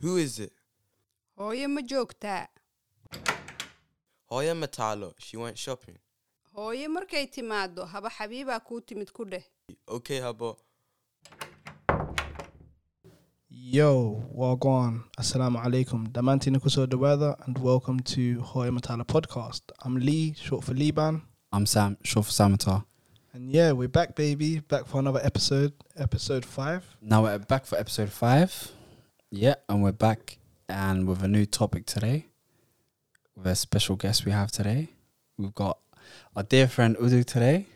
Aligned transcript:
Who 0.00 0.16
is 0.18 0.38
it? 0.38 0.52
hooyo 1.36 1.68
ma 1.68 1.80
joogtaa 1.82 2.46
Hoya 4.28 4.54
Matalo. 4.54 5.12
She 5.18 5.36
went 5.36 5.56
shopping. 5.58 5.96
hooyo 6.54 6.88
markay 6.88 7.26
timaaddo 7.26 7.84
haba 7.84 8.10
xabiibaa 8.10 8.60
kuu 8.60 8.80
timid 8.80 9.12
ku 9.12 9.24
dheh 9.24 9.44
Okay, 9.88 10.20
Habo. 10.20 10.56
Yo, 13.50 14.22
Wagwan. 14.34 15.02
Assalamu 15.18 15.58
alaikum. 15.58 16.06
Damantina 16.12 16.58
kusoo 16.60 16.86
dhawaada 16.86 17.36
and 17.46 17.58
welcome 17.58 18.00
to 18.00 18.40
Hoya 18.40 18.70
Matala 18.72 19.04
podcast. 19.04 19.62
I'm 19.84 19.96
Lee, 19.96 20.34
short 20.34 20.64
for 20.64 20.74
Liban. 20.74 21.22
I'm 21.52 21.66
Sam, 21.66 21.96
short 22.04 22.26
for 22.26 22.32
Samatar. 22.32 22.84
And 23.32 23.50
yeah, 23.50 23.72
we're 23.72 23.88
back, 23.88 24.14
baby. 24.14 24.60
Back 24.60 24.86
for 24.86 24.98
another 25.00 25.20
episode, 25.24 25.72
episode 25.96 26.44
five. 26.44 26.84
Now 27.02 27.24
we're 27.24 27.38
back 27.38 27.66
for 27.66 27.76
episode 27.78 28.10
five. 28.10 28.52
Yeah, 29.36 29.56
and 29.68 29.82
we're 29.82 29.92
back 29.92 30.38
and 30.66 31.06
with 31.06 31.22
a 31.22 31.28
new 31.28 31.44
topic 31.44 31.84
today. 31.84 32.24
With 33.36 33.46
a 33.46 33.54
special 33.54 33.94
guest 33.94 34.24
we 34.24 34.32
have 34.32 34.50
today. 34.50 34.88
We've 35.36 35.54
got 35.54 35.76
our 36.34 36.42
dear 36.42 36.66
friend 36.66 36.96
Udu 36.96 37.22
today. 37.22 37.66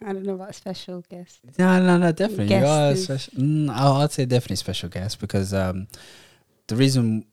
I 0.00 0.12
don't 0.12 0.22
know 0.22 0.34
about 0.34 0.54
special 0.54 1.02
guest. 1.10 1.40
No, 1.58 1.82
no, 1.82 1.96
no, 1.96 2.12
definitely. 2.12 2.54
You 2.54 2.64
are 2.64 2.94
special. 2.94 3.34
Mm, 3.34 3.68
I'd 3.68 4.12
say 4.12 4.26
definitely 4.26 4.56
special 4.56 4.88
guest 4.88 5.18
because 5.18 5.52
um, 5.52 5.88
the 6.68 6.76
reason 6.76 7.26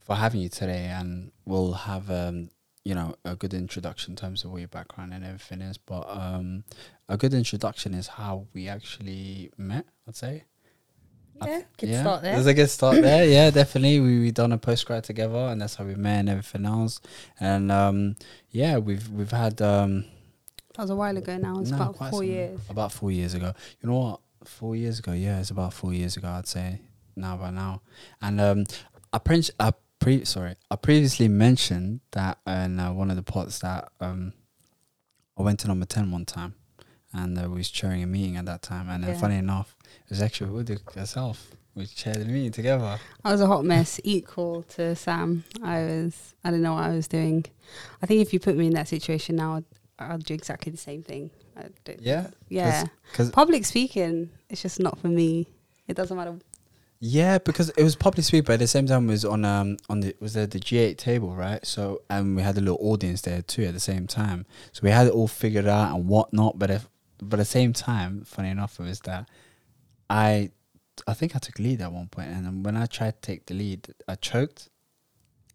for 0.00 0.16
having 0.16 0.42
you 0.42 0.50
today, 0.50 0.84
and 0.84 1.32
we'll 1.46 1.72
have 1.72 2.10
um, 2.10 2.50
you 2.84 2.94
know 2.94 3.14
a 3.24 3.36
good 3.36 3.54
introduction 3.54 4.12
in 4.12 4.16
terms 4.16 4.44
of 4.44 4.50
what 4.50 4.58
your 4.58 4.68
background 4.68 5.14
and 5.14 5.24
everything 5.24 5.62
is, 5.62 5.78
but 5.78 6.04
um, 6.10 6.64
a 7.08 7.16
good 7.16 7.32
introduction 7.32 7.94
is 7.94 8.06
how 8.06 8.48
we 8.52 8.68
actually 8.68 9.50
met. 9.56 9.86
I'd 10.06 10.14
say. 10.14 10.44
Yeah, 11.42 11.62
good 11.78 11.88
yeah, 11.88 12.00
start 12.02 12.22
there. 12.22 12.34
There's 12.34 12.46
a 12.46 12.54
good 12.54 12.70
start 12.70 13.00
there. 13.00 13.24
Yeah, 13.26 13.50
definitely. 13.50 14.00
We 14.00 14.20
we 14.20 14.30
done 14.30 14.52
a 14.52 14.58
postgrad 14.58 15.02
together, 15.04 15.38
and 15.38 15.60
that's 15.60 15.74
how 15.76 15.84
we 15.84 15.94
met 15.94 16.20
and 16.20 16.28
everything 16.28 16.66
else. 16.66 17.00
And 17.38 17.72
um, 17.72 18.16
yeah, 18.50 18.76
we've 18.78 19.08
we've 19.08 19.30
had 19.30 19.60
um, 19.62 20.04
That 20.76 20.82
was 20.82 20.90
a 20.90 20.96
while 20.96 21.16
ago 21.16 21.36
now. 21.38 21.58
It's 21.60 21.70
no, 21.70 21.76
about 21.76 21.96
four 21.96 22.10
some- 22.12 22.24
years. 22.24 22.60
About 22.68 22.92
four 22.92 23.10
years 23.10 23.34
ago. 23.34 23.52
You 23.80 23.88
know 23.88 23.98
what? 23.98 24.20
Four 24.44 24.76
years 24.76 24.98
ago. 24.98 25.12
Yeah, 25.12 25.40
it's 25.40 25.50
about 25.50 25.72
four 25.72 25.92
years 25.94 26.16
ago. 26.16 26.28
I'd 26.28 26.46
say 26.46 26.80
now 27.16 27.36
by 27.38 27.50
now. 27.50 27.82
And 28.20 28.40
um, 28.40 28.64
I 29.12 29.18
pre- 29.18 29.42
I 29.58 29.72
pre- 29.98 30.24
sorry, 30.26 30.56
I 30.70 30.76
previously 30.76 31.28
mentioned 31.28 32.00
that 32.12 32.38
in 32.46 32.78
uh, 32.78 32.92
one 32.92 33.10
of 33.10 33.16
the 33.16 33.22
pots 33.22 33.58
that 33.60 33.90
um, 34.00 34.32
I 35.38 35.42
went 35.42 35.60
to 35.60 35.68
number 35.68 35.86
ten 35.86 36.10
one 36.10 36.24
time, 36.26 36.54
and 37.12 37.38
uh, 37.38 37.48
we 37.48 37.56
was 37.58 37.70
chairing 37.70 38.02
a 38.02 38.06
meeting 38.06 38.36
at 38.36 38.44
that 38.46 38.62
time. 38.62 38.88
And 38.88 39.02
then, 39.04 39.14
Yeah. 39.14 39.20
funny 39.20 39.36
enough, 39.36 39.76
it 40.04 40.10
was 40.10 40.22
actually 40.22 40.50
Udo 40.58 40.76
herself. 40.94 41.50
We 41.74 41.86
chaired 41.86 42.16
the 42.16 42.24
meeting 42.24 42.52
together. 42.52 42.98
I 43.24 43.32
was 43.32 43.40
a 43.40 43.46
hot 43.46 43.64
mess, 43.64 44.00
equal 44.04 44.64
to 44.74 44.94
Sam. 44.96 45.44
I 45.62 45.82
was, 45.82 46.34
I 46.44 46.50
don't 46.50 46.62
know 46.62 46.74
what 46.74 46.84
I 46.84 46.90
was 46.90 47.06
doing. 47.08 47.44
I 48.02 48.06
think 48.06 48.20
if 48.20 48.32
you 48.32 48.40
put 48.40 48.56
me 48.56 48.66
in 48.66 48.74
that 48.74 48.88
situation 48.88 49.36
now, 49.36 49.56
I'd, 49.56 49.64
I'll 49.98 50.18
do 50.18 50.34
exactly 50.34 50.72
the 50.72 50.78
same 50.78 51.02
thing. 51.02 51.30
I 51.56 51.66
don't- 51.84 52.00
Yeah. 52.02 52.28
Yeah. 52.48 52.86
Because 53.10 53.30
Public 53.30 53.64
speaking, 53.64 54.30
it's 54.48 54.62
just 54.62 54.80
not 54.80 54.98
for 54.98 55.08
me. 55.08 55.46
It 55.86 55.96
doesn't 55.96 56.16
matter. 56.16 56.36
Yeah, 57.02 57.38
because 57.38 57.70
it 57.70 57.82
was 57.82 57.96
public 57.96 58.26
speak, 58.26 58.44
but 58.44 58.54
at 58.54 58.58
the 58.58 58.66
same 58.66 58.86
time 58.86 59.08
it 59.08 59.12
was 59.12 59.24
on 59.24 59.42
um 59.46 59.78
on 59.88 60.00
the 60.00 60.14
was 60.20 60.34
there 60.34 60.46
the 60.46 60.60
G 60.60 60.76
eight 60.76 60.98
table, 60.98 61.34
right? 61.34 61.64
So 61.66 62.02
and 62.10 62.36
we 62.36 62.42
had 62.42 62.58
a 62.58 62.60
little 62.60 62.76
audience 62.78 63.22
there 63.22 63.40
too 63.40 63.64
at 63.64 63.72
the 63.72 63.80
same 63.80 64.06
time. 64.06 64.44
So 64.72 64.80
we 64.82 64.90
had 64.90 65.06
it 65.06 65.12
all 65.14 65.26
figured 65.26 65.66
out 65.66 65.94
and 65.96 66.06
whatnot. 66.06 66.58
But 66.58 66.70
if 66.70 66.88
but 67.22 67.38
at 67.38 67.42
the 67.42 67.44
same 67.46 67.72
time, 67.72 68.22
funny 68.24 68.50
enough, 68.50 68.78
it 68.80 68.84
was 68.84 69.00
that 69.00 69.28
I 70.08 70.50
I 71.06 71.14
think 71.14 71.34
I 71.34 71.38
took 71.38 71.58
lead 71.58 71.80
at 71.80 71.92
one 71.92 72.08
point, 72.08 72.28
and 72.28 72.44
then 72.44 72.62
when 72.62 72.76
I 72.76 72.86
tried 72.86 73.20
to 73.20 73.20
take 73.20 73.46
the 73.46 73.54
lead, 73.54 73.88
I 74.08 74.14
choked. 74.16 74.68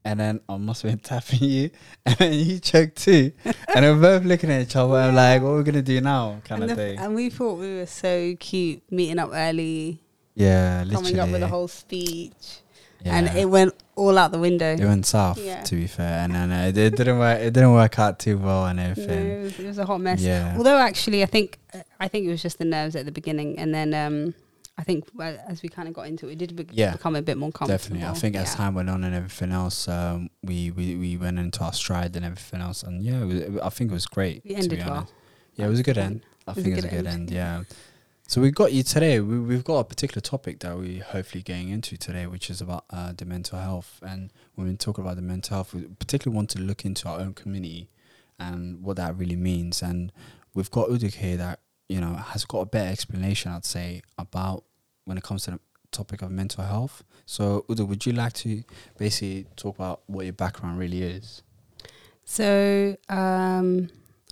And 0.08 0.20
then 0.20 0.40
I 0.48 0.58
must 0.58 0.84
have 0.84 0.92
been 0.92 1.00
tapping 1.04 1.50
you, 1.50 1.72
and 2.06 2.16
then 2.18 2.34
you 2.34 2.60
choked 2.60 2.98
too. 2.98 3.32
and 3.44 3.84
we're 3.84 4.00
both 4.00 4.24
looking 4.24 4.52
at 4.52 4.62
each 4.62 4.76
other, 4.76 4.98
and 4.98 5.16
like, 5.16 5.42
what 5.42 5.50
are 5.50 5.58
we 5.58 5.64
gonna 5.64 5.82
do 5.82 6.00
now? 6.00 6.42
Kind 6.46 6.62
and, 6.62 6.72
of 6.72 6.78
thing. 6.78 7.00
and 7.00 7.16
we 7.16 7.32
thought 7.32 7.56
we 7.60 7.76
were 7.78 7.88
so 7.88 8.36
cute, 8.40 8.84
meeting 8.92 9.18
up 9.18 9.32
early, 9.34 10.04
Yeah, 10.36 10.84
literally. 10.86 11.14
coming 11.14 11.20
up 11.20 11.30
with 11.32 11.42
a 11.42 11.48
whole 11.48 11.68
speech, 11.68 12.60
yeah. 13.06 13.16
and 13.18 13.38
it 13.38 13.46
went 13.50 13.74
all 13.96 14.18
out 14.18 14.32
the 14.34 14.40
window. 14.40 14.74
It 14.74 14.82
went 14.82 15.06
south, 15.06 15.38
Yeah. 15.38 15.64
to 15.64 15.76
be 15.76 15.88
fair, 15.88 16.24
and 16.24 16.34
then 16.36 16.52
uh, 16.52 16.68
it, 16.70 16.78
it 16.78 16.96
didn't 16.98 17.20
work. 17.20 17.40
It 17.40 17.54
didn't 17.54 17.72
work 17.74 17.98
out 18.00 18.20
too 18.20 18.38
well 18.38 18.66
and 18.66 18.78
No, 18.78 18.84
everything. 18.84 19.28
it 19.32 19.44
was, 19.44 19.60
it 19.60 19.68
was 19.68 19.78
a 19.78 19.86
hot 19.86 20.02
mess. 20.02 20.22
Yeah, 20.22 20.56
Although 20.58 20.78
actually, 20.78 21.24
I 21.24 21.28
think 21.28 21.58
I 22.00 22.08
think 22.10 22.26
it 22.26 22.30
was 22.30 22.42
just 22.42 22.58
the 22.58 22.66
nerves 22.66 22.96
at 22.96 23.06
the 23.06 23.12
beginning, 23.14 23.58
and 23.58 23.74
then 23.74 23.94
um, 23.94 24.34
I 24.78 24.84
think 24.84 25.06
uh, 25.18 25.38
as 25.48 25.62
we 25.64 25.70
kind 25.70 25.88
of 25.88 25.94
got 25.94 26.08
into 26.08 26.28
it, 26.28 26.34
it 26.34 26.38
did 26.40 26.56
be- 26.56 26.68
Yeah, 26.74 26.92
become 26.94 27.16
a 27.16 27.22
bit 27.22 27.38
more 27.38 27.52
comfortable. 27.52 27.78
definitely. 27.78 28.06
I 28.08 28.14
think 28.20 28.36
as 28.36 28.54
time 28.56 28.74
went 28.76 28.90
on 28.90 29.04
and 29.06 29.16
everything 29.16 29.52
else, 29.54 29.88
um, 29.88 30.30
we, 30.44 30.72
we 30.72 30.96
we 30.98 31.16
went 31.16 31.40
into 31.40 31.64
our 31.64 31.72
stride 31.74 32.16
and 32.18 32.26
everything 32.26 32.60
else, 32.62 32.84
and 32.84 33.02
yeah, 33.02 33.22
it 33.22 33.26
was, 33.26 33.40
it- 33.40 33.60
I 33.64 33.70
think 33.70 33.92
it 33.92 33.94
was 33.94 34.08
great. 34.08 34.42
we 34.44 34.52
to 34.52 34.56
ended 34.58 34.80
be 34.80 34.84
well. 34.84 34.94
honest. 34.94 35.14
Yeah, 35.56 35.68
it 35.68 35.70
was 35.70 35.80
a 35.80 35.84
good 35.84 35.98
end. 35.98 36.22
I 36.48 36.52
a 36.52 36.54
think 36.56 36.68
it 36.68 36.76
was 36.76 36.86
a 36.86 36.88
good 36.90 36.98
good 36.98 37.08
end, 37.08 37.30
end. 37.30 37.32
yeah. 37.32 37.64
So 38.28 38.42
we've 38.42 38.56
got 38.56 38.74
you 38.74 38.82
today. 38.82 39.20
We, 39.20 39.40
we've 39.40 39.64
got 39.64 39.78
a 39.78 39.84
particular 39.84 40.20
topic 40.20 40.60
that 40.60 40.76
we're 40.76 41.04
hopefully 41.04 41.44
getting 41.44 41.70
into 41.70 41.96
today, 41.96 42.26
which 42.26 42.50
is 42.50 42.60
about 42.60 42.86
uh, 42.90 43.14
the 43.16 43.24
mental 43.24 43.60
health. 43.60 44.00
And 44.02 44.34
when 44.56 44.68
we 44.68 44.76
talk 44.76 44.98
about 44.98 45.16
the 45.16 45.22
mental 45.22 45.58
health, 45.58 45.76
we 45.76 45.84
particularly 45.84 46.36
want 46.36 46.50
to 46.52 46.60
look 46.60 46.86
into 46.86 47.08
our 47.08 47.20
own 47.20 47.36
community 47.36 47.88
and 48.40 48.82
what 48.82 48.98
that 48.98 49.16
really 49.16 49.36
means. 49.36 49.84
And 49.84 50.12
we've 50.56 50.72
got 50.72 50.90
Udik 50.90 51.14
here 51.16 51.38
that 51.38 51.60
you 51.88 52.02
know 52.02 52.16
has 52.16 52.46
got 52.46 52.60
a 52.62 52.66
better 52.66 52.90
explanation, 52.92 53.52
I'd 53.52 53.64
say, 53.64 54.02
about 54.18 54.64
when 55.06 55.20
it 55.20 55.24
comes 55.24 55.44
to 55.44 55.52
the 55.52 55.60
topic 55.92 56.24
of 56.24 56.32
mental 56.32 56.64
health. 56.64 57.04
So 57.28 57.64
Udik, 57.70 57.88
would 57.88 58.08
you 58.08 58.14
like 58.14 58.34
to 58.34 58.64
basically 58.98 59.46
talk 59.56 59.76
about 59.76 60.02
what 60.08 60.26
your 60.26 60.34
background 60.34 60.80
really 60.80 61.04
is? 61.04 61.44
So 62.24 62.98
um, 63.08 63.90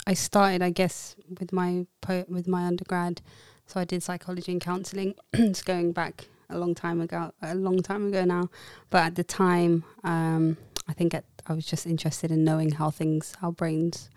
I 0.08 0.16
started, 0.16 0.64
I 0.64 0.72
guess, 0.72 1.16
with 1.40 1.54
my 1.54 1.86
po- 2.02 2.26
with 2.28 2.48
my 2.48 2.64
undergrad. 2.64 3.22
So 3.66 3.80
I 3.80 3.86
did 3.86 4.04
psychology 4.04 4.52
and 4.52 4.62
counselling. 4.62 5.16
it's 5.34 5.62
going 5.62 5.92
back 5.92 6.28
a 6.50 6.58
long 6.58 6.76
time 6.76 7.02
ago, 7.02 7.32
a 7.42 7.56
long 7.56 7.82
time 7.82 8.08
ago 8.08 8.24
now. 8.24 8.50
But 8.90 9.04
at 9.04 9.16
the 9.16 9.24
time, 9.24 9.84
um, 10.04 10.58
I 10.88 10.94
think 10.94 11.14
at, 11.14 11.26
I 11.48 11.54
was 11.54 11.66
just 11.66 11.86
interested 11.86 12.32
in 12.32 12.44
knowing 12.44 12.72
how 12.72 12.92
things, 12.92 13.36
how 13.42 13.52
brains, 13.52 14.10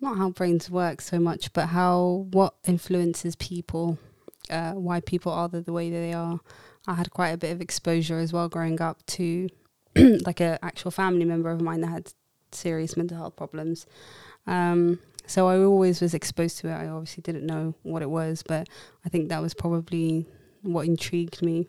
not 0.00 0.18
how 0.18 0.30
brains 0.30 0.70
work 0.70 1.00
so 1.00 1.18
much, 1.18 1.52
but 1.52 1.66
how 1.66 2.26
what 2.30 2.54
influences 2.66 3.36
people, 3.36 3.98
uh, 4.50 4.72
why 4.72 5.00
people 5.00 5.32
are 5.32 5.48
the, 5.48 5.60
the 5.60 5.72
way 5.72 5.90
they 5.90 6.12
are. 6.12 6.40
I 6.86 6.94
had 6.94 7.10
quite 7.10 7.30
a 7.30 7.36
bit 7.36 7.52
of 7.52 7.60
exposure 7.60 8.18
as 8.18 8.32
well 8.32 8.48
growing 8.48 8.80
up 8.80 9.04
to 9.06 9.48
like 9.96 10.40
an 10.40 10.58
actual 10.62 10.90
family 10.90 11.24
member 11.24 11.50
of 11.50 11.60
mine 11.60 11.80
that 11.80 11.88
had 11.88 12.12
serious 12.52 12.96
mental 12.96 13.16
health 13.16 13.36
problems. 13.36 13.86
Um, 14.46 15.00
so 15.26 15.48
I 15.48 15.58
always 15.58 16.00
was 16.00 16.14
exposed 16.14 16.58
to 16.58 16.68
it. 16.68 16.74
I 16.74 16.88
obviously 16.88 17.22
didn't 17.22 17.46
know 17.46 17.74
what 17.82 18.02
it 18.02 18.10
was, 18.10 18.42
but 18.46 18.68
I 19.04 19.08
think 19.08 19.28
that 19.28 19.42
was 19.42 19.54
probably 19.54 20.26
what 20.62 20.86
intrigued 20.86 21.42
me, 21.42 21.68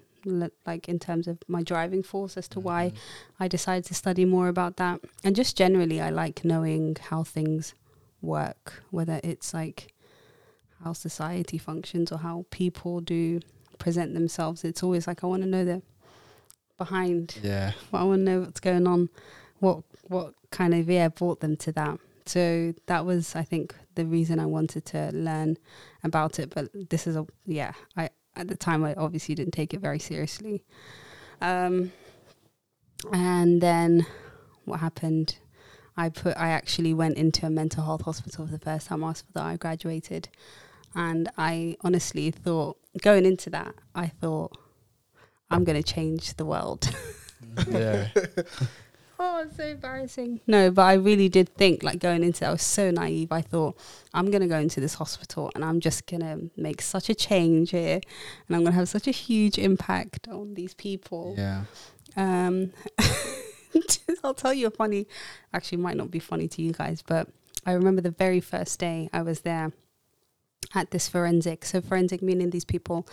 like 0.66 0.88
in 0.88 1.00
terms 1.00 1.28
of 1.28 1.40
my 1.48 1.64
driving 1.64 2.04
force 2.04 2.38
as 2.38 2.48
to 2.50 2.60
why 2.60 2.90
mm-hmm. 2.90 3.44
I 3.44 3.48
decided 3.48 3.86
to 3.86 3.94
study 3.94 4.26
more 4.26 4.48
about 4.48 4.78
that. 4.78 5.02
And 5.24 5.36
just 5.36 5.58
generally, 5.58 6.02
I 6.02 6.10
like 6.10 6.44
knowing 6.46 6.98
how 7.10 7.24
things 7.24 7.74
work, 8.22 8.84
whether 8.92 9.20
it's 9.24 9.54
like 9.54 9.94
how 10.84 10.94
society 10.94 11.58
functions 11.58 12.12
or 12.12 12.20
how 12.20 12.46
people 12.52 13.00
do 13.02 13.40
present 13.80 14.14
themselves. 14.14 14.64
It's 14.64 14.84
always 14.84 15.08
like 15.08 15.24
I 15.24 15.28
want 15.28 15.44
to 15.44 15.50
know 15.50 15.66
the 15.66 15.82
behind 16.78 17.38
Yeah. 17.42 17.72
I 17.92 18.04
want 18.04 18.20
to 18.20 18.24
know 18.24 18.40
what's 18.42 18.60
going 18.60 18.88
on, 18.88 19.10
what 19.60 19.84
what 20.04 20.34
kind 20.52 20.74
of 20.74 20.90
yeah 20.90 21.10
brought 21.10 21.40
them 21.40 21.56
to 21.58 21.72
that. 21.74 22.00
So 22.28 22.74
that 22.88 23.06
was, 23.06 23.36
I 23.36 23.44
think, 23.44 23.76
the 23.96 24.06
reason 24.06 24.40
I 24.40 24.46
wanted 24.46 24.86
to 24.88 25.12
learn 25.14 25.58
about 26.04 26.40
it. 26.40 26.54
But 26.54 26.70
this 26.90 27.08
is 27.08 27.16
a 27.16 27.26
yeah. 27.46 27.74
I 27.96 28.10
at 28.36 28.48
the 28.48 28.56
time 28.56 28.84
I 28.84 28.94
obviously 28.96 29.36
didn't 29.36 29.54
take 29.54 29.74
it 29.74 29.80
very 29.80 30.00
seriously. 30.00 30.64
Um, 31.42 31.92
and 33.12 33.62
then 33.62 34.06
what 34.66 34.80
happened? 34.80 35.38
I 35.96 36.10
put 36.10 36.38
I 36.38 36.50
actually 36.50 36.94
went 36.94 37.18
into 37.18 37.46
a 37.46 37.50
mental 37.50 37.84
health 37.84 38.02
hospital 38.02 38.46
for 38.46 38.52
the 38.52 38.60
first 38.60 38.88
time 38.88 39.04
after 39.04 39.26
that 39.34 39.44
I 39.44 39.56
graduated, 39.56 40.30
and 40.94 41.30
I 41.38 41.78
honestly 41.82 42.30
thought 42.32 42.78
going 43.02 43.26
into 43.26 43.50
that 43.52 43.74
I 43.96 44.08
thought 44.08 44.58
I'm 45.50 45.64
going 45.64 45.82
to 45.82 45.94
change 45.94 46.36
the 46.36 46.46
world. 46.46 46.94
yeah. 47.70 48.10
Oh, 49.20 49.42
it's 49.42 49.58
so 49.58 49.64
embarrassing. 49.64 50.42
No, 50.46 50.70
but 50.70 50.84
I 50.84 50.94
really 50.94 51.28
did 51.28 51.50
think, 51.50 51.82
like 51.82 52.00
going 52.00 52.24
into 52.24 52.46
it, 52.46 52.48
I 52.48 52.52
was 52.52 52.62
so 52.62 52.92
naive. 52.92 53.32
I 53.32 53.42
thought, 53.42 53.78
I'm 54.14 54.30
going 54.30 54.42
to 54.42 54.48
go 54.48 54.60
into 54.60 54.80
this 54.80 54.96
hospital 54.96 55.52
and 55.56 55.66
I'm 55.66 55.80
just 55.80 56.06
going 56.06 56.22
to 56.22 56.52
make 56.56 56.82
such 56.82 57.10
a 57.10 57.16
change 57.16 57.72
here 57.72 58.00
and 58.48 58.56
I'm 58.56 58.62
going 58.62 58.74
to 58.74 58.80
have 58.80 58.90
such 58.90 59.08
a 59.08 59.12
huge 59.12 59.58
impact 59.58 60.28
on 60.28 60.54
these 60.54 60.76
people. 60.76 61.34
Yeah. 61.38 61.64
Um, 62.16 62.74
I'll 64.24 64.36
tell 64.36 64.54
you 64.54 64.68
a 64.68 64.72
funny, 64.72 65.08
actually, 65.52 65.80
might 65.80 65.98
not 65.98 66.12
be 66.12 66.20
funny 66.20 66.48
to 66.50 66.62
you 66.62 66.72
guys, 66.72 67.02
but 67.02 67.28
I 67.66 67.72
remember 67.74 68.02
the 68.02 68.12
very 68.12 68.40
first 68.40 68.80
day 68.80 69.10
I 69.12 69.24
was 69.24 69.42
there 69.42 69.72
at 70.76 70.92
this 70.92 71.08
forensic. 71.08 71.66
So, 71.66 71.82
forensic 71.82 72.22
meaning 72.22 72.52
these 72.52 72.66
people 72.66 73.08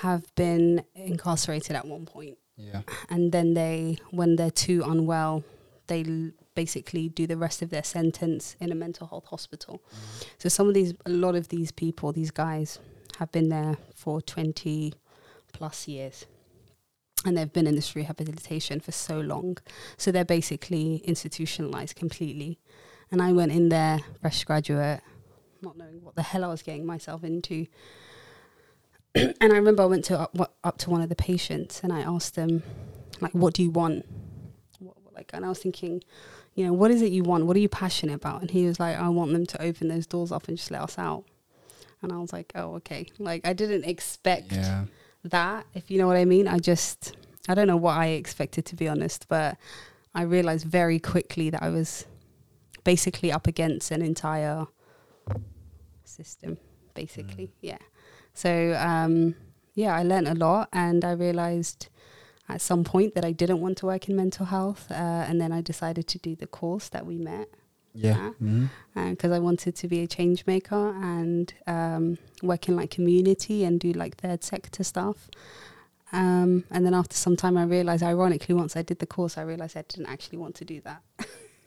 have 0.00 0.34
been 0.34 0.84
incarcerated 0.94 1.76
at 1.76 1.86
one 1.86 2.04
point 2.04 2.36
Yeah. 2.56 2.82
and 3.10 3.32
then 3.32 3.54
they 3.54 3.98
when 4.10 4.36
they're 4.36 4.50
too 4.50 4.84
unwell 4.86 5.42
they 5.88 6.04
l- 6.04 6.30
basically 6.54 7.08
do 7.08 7.26
the 7.26 7.36
rest 7.36 7.62
of 7.62 7.70
their 7.70 7.82
sentence 7.82 8.56
in 8.60 8.70
a 8.70 8.74
mental 8.74 9.08
health 9.08 9.26
hospital. 9.26 9.82
Mm. 9.90 10.26
So 10.38 10.48
some 10.48 10.68
of 10.68 10.74
these 10.74 10.94
a 11.04 11.10
lot 11.10 11.34
of 11.34 11.48
these 11.48 11.72
people 11.72 12.12
these 12.12 12.30
guys 12.30 12.78
have 13.18 13.30
been 13.32 13.48
there 13.48 13.76
for 13.94 14.20
20 14.20 14.92
plus 15.52 15.88
years. 15.88 16.26
And 17.26 17.36
they've 17.36 17.52
been 17.52 17.66
in 17.66 17.74
this 17.74 17.96
rehabilitation 17.96 18.80
for 18.80 18.92
so 18.92 19.18
long. 19.18 19.56
So 19.96 20.12
they're 20.12 20.24
basically 20.24 20.96
institutionalized 21.04 21.96
completely. 21.96 22.58
And 23.10 23.22
i 23.22 23.32
went 23.32 23.52
in 23.52 23.68
there 23.68 24.00
fresh 24.20 24.44
graduate 24.44 25.00
not 25.62 25.76
knowing 25.78 26.02
what 26.02 26.14
the 26.16 26.22
hell 26.22 26.42
i 26.44 26.48
was 26.48 26.62
getting 26.62 26.84
myself 26.84 27.22
into 27.22 27.66
and 29.40 29.52
I 29.52 29.56
remember 29.56 29.82
I 29.82 29.86
went 29.86 30.04
to 30.06 30.18
uh, 30.18 30.26
up, 30.38 30.54
up 30.64 30.78
to 30.78 30.90
one 30.90 31.00
of 31.00 31.08
the 31.08 31.14
patients 31.16 31.80
and 31.82 31.92
I 31.92 32.00
asked 32.00 32.34
them, 32.34 32.62
like, 33.20 33.32
what 33.32 33.54
do 33.54 33.62
you 33.62 33.70
want? 33.70 34.04
What, 34.80 34.96
like, 35.14 35.30
and 35.32 35.44
I 35.44 35.48
was 35.48 35.58
thinking, 35.60 36.02
you 36.54 36.66
know, 36.66 36.72
what 36.72 36.90
is 36.90 37.02
it 37.02 37.12
you 37.12 37.22
want? 37.22 37.46
What 37.46 37.56
are 37.56 37.60
you 37.60 37.68
passionate 37.68 38.14
about? 38.14 38.40
And 38.40 38.50
he 38.50 38.66
was 38.66 38.78
like, 38.80 38.96
I 38.96 39.08
want 39.08 39.32
them 39.32 39.46
to 39.46 39.62
open 39.62 39.88
those 39.88 40.06
doors 40.06 40.32
up 40.32 40.48
and 40.48 40.56
just 40.56 40.70
let 40.70 40.82
us 40.82 40.98
out. 40.98 41.24
And 42.02 42.12
I 42.12 42.18
was 42.18 42.32
like, 42.32 42.52
oh, 42.54 42.74
okay. 42.76 43.06
Like, 43.18 43.46
I 43.46 43.52
didn't 43.52 43.84
expect 43.84 44.52
Yeah. 44.52 44.84
that, 45.24 45.66
if 45.74 45.90
you 45.90 45.98
know 45.98 46.06
what 46.06 46.16
I 46.16 46.24
mean. 46.24 46.46
I 46.48 46.58
just, 46.58 47.16
I 47.48 47.54
don't 47.54 47.66
know 47.66 47.76
what 47.76 47.96
I 47.96 48.08
expected 48.08 48.66
to 48.66 48.76
be 48.76 48.88
honest, 48.88 49.26
but 49.28 49.56
I 50.14 50.22
realized 50.22 50.66
very 50.66 50.98
quickly 50.98 51.50
that 51.50 51.62
I 51.62 51.70
was 51.70 52.04
basically 52.84 53.32
up 53.32 53.46
against 53.46 53.90
an 53.90 54.02
entire 54.02 54.66
system, 56.04 56.58
basically. 56.94 57.46
Mm. 57.46 57.50
Yeah. 57.62 57.78
So, 58.34 58.74
um, 58.78 59.34
yeah, 59.74 59.94
I 59.94 60.02
learned 60.02 60.28
a 60.28 60.34
lot 60.34 60.68
and 60.72 61.04
I 61.04 61.12
realized 61.12 61.88
at 62.48 62.60
some 62.60 62.84
point 62.84 63.14
that 63.14 63.24
I 63.24 63.32
didn't 63.32 63.60
want 63.60 63.78
to 63.78 63.86
work 63.86 64.08
in 64.08 64.16
mental 64.16 64.46
health. 64.46 64.90
Uh, 64.90 64.94
and 65.28 65.40
then 65.40 65.50
I 65.52 65.60
decided 65.62 66.06
to 66.08 66.18
do 66.18 66.36
the 66.36 66.46
course 66.46 66.88
that 66.90 67.06
we 67.06 67.16
met 67.18 67.48
Yeah. 67.94 68.16
Yeah. 68.16 68.30
Mhm. 68.42 68.68
because 69.10 69.30
I 69.32 69.38
wanted 69.38 69.74
to 69.76 69.88
be 69.88 70.00
a 70.02 70.06
change 70.06 70.44
maker 70.46 70.88
and 71.14 71.54
um, 71.66 72.18
work 72.42 72.68
in 72.68 72.76
like 72.76 72.90
community 72.90 73.64
and 73.64 73.78
do 73.80 73.92
like 73.92 74.16
third 74.16 74.42
sector 74.44 74.82
stuff. 74.84 75.30
Um, 76.12 76.64
and 76.70 76.84
then 76.84 76.94
after 76.94 77.16
some 77.16 77.36
time, 77.36 77.56
I 77.56 77.64
realized, 77.64 78.02
ironically, 78.02 78.54
once 78.54 78.76
I 78.76 78.82
did 78.82 78.98
the 79.00 79.06
course, 79.06 79.36
I 79.38 79.42
realized 79.42 79.76
I 79.76 79.82
didn't 79.88 80.06
actually 80.06 80.38
want 80.38 80.54
to 80.56 80.64
do 80.64 80.80
that. 80.82 81.02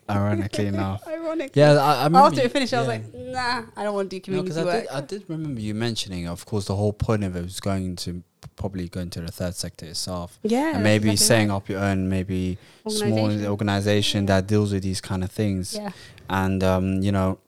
Ironically 0.08 0.66
enough. 0.74 1.06
Ironically. 1.06 1.60
Yeah, 1.60 1.72
I, 1.72 2.06
I 2.06 2.26
After 2.26 2.40
it 2.40 2.50
finished, 2.52 2.72
I 2.72 2.78
was 2.78 2.88
like, 2.88 3.04
nah, 3.32 3.64
I 3.76 3.84
don't 3.84 3.94
want 3.94 4.10
to 4.10 4.18
do 4.18 4.32
No, 4.32 4.42
community 4.42 4.60
I 4.60 4.64
work. 4.64 4.82
did, 4.82 4.90
I 4.90 5.00
did 5.00 5.24
remember 5.28 5.60
you 5.60 5.74
mentioning, 5.74 6.26
of 6.28 6.44
course, 6.46 6.66
the 6.66 6.76
whole 6.76 6.92
point 6.92 7.24
of 7.24 7.36
it 7.36 7.42
was 7.42 7.60
going 7.60 7.96
to 7.96 8.22
probably 8.56 8.88
going 8.88 9.10
to 9.10 9.20
the 9.20 9.32
third 9.32 9.54
sector 9.54 9.86
itself, 9.86 10.38
yeah. 10.42 10.74
and 10.74 10.82
maybe 10.84 11.10
exactly 11.10 11.16
setting 11.16 11.48
right. 11.48 11.56
up 11.56 11.68
your 11.68 11.80
own 11.80 12.08
maybe 12.08 12.58
small 12.88 13.12
Organisation. 13.12 13.50
organization 13.50 14.26
that 14.26 14.46
deals 14.46 14.72
with 14.72 14.82
these 14.82 15.00
kind 15.00 15.24
of 15.24 15.30
things. 15.30 15.74
Yeah. 15.74 15.90
And 16.30 16.62
um, 16.62 17.02
you 17.02 17.12
know, 17.12 17.38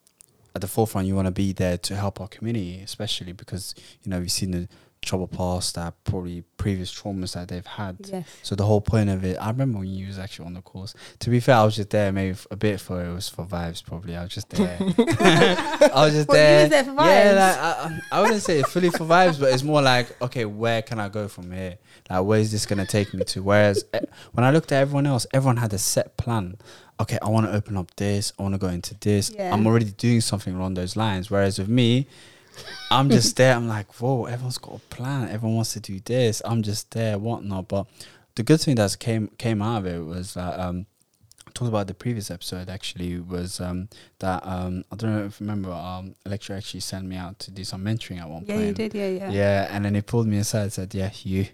at 0.54 0.60
the 0.60 0.68
forefront, 0.68 1.06
you 1.06 1.14
want 1.14 1.26
to 1.26 1.32
be 1.32 1.52
there 1.52 1.78
to 1.78 1.96
help 1.96 2.20
our 2.20 2.28
community, 2.28 2.80
especially 2.82 3.32
because 3.32 3.74
you 4.02 4.10
know 4.10 4.20
we've 4.20 4.32
seen 4.32 4.50
the 4.50 4.68
trouble 5.02 5.26
past 5.26 5.75
that 5.76 5.94
probably 6.05 6.43
previous 6.58 6.93
traumas 6.94 7.32
that 7.35 7.49
they've 7.49 7.64
had. 7.67 7.97
Yes. 8.05 8.29
So 8.43 8.55
the 8.55 8.64
whole 8.67 8.81
point 8.82 9.08
of 9.08 9.25
it, 9.25 9.37
I 9.41 9.49
remember 9.50 9.79
when 9.79 9.88
you 9.88 10.06
was 10.06 10.19
actually 10.19 10.47
on 10.47 10.55
the 10.55 10.61
course. 10.61 10.94
To 11.20 11.31
be 11.31 11.41
fair, 11.41 11.56
I 11.56 11.64
was 11.64 11.76
just 11.76 11.91
there 11.91 12.12
maybe 12.12 12.37
a 12.50 12.56
bit 12.56 12.81
for 12.81 13.02
it 13.02 13.12
was 13.12 13.29
for 13.29 13.44
vibes. 13.47 13.85
Probably 13.85 14.14
I 14.17 14.23
was 14.25 14.32
just 14.32 14.50
there. 14.50 14.76
I 14.81 15.91
was 15.94 16.12
just 16.12 16.29
Well, 16.29 16.37
you 16.37 16.43
there. 16.43 16.61
was 16.62 16.70
there 16.70 16.85
for 16.85 16.91
Yeah, 16.93 17.32
like, 17.82 17.93
I, 18.12 18.19
I 18.19 18.20
wouldn't 18.23 18.43
say 18.43 18.62
fully 18.62 18.91
for 18.91 19.05
vibes, 19.05 19.41
but 19.41 19.52
it's 19.52 19.62
more 19.62 19.82
like 19.82 20.20
okay, 20.23 20.44
where 20.44 20.82
can 20.82 21.00
I 21.00 21.08
go 21.08 21.29
from 21.29 21.50
here? 21.50 21.79
Like 22.08 22.25
where 22.25 22.41
is 22.41 22.52
this 22.52 22.67
gonna 22.67 22.87
take 22.87 23.14
me 23.14 23.25
to? 23.25 23.43
Whereas 23.43 23.85
eh, 23.94 24.00
when 24.32 24.44
I 24.44 24.50
looked 24.50 24.70
at 24.73 24.81
everyone 24.82 25.06
else, 25.06 25.26
everyone 25.32 25.56
had 25.56 25.73
a 25.73 25.79
set 25.79 26.17
plan. 26.17 26.56
Okay, 27.00 27.19
I 27.23 27.31
want 27.31 27.47
to 27.47 27.52
open 27.55 27.79
up 27.79 27.94
this. 27.97 28.35
I 28.38 28.43
want 28.43 28.55
to 28.55 28.58
go 28.58 28.69
into 28.69 28.94
this. 29.00 29.31
Yeah. 29.35 29.55
I'm 29.55 29.67
already 29.67 29.87
doing 29.87 30.20
something 30.20 30.55
along 30.55 30.75
those 30.75 30.97
lines. 30.97 31.31
Whereas 31.31 31.58
with 31.58 31.69
me, 31.70 32.06
I'm 32.90 33.08
just 33.10 33.36
there. 33.36 33.54
I'm 33.54 33.68
like, 33.68 34.00
whoa, 34.00 34.24
everyone's 34.24 34.58
got 34.58 34.74
a 34.76 34.78
plan. 34.94 35.28
Everyone 35.28 35.56
wants 35.56 35.72
to 35.74 35.80
do 35.80 36.00
this. 36.00 36.42
I'm 36.44 36.62
just 36.62 36.90
there, 36.90 37.18
whatnot. 37.18 37.68
But 37.68 37.86
the 38.34 38.42
good 38.42 38.60
thing 38.60 38.74
that 38.76 38.96
came 38.98 39.28
came 39.38 39.62
out 39.62 39.78
of 39.78 39.86
it 39.86 39.98
was 40.04 40.34
that 40.34 40.58
um, 40.58 40.86
I 41.46 41.50
talked 41.52 41.68
about 41.68 41.86
the 41.88 41.94
previous 41.94 42.30
episode 42.30 42.68
actually 42.68 43.18
was 43.20 43.60
um, 43.60 43.88
that 44.18 44.44
um, 44.46 44.84
I 44.92 44.96
don't 44.96 45.14
know 45.14 45.24
if 45.24 45.40
you 45.40 45.46
remember 45.46 45.70
um, 45.72 46.14
a 46.24 46.28
lecturer 46.28 46.56
actually 46.56 46.80
sent 46.80 47.06
me 47.06 47.16
out 47.16 47.38
to 47.40 47.50
do 47.50 47.64
some 47.64 47.84
mentoring 47.84 48.20
at 48.20 48.28
one 48.28 48.44
Yeah, 48.46 48.54
point. 48.54 48.60
Yeah, 48.60 48.66
you 48.68 48.74
did. 48.74 48.94
Yeah, 48.94 49.08
yeah. 49.08 49.30
Yeah, 49.30 49.68
and 49.70 49.84
then 49.84 49.94
he 49.94 50.00
pulled 50.02 50.26
me 50.26 50.38
aside 50.38 50.62
and 50.62 50.72
said, 50.72 50.94
"Yeah, 50.94 51.10
you, 51.22 51.46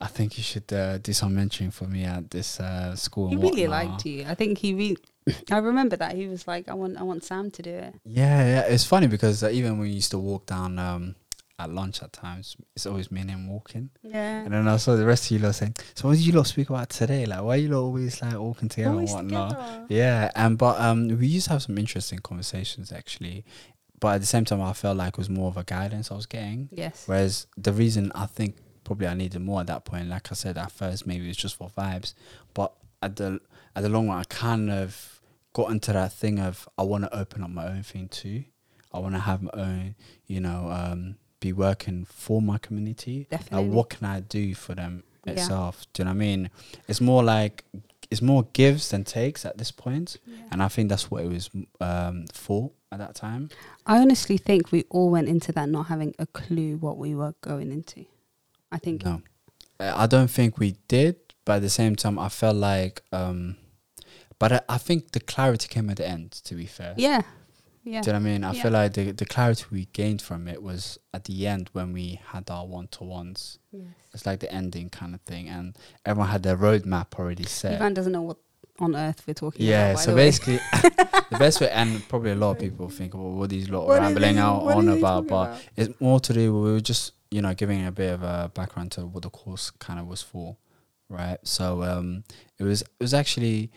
I 0.00 0.08
think 0.08 0.36
you 0.36 0.42
should 0.42 0.72
uh, 0.72 0.98
do 0.98 1.12
some 1.12 1.34
mentoring 1.36 1.72
for 1.72 1.84
me 1.84 2.04
at 2.04 2.30
this 2.30 2.60
uh, 2.60 2.96
school." 2.96 3.28
He 3.28 3.36
really 3.36 3.66
whatnot." 3.68 3.90
liked 3.90 4.06
you. 4.06 4.24
I 4.28 4.34
think 4.34 4.58
he 4.58 4.74
really. 4.74 4.98
I 5.50 5.58
remember 5.58 5.96
that 5.96 6.16
he 6.16 6.26
was 6.26 6.46
like, 6.46 6.68
"I 6.68 6.74
want, 6.74 6.98
I 6.98 7.02
want 7.02 7.24
Sam 7.24 7.50
to 7.50 7.62
do 7.62 7.70
it." 7.70 7.94
Yeah, 8.04 8.44
yeah. 8.44 8.60
It's 8.62 8.84
funny 8.84 9.06
because 9.06 9.42
uh, 9.42 9.50
even 9.50 9.72
when 9.72 9.80
we 9.80 9.90
used 9.90 10.10
to 10.10 10.18
walk 10.18 10.46
down 10.46 10.78
um, 10.78 11.14
at 11.58 11.70
lunch 11.70 12.02
at 12.02 12.12
times, 12.12 12.56
it's 12.74 12.86
always 12.86 13.10
me 13.10 13.20
and 13.20 13.30
him 13.30 13.48
walking. 13.48 13.90
Yeah. 14.02 14.42
And 14.42 14.52
then 14.52 14.68
I 14.68 14.76
saw 14.76 14.96
the 14.96 15.06
rest 15.06 15.26
of 15.26 15.30
you 15.30 15.38
lot 15.38 15.54
saying, 15.54 15.76
"So 15.94 16.08
what 16.08 16.16
did 16.16 16.26
you 16.26 16.32
lot 16.32 16.48
speak 16.48 16.68
about 16.70 16.90
today? 16.90 17.24
Like, 17.24 17.42
why 17.42 17.54
are 17.54 17.58
you 17.58 17.68
lot 17.68 17.80
always 17.80 18.20
like 18.20 18.38
walking 18.38 18.68
together 18.68 18.90
Always 18.90 19.12
and 19.12 19.30
whatnot?" 19.30 19.50
together. 19.50 19.86
Yeah, 19.88 20.30
and 20.34 20.58
but 20.58 20.80
um, 20.80 21.08
we 21.18 21.26
used 21.28 21.46
to 21.46 21.52
have 21.52 21.62
some 21.62 21.78
interesting 21.78 22.18
conversations 22.18 22.92
actually, 22.92 23.44
but 24.00 24.16
at 24.16 24.20
the 24.20 24.26
same 24.26 24.44
time, 24.44 24.60
I 24.60 24.72
felt 24.72 24.98
like 24.98 25.14
it 25.14 25.18
was 25.18 25.30
more 25.30 25.48
of 25.48 25.56
a 25.56 25.64
guidance 25.64 26.10
I 26.10 26.14
was 26.14 26.26
getting. 26.26 26.68
Yes. 26.72 27.04
Whereas 27.06 27.46
the 27.56 27.72
reason 27.72 28.12
I 28.14 28.26
think 28.26 28.56
probably 28.84 29.06
I 29.06 29.14
needed 29.14 29.40
more 29.40 29.60
at 29.60 29.66
that 29.68 29.84
point, 29.84 30.08
like 30.08 30.30
I 30.30 30.34
said 30.34 30.56
at 30.58 30.70
first, 30.72 31.06
maybe 31.06 31.28
it's 31.28 31.38
just 31.38 31.56
for 31.56 31.70
vibes, 31.76 32.14
but 32.54 32.72
at 33.02 33.16
the 33.16 33.40
at 33.76 33.82
the 33.82 33.88
long 33.88 34.08
run, 34.08 34.18
I 34.18 34.24
kind 34.24 34.70
of 34.70 35.20
got 35.52 35.70
into 35.70 35.92
that 35.92 36.12
thing 36.12 36.38
of 36.38 36.68
I 36.78 36.82
want 36.82 37.04
to 37.04 37.16
open 37.16 37.42
up 37.42 37.50
my 37.50 37.66
own 37.66 37.82
thing 37.82 38.08
too. 38.08 38.44
I 38.92 38.98
want 39.00 39.14
to 39.14 39.20
have 39.20 39.42
my 39.42 39.50
own, 39.54 39.94
you 40.26 40.40
know, 40.40 40.68
um, 40.70 41.16
be 41.40 41.52
working 41.52 42.04
for 42.04 42.40
my 42.40 42.58
community. 42.58 43.26
Definitely. 43.30 43.66
Like, 43.68 43.74
what 43.76 43.90
can 43.90 44.06
I 44.06 44.20
do 44.20 44.54
for 44.54 44.74
them 44.74 45.02
Yeah. 45.26 45.32
itself? 45.32 45.86
Do 45.92 46.02
you 46.02 46.04
know 46.04 46.10
what 46.12 46.16
I 46.16 46.18
mean? 46.18 46.50
It's 46.88 47.00
more 47.00 47.22
like 47.24 47.64
it's 48.10 48.22
more 48.22 48.44
gives 48.52 48.90
than 48.90 49.02
takes 49.02 49.44
at 49.44 49.58
this 49.58 49.70
point, 49.72 50.18
and 50.52 50.62
I 50.62 50.68
think 50.68 50.88
that's 50.90 51.10
what 51.10 51.24
it 51.24 51.28
was 51.28 51.50
um, 51.80 52.26
for 52.32 52.70
at 52.92 52.98
that 52.98 53.14
time. 53.16 53.48
I 53.86 53.98
honestly 53.98 54.36
think 54.38 54.70
we 54.70 54.84
all 54.90 55.10
went 55.10 55.28
into 55.28 55.50
that 55.52 55.68
not 55.68 55.86
having 55.86 56.14
a 56.18 56.26
clue 56.26 56.76
what 56.76 56.96
we 56.98 57.14
were 57.14 57.34
going 57.40 57.72
into. 57.72 58.04
I 58.74 58.78
think 58.78 59.04
No, 59.04 59.22
Uh, 59.80 59.92
I 59.96 60.06
don't 60.06 60.30
think 60.30 60.58
we 60.58 60.70
did. 60.88 61.16
But 61.46 61.56
at 61.56 61.62
the 61.62 61.70
same 61.80 61.94
time, 61.94 62.18
I 62.18 62.30
felt 62.30 62.56
like, 62.56 63.02
um, 63.12 63.56
but 64.38 64.50
I, 64.52 64.60
I 64.76 64.78
think 64.78 65.12
the 65.12 65.20
clarity 65.20 65.68
came 65.68 65.90
at 65.90 65.98
the 65.98 66.08
end. 66.08 66.32
To 66.46 66.54
be 66.54 66.64
fair, 66.66 66.94
yeah, 66.96 67.20
yeah, 67.84 68.00
do 68.00 68.08
you 68.08 68.12
know 68.14 68.18
what 68.20 68.28
I 68.28 68.30
mean? 68.32 68.44
I 68.44 68.52
Yeah. 68.52 68.62
feel 68.62 68.72
like 68.72 68.92
the 68.94 69.12
the 69.12 69.26
clarity 69.26 69.64
we 69.70 69.84
gained 69.92 70.22
from 70.22 70.48
it 70.48 70.62
was 70.62 70.98
at 71.12 71.24
the 71.24 71.46
end 71.46 71.68
when 71.74 71.92
we 71.92 72.06
had 72.32 72.50
our 72.50 72.64
one 72.66 72.88
to 72.96 73.04
ones. 73.04 73.58
yes. 73.72 73.84
It's 74.14 74.24
like 74.24 74.38
the 74.40 74.50
ending 74.60 74.88
kind 74.90 75.14
of 75.14 75.20
thing, 75.22 75.48
and 75.50 75.76
everyone 76.06 76.30
had 76.30 76.42
their 76.42 76.56
roadmap 76.56 77.08
already 77.18 77.44
set. 77.44 77.74
Ivan 77.74 77.92
doesn't 77.94 78.12
know 78.12 78.22
what 78.22 78.38
on 78.80 78.96
earth 78.96 79.20
we're 79.26 79.34
talking 79.34 79.66
Yeah, 79.66 79.90
about. 79.90 79.96
by 79.96 80.02
so 80.06 80.14
basically, 80.14 80.58
the 81.30 81.36
best 81.38 81.60
way, 81.60 81.68
and 81.70 82.02
probably 82.08 82.30
a 82.30 82.36
lot 82.36 82.52
of 82.52 82.58
people 82.58 82.88
think, 82.88 83.12
well, 83.14 83.32
what 83.38 83.50
these 83.50 83.68
lot 83.68 83.86
What 83.86 83.96
is 83.96 84.00
rambling 84.00 84.38
out 84.38 84.60
on 84.76 84.88
is 84.88 84.98
about, 84.98 85.26
but 85.26 85.44
about? 85.50 85.60
it's 85.76 86.00
more 86.00 86.20
to 86.20 86.32
do. 86.32 86.54
We 86.54 86.72
were 86.72 86.80
just, 86.80 87.12
you 87.30 87.42
know, 87.42 87.54
giving 87.54 87.84
a 87.86 87.92
bit 87.92 88.12
of 88.12 88.22
a 88.22 88.50
background 88.54 88.92
to 88.92 89.06
what 89.06 89.22
the 89.22 89.30
course 89.30 89.70
kind 89.70 89.98
of 89.98 90.06
was 90.06 90.22
for, 90.22 90.56
right? 91.08 91.38
So 91.42 91.82
um, 91.82 92.24
it 92.58 92.64
was 92.64 92.82
it 92.82 92.88
was 93.00 93.14
actually 93.14 93.70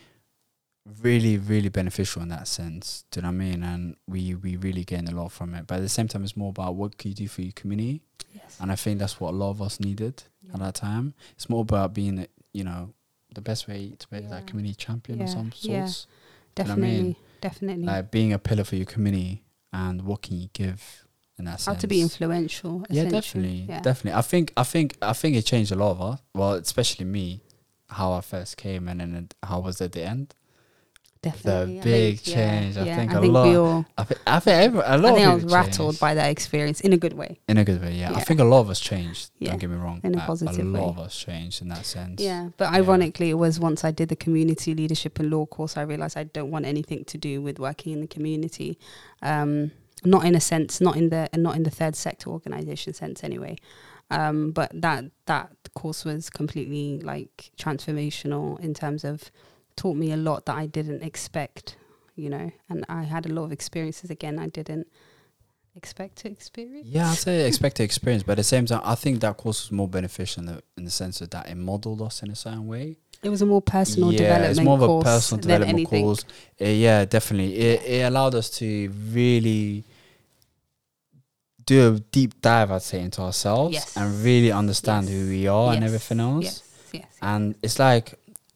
really 1.01 1.37
really 1.37 1.69
beneficial 1.69 2.21
in 2.21 2.29
that 2.29 2.47
sense. 2.47 3.03
Do 3.11 3.19
you 3.19 3.21
know 3.23 3.29
what 3.29 3.35
I 3.35 3.37
mean? 3.37 3.63
And 3.63 3.95
we 4.07 4.35
we 4.35 4.55
really 4.55 4.83
gained 4.83 5.09
a 5.09 5.15
lot 5.15 5.31
from 5.31 5.53
it. 5.53 5.67
But 5.67 5.75
at 5.75 5.81
the 5.81 5.89
same 5.89 6.07
time, 6.07 6.23
it's 6.23 6.37
more 6.37 6.49
about 6.49 6.75
what 6.75 6.97
can 6.97 7.09
you 7.11 7.15
do 7.15 7.27
for 7.27 7.41
your 7.41 7.53
community, 7.53 8.01
yes. 8.33 8.57
and 8.59 8.71
I 8.71 8.75
think 8.75 8.99
that's 8.99 9.19
what 9.19 9.31
a 9.31 9.37
lot 9.37 9.49
of 9.51 9.61
us 9.61 9.79
needed 9.79 10.23
at 10.53 10.59
that 10.59 10.75
time. 10.75 11.13
It's 11.33 11.49
more 11.49 11.61
about 11.61 11.93
being, 11.93 12.25
you 12.53 12.63
know, 12.63 12.93
the 13.33 13.41
best 13.41 13.67
way 13.67 13.93
to 13.99 14.07
be 14.07 14.19
Yeah. 14.19 14.29
that 14.29 14.47
community 14.47 14.75
champion 14.75 15.21
of 15.21 15.27
Yeah, 15.27 15.33
some 15.33 15.51
yeah. 15.59 15.85
sorts 15.85 16.07
you 16.57 16.63
know 16.63 16.73
I 16.73 16.75
mean? 16.75 17.15
definitely. 17.41 17.83
like 17.85 18.09
being 18.09 18.33
a 18.33 18.39
pillar 18.39 18.63
for 18.63 18.77
your 18.77 18.85
community 18.85 19.43
and 19.71 20.01
what 20.03 20.21
can 20.23 20.39
you 20.39 20.49
give 20.53 21.05
in 21.39 21.45
that 21.45 21.63
How 21.65 21.73
to 21.75 21.87
be 21.87 22.01
influential. 22.01 22.83
Yeah, 22.89 23.05
definitely, 23.05 23.65
Yeah. 23.69 23.81
definitely. 23.81 24.17
I 24.17 24.21
think, 24.21 24.53
I 24.57 24.63
think, 24.63 24.97
I 25.01 25.13
think 25.13 25.35
it 25.35 25.43
changed 25.45 25.71
a 25.71 25.75
lot 25.75 25.91
of 25.91 26.01
us. 26.01 26.19
Well, 26.33 26.53
especially 26.53 27.05
me, 27.05 27.41
how 27.89 28.11
I 28.13 28.21
first 28.21 28.57
came 28.57 28.87
and 28.89 28.99
then 28.99 29.29
how 29.43 29.59
was 29.61 29.79
at 29.81 29.91
the 29.93 30.03
end. 30.03 30.33
definitely. 31.21 31.79
I 31.79 31.83
big 31.83 32.19
think, 32.19 32.35
change, 32.35 32.77
I 32.77 32.83
think 32.95 33.11
I 33.13 33.17
a 33.17 33.21
think 33.21 33.33
lot- 33.33 33.55
all. 33.55 33.85
I 33.97 34.03
think, 34.03 34.19
I 34.27 34.39
think 34.39 34.57
every, 34.65 34.79
a 34.85 34.97
lot 34.97 35.11
I 35.13 35.15
think 35.15 35.25
of 35.27 35.31
I 35.31 35.35
was 35.35 35.53
rattled 35.53 35.89
changed. 35.93 35.99
by 35.99 36.13
that 36.13 36.29
experience 36.29 36.79
in 36.81 36.93
a 36.93 36.97
good 36.97 37.13
way. 37.13 37.39
in 37.49 37.57
a 37.57 37.65
good 37.65 37.81
way. 37.81 37.93
Yeah. 37.95 38.13
I 38.13 38.21
think 38.21 38.39
a 38.39 38.43
lot 38.43 38.61
of 38.61 38.69
us 38.69 38.79
changed. 38.79 39.31
Yeah, 39.39 39.49
Don't 39.49 39.59
get 39.59 39.69
me 39.69 39.77
wrong. 39.77 39.99
in 40.03 40.15
a 40.15 40.21
positive 40.25 40.59
a 40.59 40.63
lot 40.63 40.81
way. 40.83 40.89
of 40.89 40.99
us 40.99 41.17
changed 41.17 41.61
in 41.63 41.69
that 41.69 41.85
sense. 41.85 42.21
Yeah, 42.21 42.49
but 42.57 42.71
Yeah. 42.71 42.77
ironically, 42.77 43.29
it 43.31 43.33
was 43.37 43.59
once 43.59 43.83
I 43.83 43.91
did 43.91 44.09
the 44.09 44.15
community 44.15 44.73
leadership 44.75 45.19
and 45.19 45.29
law 45.31 45.45
course, 45.45 45.75
I 45.75 45.81
realized 45.81 46.15
I 46.17 46.25
don't 46.25 46.51
want 46.51 46.65
anything 46.65 47.03
to 47.05 47.17
do 47.17 47.41
with 47.41 47.57
working 47.59 47.93
in 47.93 48.01
the 48.01 48.07
community. 48.07 48.77
Um, 49.21 49.71
not 50.03 50.25
in 50.25 50.35
a 50.35 50.39
sense, 50.39 50.79
not 50.81 50.95
in 50.95 51.09
the 51.09 51.29
not 51.35 51.55
in 51.55 51.63
the 51.63 51.71
third 51.71 51.95
sector 51.95 52.29
organization 52.29 52.93
sense 52.93 53.23
anyway. 53.23 53.57
Um, 54.09 54.51
but 54.51 54.71
that 54.73 55.05
that 55.25 55.51
course 55.75 56.05
was 56.05 56.29
completely 56.29 56.99
like 57.01 57.51
transformational 57.57 58.59
in 58.59 58.73
terms 58.73 59.03
of 59.03 59.31
taught 59.75 59.97
me 59.97 60.11
a 60.11 60.17
lot 60.17 60.45
that 60.45 60.55
I 60.55 60.65
didn't 60.65 61.03
expect, 61.03 61.77
you 62.15 62.29
know, 62.29 62.51
and 62.69 62.85
I 62.87 63.03
had 63.03 63.25
a 63.25 63.29
lot 63.29 63.43
of 63.43 63.51
experiences 63.51 64.09
again 64.09 64.39
I 64.39 64.47
didn't 64.47 64.87
expect 65.77 66.17
to 66.17 66.29
experience. 66.29 66.87
Yeah, 66.87 67.09
I'd 67.11 67.17
say 67.17 67.47
expect 67.47 67.77
to 67.77 67.83
experience, 67.83 68.23
but 68.23 68.33
at 68.33 68.37
the 68.37 68.43
same 68.43 68.65
time, 68.65 68.81
I 68.83 68.95
think 68.95 69.21
that 69.21 69.37
course 69.37 69.65
was 69.65 69.71
more 69.71 69.87
beneficial 69.87 70.41
in 70.41 70.47
the, 70.47 70.63
in 70.77 70.85
the 70.85 70.91
sense 70.91 71.21
of 71.21 71.29
that 71.29 71.47
it 71.47 71.55
modeled 71.55 72.01
us 72.01 72.23
in 72.23 72.31
a 72.31 72.35
certain 72.35 72.67
way. 72.67 72.97
It 73.23 73.29
was 73.29 73.41
a 73.41 73.45
more 73.45 73.61
personal 73.61 74.11
yeah, 74.11 74.19
development 74.19 74.51
it's 74.51 74.59
more 74.61 74.75
of 74.75 74.81
a 74.83 75.03
personal 75.03 75.41
development 75.41 75.73
anything. 75.73 76.03
course. 76.03 76.23
Uh, 76.61 76.65
yeah, 76.65 77.05
definitely. 77.05 77.55
It 77.55 77.83
it 77.85 78.01
allowed 78.03 78.35
us 78.35 78.49
to 78.59 78.89
really 79.11 79.83
do 81.65 81.95
a 81.95 81.99
deep 81.99 82.39
dive, 82.41 82.71
I'd 82.71 82.81
say, 82.81 83.01
into 83.01 83.21
ourselves 83.21 83.73
Yes. 83.73 83.97
and 83.97 84.23
really 84.23 84.51
understand 84.51 85.09
who 85.09 85.27
we 85.27 85.47
are 85.47 85.73
and 85.73 85.83
everything 85.83 86.19
else. 86.19 86.43
Yes, 86.45 86.63
yes. 86.93 87.17
And 87.21 87.55
it's 87.61 87.77
like 87.79 88.13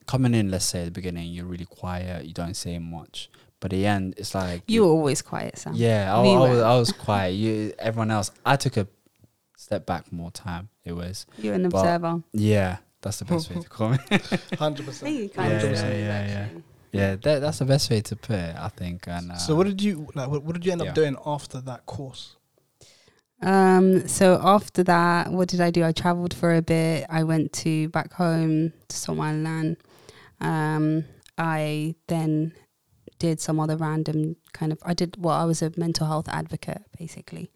coming 0.07 0.33
in, 0.33 0.49
let's 0.49 0.65
say 0.65 0.81
at 0.81 0.85
the 0.85 0.91
beginning, 0.91 1.31
you're 1.33 1.45
really 1.45 1.65
quiet, 1.65 2.25
you 2.25 2.33
don't 2.33 2.55
say 2.55 2.79
much. 2.79 3.29
But 3.59 3.73
at 3.73 3.77
the 3.77 3.85
end, 3.85 4.15
it's 4.17 4.33
like 4.33 4.63
You 4.67 4.83
were 4.83 4.89
always 4.91 5.21
quiet, 5.21 5.57
Sam. 5.57 5.73
yeah, 5.75 6.15
I, 6.15 6.21
We 6.21 6.29
I 6.29 6.37
was. 6.39 6.59
I 6.59 6.75
was 6.79 6.91
quiet. 6.91 7.31
You, 7.31 7.73
everyone 7.77 8.09
else, 8.11 8.31
I 8.45 8.55
took 8.55 8.77
a 8.77 8.87
step 9.57 9.85
back 9.85 10.11
more 10.11 10.31
time. 10.31 10.69
It 10.85 10.93
was 10.93 11.25
You're 11.37 11.53
an 11.55 11.67
But- 11.69 11.79
observer. 11.79 12.23
yeah, 12.33 12.77
that's 13.01 13.19
the 13.19 13.25
best 13.25 13.49
way 13.49 13.61
to 13.61 13.69
call 13.69 13.93
it. 13.93 14.01
Hundred 14.59 14.83
I 14.83 14.85
percent. 14.85 14.97
think 14.99 15.21
you 15.21 15.29
kind 15.29 15.53
of 15.53 15.63
Yeah, 15.63 15.71
yeah, 15.71 15.93
yeah, 15.97 16.27
yeah. 16.27 16.47
Yeah, 16.93 17.15
that, 17.15 17.39
that's 17.39 17.59
the 17.59 17.65
best 17.65 17.89
way 17.89 18.01
to 18.01 18.15
put 18.17 18.35
it, 18.35 18.55
I 18.57 18.67
think. 18.67 19.07
And 19.07 19.31
uh, 19.31 19.37
So 19.37 19.55
what 19.55 19.65
did 19.65 19.81
you 19.81 20.09
like? 20.13 20.29
What, 20.29 20.43
what 20.43 20.53
did 20.53 20.65
you 20.65 20.71
end 20.73 20.81
Yeah. 20.81 20.89
up 20.89 20.95
doing 20.95 21.15
after 21.25 21.61
that 21.61 21.85
course? 21.85 22.35
Um, 23.41 24.07
so 24.07 24.39
after 24.43 24.83
that, 24.83 25.31
what 25.31 25.47
did 25.47 25.61
I 25.61 25.71
do? 25.71 25.83
I 25.83 25.93
traveled 25.93 26.33
for 26.33 26.53
a 26.53 26.61
bit. 26.61 27.05
I 27.09 27.23
went 27.23 27.53
to 27.53 27.89
back 27.89 28.13
home 28.13 28.73
to 28.89 28.95
Somaliland. 28.95 29.77
Um, 30.39 31.05
I 31.37 31.95
then 32.07 32.53
did 33.19 33.39
some 33.39 33.59
other 33.59 33.77
random 33.77 34.35
kind 34.53 34.71
of. 34.71 34.77
I 34.83 34.93
did 34.93 35.15
well. 35.17 35.35
I 35.35 35.45
was 35.45 35.61
a 35.61 35.71
mental 35.77 36.05
health 36.07 36.27
advocate, 36.29 36.83
basically. 36.99 37.51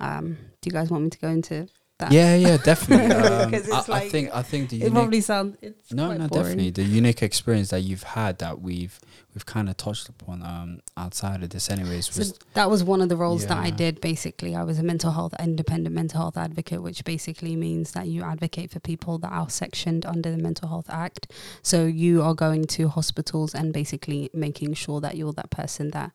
Um, 0.00 0.36
do 0.60 0.68
you 0.68 0.72
guys 0.72 0.90
want 0.90 1.04
me 1.04 1.10
to 1.10 1.18
go 1.18 1.28
into 1.28 1.68
that? 1.98 2.12
yeah, 2.12 2.34
yeah, 2.34 2.56
definitely. 2.56 3.14
Um, 3.22 3.54
it's 3.54 3.70
I, 3.70 3.98
I 3.98 4.08
think 4.08 4.30
I 4.34 4.42
think 4.42 4.70
the 4.70 4.76
It 4.76 4.80
unique, 4.80 4.94
probably 4.94 5.20
sounds. 5.20 5.56
No, 5.90 6.12
no, 6.12 6.26
boring. 6.28 6.28
definitely 6.28 6.70
the 6.70 6.82
unique 6.84 7.22
experience 7.22 7.70
that 7.70 7.80
you've 7.80 8.02
had 8.02 8.38
that 8.38 8.60
we've 8.60 8.98
we've 9.34 9.46
kind 9.46 9.68
of 9.68 9.76
touched 9.76 10.08
upon 10.08 10.42
um 10.42 10.80
outside 10.96 11.42
of 11.42 11.50
this, 11.50 11.70
anyways. 11.70 12.06
So 12.06 12.18
Was 12.20 12.38
that 12.54 12.68
was 12.70 12.82
one 12.84 13.00
of 13.00 13.08
the 13.08 13.16
roles 13.16 13.46
that 13.46 13.56
I 13.58 13.70
did 13.70 14.00
basically. 14.00 14.54
I 14.56 14.64
was 14.64 14.78
a 14.78 14.82
mental 14.82 15.12
health, 15.12 15.34
independent 15.38 15.94
mental 15.94 16.20
health 16.20 16.36
advocate, 16.36 16.82
which 16.82 17.04
basically 17.04 17.56
means 17.56 17.92
that 17.92 18.08
you 18.08 18.22
advocate 18.22 18.70
for 18.70 18.80
people 18.80 19.18
that 19.18 19.32
are 19.32 19.48
sectioned 19.50 20.04
under 20.04 20.30
the 20.30 20.38
Mental 20.38 20.68
Health 20.68 20.90
Act. 20.90 21.30
So 21.62 21.84
you 21.86 22.22
are 22.22 22.34
going 22.34 22.64
to 22.66 22.88
hospitals 22.88 23.54
and 23.54 23.72
basically 23.72 24.30
making 24.34 24.74
sure 24.74 25.00
that 25.00 25.16
you're 25.16 25.32
that 25.34 25.50
person 25.50 25.90
that 25.92 26.12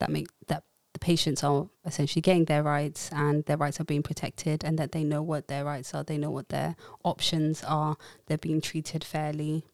that 0.00 0.10
make 0.10 0.28
that 0.48 0.64
the 0.94 0.98
patients 1.00 1.44
are 1.44 1.66
essentially 1.84 2.22
getting 2.22 2.46
their 2.46 2.62
rights 2.62 3.10
and 3.12 3.44
their 3.44 3.56
rights 3.58 3.80
are 3.80 3.84
being 3.84 4.02
protected 4.02 4.64
and 4.64 4.78
that 4.78 4.92
they 4.92 5.04
know 5.04 5.22
what 5.22 5.48
their 5.48 5.64
rights 5.64 5.92
are, 5.92 6.04
they 6.04 6.16
know 6.16 6.30
what 6.30 6.48
their 6.48 6.76
options 7.02 7.62
are, 7.64 7.96
they're 8.26 8.38
being 8.38 8.60
treated 8.60 9.04
fairly. 9.04 9.64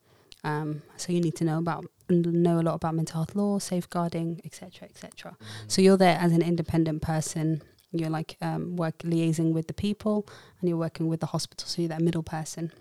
Um, 0.43 0.83
so 0.97 1.13
you 1.13 1.21
need 1.21 1.37
to 1.37 1.45
know 1.45 1.59
about 1.59 1.85
know 2.09 2.59
a 2.59 2.63
lot 2.63 2.75
about 2.75 2.95
mental 2.95 3.19
health 3.19 3.37
law, 3.37 3.59
safeguarding, 3.59 4.41
etc., 4.45 4.89
etc. 4.89 5.37
So 5.69 5.83
you're 5.83 5.99
there 5.99 6.19
as 6.19 6.33
an 6.33 6.43
independent 6.43 7.03
person. 7.03 7.63
You're 7.93 8.11
like 8.11 8.37
um, 8.41 8.77
work 8.77 8.99
liaising 8.99 9.53
with 9.53 9.67
the 9.67 9.75
people, 9.75 10.27
and 10.59 10.69
you're 10.69 10.79
working 10.79 11.07
with 11.09 11.21
the 11.21 11.27
hospital. 11.27 11.69
So 11.69 11.83
you're 11.83 11.91
that 11.91 12.01
middle 12.01 12.23
person, 12.23 12.73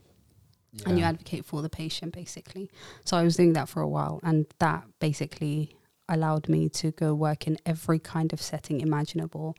and 0.85 0.97
you 0.97 1.03
advocate 1.03 1.45
for 1.45 1.61
the 1.61 1.69
patient, 1.69 2.13
basically. 2.13 2.71
So 3.05 3.17
I 3.17 3.23
was 3.23 3.35
doing 3.35 3.53
that 3.53 3.69
for 3.69 3.81
a 3.81 3.87
while, 3.87 4.19
and 4.23 4.45
that 4.59 4.85
basically 4.99 5.75
allowed 6.09 6.49
me 6.49 6.69
to 6.69 6.91
go 6.91 7.13
work 7.13 7.47
in 7.47 7.57
every 7.65 7.99
kind 7.99 8.33
of 8.33 8.41
setting 8.41 8.81
imaginable. 8.81 9.55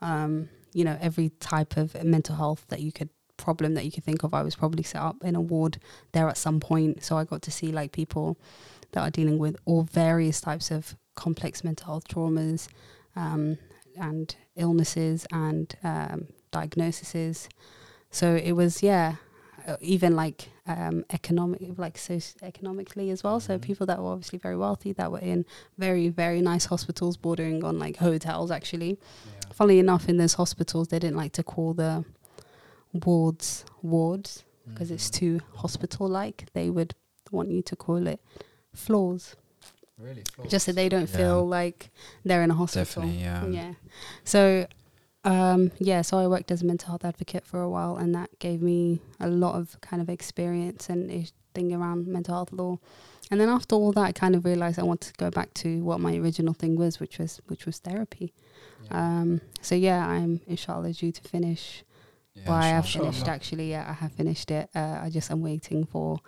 Um, 0.00 0.48
you 0.72 0.84
know, 0.84 0.98
every 1.00 1.30
type 1.40 1.76
of 1.76 2.02
mental 2.02 2.36
health 2.36 2.64
that 2.68 2.80
you 2.80 2.92
could 2.92 3.10
problem 3.36 3.74
that 3.74 3.84
you 3.84 3.90
could 3.90 4.04
think 4.04 4.22
of. 4.22 4.34
I 4.34 4.42
was 4.42 4.54
probably 4.54 4.82
set 4.82 5.02
up 5.02 5.16
in 5.22 5.34
a 5.34 5.40
ward 5.40 5.78
there 6.12 6.28
at 6.28 6.36
some 6.36 6.60
point, 6.60 7.02
so 7.02 7.18
I 7.18 7.24
got 7.24 7.42
to 7.42 7.50
see 7.50 7.72
like 7.72 7.92
people 7.92 8.38
that 8.92 9.00
are 9.00 9.10
dealing 9.10 9.38
with 9.38 9.56
all 9.64 9.82
various 9.82 10.40
types 10.40 10.70
of 10.70 10.96
complex 11.14 11.64
mental 11.64 11.86
health 11.86 12.08
traumas 12.08 12.68
um, 13.16 13.58
and 13.96 14.34
illnesses 14.56 15.26
and 15.32 15.74
um, 15.82 16.28
diagnoses. 16.50 17.48
So 18.10 18.36
it 18.36 18.52
was, 18.52 18.82
yeah, 18.82 19.16
even 19.80 20.14
like 20.16 20.48
um, 20.66 21.04
economic, 21.10 21.60
like 21.78 21.98
so 21.98 22.18
economically 22.42 23.10
as 23.10 23.22
well. 23.24 23.40
So 23.40 23.58
Mhm. 23.58 23.62
people 23.62 23.86
that 23.86 23.98
were 24.00 24.10
obviously 24.12 24.38
very 24.38 24.56
wealthy 24.56 24.92
that 24.94 25.10
were 25.12 25.18
in 25.18 25.44
very, 25.78 26.08
very 26.08 26.40
nice 26.40 26.66
hospitals 26.66 27.16
bordering 27.16 27.64
on 27.64 27.78
like 27.78 27.96
hotels 27.96 28.50
actually. 28.50 28.98
Funnily 29.52 29.78
enough, 29.78 30.08
in 30.08 30.16
those 30.16 30.34
hospitals, 30.34 30.88
they 30.88 30.98
didn't 30.98 31.16
like 31.16 31.32
to 31.32 31.42
call 31.42 31.74
the 31.74 32.04
wards 32.92 33.64
wards 33.82 34.44
because 34.66 34.90
it's 34.90 35.08
Mhm. 35.10 35.14
too 35.14 35.40
hospital 35.56 36.08
like. 36.08 36.46
They 36.52 36.70
would 36.70 36.94
want 37.30 37.50
you 37.50 37.62
to 37.62 37.76
call 37.76 38.06
it 38.06 38.20
floors 38.72 39.36
really 39.98 40.22
floors. 40.34 40.50
just 40.50 40.66
so 40.66 40.72
they 40.72 40.88
don't 40.88 41.08
Yeah. 41.10 41.16
feel 41.16 41.46
like 41.48 41.90
they're 42.24 42.42
in 42.42 42.50
a 42.50 42.54
hospital. 42.54 43.02
definitely 43.02 43.22
yeah. 43.22 43.46
Yeah. 43.46 43.74
So, 44.24 44.66
um, 45.24 45.70
yeah, 45.78 46.02
so 46.02 46.18
I 46.18 46.26
worked 46.26 46.50
as 46.50 46.62
a 46.62 46.66
mental 46.66 46.88
health 46.88 47.04
advocate 47.04 47.46
for 47.46 47.60
a 47.60 47.68
while, 47.68 47.96
and 47.96 48.14
that 48.14 48.38
gave 48.38 48.60
me 48.60 49.00
a 49.20 49.28
lot 49.28 49.54
of 49.54 49.80
kind 49.80 50.02
of 50.02 50.08
experience 50.08 50.88
and 50.88 51.30
thing 51.54 51.72
around 51.72 52.06
mental 52.06 52.34
health 52.34 52.52
law. 52.52 52.78
And 53.30 53.40
then 53.40 53.48
after 53.48 53.74
all 53.74 53.92
that, 53.92 54.02
I 54.02 54.12
kind 54.12 54.34
of 54.34 54.44
realized 54.44 54.78
I 54.78 54.82
wanted 54.82 55.14
to 55.14 55.18
go 55.18 55.30
back 55.30 55.54
to 55.54 55.82
what 55.82 56.00
my 56.00 56.16
original 56.16 56.54
thing 56.54 56.76
was, 56.76 57.00
which 57.00 57.18
was 57.18 57.40
which 57.46 57.66
was 57.66 57.78
therapy. 57.78 58.34
Um, 58.90 59.40
so 59.60 59.74
yeah, 59.74 60.06
I'm 60.06 60.40
inshallah 60.46 60.92
due 60.92 61.12
to 61.12 61.22
finish. 61.22 61.84
Yeah, 62.34 62.48
well, 62.48 62.58
I 62.58 62.68
have 62.68 62.86
finished 62.86 63.28
actually. 63.28 63.70
Yeah, 63.70 63.86
I 63.88 63.92
have 63.92 64.12
finished 64.12 64.50
it. 64.50 64.68
Uh, 64.74 64.98
I 65.02 65.10
just 65.10 65.30
I'm 65.30 65.40
waiting 65.40 65.84
for. 65.84 66.18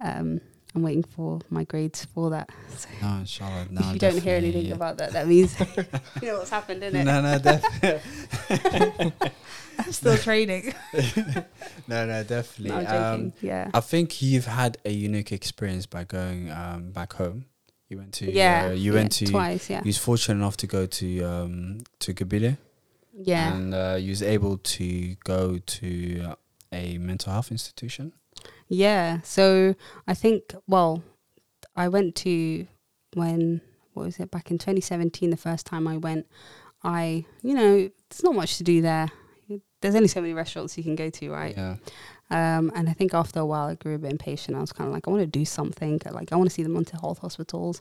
Um, 0.00 0.40
I'm 0.74 0.82
waiting 0.82 1.04
for 1.04 1.40
my 1.50 1.64
grades 1.64 2.04
for 2.04 2.30
that. 2.30 2.50
So 2.76 2.88
No, 3.00 3.18
inshallah. 3.18 3.66
No, 3.70 3.80
if 3.80 3.92
you 3.94 3.98
don't 4.00 4.18
hear 4.20 4.36
anything 4.36 4.66
yeah. 4.66 4.74
about 4.74 4.98
that, 4.98 5.12
that 5.12 5.28
means 5.28 5.58
you 5.76 5.86
know 6.22 6.38
what's 6.38 6.50
happened, 6.50 6.82
isn't 6.82 7.00
it? 7.00 7.04
No, 7.04 7.20
no, 7.20 7.38
definitely. 7.38 9.12
I'm 9.78 9.92
still 9.92 10.16
training. 10.18 10.74
no, 11.86 12.06
no, 12.06 12.24
definitely. 12.24 12.70
No, 12.70 12.76
I'm 12.76 12.84
joking. 12.86 13.26
Um, 13.26 13.32
yeah. 13.40 13.70
I 13.72 13.80
think 13.80 14.22
you've 14.22 14.46
had 14.46 14.78
a 14.84 14.90
unique 14.90 15.30
experience 15.32 15.86
by 15.86 16.04
going 16.04 16.50
um, 16.50 16.90
back 16.90 17.12
home. 17.12 17.46
You 17.88 17.98
went 17.98 18.14
to 18.14 18.30
yeah. 18.30 18.66
uh, 18.68 18.70
you 18.72 18.92
yeah, 18.92 18.98
went 18.98 19.12
to 19.12 19.26
twice. 19.26 19.70
Yeah. 19.70 19.80
you 19.80 19.88
was 19.88 19.98
fortunate 19.98 20.36
enough 20.36 20.56
to 20.58 20.66
go 20.66 20.86
to 20.86 21.22
um, 21.22 21.80
to 22.00 22.14
Gabile 22.14 22.56
Yeah. 23.12 23.54
and 23.54 23.74
uh, 23.74 23.96
you 24.00 24.10
was 24.10 24.22
able 24.22 24.58
to 24.58 25.14
go 25.22 25.58
to 25.58 26.20
uh, 26.22 26.34
a 26.72 26.98
mental 26.98 27.32
health 27.32 27.50
institution. 27.52 28.12
Yeah. 28.68 29.20
So 29.22 29.74
I 30.06 30.14
think, 30.14 30.54
well, 30.66 31.02
I 31.76 31.88
went 31.88 32.14
to 32.16 32.66
when, 33.14 33.60
what 33.92 34.06
was 34.06 34.18
it, 34.18 34.30
back 34.30 34.50
in 34.50 34.58
2017, 34.58 35.30
the 35.30 35.36
first 35.36 35.66
time 35.66 35.86
I 35.86 35.96
went, 35.96 36.26
I, 36.82 37.24
you 37.42 37.54
know, 37.54 37.90
there's 38.10 38.22
not 38.22 38.34
much 38.34 38.58
to 38.58 38.64
do 38.64 38.82
there. 38.82 39.10
There's 39.80 39.94
only 39.94 40.08
so 40.08 40.20
many 40.20 40.32
restaurants 40.32 40.78
you 40.78 40.84
can 40.84 40.96
go 40.96 41.10
to, 41.10 41.30
right? 41.30 41.54
Yeah. 41.56 41.76
Um, 42.30 42.72
and 42.74 42.88
I 42.88 42.94
think 42.94 43.12
after 43.12 43.40
a 43.40 43.46
while, 43.46 43.68
I 43.68 43.74
grew 43.74 43.94
a 43.94 43.98
bit 43.98 44.10
impatient. 44.10 44.56
I 44.56 44.60
was 44.60 44.72
kind 44.72 44.88
of 44.88 44.94
like, 44.94 45.06
I 45.06 45.10
want 45.10 45.20
to 45.20 45.26
do 45.26 45.44
something. 45.44 46.00
Like, 46.10 46.32
I 46.32 46.36
want 46.36 46.48
to 46.48 46.54
see 46.54 46.62
the 46.62 46.70
mental 46.70 46.98
health 46.98 47.18
hospitals. 47.18 47.80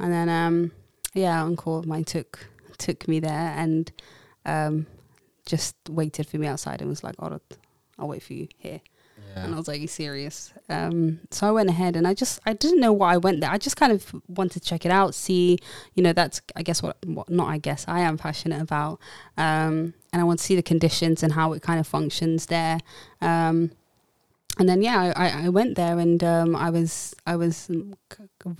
And 0.00 0.12
then, 0.12 0.28
um, 0.30 0.72
yeah, 1.14 1.42
uncle 1.42 1.78
of 1.78 1.86
mine 1.86 2.04
took 2.04 2.46
took 2.78 3.06
me 3.06 3.20
there 3.20 3.52
and 3.56 3.92
um, 4.44 4.86
just 5.46 5.76
waited 5.88 6.26
for 6.26 6.38
me 6.38 6.46
outside 6.46 6.80
and 6.80 6.88
was 6.88 7.04
like, 7.04 7.14
"Oh, 7.18 7.38
I'll 7.98 8.08
wait 8.08 8.22
for 8.22 8.32
you 8.32 8.48
here." 8.56 8.80
And 9.36 9.54
I 9.54 9.58
was 9.58 9.68
like, 9.68 9.78
Are 9.78 9.82
"You 9.82 9.88
serious?" 9.88 10.52
Um, 10.68 11.20
so 11.30 11.46
I 11.46 11.50
went 11.50 11.68
ahead 11.70 11.96
and 11.96 12.06
I 12.06 12.14
just 12.14 12.40
I 12.46 12.52
didn't 12.52 12.80
know 12.80 12.92
why 12.92 13.14
I 13.14 13.16
went 13.16 13.40
there. 13.40 13.50
I 13.50 13.58
just 13.58 13.76
kind 13.76 13.92
of 13.92 14.14
wanted 14.28 14.60
to 14.62 14.68
check 14.68 14.84
it 14.86 14.92
out, 14.92 15.14
see, 15.14 15.58
you 15.94 16.02
know, 16.02 16.12
that's 16.12 16.40
I 16.56 16.62
guess 16.62 16.82
what, 16.82 16.96
what 17.06 17.28
not 17.30 17.48
I 17.48 17.58
guess 17.58 17.84
I 17.88 18.00
am 18.00 18.18
passionate 18.18 18.60
about, 18.60 19.00
um, 19.36 19.94
and 20.12 20.20
I 20.20 20.24
want 20.24 20.38
to 20.40 20.44
see 20.44 20.56
the 20.56 20.62
conditions 20.62 21.22
and 21.22 21.32
how 21.32 21.52
it 21.52 21.62
kind 21.62 21.80
of 21.80 21.86
functions 21.86 22.46
there. 22.46 22.78
Um, 23.20 23.70
and 24.58 24.68
then 24.68 24.82
yeah, 24.82 25.14
I, 25.16 25.46
I- 25.46 25.48
went 25.48 25.76
there 25.76 25.98
and 25.98 26.22
um, 26.22 26.54
I 26.54 26.68
was 26.68 27.14
I 27.26 27.36
was 27.36 27.70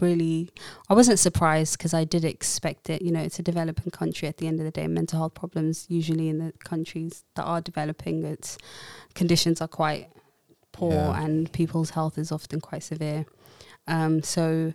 really 0.01 0.49
I 0.89 0.95
wasn't 0.95 1.19
surprised 1.19 1.77
because 1.77 1.93
I 1.93 2.05
did 2.05 2.25
expect 2.25 2.89
it. 2.89 3.03
You 3.03 3.13
know, 3.13 3.21
it's 3.21 3.39
a 3.39 3.43
developing 3.43 3.91
country. 3.91 4.27
At 4.27 4.39
the 4.39 4.47
end 4.49 4.59
of 4.59 4.65
the 4.65 4.71
day, 4.71 4.87
mental 4.87 5.19
health 5.19 5.35
problems 5.35 5.87
usually 5.91 6.31
in 6.31 6.39
the 6.39 6.53
countries 6.65 7.25
that 7.35 7.43
are 7.45 7.61
developing, 7.61 8.25
its 8.25 8.57
conditions 9.15 9.61
are 9.61 9.69
quite 9.69 10.09
poor 10.73 10.93
Yeah. 10.93 11.23
and 11.23 11.53
people's 11.53 11.91
health 11.91 12.19
is 12.19 12.33
often 12.33 12.61
quite 12.61 12.83
severe. 12.83 13.27
Um, 13.87 14.23
so 14.23 14.73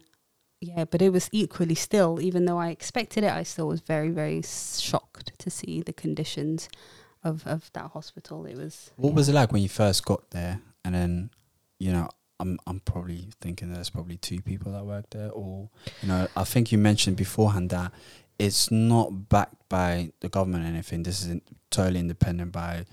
yeah, 0.59 0.85
but 0.85 1.01
it 1.01 1.11
was 1.13 1.29
equally 1.31 1.75
still, 1.75 2.19
even 2.19 2.45
though 2.45 2.57
I 2.57 2.69
expected 2.69 3.23
it, 3.23 3.31
I 3.31 3.43
still 3.43 3.67
was 3.67 3.81
very 3.81 4.09
very 4.09 4.41
shocked 4.41 5.31
to 5.39 5.49
see 5.49 5.81
the 5.81 5.93
conditions 5.93 6.69
of 7.23 7.45
of 7.45 7.71
that 7.73 7.91
hospital. 7.91 8.45
It 8.45 8.57
was 8.57 8.91
What 8.95 9.13
was 9.13 9.29
it 9.29 9.33
like 9.33 9.51
when 9.51 9.61
you 9.61 9.69
first 9.69 10.05
got 10.05 10.29
there? 10.31 10.61
And 10.85 10.95
then, 10.95 11.29
you 11.79 11.91
know, 11.91 12.09
I'm 12.39 12.59
I'm 12.67 12.79
probably 12.79 13.29
thinking 13.41 13.73
there's 13.73 13.89
probably 13.89 14.17
two 14.17 14.41
people 14.41 14.71
that 14.73 14.85
work 14.85 15.09
there, 15.11 15.31
or 15.31 15.69
you 16.01 16.07
know, 16.07 16.27
I 16.35 16.43
think 16.43 16.71
you 16.71 16.77
mentioned 16.77 17.17
beforehand 17.17 17.69
that 17.71 17.91
it's 18.39 18.69
not 18.71 19.29
backed 19.29 19.67
by 19.67 20.11
the 20.21 20.29
government 20.29 20.63
or 20.63 20.67
anything. 20.67 21.03
This 21.03 21.25
is 21.25 21.41
totally 21.71 21.99
independent 21.99 22.51
by, 22.51 22.85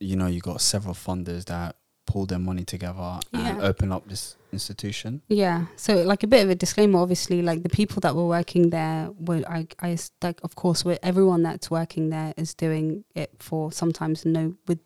you 0.00 0.16
know, 0.16 0.26
you 0.26 0.40
got 0.40 0.60
several 0.60 0.94
funders 0.94 1.44
that 1.44 1.76
pull 2.06 2.26
their 2.26 2.38
money 2.38 2.64
together 2.64 3.20
and 3.32 3.62
open 3.62 3.90
up 3.92 4.08
this 4.08 4.36
institution. 4.52 5.22
Yeah. 5.28 5.66
So 5.76 6.02
like 6.02 6.22
a 6.22 6.26
bit 6.26 6.44
of 6.44 6.50
a 6.50 6.54
disclaimer, 6.54 6.98
obviously, 6.98 7.42
like 7.42 7.62
the 7.62 7.68
people 7.68 8.00
that 8.00 8.14
were 8.14 8.26
working 8.26 8.70
there 8.70 9.10
were 9.18 9.42
I 9.48 9.66
I 9.80 9.98
like 10.22 10.40
of 10.42 10.54
course 10.54 10.84
we 10.84 10.96
everyone 11.02 11.42
that's 11.42 11.70
working 11.70 12.10
there 12.10 12.34
is 12.36 12.54
doing 12.54 13.04
it 13.14 13.30
for 13.38 13.72
sometimes 13.72 14.24
no 14.24 14.54
with 14.66 14.78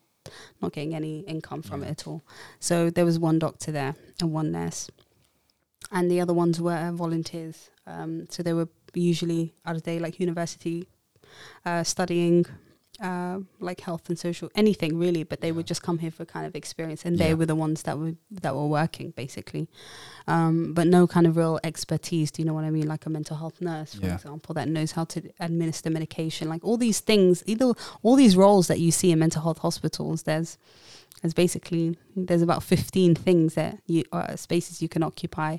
not 0.61 0.73
getting 0.73 0.93
any 0.95 1.19
income 1.21 1.61
from 1.61 1.81
Yeah. 1.81 1.87
it 1.89 1.91
at 1.91 2.07
all. 2.07 2.21
So 2.59 2.89
there 2.89 3.05
was 3.05 3.17
one 3.19 3.39
doctor 3.39 3.71
there 3.71 3.95
and 4.21 4.31
one 4.33 4.51
nurse. 4.51 4.89
And 5.91 6.09
the 6.11 6.21
other 6.21 6.33
ones 6.33 6.61
were 6.61 6.91
volunteers. 6.93 7.69
Um, 7.87 8.27
so 8.29 8.43
they 8.43 8.53
were 8.53 8.69
usually 8.93 9.53
out 9.65 9.75
of 9.75 9.83
day 9.83 9.97
like 9.99 10.19
university 10.19 10.87
uh, 11.65 11.83
studying 11.83 12.45
uh, 13.01 13.39
like 13.59 13.79
health 13.81 14.09
and 14.09 14.17
social 14.19 14.49
anything 14.55 14.97
really, 14.97 15.23
but 15.23 15.41
they 15.41 15.51
would 15.51 15.65
just 15.67 15.81
come 15.81 15.99
here 15.99 16.11
for 16.11 16.25
kind 16.25 16.45
of 16.45 16.55
experience, 16.55 17.05
and 17.05 17.17
they 17.17 17.29
Yeah. 17.29 17.35
were 17.35 17.45
the 17.45 17.55
ones 17.55 17.83
that 17.83 17.97
were 17.97 18.15
that 18.31 18.55
were 18.55 18.67
working 18.67 19.11
basically, 19.11 19.67
um, 20.27 20.73
but 20.73 20.87
no 20.87 21.07
kind 21.07 21.25
of 21.27 21.37
real 21.37 21.59
expertise. 21.63 22.31
Do 22.31 22.41
you 22.41 22.45
know 22.47 22.53
what 22.53 22.63
I 22.65 22.71
mean? 22.71 22.87
Like 22.87 23.05
a 23.05 23.09
mental 23.09 23.37
health 23.37 23.61
nurse, 23.61 23.93
for 23.95 24.05
Yeah. 24.07 24.15
example, 24.15 24.53
that 24.55 24.67
knows 24.67 24.91
how 24.93 25.05
to 25.05 25.21
administer 25.39 25.89
medication, 25.89 26.49
like 26.49 26.63
all 26.63 26.77
these 26.77 26.99
things. 26.99 27.43
Either 27.45 27.73
all 28.03 28.15
these 28.15 28.35
roles 28.35 28.67
that 28.67 28.79
you 28.79 28.91
see 28.91 29.11
in 29.11 29.19
mental 29.19 29.41
health 29.41 29.59
hospitals, 29.59 30.23
there's 30.23 30.57
there's 31.21 31.33
basically 31.33 31.97
there's 32.15 32.41
about 32.41 32.63
15 32.63 33.15
things 33.15 33.53
that 33.55 33.79
you 33.87 34.03
uh, 34.11 34.35
spaces 34.35 34.81
you 34.81 34.89
can 34.89 35.03
occupy 35.03 35.57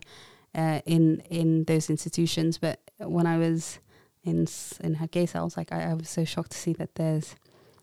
uh, 0.55 0.81
in 0.87 1.23
in 1.31 1.65
those 1.65 1.91
institutions. 1.91 2.59
But 2.59 2.81
when 2.99 3.27
I 3.27 3.37
was 3.39 3.79
in 4.23 4.47
in 4.81 4.97
Hargeisa, 4.97 5.37
I 5.37 5.43
was 5.43 5.57
like, 5.57 5.73
I, 5.73 5.91
I 5.91 5.95
was 5.95 6.09
so 6.09 6.25
shocked 6.25 6.53
to 6.53 6.59
see 6.59 6.73
that 6.75 6.95
there's 6.95 7.37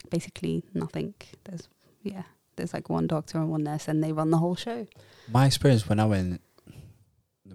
basically 0.10 0.64
nothing. 0.74 1.14
There's 1.44 1.68
yeah, 2.04 2.24
there's 2.56 2.74
like 2.74 2.90
one 2.90 3.08
doctor 3.08 3.38
and 3.38 3.50
one 3.50 3.64
nurse, 3.64 3.88
and 3.88 4.04
they 4.04 4.12
run 4.12 4.32
the 4.32 4.38
whole 4.38 4.56
show. 4.56 4.88
My 5.32 5.46
experience 5.46 5.90
when 5.90 6.00
I 6.00 6.06
went, 6.06 6.42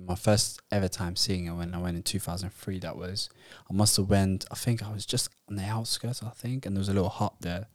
my 0.06 0.14
first 0.14 0.60
ever 0.70 0.88
time 0.88 1.16
seeing 1.16 1.46
it 1.46 1.52
when 1.52 1.74
I 1.74 1.78
went 1.78 1.96
in 1.96 2.02
2003, 2.02 2.78
that 2.80 2.96
was, 2.96 3.28
I 3.70 3.72
must 3.72 3.96
have 3.96 4.08
went, 4.10 4.44
I 4.50 4.54
think 4.54 4.82
I 4.82 4.92
was 4.92 5.06
just 5.06 5.30
on 5.48 5.56
the 5.56 5.64
outskirts, 5.64 6.22
I 6.22 6.30
think, 6.30 6.66
and 6.66 6.76
there 6.76 6.80
was 6.80 6.88
a 6.88 6.94
little 6.94 7.08
hut 7.08 7.34
there. 7.40 7.66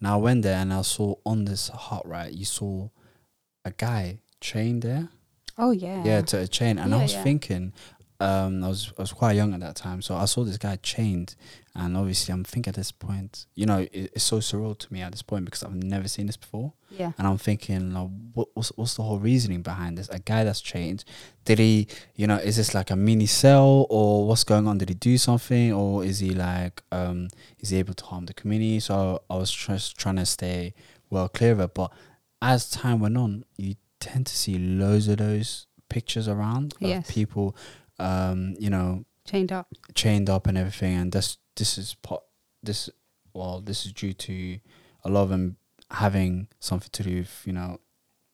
Now 0.00 0.14
I 0.14 0.22
went 0.22 0.42
there 0.42 0.56
and 0.56 0.72
I 0.72 0.82
saw 0.82 1.16
on 1.24 1.44
this 1.44 1.68
hut, 1.68 2.06
right, 2.06 2.32
you 2.32 2.44
saw 2.44 2.88
a 3.64 3.70
guy 3.72 4.20
chained 4.40 4.82
there. 4.82 5.08
Oh 5.56 5.72
yeah, 5.72 6.04
Yeah, 6.04 6.22
to 6.22 6.38
a 6.38 6.46
chain. 6.46 6.78
And 6.78 6.94
I 6.94 7.02
was 7.02 7.14
yeah. 7.14 7.22
thinking, 7.24 7.72
um, 8.20 8.64
I 8.64 8.68
was 8.68 8.92
I 8.98 9.02
was 9.02 9.12
quite 9.12 9.36
young 9.36 9.54
at 9.54 9.60
that 9.60 9.76
time, 9.76 10.02
so 10.02 10.16
I 10.16 10.24
saw 10.24 10.42
this 10.44 10.58
guy 10.58 10.76
chained, 10.82 11.36
and 11.74 11.96
obviously 11.96 12.32
I'm 12.32 12.42
thinking 12.44 12.70
at 12.70 12.74
this 12.74 12.90
point, 12.90 13.46
you 13.54 13.64
know, 13.66 13.78
it, 13.92 14.10
it's 14.14 14.24
so 14.24 14.38
surreal 14.38 14.76
to 14.76 14.92
me 14.92 15.00
at 15.02 15.12
this 15.12 15.22
point 15.22 15.44
because 15.44 15.62
I've 15.62 15.74
never 15.74 16.08
seen 16.08 16.26
this 16.26 16.36
before. 16.36 16.72
yeah. 16.90 17.12
And 17.16 17.26
I'm 17.28 17.38
thinking, 17.38 17.94
like, 17.94 18.08
what, 18.34 18.48
what's, 18.54 18.70
what's 18.76 18.94
the 18.96 19.02
whole 19.04 19.18
reasoning 19.20 19.62
behind 19.62 19.98
this? 19.98 20.08
A 20.08 20.18
guy 20.18 20.42
that's 20.42 20.60
chained, 20.60 21.04
did 21.44 21.60
he, 21.60 21.86
you 22.16 22.26
know, 22.26 22.36
is 22.38 22.56
this 22.56 22.74
like 22.74 22.90
a 22.90 22.96
mini 22.96 23.26
cell 23.26 23.86
or 23.88 24.26
what's 24.26 24.42
going 24.42 24.66
on? 24.66 24.78
Did 24.78 24.88
he 24.88 24.94
do 24.96 25.16
something 25.16 25.72
or 25.72 26.02
is 26.04 26.18
he 26.18 26.30
like, 26.30 26.82
um, 26.90 27.28
is 27.60 27.70
he 27.70 27.78
able 27.78 27.94
to 27.94 28.04
harm 28.04 28.26
the 28.26 28.34
community? 28.34 28.80
So 28.80 29.22
I 29.30 29.36
was 29.36 29.52
just 29.52 29.96
trying 29.96 30.16
to 30.16 30.26
stay 30.26 30.74
well 31.10 31.28
clear 31.28 31.52
of 31.52 31.60
it. 31.60 31.74
But 31.74 31.92
as 32.42 32.68
time 32.68 32.98
went 32.98 33.16
on, 33.16 33.44
you 33.56 33.76
tend 34.00 34.26
to 34.26 34.36
see 34.36 34.58
loads 34.58 35.06
of 35.08 35.18
those 35.18 35.66
pictures 35.88 36.26
around 36.26 36.74
of 36.74 36.82
Yes. 36.82 37.10
people, 37.10 37.54
um, 37.98 38.54
you 38.58 38.70
know, 38.70 39.04
Chained 39.24 39.52
up. 39.52 39.66
chained 39.94 40.30
up 40.30 40.46
and 40.46 40.56
everything 40.56 40.94
and 40.96 41.12
this 41.12 41.36
this 41.56 41.76
is 41.76 41.94
pot 42.02 42.22
this 42.62 42.88
well 43.34 43.60
this 43.60 43.84
is 43.84 43.92
due 43.92 44.14
to 44.14 44.58
a 45.04 45.10
lot 45.10 45.24
of 45.24 45.28
them 45.28 45.56
having 45.90 46.48
something 46.60 46.88
to 46.92 47.02
do 47.02 47.16
with 47.18 47.42
you 47.44 47.52
know 47.52 47.78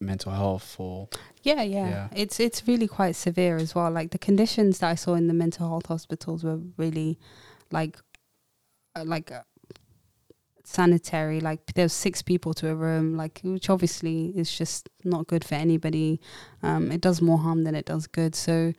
mental 0.00 0.31
health 0.33 0.77
or 0.79 1.09
Yeah, 1.42 1.62
yeah, 1.62 1.88
Yeah. 1.88 2.09
It's 2.14 2.38
it's 2.38 2.68
really 2.68 2.87
quite 2.87 3.16
severe 3.16 3.57
as 3.57 3.74
well. 3.74 3.90
Like 3.90 4.11
the 4.12 4.18
conditions 4.18 4.79
that 4.81 4.90
I 4.90 4.94
saw 4.94 5.14
in 5.14 5.27
the 5.29 5.35
mental 5.35 5.68
health 5.68 5.87
hospitals 5.87 6.44
were 6.44 6.61
really 6.77 7.18
like 7.72 7.96
uh, 8.94 9.05
like 9.05 9.33
uh, 9.33 9.42
sanitary. 10.64 11.40
Like 11.40 11.74
there 11.74 11.85
was 11.85 11.92
six 11.92 12.22
people 12.22 12.55
to 12.55 12.68
a 12.70 12.74
room, 12.74 13.16
like 13.16 13.40
which 13.42 13.68
obviously 13.70 14.33
is 14.37 14.57
just 14.57 14.88
not 15.05 15.27
good 15.27 15.44
for 15.44 15.55
anybody. 15.55 16.20
Um, 16.62 16.90
it 16.92 17.00
does 17.00 17.20
more 17.20 17.38
harm 17.38 17.64
than 17.64 17.74
it 17.74 17.87
does 17.87 18.07
good. 18.07 18.35
So 18.35 18.72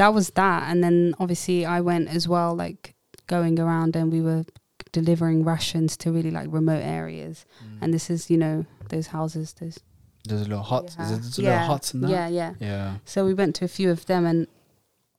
that 0.00 0.14
was 0.14 0.30
that, 0.30 0.62
and 0.70 0.82
then 0.82 1.14
obviously 1.18 1.66
I 1.66 1.82
went 1.82 2.08
as 2.08 2.26
well, 2.26 2.54
like 2.54 2.94
going 3.26 3.60
around 3.60 3.94
and 3.96 4.10
we 4.10 4.22
were 4.22 4.44
delivering 4.92 5.44
rations 5.44 5.94
to 5.98 6.10
really 6.10 6.30
like 6.30 6.48
remote 6.50 6.82
areas. 6.82 7.44
Mm. 7.62 7.78
And 7.82 7.94
this 7.94 8.08
is 8.08 8.30
you 8.30 8.38
know 8.38 8.64
those 8.88 9.08
houses, 9.08 9.52
those 9.60 9.78
there's 10.24 10.40
a 10.40 10.44
little 10.44 10.62
huts 10.62 10.96
yeah. 10.98 11.08
there's 11.08 11.38
a 11.38 11.42
yeah, 11.42 11.50
little 11.50 11.66
huts 11.66 11.94
in 11.94 12.00
that 12.00 12.10
yeah, 12.10 12.28
yeah. 12.28 12.54
yeah 12.60 12.96
So 13.04 13.26
we 13.26 13.34
went 13.34 13.54
to 13.56 13.66
a 13.66 13.68
few 13.68 13.90
of 13.90 14.06
them, 14.06 14.24
and 14.24 14.46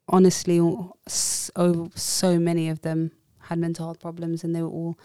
honestly, 0.07 0.59
all- 0.59 0.97
so 1.07 1.51
oh, 1.55 1.91
so 1.93 2.39
many 2.39 2.67
of 2.67 2.81
them 2.81 3.11
had 3.49 3.59
mental 3.59 3.85
health 3.85 3.99
problems, 3.99 4.43
and 4.43 4.55
they 4.55 4.63
were 4.63 4.75
all 4.79 4.97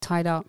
tied 0.00 0.28
up. 0.28 0.46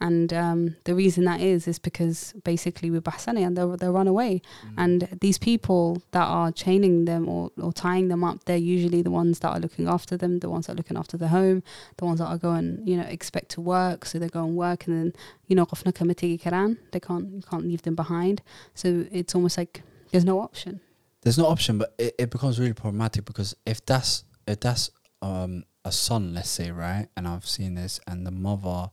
And 0.00 0.32
um, 0.32 0.76
the 0.84 0.94
reason 0.94 1.24
that 1.24 1.40
is 1.40 1.68
is 1.68 1.78
because 1.78 2.32
basically 2.44 2.90
with 2.90 3.04
Bahsani 3.04 3.46
and 3.46 3.56
they'll 3.56 3.76
they'll 3.76 3.92
run 3.92 4.08
away. 4.08 4.40
And 4.76 5.08
these 5.20 5.38
people 5.38 6.02
that 6.12 6.24
are 6.24 6.50
chaining 6.52 7.04
them 7.04 7.28
or, 7.28 7.50
or 7.60 7.72
tying 7.72 8.08
them 8.08 8.24
up, 8.24 8.44
they're 8.44 8.56
usually 8.56 9.02
the 9.02 9.10
ones 9.10 9.40
that 9.40 9.50
are 9.50 9.60
looking 9.60 9.88
after 9.88 10.16
them, 10.16 10.38
the 10.38 10.48
ones 10.48 10.66
that 10.66 10.72
are 10.72 10.76
looking 10.76 10.96
after 10.96 11.16
the 11.16 11.28
home, 11.28 11.62
the 11.98 12.04
ones 12.06 12.18
that 12.20 12.26
are 12.26 12.38
going, 12.38 12.80
you 12.84 12.96
know, 12.96 13.04
expect 13.04 13.50
to 13.50 13.60
work. 13.60 14.04
So 14.06 14.18
they 14.18 14.28
go 14.28 14.42
and 14.44 14.56
work 14.56 14.86
and 14.86 14.96
then, 14.96 15.12
you 15.48 15.56
know, 15.56 15.66
qofna 15.66 15.94
kama 15.94 16.14
tigi 16.14 16.40
karaan, 16.40 16.78
they 16.92 17.00
can't 17.00 17.30
you 17.32 17.42
can't 17.42 17.64
leave 17.66 17.82
them 17.82 17.94
behind. 17.94 18.42
So 18.74 19.06
it's 19.12 19.34
almost 19.34 19.58
like 19.58 19.82
there's 20.12 20.24
no 20.24 20.40
option. 20.40 20.80
there's 21.22 21.38
no 21.38 21.46
option 21.46 21.76
but 21.78 21.94
it, 21.98 22.14
it 22.18 22.30
becomes 22.30 22.58
really 22.58 22.72
problematic 22.72 23.24
because 23.24 23.54
if 23.66 23.84
that's 23.84 24.24
if 24.46 24.58
that's 24.60 24.90
um 25.22 25.64
a 25.84 25.92
son 25.92 26.32
let's 26.34 26.48
say 26.48 26.70
right 26.70 27.08
and 27.16 27.28
i've 27.28 27.46
seen 27.46 27.74
this 27.74 28.00
and 28.06 28.26
the 28.26 28.30
mother 28.30 28.90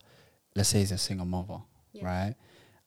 let's 0.58 0.70
say 0.70 0.82
is 0.82 0.92
a 0.92 0.98
single 0.98 1.26
mother 1.26 1.60
right? 2.02 2.36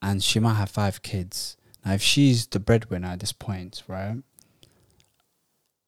And 0.03 0.23
she 0.23 0.39
might 0.39 0.55
have 0.55 0.71
five 0.71 1.03
kids. 1.03 1.57
Now 1.85 1.95
if 1.95 2.03
she's 2.03 2.47
the 2.47 2.61
breadwinner 2.61 3.09
at 3.09 3.21
this 3.21 3.33
point 3.33 3.83
right 3.89 4.17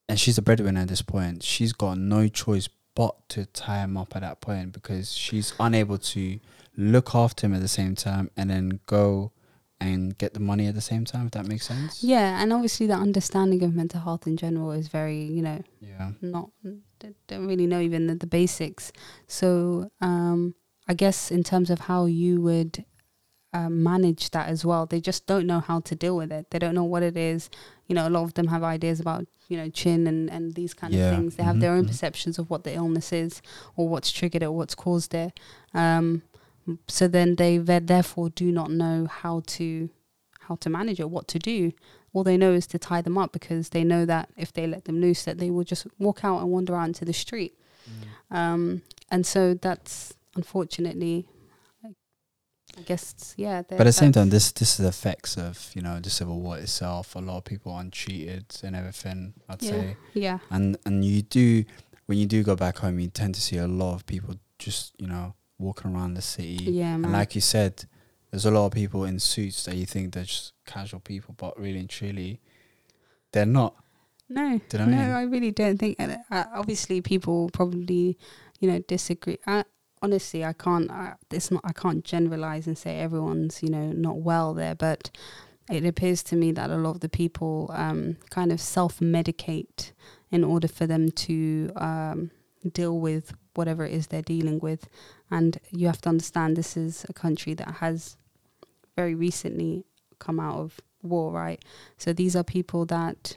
and 0.08 0.18
she's 0.18 0.36
the 0.36 0.42
breadwinner 0.42 0.80
at 0.80 0.88
this 0.88 1.02
point 1.02 1.42
she's 1.42 1.72
got 1.74 1.98
no 1.98 2.28
choice 2.28 2.68
but 2.94 3.28
to 3.28 3.44
tie 3.46 3.80
him 3.80 3.96
up 3.96 4.16
at 4.16 4.22
that 4.22 4.40
point 4.40 4.72
because 4.72 5.12
she's 5.12 5.52
unable 5.60 5.98
to 5.98 6.40
look 6.76 7.14
after 7.14 7.46
him 7.46 7.54
at 7.54 7.60
the 7.60 7.68
same 7.68 7.94
time 7.94 8.30
and 8.36 8.48
then 8.48 8.80
go 8.86 9.32
and 9.80 10.16
get 10.16 10.32
the 10.32 10.40
money 10.40 10.66
at 10.66 10.74
the 10.74 10.80
same 10.80 11.04
time 11.04 11.26
if 11.26 11.32
that 11.32 11.46
makes 11.46 11.66
sense. 11.66 12.02
Yeah, 12.02 12.40
and 12.40 12.52
obviously 12.52 12.86
the 12.86 12.94
understanding 12.94 13.62
of 13.62 13.74
mental 13.74 14.00
health 14.00 14.26
in 14.26 14.36
general 14.36 14.72
is 14.72 14.88
very, 14.88 15.22
you 15.24 15.42
know, 15.42 15.62
yeah. 15.80 16.12
not 16.20 16.50
don't 17.26 17.46
really 17.46 17.66
know 17.66 17.80
even 17.80 18.06
the, 18.06 18.14
the 18.14 18.26
basics. 18.26 18.92
So 19.26 19.90
um, 20.00 20.54
I 20.92 20.94
guess 20.94 21.31
in 21.31 21.42
terms 21.42 21.70
of 21.70 21.78
how 21.90 22.05
you 22.05 22.35
would 22.42 22.85
um, 23.55 23.83
manage 23.83 24.31
that 24.31 24.46
as 24.55 24.62
well, 24.68 24.85
they 24.87 25.00
just 25.00 25.26
don't 25.26 25.46
know 25.46 25.61
how 25.61 25.81
to 25.81 25.94
deal 25.94 26.16
with 26.16 26.31
it. 26.38 26.50
They 26.50 26.59
don't 26.59 26.74
know 26.74 26.85
what 26.94 27.02
it 27.02 27.16
is. 27.16 27.48
You 27.87 27.94
know, 27.94 28.07
a 28.07 28.11
lot 28.16 28.24
of 28.24 28.35
them 28.35 28.48
have 28.48 28.62
ideas 28.62 29.00
about 29.00 29.26
you 29.48 29.57
know 29.57 29.68
jinn 29.68 30.07
and 30.07 30.31
and 30.31 30.55
these 30.55 30.74
kind 30.74 30.92
Yeah. 30.92 31.00
of 31.05 31.11
things. 31.16 31.37
They 31.37 31.44
have 31.44 31.57
Mhm, 31.57 31.61
their 31.61 31.72
own 31.76 31.85
mhm. 31.85 31.88
perceptions 31.92 32.38
of 32.38 32.50
what 32.50 32.62
the 32.64 32.74
illness 32.74 33.11
is 33.12 33.42
or 33.76 33.88
what's 33.88 34.11
triggered 34.18 34.42
it 34.42 34.46
or 34.50 34.57
what's 34.61 34.74
caused 34.74 35.12
it. 35.14 35.33
Um, 35.74 36.22
so 36.88 37.09
then 37.09 37.37
they 37.37 37.57
therefore 37.59 38.28
do 38.44 38.48
not 38.61 38.70
know 38.70 39.07
how 39.22 39.37
to 39.57 39.88
how 40.46 40.55
to 40.57 40.68
manage 40.78 41.00
it, 41.00 41.09
what 41.16 41.26
to 41.28 41.38
do. 41.38 41.72
All 42.12 42.24
they 42.24 42.37
know 42.37 42.52
is 42.61 42.66
to 42.68 42.78
tie 42.78 43.02
them 43.02 43.16
up 43.22 43.33
because 43.33 43.70
they 43.70 43.85
know 43.85 44.05
that 44.14 44.26
if 44.37 44.52
they 44.52 44.66
let 44.66 44.85
them 44.85 45.00
loose, 45.00 45.22
that 45.24 45.38
they 45.38 45.50
will 45.50 45.64
just 45.64 45.87
walk 45.98 46.18
out 46.28 46.38
and 46.42 46.50
wander 46.55 46.74
out 46.78 46.88
into 46.92 47.05
the 47.07 47.18
street. 47.24 47.55
Um, 48.31 48.83
and 49.11 49.26
so 49.26 49.55
that's 49.55 50.14
unfortunately, 50.36 51.26
I 52.76 52.82
guess, 52.82 53.34
yeah. 53.36 53.62
But 53.68 53.80
at 53.80 53.84
the 53.84 53.92
same 53.92 54.12
time, 54.12 54.30
this 54.30 54.50
this 54.52 54.72
is 54.72 54.76
the 54.78 54.88
effects 54.88 55.36
of 55.36 55.70
you 55.74 55.82
know 55.82 56.00
the 56.00 56.10
civil 56.10 56.40
war 56.40 56.58
itself. 56.58 57.14
A 57.14 57.18
lot 57.18 57.38
of 57.38 57.44
people 57.44 57.72
aren't 57.72 57.92
cheated 57.92 58.46
and 58.62 58.74
everything. 58.74 59.34
I'd 59.48 59.62
yeah, 59.62 59.70
say, 59.70 59.96
yeah, 60.14 60.38
and 60.50 60.78
and 60.86 61.04
you 61.04 61.22
do 61.22 61.64
when 62.06 62.18
you 62.18 62.26
do 62.26 62.42
go 62.42 62.56
back 62.56 62.78
home, 62.78 62.98
you 62.98 63.08
tend 63.08 63.34
to 63.34 63.40
see 63.40 63.58
a 63.58 63.66
lot 63.68 63.94
of 63.94 64.06
people 64.06 64.36
just 64.58 64.94
you 64.98 65.06
know 65.06 65.34
walking 65.58 65.94
around 65.94 66.14
the 66.14 66.22
city. 66.22 66.64
yeah, 66.64 66.96
man. 66.96 67.04
And 67.04 67.12
like 67.12 67.34
you 67.34 67.40
said, 67.40 67.84
there's 68.30 68.46
a 68.46 68.50
lot 68.50 68.66
of 68.66 68.72
people 68.72 69.04
in 69.04 69.18
suits 69.18 69.64
that 69.64 69.76
you 69.76 69.84
think 69.86 70.14
they're 70.14 70.24
just 70.24 70.54
casual 70.66 71.00
people, 71.00 71.34
but 71.36 71.58
really 71.58 71.78
and 71.78 71.90
truly, 71.90 72.40
they're 73.32 73.46
not. 73.46 73.76
no, 74.28 74.60
Do 74.68 74.78
you 74.78 74.86
know 74.86 74.90
no, 74.90 74.96
I 74.96 75.04
mean? 75.04 75.10
I 75.10 75.22
really 75.22 75.50
don't 75.50 75.78
think. 75.78 75.96
And 75.98 76.18
uh, 76.30 76.44
obviously, 76.54 77.02
people 77.02 77.50
probably, 77.50 78.18
you 78.60 78.70
know, 78.70 78.78
disagree. 78.80 79.38
I, 79.46 79.64
honestly, 80.02 80.44
I 80.44 80.52
can't. 80.52 80.90
It's 81.30 81.50
not. 81.50 81.62
I 81.64 81.72
can't 81.72 82.04
generalize 82.04 82.66
and 82.66 82.76
say 82.76 82.98
everyone's 82.98 83.62
you 83.62 83.70
know 83.70 83.92
not 83.92 84.18
well 84.18 84.52
there, 84.54 84.74
but 84.74 85.10
it 85.70 85.84
appears 85.86 86.22
to 86.24 86.36
me 86.36 86.52
that 86.52 86.70
a 86.70 86.76
lot 86.76 86.96
of 86.96 87.00
the 87.00 87.08
people 87.08 87.70
um, 87.72 88.16
kind 88.30 88.52
of 88.52 88.60
self 88.60 88.98
medicate 88.98 89.92
in 90.30 90.44
order 90.44 90.68
for 90.68 90.86
them 90.86 91.10
to 91.10 91.70
um, 91.76 92.30
deal 92.72 92.98
with 92.98 93.34
whatever 93.54 93.84
it 93.84 93.92
is 93.92 94.08
they're 94.08 94.22
dealing 94.22 94.58
with. 94.60 94.88
And 95.30 95.58
you 95.70 95.86
have 95.86 96.00
to 96.02 96.08
understand 96.08 96.56
this 96.56 96.76
is 96.76 97.06
a 97.08 97.12
country 97.12 97.54
that 97.54 97.76
has 97.76 98.16
very 98.96 99.14
recently 99.14 99.84
come 100.18 100.40
out 100.40 100.58
of 100.58 100.80
war, 101.02 101.32
right? 101.32 101.62
So 101.96 102.12
these 102.12 102.36
are 102.36 102.44
people 102.44 102.86
that, 102.86 103.36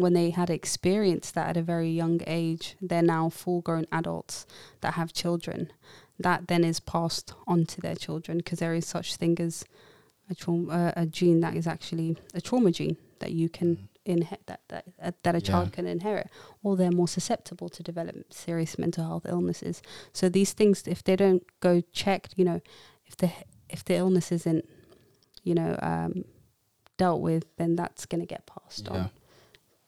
when 0.00 0.12
they 0.14 0.30
had 0.30 0.50
experienced 0.50 1.34
that 1.34 1.48
at 1.50 1.56
a 1.56 1.62
very 1.62 1.90
young 1.90 2.20
age, 2.26 2.76
they're 2.80 3.02
now 3.02 3.28
full 3.28 3.60
grown 3.60 3.86
adults 3.92 4.46
that 4.80 4.94
have 4.94 5.12
children. 5.12 5.72
That 6.18 6.48
then 6.48 6.64
is 6.64 6.80
passed 6.80 7.32
on 7.46 7.64
to 7.66 7.80
their 7.80 7.94
children 7.94 8.38
because 8.38 8.58
there 8.58 8.74
is 8.74 8.86
such 8.86 9.16
thing 9.16 9.38
as 9.40 9.64
a 10.28 10.34
trauma, 10.34 10.72
uh, 10.72 10.92
a 10.96 11.06
gene 11.06 11.40
that 11.40 11.54
is 11.56 11.66
actually 11.66 12.16
a 12.34 12.40
trauma 12.40 12.70
gene 12.70 12.96
that 13.20 13.32
you 13.32 13.48
can 13.48 13.88
inherit 14.04 14.46
that 14.46 14.60
that, 14.68 14.84
uh, 15.02 15.12
that 15.22 15.34
a 15.34 15.40
child 15.40 15.68
Yeah. 15.68 15.74
can 15.76 15.86
inherit, 15.86 16.28
or 16.62 16.76
they're 16.76 16.90
more 16.90 17.08
susceptible 17.08 17.68
to 17.68 17.82
develop 17.82 18.32
serious 18.32 18.78
mental 18.78 19.04
health 19.04 19.26
illnesses. 19.28 19.82
So 20.12 20.28
these 20.28 20.52
things, 20.52 20.86
if 20.86 21.02
they 21.04 21.16
don't 21.16 21.42
go 21.60 21.80
checked, 21.92 22.34
you 22.36 22.44
know, 22.44 22.60
if 23.06 23.16
the 23.16 23.30
if 23.68 23.84
the 23.84 23.94
illness 23.96 24.32
isn't, 24.32 24.64
you 25.44 25.54
know, 25.54 25.78
um, 25.82 26.24
dealt 26.96 27.20
with, 27.20 27.44
then 27.56 27.76
that's 27.76 28.04
going 28.06 28.20
to 28.20 28.26
get 28.26 28.46
passed 28.46 28.86
Yeah. 28.86 28.92
on. 29.04 29.10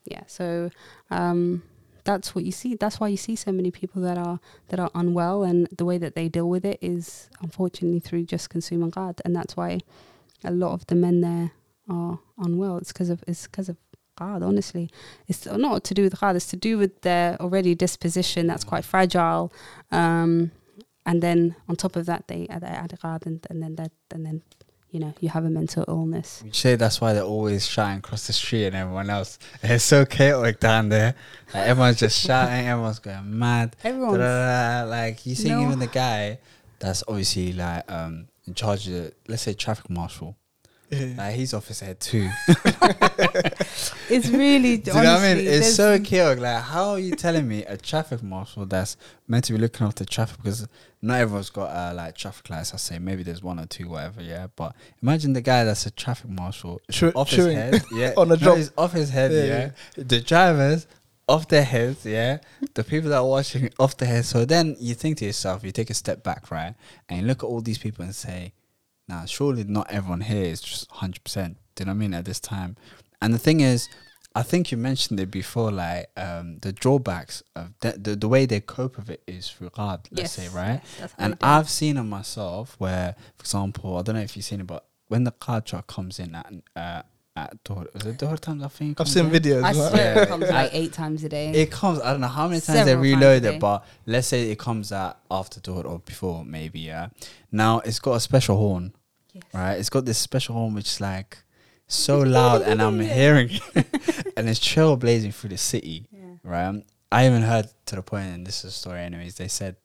Yeah. 0.05 0.23
So 0.27 0.71
um, 1.11 1.63
that's 2.05 2.35
what 2.35 2.45
you 2.45 2.53
see. 2.53 2.75
That's 2.75 2.99
why 2.99 3.09
you 3.09 3.17
see 3.17 3.37
so 3.37 3.53
many 3.53 3.71
people 3.71 4.03
that 4.03 4.19
are 4.19 4.41
that 4.69 4.81
are 4.81 4.91
unwell, 4.95 5.43
and 5.43 5.69
the 5.77 5.85
way 5.85 5.99
that 5.99 6.15
they 6.15 6.29
deal 6.29 6.49
with 6.49 6.65
it 6.65 6.79
is 6.81 7.29
unfortunately 7.41 8.01
through 8.01 8.25
just 8.25 8.51
consuming 8.51 8.91
qad, 8.91 9.21
and 9.25 9.35
that's 9.35 9.57
why 9.57 9.81
a 10.45 10.51
lot 10.51 10.73
of 10.73 10.87
the 10.87 10.95
men 10.95 11.21
there 11.21 11.53
are 11.89 12.19
unwell. 12.39 12.79
It's 12.79 12.93
because 12.93 13.11
of 13.11 13.23
it's 13.27 13.47
because 13.47 13.69
of 13.69 13.77
qad. 14.19 14.47
Honestly, 14.47 14.91
it's 15.29 15.47
not 15.47 15.85
to 15.85 15.95
do 15.95 16.03
with 16.03 16.17
qad. 16.17 16.37
It's 16.37 16.47
to 16.49 16.57
do 16.57 16.79
with 16.79 17.03
their 17.03 17.41
already 17.41 17.75
disposition 17.75 18.47
that's 18.47 18.65
quite 18.65 18.85
fragile. 18.85 19.53
Um, 19.91 20.51
and 21.05 21.21
then 21.23 21.57
on 21.69 21.77
top 21.77 21.97
of 21.97 22.07
that, 22.07 22.29
they 22.29 22.47
add, 22.49 22.63
qad, 22.63 23.27
and, 23.27 23.45
and 23.51 23.63
then 23.63 23.75
that, 23.77 23.91
and 24.13 24.25
then 24.25 24.43
you 24.93 25.01
know 25.01 25.13
you 25.21 25.29
have 25.31 25.45
a 25.45 25.51
mental 25.51 25.85
illness. 25.89 26.43
You 26.45 26.53
say 26.53 26.77
that's 26.77 27.01
why 27.01 27.13
they're 27.15 27.23
always 27.25 27.67
shouting 27.67 27.99
across 27.99 28.27
the 28.29 28.33
street 28.33 28.67
and 28.67 28.77
everyone 28.77 29.11
else. 29.11 29.39
It's 29.63 29.83
so 29.85 30.05
chaotic 30.05 30.61
down 30.61 30.89
there. 30.91 31.15
Like 31.53 31.67
everyone's 31.67 31.99
just 31.99 32.21
shouting, 32.21 32.67
everyone's 32.69 32.99
going 33.01 33.39
mad. 33.39 33.75
Everyone's 33.83 34.19
Da-da-da. 34.19 34.89
Like 34.91 35.27
you 35.27 35.35
see, 35.35 35.49
No. 35.49 35.63
even 35.63 35.79
the 35.81 35.87
guy 35.89 36.39
that's 36.79 37.03
obviously 37.09 37.53
like 37.55 37.91
um 37.91 38.29
in 38.47 38.55
charge 38.55 38.87
of, 38.89 38.93
the, 38.95 39.13
let's 39.29 39.43
say, 39.43 39.55
traffic 39.55 39.89
marshal. 39.89 40.37
Like 40.93 41.35
he's 41.37 41.55
off 41.55 41.69
his 41.69 41.81
head 41.81 42.01
too. 42.01 42.29
it's 44.11 44.29
really. 44.29 44.77
Do 44.79 44.91
you 44.91 44.97
know 45.03 45.15
what 45.15 45.23
I 45.23 45.35
mean? 45.35 45.47
It's 45.47 45.75
so 45.75 45.99
chaotic. 45.99 46.43
Like, 46.43 46.63
how 46.63 46.91
are 46.91 46.99
you 46.99 47.15
telling 47.15 47.49
me 47.49 47.65
a 47.65 47.77
traffic 47.77 48.23
marshal 48.23 48.67
that's 48.67 48.97
meant 49.27 49.45
to 49.45 49.53
be 49.55 49.59
looking 49.59 49.87
after 49.87 50.05
traffic 50.05 50.37
because 50.43 50.69
not 51.01 51.21
everyone's 51.21 51.51
got 51.51 51.71
uh, 51.71 51.95
like 51.95 52.15
traffic 52.17 52.51
lights? 52.51 52.75
I 52.75 52.77
say 52.77 52.99
maybe 52.99 53.23
there's 53.23 53.43
one 53.43 53.59
or 53.59 53.67
two, 53.67 53.89
whatever. 53.89 54.23
Yeah, 54.23 54.49
but 54.55 54.75
imagine 55.03 55.33
the 55.33 55.41
guy 55.41 55.65
that's 55.65 55.87
a 55.87 55.91
traffic 55.91 56.31
marshal 56.31 56.81
Chew- 56.91 57.13
off 57.15 57.31
his 57.31 57.47
head. 57.47 57.83
Yeah, 57.93 58.13
on 58.17 58.31
a 58.31 58.37
job. 58.37 58.59
off 58.77 58.93
his 58.93 59.11
head. 59.11 59.33
Yeah, 59.33 59.71
Yeah, 59.97 60.05
the 60.05 60.21
drivers 60.21 60.87
off 61.29 61.49
their 61.49 61.65
heads. 61.65 62.05
Yeah, 62.05 62.39
the 62.75 62.85
people 62.85 63.11
that 63.11 63.17
are 63.19 63.27
watching 63.27 63.71
off 63.79 63.97
their 63.97 64.09
heads. 64.09 64.29
So 64.29 64.45
then 64.45 64.77
you 64.79 64.95
think 64.95 65.19
to 65.19 65.25
yourself, 65.25 65.65
you 65.65 65.73
take 65.73 65.89
a 65.91 65.95
step 65.95 66.23
back, 66.23 66.51
right, 66.51 66.75
and 67.09 67.21
you 67.21 67.27
look 67.27 67.43
at 67.43 67.47
all 67.47 67.61
these 67.61 67.79
people 67.79 68.05
and 68.05 68.15
say, 68.15 68.53
"Now, 69.09 69.25
surely 69.27 69.65
not 69.65 69.91
everyone 69.91 70.23
here 70.23 70.45
is 70.45 70.61
just 70.61 70.91
hundred 70.91 71.25
percent." 71.25 71.59
Do 71.75 71.83
you 71.83 71.87
know 71.87 71.93
what 71.93 71.97
I 71.97 71.99
mean? 71.99 72.15
At 72.15 72.25
this 72.25 72.41
time, 72.41 72.77
and 73.21 73.33
the 73.33 73.39
thing 73.39 73.61
is, 73.61 73.89
I 74.35 74.43
think 74.43 74.71
you 74.71 74.79
mentioned 74.79 75.21
it 75.21 75.31
before, 75.31 75.71
like 75.71 76.11
um, 76.17 76.59
the 76.61 76.73
drawbacks 76.73 77.43
of 77.55 77.73
the, 77.81 77.93
the 77.93 78.17
the 78.17 78.29
way 78.29 78.47
they 78.47 78.61
cope 78.61 78.97
with 78.97 79.11
it 79.11 79.23
is 79.27 79.51
through 79.51 79.71
qad, 79.71 80.07
let's 80.11 80.33
say, 80.33 80.49
right? 80.49 80.81
yes, 80.99 81.15
And. 81.19 81.37
I've 81.43 81.69
seen 81.69 81.97
it 81.97 82.03
myself, 82.05 82.77
where, 82.79 83.15
for 83.37 83.43
example, 83.43 83.97
I 83.97 84.03
don't 84.03 84.15
know 84.17 84.23
if 84.23 84.37
you've 84.37 84.45
seen 84.45 84.61
it, 84.61 84.67
but 84.67 84.87
when 85.09 85.25
the 85.25 85.63
truck 85.65 85.87
comes 85.87 86.19
in 86.19 86.35
at 86.35 86.53
uh, 86.75 87.03
at 87.35 87.63
door, 87.65 87.87
is 87.95 88.05
it 88.05 88.19
door 88.19 88.37
times? 88.37 88.63
I 88.63 88.69
think 88.69 89.01
I've 89.01 89.09
seen 89.09 89.27
in? 89.27 89.33
videos. 89.33 89.59
I 89.63 89.73
right? 89.73 89.75
swear 89.75 90.15
Yeah. 90.17 90.23
it 90.23 90.29
comes 90.29 90.51
like 90.51 90.71
eight 90.75 90.93
times 90.93 91.25
a 91.25 91.29
day. 91.29 91.51
It 91.53 91.71
comes. 91.71 92.01
I 92.01 92.11
don't 92.13 92.21
know 92.21 92.27
how 92.29 92.47
many 92.49 92.61
times 92.61 92.67
they 92.81 92.85
Several 92.85 93.05
times 93.11 93.21
reload 93.21 93.45
a 93.45 93.55
it, 93.55 93.61
but 93.61 93.85
let's 94.07 94.27
say 94.29 94.51
it 94.51 94.59
comes 94.59 94.93
at 94.93 95.19
after 95.31 95.61
door 95.61 95.87
or 95.87 95.99
before, 96.01 96.45
maybe. 96.45 96.81
Yeah. 96.81 97.09
Now 97.51 97.81
it's 97.81 97.99
got 97.99 98.13
a 98.15 98.21
special 98.21 98.57
horn, 98.57 98.93
Yes. 99.33 99.45
right? 99.55 99.75
It's 99.75 99.89
got 99.91 100.05
this 100.05 100.19
special 100.19 100.55
horn 100.55 100.75
which 100.75 100.87
is 100.87 101.01
like 101.01 101.39
so 101.87 102.21
loud, 102.21 102.63
and 102.63 102.83
I'm 102.83 103.01
hearing, 103.21 103.51
and 103.75 104.49
it's 104.49 104.61
trailblazing 104.61 105.35
through 105.35 105.51
the 105.51 105.59
city, 105.59 106.07
Yeah. 106.13 106.35
right? 106.45 106.83
I 107.11 107.27
even 107.27 107.43
heard 107.43 107.69
to 107.87 107.97
the 107.97 108.03
point, 108.03 108.27
and 108.35 108.47
this 108.47 108.59
is 108.65 108.71
a 108.73 108.75
story, 108.75 109.01
anyways. 109.01 109.35
They 109.37 109.49
said 109.49 109.77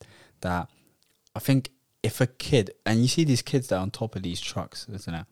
that 0.42 0.70
I 1.36 1.40
think 1.40 1.70
if 2.04 2.22
a 2.22 2.28
kid, 2.28 2.72
and 2.86 3.02
you 3.02 3.08
see 3.08 3.24
these 3.24 3.42
kids 3.42 3.68
that 3.68 3.78
are 3.78 3.82
on 3.82 3.92
top 3.92 4.16
of 4.16 4.24
these 4.24 4.40
trucks, 4.42 4.86
isn't 4.94 5.14
it? 5.14 5.26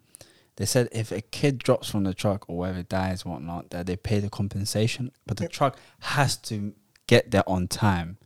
They 0.57 0.65
said 0.65 0.87
if 0.91 1.11
a 1.11 1.21
kid 1.21 1.57
drops 1.59 1.89
from 1.89 2.03
the 2.05 2.13
truck 2.13 2.45
or 2.49 2.57
whether 2.57 2.81
dies, 2.83 3.25
whatnot, 3.25 3.71
that 3.71 3.85
they 3.87 3.97
pay 3.97 4.19
the 4.19 4.29
compensation, 4.29 5.11
but 5.25 5.37
the 5.37 5.43
Yep. 5.43 5.51
truck 5.51 5.77
has 5.99 6.37
to 6.37 6.73
get 7.07 7.31
there 7.31 7.47
on 7.47 7.67
time. 7.67 8.17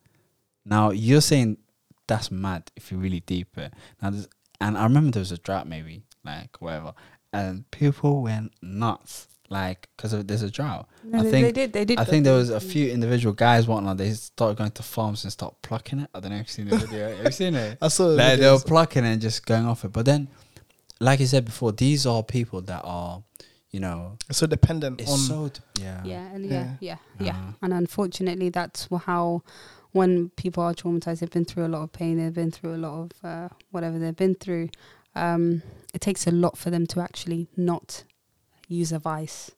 Now 0.65 0.91
you're 0.91 1.21
saying 1.21 1.57
that's 2.07 2.29
mad 2.31 2.71
if 2.75 2.91
you 2.91 2.97
really 2.97 3.21
deep 3.21 3.57
it. 3.57 3.73
Now, 4.01 4.09
there's- 4.11 4.27
and 4.61 4.77
I 4.77 4.83
remember 4.83 5.11
there 5.11 5.21
was 5.21 5.31
a 5.31 5.37
drought, 5.37 5.67
maybe 5.67 6.03
like 6.23 6.59
whatever, 6.61 6.93
and 7.33 7.69
people 7.71 8.21
went 8.21 8.51
nuts, 8.61 9.27
like 9.49 9.89
because 9.97 10.11
there's 10.25 10.43
a 10.43 10.51
drought. 10.51 10.87
No, 11.03 11.19
I 11.19 11.23
they, 11.23 11.31
think- 11.31 11.45
they 11.47 11.51
did. 11.51 11.73
They 11.73 11.85
did. 11.85 11.99
I 11.99 12.03
think 12.03 12.23
there 12.25 12.35
was 12.35 12.49
a 12.51 12.59
few 12.59 12.91
individual 12.91 13.33
guys, 13.33 13.67
whatnot. 13.67 13.97
They 13.97 14.11
started 14.13 14.57
going 14.57 14.71
to 14.71 14.83
farms 14.83 15.23
and 15.23 15.31
start 15.33 15.55
plucking 15.63 15.99
it. 15.99 16.09
I 16.13 16.19
don't 16.19 16.29
know 16.31 16.37
if 16.37 16.41
you've 16.41 16.49
seen 16.51 16.67
the 16.69 16.77
video. 16.77 17.15
Have 17.15 17.25
you 17.25 17.31
seen 17.31 17.55
it? 17.55 17.77
I 17.81 17.87
saw 17.87 18.09
the 18.09 18.15
Like 18.15 18.39
they 18.39 18.45
were 18.51 18.57
videos. 18.57 18.65
plucking 18.67 19.05
and 19.05 19.19
just 19.21 19.45
going 19.45 19.65
off 19.65 19.83
it. 19.85 19.91
But 19.91 20.05
then, 20.05 20.27
like 20.99 21.21
I 21.21 21.25
said 21.25 21.45
before, 21.45 21.71
these 21.71 22.05
are 22.05 22.23
people 22.23 22.61
that 22.61 22.81
are, 22.83 23.23
you 23.71 23.79
know, 23.79 24.17
so 24.31 24.47
dependent 24.47 25.01
it's 25.01 25.11
on. 25.11 25.17
so 25.17 25.47
d- 25.49 25.59
yeah, 25.81 26.03
Yeah, 26.03 26.25
and 26.33 26.45
yeah, 26.45 26.73
yeah, 26.79 26.97
yeah. 27.19 27.29
Uh-huh. 27.31 27.51
And 27.61 27.73
unfortunately, 27.73 28.49
that's 28.49 28.87
how 29.05 29.43
when 29.91 30.29
people 30.31 30.63
are 30.63 30.73
traumatized, 30.73 31.19
they've 31.19 31.29
been 31.29 31.45
through 31.45 31.65
a 31.65 31.67
lot 31.69 31.83
of 31.83 31.91
pain, 31.91 32.17
they've 32.17 32.33
been 32.33 32.51
through 32.51 32.75
a 32.75 32.77
lot 32.77 32.99
of 33.03 33.11
uh, 33.23 33.49
whatever 33.71 33.97
they've 33.97 34.15
been 34.15 34.35
through. 34.35 34.69
Um, 35.15 35.61
it 35.93 36.01
takes 36.01 36.27
a 36.27 36.31
lot 36.31 36.57
for 36.57 36.69
them 36.69 36.85
to 36.87 36.99
actually 37.01 37.47
not 37.57 38.03
use 38.67 38.91
a 38.91 38.99
vice 38.99 39.51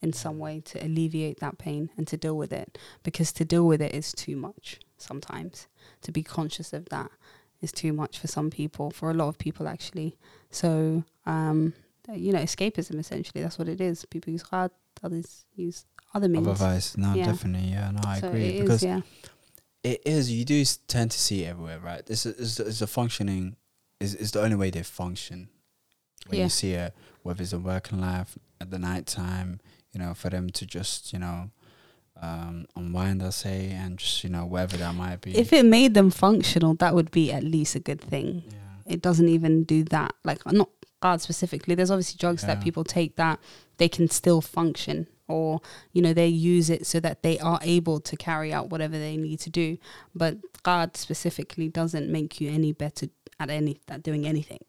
in 0.00 0.12
some 0.12 0.38
way 0.38 0.60
to 0.60 0.84
alleviate 0.84 1.40
that 1.40 1.58
pain 1.58 1.90
and 1.96 2.06
to 2.08 2.16
deal 2.16 2.36
with 2.36 2.52
it. 2.52 2.78
Because 3.02 3.32
to 3.32 3.44
deal 3.44 3.66
with 3.66 3.82
it 3.82 3.94
is 3.94 4.12
too 4.12 4.36
much 4.36 4.80
sometimes. 4.96 5.66
To 6.02 6.12
be 6.12 6.22
conscious 6.22 6.72
of 6.72 6.88
that 6.90 7.10
is 7.64 7.72
too 7.72 7.92
much 7.92 8.18
for 8.20 8.28
some 8.28 8.48
people, 8.50 8.90
for 8.90 9.10
a 9.10 9.14
lot 9.14 9.28
of 9.28 9.36
people 9.38 9.66
actually. 9.66 10.16
So, 10.50 11.02
um, 11.26 11.72
you 12.12 12.32
know, 12.32 12.38
escapism 12.40 12.98
essentially, 12.98 13.42
that's 13.42 13.58
what 13.58 13.68
it 13.68 13.80
is. 13.80 14.04
People 14.04 14.32
use 14.32 14.42
hard, 14.42 14.70
others 15.02 15.44
use 15.56 15.84
other 16.14 16.28
means. 16.28 16.46
Of 16.46 16.52
advice, 16.52 16.96
no, 16.96 17.14
Yeah. 17.14 17.26
definitely, 17.26 17.70
yeah, 17.70 17.90
no, 17.90 18.00
I 18.04 18.20
So 18.20 18.28
agree 18.28 18.44
it 18.44 18.54
is, 18.54 18.60
because 18.60 18.82
yeah. 18.84 19.00
it 19.82 20.00
is. 20.06 20.30
You 20.30 20.44
do 20.44 20.64
tend 20.86 21.10
to 21.10 21.18
see 21.18 21.44
it 21.44 21.48
everywhere, 21.48 21.80
right? 21.80 22.04
This 22.06 22.24
is, 22.26 22.34
is, 22.38 22.60
is 22.60 22.82
a 22.82 22.86
functioning 22.86 23.56
is 24.00 24.14
is 24.14 24.30
the 24.32 24.42
only 24.42 24.56
way 24.56 24.70
they 24.70 24.82
function. 24.82 25.48
When 26.26 26.38
Yeah. 26.38 26.44
you 26.44 26.50
see 26.50 26.72
it, 26.72 26.94
whether 27.22 27.42
it's 27.42 27.52
a 27.52 27.58
working 27.58 28.00
life 28.00 28.36
at 28.60 28.70
the 28.70 28.78
night 28.78 29.06
time, 29.06 29.60
you 29.92 29.98
know, 30.00 30.14
for 30.14 30.30
them 30.30 30.50
to 30.50 30.66
just 30.66 31.12
you 31.12 31.18
know 31.18 31.50
um, 32.20 32.66
unwind, 32.76 33.22
I 33.22 33.30
say, 33.30 33.70
and 33.70 33.98
just 33.98 34.24
you 34.24 34.30
know 34.30 34.44
wherever 34.46 34.76
that 34.76 34.94
might 34.94 35.20
be. 35.20 35.36
If 35.36 35.52
it 35.52 35.64
made 35.64 35.94
them 35.94 36.10
functional, 36.10 36.74
that 36.76 36.94
would 36.94 37.10
be 37.10 37.32
at 37.32 37.42
least 37.44 37.74
a 37.74 37.80
good 37.80 38.00
thing. 38.00 38.44
yeah. 38.46 38.58
It 38.86 39.00
doesn't 39.02 39.28
even 39.28 39.64
do 39.64 39.82
that. 39.84 40.14
Like 40.24 40.44
not 40.46 40.68
qad 41.02 41.20
specifically. 41.20 41.74
There's 41.74 41.90
obviously 41.90 42.18
drugs 42.18 42.42
that 42.42 42.62
people 42.62 42.84
take 42.84 43.16
that 43.16 43.40
they 43.78 43.88
can 43.88 44.08
still 44.08 44.40
function, 44.40 45.06
or 45.26 45.60
you 45.92 46.02
know 46.02 46.12
they 46.12 46.28
use 46.28 46.70
it 46.70 46.86
so 46.86 47.00
that 47.00 47.22
they 47.22 47.38
are 47.40 47.58
able 47.62 47.98
to 48.00 48.16
carry 48.16 48.52
out 48.52 48.70
whatever 48.70 48.98
they 48.98 49.16
need 49.16 49.40
to 49.40 49.50
do. 49.50 49.78
But 50.14 50.38
qad 50.62 50.96
specifically 50.96 51.68
doesn't 51.68 52.10
make 52.10 52.40
you 52.40 52.50
any 52.50 52.72
better 52.72 53.08
at 53.40 53.50
any 53.50 53.80
at 53.88 54.02
doing 54.02 54.26
anything. 54.26 54.60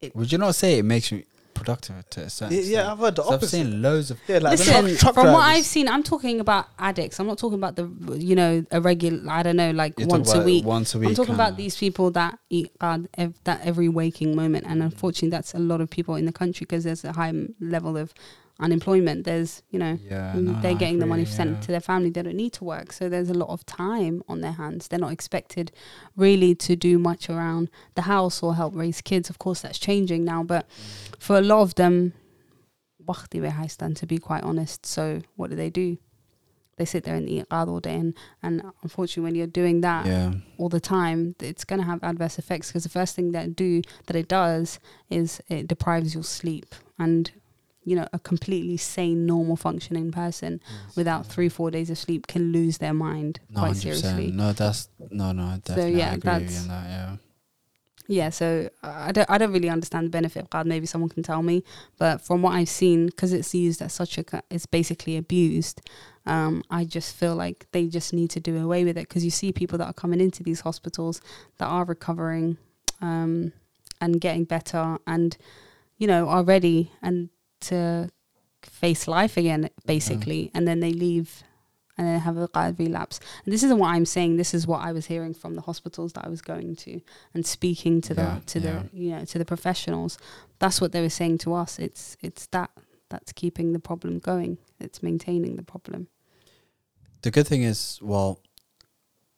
It- 0.00 0.14
Would 0.14 0.30
you 0.32 0.38
not 0.38 0.54
say 0.54 0.78
it 0.78 0.84
makes 0.84 1.10
you 1.10 1.24
productive 1.58 2.08
to 2.10 2.20
a 2.22 2.30
certain 2.30 2.54
Yeah, 2.56 2.60
yeah, 2.62 2.66
extent? 2.78 2.88
I've 2.92 2.98
heard 2.98 3.16
the 3.16 3.22
'Cause 3.22 3.30
I've 3.32 3.36
opposite. 3.36 3.50
seen 3.56 3.82
loads 3.82 4.10
of 4.10 4.18
yeah, 4.28 4.38
like 4.38 4.58
the 4.58 4.64
Listen, 4.64 4.84
truck, 4.86 4.98
truck 5.00 5.14
from 5.14 5.26
what 5.26 5.32
drivers. 5.40 5.56
I've 5.58 5.64
seen, 5.64 5.88
I'm 5.88 6.02
talking 6.02 6.40
about 6.40 6.66
addicts. 6.78 7.18
I'm 7.20 7.26
not 7.26 7.38
talking 7.38 7.58
about 7.58 7.76
the 7.76 7.86
you 8.18 8.34
know 8.36 8.64
a 8.70 8.80
regular. 8.80 9.30
I 9.30 9.42
don't 9.42 9.56
know, 9.56 9.70
like 9.72 9.98
You're 9.98 10.08
talking 10.08 10.20
once 10.22 10.30
a 10.32 10.36
about 10.36 10.46
week. 10.46 10.64
Once 10.64 10.94
a 10.94 10.98
week. 10.98 11.08
I'm 11.10 11.14
talking 11.14 11.34
about 11.34 11.48
kinda. 11.50 11.62
these 11.62 11.76
people 11.76 12.10
that 12.12 12.38
eat 12.50 12.70
qad 12.78 13.06
ev- 13.18 13.34
that 13.44 13.60
every 13.64 13.88
waking 13.88 14.34
moment, 14.36 14.64
and 14.66 14.82
unfortunately, 14.82 15.30
that's 15.30 15.52
a 15.54 15.58
lot 15.58 15.80
of 15.80 15.90
people 15.90 16.14
in 16.16 16.24
the 16.26 16.32
country 16.32 16.64
because 16.64 16.84
there's 16.84 17.04
a 17.04 17.12
high 17.12 17.28
m- 17.30 17.54
level 17.60 17.96
of 17.96 18.14
unemployment. 18.60 19.24
There's 19.24 19.62
you 19.70 19.78
know 19.78 19.98
Yeah, 20.02 20.32
mm, 20.34 20.42
no, 20.42 20.60
they're 20.60 20.74
getting 20.74 20.98
the 20.98 21.06
money 21.06 21.24
sent 21.24 21.50
yeah. 21.50 21.60
to 21.60 21.66
their 21.68 21.80
family. 21.80 22.10
They 22.10 22.22
don't 22.22 22.36
need 22.36 22.52
to 22.54 22.64
work, 22.64 22.92
so 22.92 23.08
there's 23.08 23.30
a 23.30 23.34
lot 23.34 23.50
of 23.50 23.64
time 23.66 24.22
on 24.28 24.40
their 24.40 24.52
hands. 24.52 24.88
They're 24.88 24.98
not 24.98 25.12
expected 25.12 25.72
really 26.16 26.54
to 26.56 26.76
do 26.76 26.98
much 26.98 27.30
around 27.30 27.70
the 27.94 28.02
house 28.02 28.42
or 28.42 28.54
help 28.54 28.74
raise 28.74 29.00
kids. 29.00 29.30
Of 29.30 29.38
course, 29.38 29.60
that's 29.60 29.78
changing 29.78 30.24
now, 30.24 30.42
but 30.42 30.68
mm. 30.68 31.16
for 31.18 31.38
a 31.38 31.42
lot 31.42 31.62
of 31.62 31.74
them, 31.76 32.14
waqti 33.04 33.40
way 33.40 33.50
high 33.50 33.66
stand 33.66 33.96
to 33.98 34.06
be 34.06 34.18
quite 34.18 34.42
honest. 34.42 34.84
So 34.86 35.20
what 35.36 35.50
do 35.50 35.56
they 35.56 35.70
do? 35.70 35.98
They 36.76 36.84
sit 36.84 37.02
there 37.02 37.16
and 37.16 37.28
eat 37.28 37.44
all 37.50 37.80
day, 37.80 37.96
and, 37.96 38.14
and 38.40 38.62
unfortunately, 38.82 39.24
when 39.24 39.34
you're 39.34 39.48
doing 39.48 39.80
that 39.80 40.06
Yeah, 40.06 40.34
all 40.58 40.68
the 40.68 40.78
time, 40.78 41.34
it's 41.40 41.64
going 41.64 41.80
to 41.80 41.84
have 41.86 42.04
adverse 42.04 42.38
effects 42.38 42.68
because 42.68 42.84
the 42.84 42.88
first 42.88 43.16
thing 43.16 43.32
that 43.32 43.56
do 43.56 43.82
that 44.06 44.14
it 44.14 44.28
does 44.28 44.78
is 45.10 45.40
it 45.48 45.66
deprives 45.66 46.14
your 46.14 46.22
sleep 46.22 46.76
and 46.96 47.32
you 47.88 47.96
know 47.96 48.06
a 48.12 48.18
completely 48.18 48.76
sane 48.76 49.20
normal 49.26 49.56
functioning 49.56 50.10
person 50.12 50.60
without 50.96 51.26
three 51.26 51.48
four 51.48 51.70
days 51.70 51.88
of 51.90 51.98
sleep 51.98 52.26
can 52.26 52.52
lose 52.52 52.78
their 52.78 52.94
mind 52.94 53.40
no, 53.50 53.60
quite 53.60 53.72
100%. 53.72 53.76
seriously 53.76 54.26
No, 54.30 54.52
that's 54.52 54.88
no, 55.10 55.32
no, 55.32 55.46
definitely. 55.64 55.98
yeah, 55.98 56.10
I 56.10 56.14
agree 56.14 56.30
that's- 56.32 56.62
on 56.62 56.68
that. 56.68 56.86
Yeah. 56.96 57.16
yeah 58.18 58.30
so 58.30 58.46
i 58.82 59.12
don't 59.12 59.28
i 59.30 59.36
don't 59.38 59.52
really 59.52 59.68
understand 59.76 60.06
the 60.06 60.10
benefit 60.18 60.40
of 60.44 60.48
qad 60.54 60.64
maybe 60.66 60.86
someone 60.86 61.10
can 61.16 61.22
tell 61.22 61.42
me 61.50 61.56
but 61.98 62.14
from 62.26 62.38
what 62.44 62.52
i've 62.58 62.68
seen 62.82 63.06
because 63.06 63.32
it's 63.38 63.54
used 63.54 63.80
as 63.86 63.92
such 63.92 64.12
a 64.18 64.24
it's 64.50 64.66
basically 64.66 65.16
abused 65.24 65.80
um, 66.26 66.62
I 66.68 66.84
just 66.84 67.10
feel 67.16 67.34
like 67.44 67.58
they 67.72 67.86
just 67.98 68.12
need 68.12 68.28
to 68.36 68.40
do 68.48 68.52
away 68.62 68.84
with 68.84 68.98
it 68.98 69.08
because 69.08 69.24
you 69.24 69.30
see 69.30 69.50
people 69.50 69.78
that 69.78 69.86
are 69.86 69.94
coming 70.02 70.20
into 70.20 70.42
these 70.42 70.60
hospitals 70.60 71.22
that 71.56 71.64
are 71.76 71.86
recovering 71.86 72.58
um, 73.00 73.52
and 74.02 74.20
getting 74.20 74.44
better 74.44 74.98
and 75.06 75.30
you 75.96 76.06
know 76.06 76.28
are 76.28 76.44
ready 76.44 76.92
and 77.00 77.30
to 77.60 78.10
face 78.62 79.06
life 79.08 79.36
again 79.36 79.70
basically. 79.86 80.50
And 80.54 80.66
then 80.66 80.80
they 80.80 80.92
leave 80.92 81.42
and 81.96 82.06
then 82.06 82.20
have 82.20 82.36
a 82.36 82.48
qad 82.48 82.78
relapse. 82.78 83.18
And 83.44 83.52
this 83.52 83.62
isn't 83.64 83.78
what 83.78 83.88
I'm 83.88 84.06
saying. 84.06 84.36
This 84.36 84.54
is 84.54 84.66
what 84.66 84.82
I 84.82 84.92
was 84.92 85.06
hearing 85.06 85.34
from 85.34 85.56
the 85.56 85.62
hospitals 85.62 86.12
that 86.12 86.24
I 86.24 86.28
was 86.28 86.40
going 86.40 86.76
to 86.76 87.00
and 87.34 87.44
speaking 87.44 88.00
to 88.02 88.14
Yeah, 88.14 88.38
the 88.38 88.46
to 88.46 88.60
yeah. 88.60 88.82
the 88.90 88.96
you 88.96 89.10
know 89.10 89.24
to 89.24 89.38
the 89.38 89.44
professionals. 89.44 90.18
That's 90.58 90.80
what 90.80 90.92
they 90.92 91.00
were 91.00 91.10
saying 91.10 91.38
to 91.38 91.54
us. 91.54 91.78
It's 91.78 92.16
it's 92.22 92.46
that 92.48 92.70
that's 93.10 93.32
keeping 93.32 93.72
the 93.72 93.80
problem 93.80 94.18
going. 94.18 94.58
It's 94.78 95.02
maintaining 95.02 95.56
the 95.56 95.62
problem. 95.62 96.08
The 97.22 97.30
good 97.32 97.48
thing 97.48 97.62
is, 97.62 97.98
well, 98.00 98.40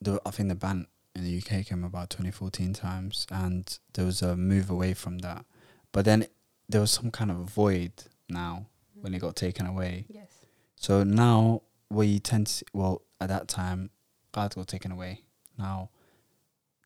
the 0.02 0.20
I 0.26 0.30
think 0.30 0.50
the 0.50 0.54
ban 0.54 0.86
in 1.14 1.24
the 1.24 1.38
UK 1.38 1.66
came 1.66 1.82
about 1.82 2.10
2014 2.10 2.74
times, 2.74 3.26
and 3.30 3.78
there 3.94 4.04
was 4.04 4.22
a 4.22 4.36
move 4.36 4.68
away 4.70 4.92
from 4.94 5.18
that. 5.18 5.44
But 5.92 6.04
then 6.04 6.26
there 6.70 6.80
was 6.80 6.90
some 6.90 7.10
kind 7.10 7.30
of 7.30 7.38
void 7.38 7.92
now 8.28 8.66
when 9.00 9.14
it 9.14 9.20
got 9.20 9.36
taken 9.36 9.66
away. 9.66 10.06
yes 10.08 10.28
So 10.76 11.04
now 11.04 11.62
we 11.90 12.20
tend 12.20 12.46
to 12.46 12.52
see, 12.52 12.66
well 12.72 13.02
at 13.20 13.28
that 13.28 13.48
time, 13.48 13.90
cards 14.32 14.54
got 14.54 14.68
taken 14.68 14.92
away. 14.92 15.22
Now 15.58 15.90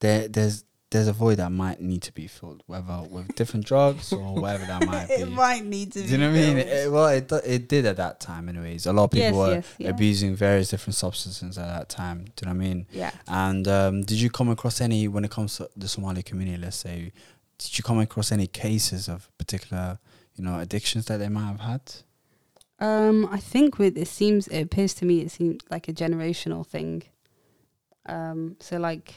there 0.01 0.27
there's 0.27 0.65
there's 0.91 1.07
a 1.07 1.13
void 1.13 1.37
that 1.37 1.51
might 1.51 1.81
need 1.81 2.01
to 2.03 2.13
be 2.13 2.25
filled, 2.27 2.63
whether 2.67 3.01
with 3.09 3.35
different 3.35 3.65
drugs 3.65 4.13
or 4.13 4.35
whatever 4.35 4.65
that 4.65 4.85
might 4.85 5.07
be. 5.09 5.13
It 5.15 5.31
might 5.31 5.65
need 5.65 5.91
to 5.93 6.01
Do 6.01 6.07
you 6.07 6.17
know 6.17 6.29
what 6.29 6.37
I 6.37 6.41
mean? 6.41 6.57
It, 6.57 6.91
well, 6.91 7.07
it 7.07 7.31
it 7.43 7.67
did 7.67 7.85
at 7.85 7.97
that 7.97 8.19
time, 8.19 8.47
anyways. 8.47 8.85
A 8.85 8.93
lot 8.93 9.05
of 9.05 9.11
people 9.11 9.27
yes, 9.27 9.35
were 9.35 9.53
yes, 9.55 9.75
yeah. 9.77 9.89
abusing 9.89 10.35
various 10.35 10.69
different 10.69 10.95
substances 10.95 11.57
at 11.57 11.67
that 11.67 11.89
time. 11.89 12.25
Do 12.35 12.45
you 12.45 12.53
know 12.53 12.57
what 12.57 12.65
I 12.65 12.67
mean? 12.67 12.87
yeah 12.91 13.11
And 13.27 13.67
um, 13.67 14.03
did 14.03 14.21
you 14.21 14.29
come 14.29 14.49
across 14.49 14.79
any 14.79 15.07
when 15.07 15.25
it 15.25 15.31
comes 15.31 15.57
to 15.57 15.69
the 15.75 15.87
Somali 15.87 16.23
community? 16.23 16.57
Let's 16.61 16.77
say, 16.77 17.11
did 17.57 17.77
you 17.77 17.83
come 17.83 17.99
across 17.99 18.31
any 18.31 18.47
cases 18.47 19.07
of 19.07 19.29
particular, 19.37 19.99
you 20.35 20.43
know, 20.43 20.59
addictions 20.59 21.05
that 21.05 21.17
they 21.17 21.29
might 21.29 21.47
have 21.47 21.59
had? 21.61 21.81
Um, 22.79 23.27
I 23.31 23.37
think 23.39 23.79
with 23.79 23.97
it 23.97 24.07
seems 24.07 24.47
it 24.49 24.61
appears 24.61 24.93
to 24.95 25.05
me 25.05 25.21
it 25.21 25.31
seems 25.31 25.61
like 25.69 25.87
a 25.87 25.93
generational 25.93 26.65
thing. 26.67 27.03
Um, 28.05 28.57
so 28.59 28.77
like, 28.77 29.15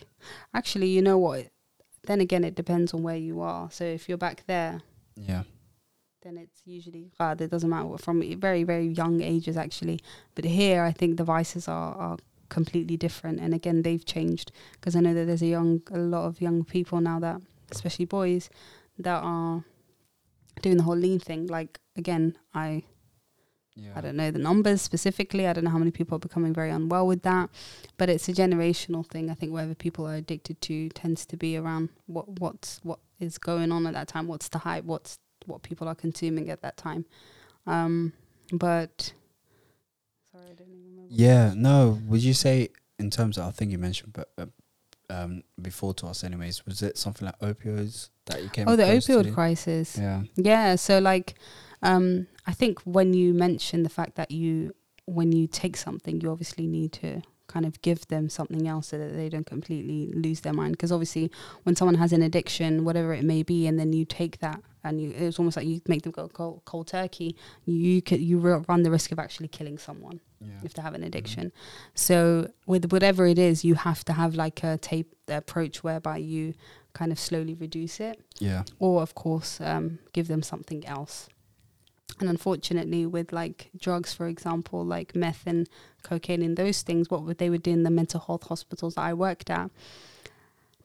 actually, 0.55 0.89
you 0.89 1.03
know 1.03 1.19
what? 1.19 1.49
Then 2.07 2.21
again, 2.21 2.45
it 2.45 2.55
depends 2.55 2.95
on 2.95 3.03
where 3.03 3.17
you 3.17 3.41
are. 3.41 3.71
So 3.71 3.85
if 3.85 4.09
you're 4.09 4.17
back 4.19 4.45
there, 4.47 4.81
Yeah, 5.17 5.43
then 6.23 6.39
it's 6.39 6.61
usually 6.65 7.11
hard. 7.19 7.41
It 7.41 7.51
doesn't 7.51 7.69
matter 7.69 7.87
what- 7.87 8.01
from 8.01 8.23
very 8.41 8.63
very 8.63 8.87
young 8.87 9.21
ages 9.21 9.57
actually. 9.57 9.99
But 10.35 10.45
here, 10.45 10.83
I 10.85 10.93
think 10.93 11.17
the 11.17 11.25
vices 11.25 11.67
are 11.69 11.95
are 11.95 12.19
completely 12.49 12.97
different. 12.97 13.41
And 13.41 13.53
again, 13.53 13.83
they've 13.83 14.05
changed 14.05 14.53
because 14.73 14.95
I 14.97 15.01
know 15.01 15.13
that 15.15 15.27
there's 15.27 15.43
a 15.43 15.47
young 15.47 15.83
a 15.91 15.99
lot 15.99 16.25
of 16.27 16.41
young 16.41 16.65
people 16.65 17.01
now 17.01 17.19
that, 17.21 17.43
especially 17.71 18.05
boys, 18.05 18.51
that 18.99 19.23
are 19.23 19.65
doing 20.63 20.77
the 20.77 20.83
whole 20.83 20.97
lean 20.97 21.19
thing. 21.19 21.47
Like 21.47 21.81
again, 21.97 22.37
I 22.55 22.85
yeah. 23.79 23.93
I 23.95 24.01
don't 24.01 24.17
know 24.17 24.31
the 24.31 24.41
numbers 24.41 24.83
specifically. 24.83 25.47
I 25.47 25.53
don't 25.53 25.65
know 25.65 25.71
how 25.71 25.79
many 25.79 25.93
people 25.93 26.17
are 26.17 26.21
becoming 26.21 26.53
very 26.53 26.71
unwell 26.71 27.07
with 27.07 27.23
that, 27.23 27.49
but 27.97 28.09
it's 28.09 28.29
a 28.29 28.33
generational 28.33 29.07
thing. 29.07 29.31
I 29.31 29.35
think 29.35 29.53
whatever 29.53 29.75
people 29.75 30.07
are 30.09 30.17
addicted 30.17 30.61
to 30.63 30.89
tends 30.91 31.25
to 31.27 31.37
be 31.37 31.57
around 31.57 31.91
what 32.07 32.41
what's 32.41 32.81
what 32.83 32.99
is 33.21 33.39
going 33.39 33.71
on 33.71 33.87
at 33.87 33.95
that 33.95 34.09
time. 34.09 34.27
What's 34.27 34.49
the 34.49 34.59
hype? 34.59 34.85
What's 34.85 35.19
what 35.47 35.63
people 35.63 35.87
are 35.87 35.95
consuming 35.95 36.51
at 36.51 36.63
that 36.63 36.77
time? 36.77 37.05
Um, 37.67 38.15
but 38.53 39.13
sorry, 40.33 40.47
I 40.51 40.55
don't 40.55 40.69
even 40.69 40.85
remember. 40.91 41.09
Yeah, 41.09 41.55
no. 41.57 42.01
Would 42.07 42.23
you 42.23 42.35
say 42.35 42.71
in 42.99 43.11
terms 43.11 43.39
of 43.39 43.45
I 43.45 43.51
think 43.53 43.71
you 43.71 43.79
mentioned, 43.79 44.13
but 44.13 44.29
uh, 44.37 44.47
um, 45.11 45.43
before 45.61 45.95
to 45.95 46.07
us, 46.07 46.25
anyways, 46.25 46.67
was 46.67 46.83
it 46.83 46.99
something 46.99 47.27
like 47.27 47.39
opioids 47.41 48.11
that 48.27 48.43
you 48.43 48.49
came? 48.51 48.69
Oh, 48.69 48.77
the 48.77 48.85
opioid 48.85 49.33
crisis. 49.35 49.97
Yeah, 49.99 50.23
Yeah, 50.37 50.77
so 50.77 50.99
like 50.99 51.35
um 51.83 52.27
I 52.47 52.53
think 52.53 52.81
when 52.81 53.15
you 53.15 53.35
mention 53.35 53.83
the 53.83 53.89
fact 53.89 54.17
that 54.17 54.31
you 54.31 54.73
when 55.05 55.33
you 55.33 55.47
take 55.47 55.77
something 55.77 56.21
you 56.21 56.31
obviously 56.31 56.67
need 56.67 56.93
to 56.93 57.23
kind 57.47 57.65
of 57.65 57.81
give 57.81 58.07
them 58.09 58.29
something 58.29 58.69
else 58.69 58.89
so 58.89 58.99
that 58.99 59.17
they 59.17 59.29
don't 59.29 59.47
completely 59.47 60.13
lose 60.13 60.41
their 60.41 60.53
mind 60.53 60.73
because 60.73 60.93
obviously 60.93 61.31
when 61.63 61.75
someone 61.75 61.95
has 61.95 62.13
an 62.13 62.21
addiction 62.21 62.85
whatever 62.85 63.15
it 63.15 63.25
may 63.25 63.43
be 63.43 63.67
and 63.67 63.79
then 63.79 63.93
you 63.93 64.05
take 64.05 64.39
that 64.41 64.61
and 64.85 65.01
you 65.01 65.15
it's 65.17 65.39
almost 65.39 65.57
like 65.57 65.67
you 65.67 65.81
make 65.89 66.03
them 66.03 66.13
go 66.13 66.29
cold, 66.29 66.61
cold 66.67 66.87
turkey 66.87 67.35
you 67.65 68.03
could 68.03 68.21
you 68.21 68.39
run 68.39 68.83
the 68.83 68.91
risk 68.91 69.13
of 69.13 69.19
actually 69.19 69.49
killing 69.49 69.79
someone 69.79 70.21
yeah, 70.41 70.61
if 70.65 70.75
they 70.75 70.83
have 70.83 70.95
an 70.95 71.03
addiction. 71.03 71.53
So 71.95 72.51
with 72.67 72.93
whatever 72.93 73.27
it 73.27 73.39
is, 73.39 73.65
you 73.65 73.75
have 73.75 74.05
to 74.07 74.13
have 74.13 74.35
like 74.35 74.63
a 74.63 74.79
tape 74.79 75.15
approach 75.29 75.83
whereby 75.83 76.19
you 76.19 76.55
kind 76.93 77.13
of 77.13 77.19
slowly 77.19 77.55
reduce 77.55 78.01
it. 78.01 78.21
Yeah, 78.39 78.65
or 78.79 79.03
of 79.03 79.15
course 79.15 79.61
um, 79.61 79.99
give 80.13 80.29
them 80.29 80.43
something 80.43 80.87
else. 80.87 81.29
And 82.21 82.29
unfortunately 82.29 83.07
with 83.07 83.33
like 83.33 83.71
drugs 83.79 84.13
for 84.13 84.27
example 84.27 84.85
like 84.85 85.15
meth 85.15 85.47
and 85.47 85.69
cocaine 86.03 86.43
and 86.43 86.57
those 86.57 86.83
things 86.83 87.09
what 87.11 87.23
would 87.23 87.39
they 87.39 87.49
would 87.49 87.63
do 87.63 87.71
in 87.71 87.85
the 87.85 87.91
mental 87.91 88.19
health 88.19 88.49
hospitals 88.49 88.97
that 88.97 89.03
i 89.03 89.15
worked 89.15 89.51
at 89.51 89.71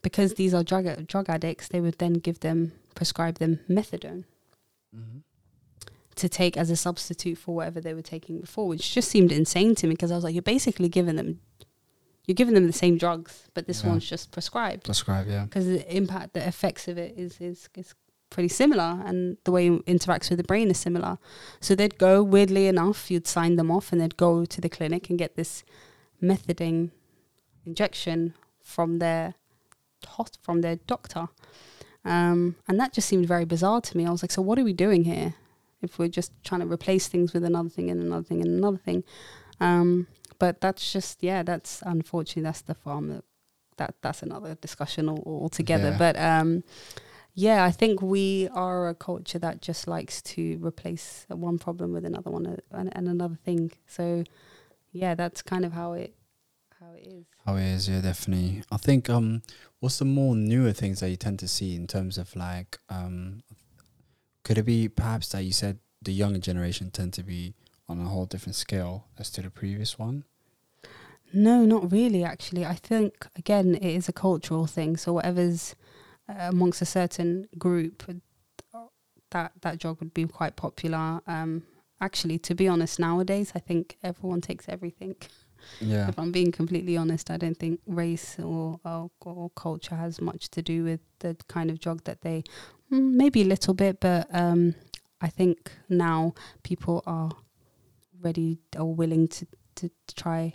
because 0.03 0.35
these 0.35 0.53
are 0.53 0.63
drug 0.63 1.07
drug 1.07 1.29
addicts 1.29 1.69
they 1.69 1.81
would 1.81 1.97
then 1.97 2.13
give 2.13 2.41
them 2.41 2.73
prescribe 2.93 3.39
them 3.39 3.59
methadone. 3.69 4.25
Mm-hmm. 4.95 5.19
To 6.15 6.27
take 6.29 6.55
as 6.57 6.69
a 6.69 6.75
substitute 6.75 7.37
for 7.37 7.55
whatever 7.55 7.79
they 7.81 7.93
were 7.93 8.01
taking 8.01 8.39
before 8.39 8.67
which 8.67 8.93
just 8.93 9.09
seemed 9.09 9.31
insane 9.31 9.73
to 9.75 9.87
me 9.87 9.93
because 9.93 10.11
i 10.11 10.15
was 10.15 10.23
like 10.23 10.33
you're 10.35 10.41
basically 10.41 10.89
giving 10.89 11.15
them 11.15 11.39
you're 12.25 12.35
giving 12.35 12.53
them 12.53 12.67
the 12.67 12.73
same 12.73 12.97
drugs 12.97 13.49
but 13.53 13.67
this 13.67 13.83
Yeah. 13.83 13.89
one's 13.89 14.07
just 14.09 14.31
prescribed 14.31 14.83
prescribe. 14.85 15.27
Yeah, 15.27 15.43
because 15.45 15.65
the 15.65 15.95
impact, 15.95 16.33
the 16.33 16.47
effects 16.47 16.87
of 16.87 16.97
it 16.97 17.15
is 17.17 17.39
is 17.41 17.67
is 17.75 17.93
pretty 18.29 18.49
similar, 18.49 18.99
and 19.05 19.37
the 19.43 19.51
way 19.51 19.67
it 19.67 19.85
interacts 19.85 20.29
with 20.29 20.37
the 20.37 20.43
brain 20.43 20.71
is 20.71 20.79
similar. 20.79 21.19
So 21.59 21.75
they'd 21.75 21.99
go 21.99 22.23
weirdly 22.23 22.65
enough, 22.65 23.11
you'd 23.11 23.27
sign 23.27 23.57
them 23.57 23.69
off, 23.69 23.91
and 23.91 24.01
they'd 24.01 24.17
go 24.17 24.43
to 24.45 24.59
the 24.61 24.69
clinic 24.69 25.07
and 25.09 25.19
get 25.19 25.35
this 25.35 25.63
methadone 26.19 26.89
injection 27.65 28.33
from 28.59 28.99
their 28.99 29.35
hot 30.07 30.37
from 30.41 30.61
their 30.61 30.77
doctor, 30.87 31.27
um, 32.05 32.55
and 32.67 32.79
that 32.79 32.93
just 32.93 33.07
seemed 33.07 33.27
very 33.27 33.45
bizarre 33.45 33.81
to 33.81 33.97
me. 33.97 34.05
I 34.05 34.11
was 34.11 34.23
like, 34.23 34.31
so 34.31 34.41
what 34.41 34.57
are 34.59 34.63
we 34.63 34.73
doing 34.73 35.03
here? 35.03 35.35
If 35.83 35.99
we're 35.99 36.07
just 36.07 36.31
trying 36.43 36.61
to 36.61 36.67
replace 36.67 37.07
things 37.07 37.33
with 37.33 37.43
another 37.43 37.69
thing 37.69 37.89
and 37.89 38.01
another 38.01 38.23
thing 38.23 38.41
and 38.41 38.57
another 38.57 38.77
thing, 38.77 39.03
um, 39.59 40.07
but 40.39 40.61
that's 40.61 40.91
just 40.91 41.21
yeah, 41.23 41.43
that's 41.43 41.81
unfortunately 41.85 42.43
that's 42.43 42.61
the 42.61 42.75
farm 42.75 43.09
that 43.09 43.23
that 43.77 43.95
that's 44.01 44.23
another 44.23 44.55
discussion 44.55 45.09
all, 45.09 45.23
altogether. 45.25 45.89
Yeah. 45.89 45.97
But 45.97 46.17
um, 46.19 46.63
yeah, 47.33 47.63
I 47.63 47.71
think 47.71 48.01
we 48.01 48.47
are 48.53 48.89
a 48.89 48.95
culture 48.95 49.39
that 49.39 49.61
just 49.61 49.87
likes 49.87 50.21
to 50.21 50.59
replace 50.61 51.25
one 51.29 51.57
problem 51.57 51.93
with 51.93 52.05
another 52.05 52.29
one 52.29 52.45
uh, 52.45 52.57
and, 52.71 52.95
and 52.95 53.07
another 53.07 53.37
thing. 53.43 53.71
So 53.87 54.23
yeah, 54.91 55.15
that's 55.15 55.41
kind 55.41 55.65
of 55.65 55.73
how 55.73 55.93
it 55.93 56.15
how 56.79 56.93
it 56.93 57.07
is. 57.07 57.25
how 57.45 57.55
it 57.55 57.63
is. 57.63 57.89
Yeah, 57.89 58.01
definitely. 58.01 58.63
I 58.71 58.77
think 58.77 59.09
um, 59.09 59.41
what's 59.79 59.99
the 59.99 60.05
more 60.05 60.35
newer 60.35 60.73
things 60.73 60.99
that 60.99 61.09
you 61.09 61.17
tend 61.17 61.39
to 61.39 61.47
see 61.47 61.75
in 61.75 61.87
terms 61.87 62.17
of 62.17 62.35
like 62.35 62.77
um, 62.89 63.43
could 64.43 64.57
it 64.57 64.63
be 64.63 64.89
perhaps 64.89 65.29
that 65.29 65.43
you 65.43 65.51
said 65.51 65.79
the 66.01 66.13
younger 66.13 66.39
generation 66.39 66.91
tend 66.91 67.13
to 67.13 67.23
be 67.23 67.53
on 67.87 67.99
a 67.99 68.05
whole 68.05 68.25
different 68.25 68.55
scale 68.55 69.07
as 69.17 69.29
to 69.31 69.41
the 69.41 69.49
previous 69.49 69.97
one? 69.97 70.25
No, 71.33 71.65
not 71.65 71.91
really. 71.91 72.23
Actually, 72.23 72.65
I 72.65 72.75
think 72.75 73.27
again 73.35 73.75
it 73.75 73.95
is 73.95 74.07
a 74.07 74.13
cultural 74.13 74.67
thing. 74.67 74.97
So 74.97 75.13
whatever's 75.13 75.75
uh, 76.29 76.35
amongst 76.49 76.81
a 76.81 76.85
certain 76.85 77.47
group, 77.57 78.03
uh, 78.73 78.79
that 79.31 79.53
that 79.61 79.79
drug 79.79 79.99
would 79.99 80.13
be 80.13 80.25
quite 80.25 80.55
popular. 80.55 81.21
Um, 81.25 81.63
actually, 81.99 82.37
to 82.39 82.53
be 82.53 82.67
honest, 82.67 82.99
nowadays 82.99 83.51
I 83.55 83.59
think 83.59 83.97
everyone 84.03 84.41
takes 84.41 84.69
everything. 84.69 85.15
Yeah. 85.79 86.09
If 86.09 86.19
I'm 86.19 86.31
being 86.31 86.51
completely 86.51 86.97
honest, 86.97 87.31
I 87.31 87.37
don't 87.37 87.57
think 87.57 87.79
race 87.87 88.37
or, 88.37 88.79
or 88.85 89.09
or 89.21 89.49
culture 89.51 89.95
has 89.95 90.21
much 90.21 90.49
to 90.49 90.61
do 90.61 90.83
with 90.83 90.99
the 91.19 91.35
kind 91.47 91.71
of 91.71 91.79
drug 91.79 92.03
that 92.03 92.21
they. 92.21 92.43
Mm, 92.93 93.13
maybe 93.13 93.41
a 93.41 93.45
little 93.45 93.73
bit, 93.73 93.99
but 93.99 94.27
um, 94.31 94.75
I 95.19 95.27
think 95.27 95.71
now 95.89 96.33
people 96.61 97.01
are 97.07 97.31
ready 98.21 98.59
or 98.77 98.93
willing 98.93 99.27
to 99.29 99.47
to, 99.75 99.89
to 100.07 100.15
try 100.15 100.53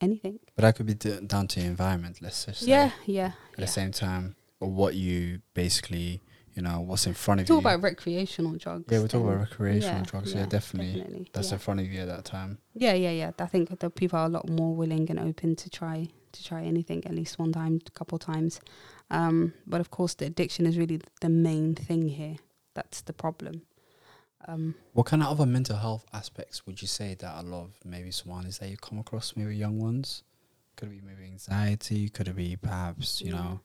anything. 0.00 0.38
But 0.54 0.62
that 0.62 0.76
could 0.76 0.86
be 0.86 0.94
d- 0.94 1.20
down 1.26 1.48
to 1.48 1.60
your 1.60 1.68
environment. 1.68 2.22
Let's 2.22 2.46
just 2.46 2.60
say. 2.60 2.70
Yeah, 2.70 2.90
yeah. 3.04 3.26
At 3.26 3.58
yeah. 3.58 3.64
the 3.64 3.66
same 3.66 3.92
time, 3.92 4.36
or 4.60 4.70
what 4.70 4.94
you 4.94 5.40
basically, 5.52 6.22
you 6.54 6.62
know, 6.62 6.80
what's 6.80 7.06
in 7.06 7.12
front 7.12 7.40
of 7.42 7.46
Talk 7.46 7.56
you. 7.56 7.62
Talk 7.62 7.72
about 7.74 7.82
recreational 7.82 8.52
drugs. 8.56 8.86
yeah, 8.88 9.00
we're 9.00 9.08
talking 9.08 9.28
about 9.28 9.40
recreational 9.40 9.98
Yeah, 9.98 10.04
drugs. 10.04 10.32
Yeah, 10.32 10.40
yeah, 10.40 10.46
definitely. 10.46 11.00
definitely, 11.00 11.30
That's 11.34 11.52
in 11.52 11.58
front 11.58 11.80
of 11.80 11.86
you 11.86 12.00
at 12.00 12.08
that 12.08 12.24
time. 12.24 12.58
Yeah, 12.72 12.94
yeah, 12.94 13.10
yeah. 13.10 13.30
I 13.38 13.46
think 13.46 13.78
that 13.78 13.94
people 13.94 14.18
are 14.18 14.26
a 14.26 14.30
lot 14.30 14.48
more 14.48 14.74
willing 14.74 15.10
and 15.10 15.20
open 15.20 15.56
to 15.56 15.68
try 15.68 16.08
to 16.32 16.44
try 16.44 16.64
anything 16.64 17.04
at 17.06 17.14
least 17.14 17.38
one 17.38 17.52
time, 17.52 17.80
a 17.86 17.90
couple 17.90 18.18
times. 18.18 18.60
Um, 19.10 19.52
but 19.66 19.80
of 19.80 19.90
course, 19.90 20.14
the 20.14 20.26
addiction 20.26 20.66
is 20.66 20.76
really 20.78 21.00
the 21.20 21.28
main 21.28 21.74
thing 21.74 22.08
here. 22.08 22.36
That's 22.74 23.00
the 23.02 23.12
problem. 23.12 23.62
Um, 24.48 24.74
What 24.92 25.06
kind 25.06 25.22
of 25.22 25.28
other 25.28 25.46
mental 25.46 25.76
health 25.76 26.04
aspects 26.12 26.66
would 26.66 26.80
you 26.82 26.88
say 26.88 27.14
that 27.14 27.40
a 27.40 27.42
lot 27.42 27.64
of 27.64 27.70
maybe 27.84 28.10
Somalis 28.10 28.58
that 28.58 28.68
you 28.70 28.76
come 28.76 28.98
across, 28.98 29.34
maybe 29.36 29.56
young 29.56 29.78
ones? 29.80 30.22
Could 30.76 30.88
it 30.88 31.00
be 31.00 31.06
maybe 31.06 31.24
anxiety? 31.24 32.08
Could 32.08 32.28
it 32.28 32.36
be 32.36 32.56
perhaps, 32.56 33.20
you 33.22 33.32
Yeah. 33.32 33.42
know, 33.42 33.60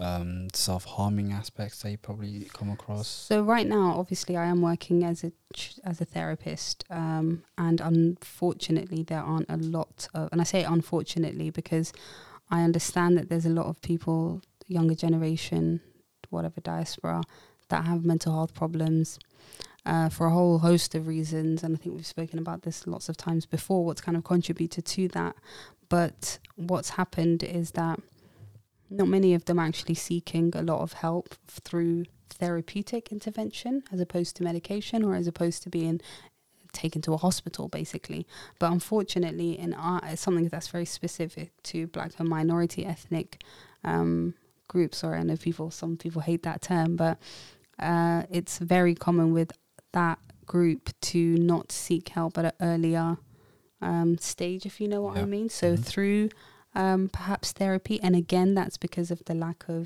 um, 0.00 0.48
self 0.54 0.84
harming 0.84 1.32
aspects 1.32 1.82
that 1.82 1.90
you 1.90 1.98
probably 1.98 2.44
come 2.54 2.70
across? 2.70 3.06
so 3.06 3.42
right 3.42 3.66
now, 3.68 3.98
obviously, 3.98 4.36
I 4.36 4.46
am 4.46 4.62
working 4.62 5.04
as 5.04 5.22
a 5.22 5.32
ch- 5.52 5.78
as 5.84 6.00
a 6.00 6.04
therapist, 6.06 6.84
um, 6.90 7.42
and 7.58 7.80
unfortunately, 7.80 9.02
there 9.02 9.20
aren't 9.20 9.50
a 9.50 9.58
lot 9.58 10.08
of. 10.14 10.28
And 10.32 10.40
I 10.40 10.44
say 10.44 10.64
unfortunately 10.64 11.50
because 11.50 11.92
I 12.50 12.62
understand 12.62 13.16
that 13.18 13.28
there's 13.28 13.46
a 13.46 13.50
lot 13.50 13.66
of 13.66 13.80
people, 13.82 14.40
younger 14.70 14.94
generation, 14.94 15.80
whatever 16.30 16.60
diaspora, 16.60 17.22
that 17.68 17.84
have 17.84 18.04
mental 18.04 18.32
health 18.32 18.54
problems 18.54 19.18
uh, 19.84 20.08
for 20.08 20.26
a 20.26 20.30
whole 20.30 20.58
host 20.58 20.94
of 20.94 21.06
reasons. 21.06 21.62
And 21.62 21.76
I 21.76 21.78
think 21.78 21.96
we've 21.96 22.06
spoken 22.06 22.38
about 22.38 22.62
this 22.62 22.86
lots 22.86 23.08
of 23.08 23.16
times 23.16 23.46
before. 23.46 23.84
What's 23.84 24.00
kind 24.00 24.16
of 24.16 24.24
contributed 24.24 24.86
to 24.86 25.08
that, 25.08 25.34
but 25.88 26.38
what's 26.56 26.90
happened 26.90 27.42
is 27.42 27.72
that 27.72 28.00
not 28.88 29.08
many 29.08 29.34
of 29.34 29.44
them 29.44 29.58
are 29.58 29.66
actually 29.66 29.94
seeking 29.94 30.52
a 30.54 30.62
lot 30.62 30.80
of 30.80 30.94
help 30.94 31.34
through 31.46 32.04
therapeutic 32.28 33.12
intervention 33.12 33.82
as 33.92 34.00
opposed 34.00 34.36
to 34.36 34.42
medication 34.42 35.04
or 35.04 35.14
as 35.14 35.26
opposed 35.26 35.62
to 35.62 35.68
being 35.68 36.00
taken 36.72 37.02
to 37.02 37.12
a 37.12 37.16
hospital 37.16 37.68
basically 37.68 38.26
but 38.60 38.70
unfortunately 38.70 39.58
in 39.58 39.74
our 39.74 40.00
it's 40.04 40.22
something 40.22 40.48
that's 40.48 40.68
very 40.68 40.84
specific 40.84 41.50
to 41.64 41.88
black 41.88 42.12
and 42.18 42.28
minority 42.28 42.86
ethnic 42.86 43.42
um, 43.82 44.34
groups 44.74 44.98
or 45.04 45.10
I 45.20 45.22
know 45.28 45.36
people 45.36 45.70
some 45.70 45.96
people 46.04 46.22
hate 46.30 46.42
that 46.48 46.60
term 46.70 46.90
but 46.96 47.14
uh, 47.90 48.22
it's 48.38 48.54
very 48.76 48.94
common 49.06 49.28
with 49.38 49.50
that 49.92 50.18
group 50.46 50.82
to 51.12 51.20
not 51.52 51.66
seek 51.72 52.06
help 52.18 52.32
at 52.38 52.44
an 52.44 52.52
earlier 52.70 53.08
um, 53.88 54.10
stage 54.18 54.62
if 54.70 54.74
you 54.80 54.88
know 54.92 55.02
what 55.06 55.16
I 55.16 55.24
mean 55.36 55.48
so 55.60 55.66
Mhm. 55.74 55.84
through 55.90 56.28
um, 56.82 57.08
perhaps 57.18 57.50
therapy. 57.60 57.96
And 58.00 58.14
again, 58.14 58.54
that's 58.54 58.76
because 58.86 59.10
of 59.10 59.20
the 59.28 59.34
lack 59.34 59.60
of 59.68 59.84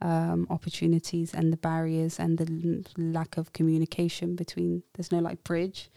um, 0.00 0.46
opportunities 0.56 1.34
and 1.34 1.52
the 1.52 1.58
barriers 1.58 2.18
and 2.18 2.38
the 2.38 2.48
l- 2.48 2.82
lack 3.18 3.36
of 3.40 3.52
communication 3.52 4.28
between. 4.42 4.82
There's 4.94 5.12
no 5.12 5.18
like 5.28 5.40
bridge, 5.44 5.90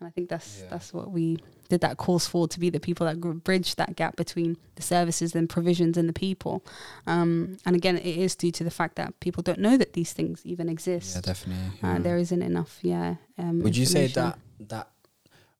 and 0.00 0.06
I 0.06 0.10
think 0.10 0.28
that's 0.28 0.60
Yeah. 0.60 0.70
that's 0.70 0.92
what 0.92 1.10
we 1.10 1.38
did 1.68 1.80
that 1.82 1.96
course 1.98 2.26
for 2.26 2.48
to 2.48 2.58
be 2.60 2.70
the 2.70 2.80
people 2.80 3.06
that 3.06 3.20
bridge 3.44 3.74
that 3.76 3.94
gap 3.96 4.16
between 4.16 4.56
the 4.76 4.82
services 4.82 5.34
and 5.34 5.48
provisions 5.48 5.96
and 5.98 6.08
the 6.08 6.12
people. 6.12 6.64
Um, 7.06 7.58
and 7.66 7.76
again, 7.76 7.98
it 7.98 8.16
is 8.16 8.34
due 8.36 8.52
to 8.52 8.64
the 8.64 8.70
fact 8.70 8.96
that 8.96 9.18
people 9.20 9.42
don't 9.42 9.58
know 9.58 9.76
that 9.76 9.92
these 9.92 10.12
things 10.12 10.40
even 10.46 10.68
exist. 10.68 11.14
Yeah, 11.14 11.20
definitely. 11.20 11.78
Uh, 11.82 11.98
there 11.98 12.16
isn't 12.16 12.42
enough, 12.42 12.78
yeah. 12.82 13.16
Um, 13.36 13.60
Would 13.60 13.76
you 13.76 13.86
say 13.86 14.06
that 14.08 14.38
that 14.68 14.88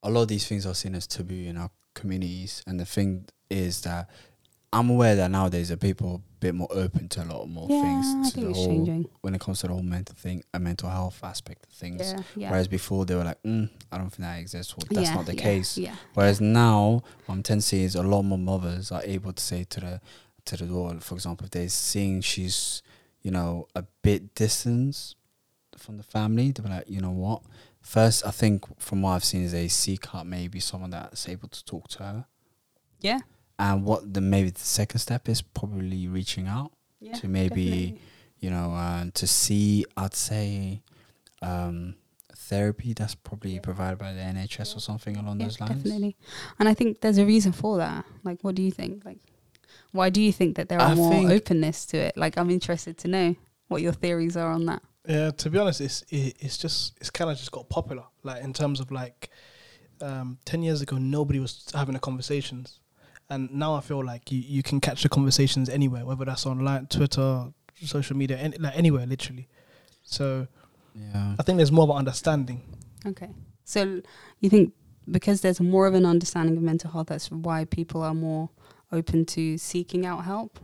a 0.02 0.10
lot 0.10 0.22
of 0.22 0.28
these 0.28 0.46
things 0.46 0.64
are 0.66 0.74
seen 0.74 0.94
as 0.94 1.06
taboo 1.06 1.34
in 1.34 1.56
our 1.56 1.70
communities? 1.94 2.62
And 2.66 2.78
the 2.80 2.86
thing 2.86 3.26
is 3.50 3.82
that 3.82 4.08
I'm 4.72 4.90
aware 4.90 5.16
that 5.16 5.30
nowadays 5.30 5.70
the 5.70 5.76
people 5.78 6.10
are 6.10 6.16
a 6.16 6.40
bit 6.40 6.54
more 6.54 6.68
open 6.70 7.08
to 7.08 7.22
a 7.22 7.26
lot 7.26 7.46
more 7.48 7.66
Yeah, 7.70 7.80
things 7.82 8.32
to 8.32 8.40
the 8.40 8.48
it's 8.50 8.58
whole 8.58 8.66
changing. 8.66 9.08
when 9.22 9.34
it 9.34 9.40
comes 9.40 9.60
to 9.60 9.66
the 9.66 9.72
whole 9.72 9.82
mental 9.82 10.14
thing, 10.14 10.42
a 10.52 10.58
mental 10.58 10.90
health 10.90 11.20
aspect 11.22 11.64
of 11.66 11.72
things. 11.72 12.00
Yeah, 12.12 12.22
yeah. 12.36 12.50
Whereas 12.50 12.68
before 12.68 13.06
they 13.06 13.14
were 13.14 13.24
like, 13.24 13.42
mm, 13.42 13.70
I 13.90 13.96
don't 13.96 14.10
think 14.10 14.28
that 14.28 14.38
exists. 14.38 14.76
Well, 14.76 14.84
that's 14.90 15.14
not 15.14 15.24
the 15.26 15.34
case. 15.34 15.78
Yeah. 15.78 15.94
Whereas 16.12 16.40
now, 16.42 17.02
what 17.26 17.34
I'm 17.34 17.42
tend 17.42 17.62
to 17.62 17.66
see 17.66 17.82
is 17.82 17.94
a 17.94 18.02
lot 18.02 18.22
more 18.24 18.36
mothers 18.38 18.92
are 18.92 19.02
able 19.04 19.32
to 19.32 19.42
say 19.42 19.64
to 19.64 19.80
the 19.80 20.00
to 20.44 20.56
the 20.58 20.66
door, 20.66 20.94
for 21.00 21.14
example, 21.14 21.44
if 21.46 21.50
they're 21.50 21.68
seeing 21.68 22.20
she's, 22.20 22.82
you 23.22 23.30
know, 23.30 23.68
a 23.74 23.84
bit 24.02 24.34
distance 24.34 25.14
from 25.76 25.96
the 25.96 26.02
family, 26.02 26.52
they'll 26.52 26.64
be 26.66 26.70
like, 26.72 26.88
you 26.88 27.00
know 27.00 27.10
what? 27.10 27.42
First, 27.80 28.26
I 28.26 28.30
think 28.32 28.64
from 28.78 29.00
what 29.02 29.12
I've 29.12 29.24
seen 29.24 29.42
is 29.44 29.52
they 29.52 29.68
seek 29.68 30.14
out 30.14 30.26
maybe 30.26 30.60
someone 30.60 30.90
that's 30.90 31.26
able 31.28 31.48
to 31.48 31.64
talk 31.64 31.88
to 31.88 31.98
her. 32.02 32.26
Yeah. 33.00 33.20
And 33.58 33.84
what 33.84 34.12
the 34.14 34.20
maybe 34.20 34.50
the 34.50 34.60
second 34.60 35.00
step 35.00 35.28
is 35.28 35.42
probably 35.42 36.06
reaching 36.08 36.46
out 36.46 36.72
Yeah. 37.00 37.14
to 37.14 37.28
maybe 37.28 37.64
definitely. 37.64 38.00
you 38.40 38.50
know, 38.50 38.72
uh, 38.72 39.06
to 39.14 39.26
see, 39.26 39.84
I'd 39.96 40.14
say, 40.14 40.82
um, 41.42 41.96
therapy 42.34 42.92
that's 42.94 43.14
probably 43.14 43.54
Yeah. 43.54 43.60
provided 43.60 43.98
by 43.98 44.12
the 44.12 44.20
NHS 44.20 44.76
or 44.76 44.80
something 44.80 45.16
along 45.16 45.40
Yeah, 45.40 45.46
those 45.46 45.60
lines. 45.60 45.82
definitely. 45.82 46.16
And 46.58 46.68
I 46.68 46.74
think 46.74 47.00
there's 47.00 47.18
a 47.18 47.26
reason 47.26 47.52
for 47.52 47.78
that. 47.78 48.04
Like, 48.24 48.42
what 48.42 48.54
do 48.54 48.62
you 48.62 48.70
think? 48.70 49.04
Like, 49.04 49.18
why 49.92 50.08
do 50.10 50.20
you 50.22 50.32
think 50.32 50.56
that 50.56 50.68
there 50.68 50.78
are 50.80 50.92
I 50.92 50.94
more 50.94 51.30
openness 51.30 51.84
to 51.86 51.96
it? 51.98 52.16
Like, 52.16 52.38
I'm 52.38 52.50
interested 52.50 52.96
to 52.98 53.08
know 53.08 53.34
what 53.66 53.82
your 53.82 53.92
theories 53.92 54.36
are 54.36 54.50
on 54.52 54.66
that. 54.66 54.82
Yeah, 55.06 55.30
to 55.32 55.50
be 55.50 55.58
honest, 55.58 55.80
it's 55.80 56.02
it, 56.10 56.36
it's 56.38 56.58
just 56.58 56.94
it's 57.00 57.10
kind 57.10 57.30
of 57.30 57.36
just 57.38 57.50
got 57.50 57.68
popular. 57.68 58.04
Like 58.22 58.42
in 58.42 58.52
terms 58.52 58.78
of 58.78 58.90
like, 58.90 59.30
um, 60.00 60.38
ten 60.44 60.62
years 60.62 60.80
ago, 60.82 60.96
nobody 60.98 61.40
was 61.40 61.64
having 61.74 61.94
the 61.94 61.98
conversations, 62.00 62.80
and 63.30 63.52
now 63.52 63.74
I 63.74 63.80
feel 63.80 64.04
like 64.04 64.30
you, 64.32 64.38
you 64.40 64.62
can 64.62 64.80
catch 64.80 65.02
the 65.02 65.08
conversations 65.08 65.68
anywhere, 65.68 66.04
whether 66.04 66.24
that's 66.24 66.46
online, 66.46 66.86
Twitter, 66.86 67.52
social 67.84 68.16
media, 68.16 68.36
any, 68.38 68.56
like 68.58 68.76
anywhere, 68.76 69.06
literally. 69.06 69.48
So 70.02 70.48
Yeah. 70.94 71.36
I 71.38 71.42
think 71.42 71.56
there's 71.58 71.72
more 71.72 71.84
of 71.84 71.90
an 71.90 71.96
understanding. 71.96 72.62
Okay. 73.06 73.30
So 73.64 74.00
you 74.40 74.50
think 74.50 74.72
because 75.10 75.40
there's 75.40 75.60
more 75.60 75.86
of 75.86 75.94
an 75.94 76.06
understanding 76.06 76.56
of 76.56 76.62
mental 76.62 76.90
health, 76.90 77.08
that's 77.08 77.30
why 77.30 77.64
people 77.64 78.02
are 78.02 78.14
more 78.14 78.50
open 78.90 79.24
to 79.26 79.58
seeking 79.58 80.06
out 80.06 80.24
help 80.24 80.58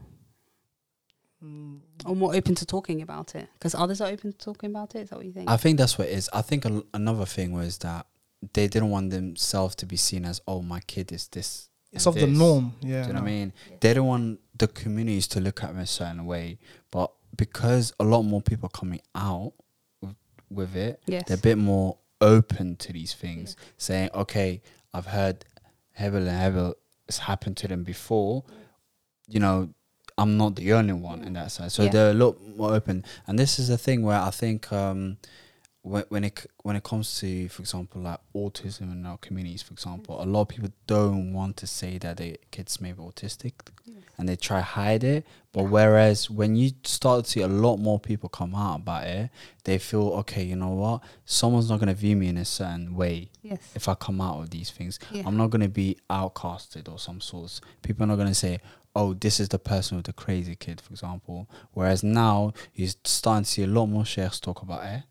Mm, 1.45 1.81
or 2.07 2.17
more 2.17 2.35
open 2.35 2.55
to 2.55 2.65
talking 2.65 3.03
about 3.03 3.35
it? 3.35 3.49
Because 3.59 3.75
others 3.75 4.01
are 4.01 4.09
open 4.09 4.33
to 4.33 4.39
talking 4.39 4.71
about 4.71 4.95
it. 4.95 5.01
Is 5.01 5.11
that 5.11 5.17
what 5.17 5.27
you 5.27 5.33
think? 5.33 5.51
I 5.51 5.57
think 5.59 5.79
that's 5.79 5.99
what 5.99 6.09
it 6.09 6.13
is. 6.15 6.31
I 6.33 6.41
think 6.43 6.65
a, 6.65 6.83
another 6.95 7.27
thing 7.27 7.53
was 7.53 7.79
that 7.79 8.07
they 8.55 8.67
didn't 8.67 8.91
want 8.91 9.11
themselves 9.11 9.75
to 9.77 9.87
be 9.87 9.97
seen 9.97 10.25
as, 10.25 10.41
oh, 10.49 10.63
my 10.63 10.81
kid 10.81 11.13
is 11.13 11.29
this. 11.29 11.69
It's 11.95 12.07
and 12.07 12.17
of 12.17 12.21
the 12.21 12.27
norm. 12.27 12.75
Yeah. 12.81 13.03
Do 13.03 13.09
you 13.09 13.15
know 13.15 13.21
what 13.21 13.29
I 13.29 13.33
mean? 13.33 13.53
They 13.81 13.95
don't 13.95 14.07
want 14.07 14.41
the 14.59 14.69
communities 14.69 15.27
to 15.29 15.41
look 15.41 15.63
at 15.63 15.69
them 15.69 15.79
a 15.79 15.87
certain 15.87 16.27
way. 16.27 16.59
But 16.91 17.13
because 17.37 17.93
a 17.99 18.05
lot 18.05 18.23
more 18.23 18.41
people 18.43 18.67
are 18.67 18.79
coming 18.79 19.01
out 19.15 19.53
with, 20.01 20.15
with 20.51 20.77
it, 20.77 21.03
yes. 21.07 21.25
they're 21.27 21.37
a 21.37 21.41
bit 21.41 21.59
more 21.59 21.99
open 22.21 22.77
to 22.77 22.93
these 22.93 23.15
things, 23.15 23.57
saying, 23.77 24.11
okay, 24.15 24.63
I've 24.93 25.07
heard 25.07 25.45
Hebel 25.93 26.29
and 26.29 26.39
Hebel 26.41 26.75
has 27.07 27.19
happened 27.19 27.57
to 27.59 27.69
them 27.69 27.85
before. 27.85 28.45
You 29.29 29.41
know, 29.41 29.71
I'm 30.17 30.37
not 30.37 30.57
the 30.57 30.73
only 30.73 30.93
one 30.93 31.23
in 31.25 31.33
that 31.35 31.51
side. 31.53 31.73
So 31.73 31.85
Yeah. 31.85 31.91
they're 31.91 32.11
a 32.11 32.15
lot 32.15 32.41
more 32.57 32.73
open. 32.75 33.05
And 33.27 33.39
this 33.39 33.59
is 33.59 33.69
the 33.69 33.79
thing 33.79 34.03
where 34.03 34.21
I 34.21 34.31
think 34.31 34.73
um, 34.73 35.17
when, 35.85 36.05
when 36.09 36.25
it 36.25 36.47
when 36.63 36.77
it 36.77 36.83
comes 36.83 37.21
to, 37.21 37.49
for 37.51 37.61
example, 37.61 38.01
like 38.01 38.19
autism 38.35 38.91
in 38.91 39.05
our 39.05 39.19
communities, 39.19 39.61
for 39.61 39.75
example, 39.75 40.21
a 40.23 40.25
lot 40.25 40.43
of 40.43 40.49
people 40.49 40.71
don't 40.87 41.35
want 41.35 41.59
to 41.59 41.67
say 41.67 41.99
that 41.99 42.17
their 42.17 42.37
kids 42.51 42.81
may 42.81 42.93
be 42.93 43.03
autistic 43.03 43.53
and 44.17 44.27
they 44.27 44.35
try 44.35 44.61
hide 44.61 45.05
it. 45.05 45.27
But 45.53 45.65
whereas 45.65 46.31
when 46.31 46.57
you 46.57 46.71
start 46.85 47.27
to 47.27 47.31
see 47.31 47.41
a 47.43 47.49
lot 47.49 47.77
more 47.77 48.01
people 48.01 48.31
come 48.31 48.55
out 48.55 48.77
about 48.77 49.05
it, 49.05 49.31
they 49.65 49.77
feel 49.77 50.09
okay. 50.21 50.43
You 50.43 50.57
know 50.57 50.71
what? 50.71 51.03
Someone's 51.27 51.69
not 51.69 51.81
gonna 51.81 51.93
view 51.93 52.17
me 52.17 52.29
in 52.29 52.39
a 52.39 52.47
certain 52.47 52.97
way 52.97 53.31
yes. 53.43 53.61
if 53.75 53.87
I 53.87 53.95
come 53.95 54.23
out 54.23 54.41
of 54.41 54.49
these 54.49 54.71
things. 54.71 54.99
Yeah. 55.11 55.25
I'm 55.27 55.37
not 55.37 55.51
gonna 55.51 55.69
be 55.69 55.99
outcasted 56.09 56.91
or 56.91 56.99
some 56.99 57.21
sorts. 57.21 57.61
People 57.83 58.05
are 58.05 58.07
not 58.07 58.17
gonna 58.17 58.33
say, 58.33 58.59
"Oh, 58.97 59.13
this 59.13 59.39
is 59.39 59.51
the 59.51 59.59
person 59.59 59.99
with 59.99 60.07
the 60.07 60.15
crazy 60.15 60.57
kid," 60.57 60.81
for 60.81 60.95
example. 60.95 61.47
Whereas 61.73 62.03
now 62.03 62.55
you're 62.73 62.89
starting 63.05 63.45
to 63.45 63.51
see 63.51 63.63
a 63.65 63.67
lot 63.67 63.85
more 63.85 64.07
sheikhs 64.07 64.41
talk 64.41 64.63
about 64.63 64.87
it. 64.87 65.03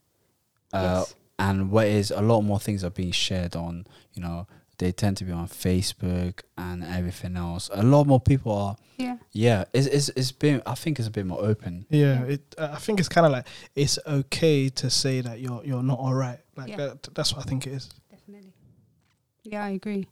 Uh, 0.74 0.98
yes. 1.06 1.14
and 1.38 1.70
what 1.70 1.86
is 1.86 2.10
a 2.10 2.20
lot 2.22 2.40
more 2.42 2.58
things 2.60 2.82
are 2.84 2.90
being 2.90 3.12
shared 3.12 3.54
on 3.56 3.86
you 4.14 4.20
know 4.22 4.46
they 4.78 4.90
tend 4.92 5.16
to 5.16 5.24
be 5.24 5.30
on 5.32 5.46
facebook 5.48 6.40
and 6.58 6.82
everything 6.82 7.36
else 7.36 7.70
a 7.72 7.82
lot 7.82 8.06
more 8.06 8.20
people 8.20 8.50
are 8.52 8.76
Yeah. 8.98 9.16
yeah 9.32 9.64
it's 9.72 9.86
it's, 9.86 10.08
it's 10.16 10.32
been 10.32 10.62
i 10.66 10.74
think 10.74 10.98
it's 10.98 11.06
a 11.08 11.12
bit 11.12 11.26
more 11.26 11.40
open 11.40 11.86
Yeah, 11.90 12.00
Yeah. 12.24 12.34
it. 12.34 12.54
Uh, 12.58 12.70
I 12.72 12.78
think 12.84 12.98
it's 13.00 13.08
kind 13.08 13.24
of 13.26 13.32
like 13.32 13.46
it's 13.76 13.98
okay 14.06 14.68
to 14.80 14.90
say 14.90 15.20
that 15.22 15.38
you're 15.40 15.62
you're 15.64 15.82
not 15.92 15.98
all 15.98 16.14
right. 16.14 16.40
Like 16.56 16.70
Yeah. 16.70 16.76
that, 16.78 17.14
that's 17.14 17.32
what 17.34 17.46
I 17.46 17.48
think 17.48 17.66
it 17.68 17.72
is. 17.78 17.88
Definitely. 18.10 18.52
Yeah, 19.44 19.64
I 19.64 19.70
agree. 19.70 20.06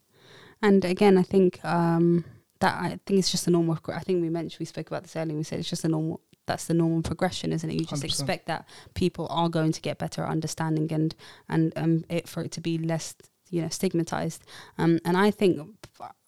And 0.60 0.84
again, 0.84 1.18
I 1.18 1.22
think 1.24 1.58
um, 1.64 2.24
that 2.60 2.74
I 2.80 2.98
think 3.06 3.18
it's 3.18 3.30
just 3.30 3.46
a 3.48 3.50
normal. 3.50 3.78
I 3.88 4.00
think 4.06 4.22
we 4.22 4.28
mentioned 4.28 4.60
we 4.60 4.66
spoke 4.66 4.86
about 4.90 5.02
this 5.02 5.16
earlier. 5.16 5.36
We 5.36 5.42
said 5.44 5.58
it's 5.60 5.70
just 5.70 5.84
a 5.84 5.88
normal. 5.88 6.20
That's 6.46 6.66
the 6.66 6.74
normal 6.74 7.02
progression, 7.02 7.52
isn't 7.52 7.70
it? 7.70 7.74
You 7.74 7.86
just 7.86 8.02
100%. 8.02 8.04
expect 8.04 8.46
that 8.46 8.66
people 8.94 9.26
are 9.30 9.48
going 9.48 9.72
to 9.72 9.80
get 9.80 9.98
better 9.98 10.22
at 10.24 10.30
understanding 10.30 10.92
and 10.92 11.14
and 11.48 11.72
um, 11.76 12.04
it 12.08 12.28
for 12.28 12.42
it 12.42 12.50
to 12.52 12.60
be 12.60 12.78
less, 12.78 13.14
you 13.50 13.62
know, 13.62 13.68
stigmatized. 13.68 14.42
Um, 14.78 14.98
and 15.04 15.16
I 15.16 15.30
think 15.30 15.60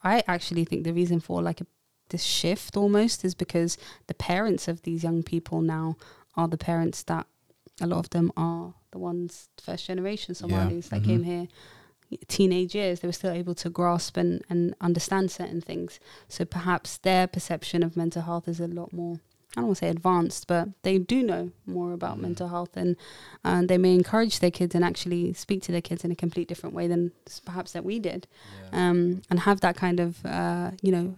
I 0.02 0.22
actually 0.28 0.64
think 0.64 0.84
the 0.84 0.92
reason 0.92 1.18
for 1.20 1.42
like 1.42 1.60
a, 1.60 1.66
this 2.10 2.22
shift 2.22 2.76
almost 2.76 3.24
is 3.24 3.34
because 3.34 3.76
the 4.06 4.14
parents 4.14 4.68
of 4.68 4.82
these 4.82 5.02
young 5.02 5.22
people 5.22 5.60
now 5.62 5.96
are 6.36 6.46
the 6.48 6.58
parents 6.58 7.02
that 7.04 7.26
a 7.80 7.86
lot 7.86 7.98
of 7.98 8.10
them 8.10 8.30
are 8.36 8.74
the 8.92 8.98
ones 8.98 9.48
first 9.60 9.86
generation 9.86 10.32
Yeah. 10.34 10.40
Somalis 10.40 10.88
that 10.90 11.02
Mhm. 11.02 11.06
came 11.06 11.22
here 11.24 11.48
teenage 12.28 12.74
years 12.76 13.00
they 13.00 13.08
were 13.08 13.12
still 13.12 13.32
able 13.32 13.54
to 13.56 13.68
grasp 13.68 14.16
and, 14.16 14.44
and 14.48 14.74
understand 14.80 15.30
certain 15.32 15.60
things 15.60 15.98
so 16.28 16.44
perhaps 16.44 16.98
their 16.98 17.26
perception 17.26 17.82
of 17.82 17.96
mental 17.96 18.22
health 18.22 18.46
is 18.46 18.60
a 18.60 18.68
lot 18.68 18.92
more 18.92 19.18
I 19.57 19.61
don't 19.61 19.66
want 19.66 19.78
to 19.78 19.84
say 19.84 19.90
advanced, 19.90 20.46
but 20.48 20.68
they 20.82 20.98
do 20.98 21.22
know 21.22 21.52
more 21.64 21.92
about 21.92 22.18
mental 22.18 22.48
health, 22.48 22.76
and 22.76 22.96
uh, 23.44 23.62
they 23.62 23.78
may 23.78 23.94
encourage 23.94 24.40
their 24.40 24.50
kids 24.50 24.74
and 24.74 24.84
actually 24.84 25.32
speak 25.34 25.62
to 25.62 25.72
their 25.72 25.80
kids 25.80 26.05
in 26.05 26.11
a 26.11 26.16
complete 26.16 26.48
different 26.48 26.74
way 26.74 26.88
than 26.88 27.12
perhaps 27.44 27.72
that 27.72 27.84
we 27.84 28.00
did, 28.00 28.26
um, 28.72 29.22
and 29.30 29.40
have 29.40 29.61
that 29.61 29.76
kind 29.76 30.00
of 30.00 30.24
uh, 30.26 30.72
you 30.82 30.90
know 30.90 31.16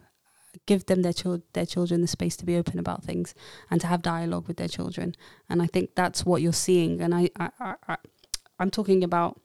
give 0.67 0.87
them 0.87 1.03
their 1.03 1.13
chil- 1.13 1.43
their 1.53 1.67
children 1.67 2.01
the 2.01 2.07
space 2.07 2.37
to 2.37 2.45
be 2.45 2.57
open 2.57 2.79
about 2.79 3.03
things 3.03 3.35
and 3.71 3.81
to 3.81 3.87
have 3.87 4.03
dialogue 4.03 4.49
with 4.49 4.57
their 4.57 4.69
children. 4.69 5.15
And 5.49 5.63
I 5.63 5.67
think 5.67 5.95
that's 5.95 6.25
what 6.25 6.43
you're 6.43 6.53
seeing. 6.53 7.01
And 7.01 7.15
I, 7.15 7.31
I, 7.39 7.51
I, 7.61 7.75
I 7.89 7.97
I'm 8.59 8.71
talking 8.71 9.05
about 9.05 9.41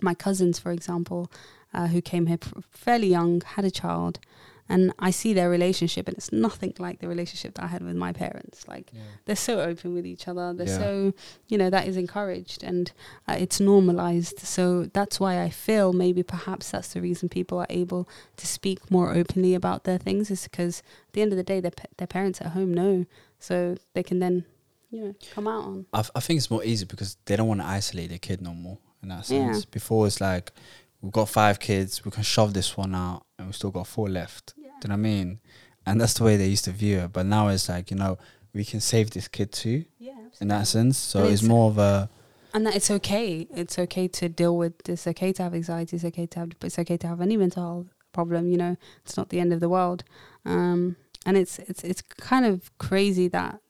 my 0.00 0.14
cousins, 0.14 0.58
for 0.58 0.70
example, 0.70 1.30
uh, 1.74 1.88
who 1.88 2.00
came 2.00 2.26
here 2.26 2.38
fairly 2.70 3.08
young, 3.08 3.40
had 3.42 3.64
a 3.64 3.70
child, 3.70 4.20
and 4.68 4.92
I 4.98 5.10
see 5.10 5.32
their 5.32 5.48
relationship, 5.48 6.08
and 6.08 6.16
it's 6.16 6.32
nothing 6.32 6.74
like 6.78 6.98
the 7.00 7.08
relationship 7.08 7.54
that 7.54 7.64
I 7.64 7.68
had 7.68 7.82
with 7.82 7.96
my 7.96 8.12
parents. 8.12 8.66
Like 8.68 8.92
they're 9.24 9.36
so 9.36 9.60
open 9.60 9.94
with 9.94 10.06
each 10.06 10.28
other. 10.28 10.52
They're 10.52 10.66
Yeah. 10.66 10.78
so, 10.78 11.14
you 11.48 11.56
know, 11.58 11.70
that 11.70 11.86
is 11.88 11.96
encouraged 11.96 12.62
and 12.62 12.92
uh, 13.26 13.36
it's 13.38 13.60
normalized. 13.60 14.40
So 14.40 14.84
that's 14.92 15.18
why 15.18 15.42
I 15.42 15.50
feel 15.50 15.92
maybe 15.92 16.22
perhaps 16.22 16.70
that's 16.70 16.92
the 16.92 17.00
reason 17.00 17.28
people 17.28 17.58
are 17.58 17.66
able 17.70 18.08
to 18.36 18.46
speak 18.46 18.90
more 18.90 19.14
openly 19.14 19.54
about 19.54 19.84
their 19.84 19.98
things 19.98 20.30
is 20.30 20.42
because 20.44 20.80
at 21.08 21.12
the 21.14 21.22
end 21.22 21.32
of 21.32 21.36
the 21.36 21.42
day, 21.42 21.60
their, 21.60 21.70
pa- 21.72 21.84
their 21.96 22.06
parents 22.06 22.40
at 22.40 22.48
home 22.48 22.72
know. 22.74 23.06
So 23.40 23.76
they 23.94 24.02
can 24.02 24.18
then, 24.18 24.44
you 24.90 25.00
know, 25.04 25.14
come 25.34 25.46
out 25.48 25.64
on. 25.64 25.86
I, 25.92 26.00
f- 26.00 26.10
I 26.14 26.20
think 26.20 26.38
it's 26.38 26.50
more 26.50 26.64
easy 26.64 26.84
because 26.84 27.16
they 27.24 27.36
don't 27.36 27.48
want 27.48 27.60
to 27.60 27.66
isolate 27.66 28.08
their 28.10 28.18
kid 28.18 28.42
no 28.42 28.52
more 28.54 28.78
in 29.02 29.08
that 29.10 29.30
Yeah. 29.30 29.52
sense. 29.52 29.64
Before 29.64 30.06
it's 30.06 30.20
like 30.20 30.52
we've 31.00 31.12
got 31.12 31.28
five 31.28 31.60
kids, 31.60 32.04
we 32.04 32.10
can 32.10 32.24
shove 32.24 32.52
this 32.54 32.76
one 32.76 32.94
out, 32.94 33.24
and 33.38 33.46
we 33.46 33.52
still 33.52 33.70
got 33.70 33.86
four 33.86 34.08
left. 34.08 34.54
Do 34.80 34.86
you 34.86 34.88
know 34.90 34.94
what 34.94 35.08
I 35.08 35.10
mean? 35.14 35.40
And 35.86 36.00
that's 36.00 36.14
the 36.14 36.24
way 36.24 36.36
they 36.36 36.46
used 36.48 36.64
to 36.66 36.70
view 36.72 36.98
it. 37.00 37.12
But 37.12 37.26
now 37.26 37.48
it's 37.48 37.68
like 37.68 37.90
you 37.90 37.96
know 37.96 38.18
we 38.54 38.64
can 38.64 38.80
save 38.80 39.10
this 39.10 39.28
kid 39.28 39.52
too 39.52 39.84
Yeah, 39.98 40.12
Absolutely. 40.12 40.38
in 40.40 40.48
that 40.48 40.66
sense. 40.66 40.98
So 40.98 41.24
it's 41.24 41.42
it's- 41.42 41.48
more 41.48 41.70
of 41.70 41.78
a 41.78 42.08
and 42.54 42.66
that 42.66 42.74
it's 42.76 42.90
okay. 42.90 43.46
It's 43.54 43.78
okay 43.78 44.08
to 44.08 44.28
deal 44.28 44.56
with. 44.56 44.72
It's 44.88 45.06
okay 45.06 45.32
to 45.34 45.42
have 45.42 45.54
anxiety. 45.54 45.96
It's 45.96 46.04
okay 46.06 46.26
to 46.26 46.38
have. 46.40 46.50
It's 46.62 46.78
okay 46.78 46.96
to 46.96 47.06
have 47.06 47.20
any 47.20 47.36
mental 47.36 47.62
health 47.62 47.86
problem. 48.12 48.50
You 48.50 48.56
know, 48.56 48.76
it's 49.04 49.16
not 49.18 49.28
the 49.28 49.38
end 49.40 49.52
of 49.52 49.60
the 49.60 49.68
world. 49.68 50.02
Um, 50.46 50.96
and 51.26 51.36
it's 51.36 51.58
it's 51.58 51.84
it's 51.84 52.00
kind 52.02 52.46
of 52.46 52.70
crazy 52.78 53.28
that 53.28 53.60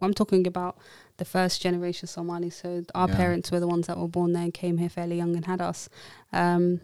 I'm 0.00 0.14
talking 0.14 0.48
about 0.48 0.78
the 1.18 1.24
first 1.24 1.62
generation 1.62 2.08
Somali. 2.08 2.50
So 2.50 2.82
our 2.92 3.08
Yeah. 3.08 3.16
parents 3.16 3.52
were 3.52 3.60
the 3.60 3.68
ones 3.68 3.86
that 3.86 3.96
were 3.96 4.08
born 4.08 4.32
there 4.32 4.42
and 4.42 4.52
came 4.52 4.78
here 4.78 4.88
fairly 4.88 5.16
young 5.16 5.36
and 5.36 5.46
had 5.46 5.60
us. 5.60 5.88
Um, 6.32 6.80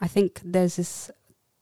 I 0.00 0.06
think 0.06 0.40
there's 0.44 0.76
this 0.76 1.10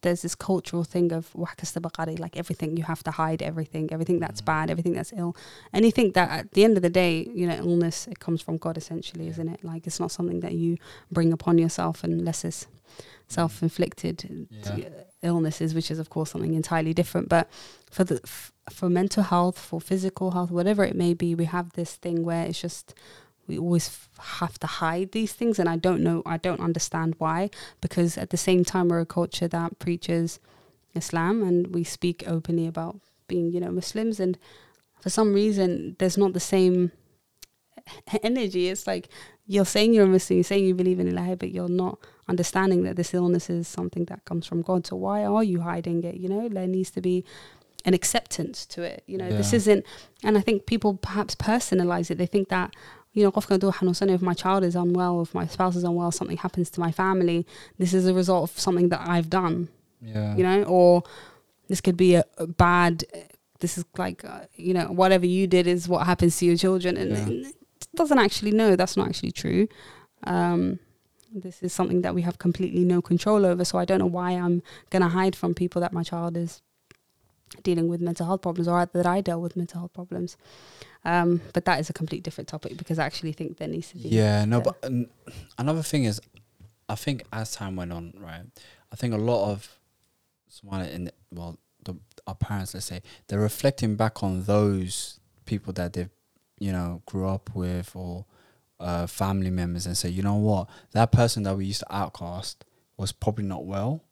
there's 0.02 0.22
this 0.22 0.34
cultural 0.34 0.84
thing 0.84 1.12
of 1.12 1.32
wakastabakari, 1.32 2.18
like 2.18 2.36
everything 2.36 2.76
you 2.76 2.84
have 2.84 3.02
to 3.02 3.10
hide 3.10 3.42
everything, 3.42 3.88
everything 3.92 4.18
that's 4.20 4.40
Mhm. 4.40 4.44
bad, 4.52 4.70
everything 4.70 4.92
that's 4.92 5.12
ill, 5.16 5.34
anything 5.72 6.12
that 6.12 6.30
at 6.30 6.52
the 6.52 6.62
end 6.64 6.76
of 6.76 6.82
the 6.82 6.90
day, 6.90 7.28
you 7.34 7.46
know, 7.48 7.56
illness 7.56 8.06
it 8.06 8.18
comes 8.20 8.40
from 8.40 8.56
God 8.58 8.76
essentially, 8.76 9.24
Yeah. 9.24 9.30
isn't 9.32 9.48
it? 9.48 9.64
Like 9.64 9.86
it's 9.88 10.00
not 10.00 10.10
something 10.12 10.40
that 10.40 10.54
you 10.54 10.76
bring 11.10 11.32
upon 11.32 11.58
yourself 11.58 12.04
unless 12.04 12.44
it's 12.44 12.66
self-inflicted 13.28 14.48
Yeah. 14.50 14.88
illnesses, 15.22 15.74
which 15.74 15.90
is 15.90 15.98
of 15.98 16.10
course 16.10 16.30
something 16.30 16.54
entirely 16.54 16.94
different. 16.94 17.28
But 17.28 17.48
for 17.90 18.04
the 18.04 18.20
f- 18.24 18.52
for 18.70 18.88
mental 18.90 19.22
health, 19.24 19.58
for 19.58 19.80
physical 19.80 20.32
health, 20.32 20.50
whatever 20.50 20.84
it 20.84 20.94
may 20.94 21.14
be, 21.14 21.34
we 21.34 21.46
have 21.46 21.72
this 21.72 21.92
thing 21.96 22.24
where 22.24 22.44
it's 22.46 22.60
just 22.60 22.94
we 23.48 23.58
always 23.58 24.08
have 24.18 24.58
to 24.60 24.66
hide 24.66 25.12
these 25.12 25.32
things, 25.32 25.58
and 25.58 25.68
I 25.68 25.76
don't 25.76 26.02
know, 26.02 26.22
I 26.26 26.36
don't 26.36 26.60
understand 26.60 27.14
why. 27.18 27.50
Because 27.80 28.18
at 28.18 28.30
the 28.30 28.36
same 28.36 28.64
time, 28.64 28.88
we're 28.88 29.00
a 29.00 29.06
culture 29.06 29.48
that 29.48 29.78
preaches 29.78 30.38
Islam, 30.94 31.42
and 31.42 31.74
we 31.74 31.82
speak 31.84 32.24
openly 32.26 32.66
about 32.66 33.00
being, 33.26 33.50
you 33.50 33.60
know, 33.60 33.70
Muslims, 33.70 34.20
and 34.20 34.38
for 35.00 35.10
some 35.10 35.32
reason, 35.32 35.96
there's 35.98 36.18
not 36.18 36.32
the 36.32 36.40
same 36.40 36.92
energy. 38.22 38.68
It's 38.68 38.86
like 38.86 39.08
you're 39.46 39.64
saying 39.64 39.94
you're 39.94 40.04
a 40.04 40.08
Muslim, 40.08 40.36
you're 40.36 40.44
saying 40.44 40.64
you 40.64 40.74
believe 40.74 41.00
in 41.00 41.16
Allah, 41.16 41.36
but 41.36 41.50
you're 41.50 41.68
not 41.68 41.98
understanding 42.28 42.82
that 42.82 42.96
this 42.96 43.14
illness 43.14 43.48
is 43.48 43.66
something 43.66 44.04
that 44.06 44.24
comes 44.24 44.46
from 44.46 44.62
God. 44.62 44.86
So 44.86 44.96
why 44.96 45.24
are 45.24 45.42
you 45.42 45.62
hiding 45.62 46.04
it? 46.04 46.16
You 46.16 46.28
know, 46.28 46.48
there 46.48 46.66
needs 46.66 46.90
to 46.92 47.00
be 47.00 47.24
an 47.84 47.94
acceptance 47.94 48.66
to 48.66 48.82
it. 48.82 49.02
You 49.06 49.16
know, 49.16 49.30
this 49.30 49.52
isn't, 49.52 49.86
and 50.22 50.36
I 50.36 50.40
think 50.40 50.66
people 50.66 50.94
perhaps 50.94 51.34
personalize 51.34 52.10
it. 52.10 52.18
They 52.18 52.26
think 52.26 52.48
that, 52.48 52.74
you 53.18 53.24
know, 53.24 53.32
qofka 53.36 53.52
hadduu 53.56 53.72
xanuunsan 53.78 54.08
yahay, 54.10 54.18
if 54.20 54.24
my 54.30 54.36
child 54.42 54.62
is 54.68 54.76
unwell, 54.82 55.16
if 55.26 55.34
my 55.40 55.46
spouse 55.54 55.76
is 55.80 55.84
unwell, 55.90 56.10
something 56.18 56.40
happens 56.44 56.70
to 56.74 56.80
my 56.86 56.92
family, 57.02 57.38
this 57.82 57.92
is 57.98 58.06
a 58.12 58.14
result 58.20 58.50
of 58.50 58.58
something 58.66 58.88
that 58.92 59.02
I've 59.14 59.28
done, 59.38 59.56
yeah. 60.00 60.36
you 60.38 60.44
know, 60.48 60.62
or 60.64 61.02
this 61.68 61.80
could 61.80 61.96
be 61.96 62.10
a, 62.14 62.24
a 62.38 62.46
bad, 62.46 63.04
this 63.62 63.76
is 63.78 63.84
like, 64.04 64.24
uh, 64.24 64.42
you 64.54 64.74
know, 64.76 64.86
whatever 65.00 65.26
you 65.26 65.46
did 65.56 65.66
is 65.66 65.88
what 65.88 66.06
happens 66.10 66.36
to 66.38 66.46
your 66.50 66.58
children. 66.64 66.96
And 66.96 67.10
Yeah. 67.10 67.48
it 67.48 67.88
doesn't 68.00 68.18
actually 68.26 68.52
know 68.60 68.70
that's 68.76 68.96
not 69.00 69.08
actually 69.08 69.32
true. 69.32 69.62
Um, 70.34 70.62
this 71.46 71.62
is 71.62 71.72
something 71.78 72.00
that 72.02 72.14
we 72.14 72.22
have 72.28 72.38
completely 72.46 72.84
no 72.94 73.02
control 73.10 73.44
over. 73.50 73.64
So 73.64 73.78
I 73.82 73.84
don't 73.88 74.00
know 74.04 74.06
why 74.20 74.30
I'm 74.32 74.62
going 74.92 75.02
to 75.02 75.12
hide 75.20 75.36
from 75.40 75.54
people 75.62 75.80
that 75.84 75.92
my 75.98 76.04
child 76.12 76.36
is 76.44 76.62
dealing 77.62 77.88
with 77.88 78.00
mental 78.00 78.26
health 78.26 78.42
problems 78.46 78.68
or 78.68 78.86
that 78.86 79.06
I 79.06 79.20
dealt 79.20 79.42
with 79.42 79.56
mental 79.56 79.80
health 79.80 79.94
problems. 80.00 80.36
Um, 81.04 81.40
but 81.54 81.64
that 81.64 81.80
is 81.80 81.88
a 81.90 81.92
complete 81.92 82.22
different 82.22 82.48
topic 82.48 82.76
because 82.76 82.98
I 82.98 83.04
actually 83.06 83.32
think 83.32 83.58
there 83.58 83.68
needs 83.68 83.88
to 83.90 83.96
be. 83.96 84.08
Yeah, 84.08 84.44
no, 84.44 84.60
there. 84.60 84.72
but 84.72 84.90
an- 84.90 85.08
another 85.56 85.82
thing 85.82 86.04
is, 86.04 86.20
I 86.88 86.94
think 86.96 87.24
as 87.32 87.52
time 87.52 87.76
went 87.76 87.92
on, 87.92 88.14
right, 88.18 88.42
I 88.92 88.96
think 88.96 89.14
a 89.14 89.18
lot 89.18 89.50
of 89.50 89.78
Somali 90.48 90.90
in 90.90 91.10
well, 91.30 91.58
the, 91.84 91.96
our 92.26 92.34
parents, 92.34 92.74
let's 92.74 92.86
say, 92.86 93.02
they're 93.28 93.38
reflecting 93.38 93.96
back 93.96 94.22
on 94.22 94.44
those 94.44 95.20
people 95.44 95.72
that 95.74 95.92
they've, 95.92 96.10
you 96.58 96.72
know, 96.72 97.02
grew 97.06 97.28
up 97.28 97.54
with 97.54 97.94
or 97.94 98.24
uh, 98.80 99.06
family 99.06 99.50
members, 99.50 99.86
and 99.86 99.96
say, 99.96 100.08
you 100.08 100.22
know 100.22 100.36
what, 100.36 100.68
that 100.92 101.12
person 101.12 101.42
that 101.44 101.56
we 101.56 101.66
used 101.66 101.80
to 101.80 101.94
outcast 101.94 102.64
was 102.96 103.12
probably 103.12 103.44
not 103.44 103.64
well, 103.64 104.02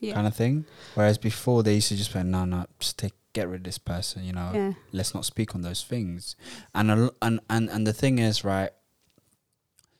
yeah. 0.00 0.14
kind 0.14 0.26
of 0.26 0.34
thing. 0.34 0.64
Whereas 0.94 1.18
before 1.18 1.62
they 1.62 1.74
used 1.74 1.88
to 1.88 1.96
just 1.96 2.12
be, 2.12 2.22
no, 2.22 2.44
no, 2.44 2.66
just 2.78 2.98
take 2.98 3.12
get 3.38 3.48
rid 3.48 3.60
of 3.60 3.64
this 3.64 3.78
person, 3.78 4.24
you 4.28 4.32
know 4.32 4.50
yeah. 4.54 4.72
let's 4.98 5.12
not 5.16 5.24
speak 5.32 5.54
on 5.54 5.60
those 5.62 5.82
things. 5.92 6.36
And 6.74 6.90
a, 6.90 7.10
and 7.26 7.36
and 7.54 7.64
and 7.74 7.86
the 7.86 7.92
thing 8.02 8.18
is, 8.18 8.44
right? 8.44 8.70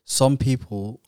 Some 0.05 0.37
people, 0.37 1.01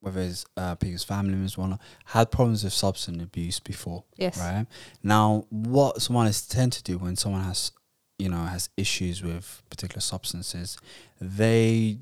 whether 0.00 0.20
it's 0.20 0.44
uh, 0.56 0.74
people's 0.74 1.04
family 1.04 1.32
members, 1.32 1.56
or 1.56 1.62
whatnot, 1.62 1.80
had 2.04 2.30
problems 2.30 2.64
with 2.64 2.72
substance 2.72 3.22
abuse 3.22 3.60
before, 3.60 4.04
Yes. 4.16 4.38
right? 4.38 4.66
Now, 5.02 5.46
what 5.50 6.02
someone 6.02 6.26
is 6.26 6.46
tend 6.46 6.72
to 6.74 6.82
do 6.82 6.98
when 6.98 7.16
someone 7.16 7.44
has, 7.44 7.72
you 8.18 8.28
know, 8.28 8.44
has 8.44 8.68
issues 8.76 9.22
with 9.22 9.62
particular 9.70 10.00
substances, 10.02 10.76
they 11.20 11.98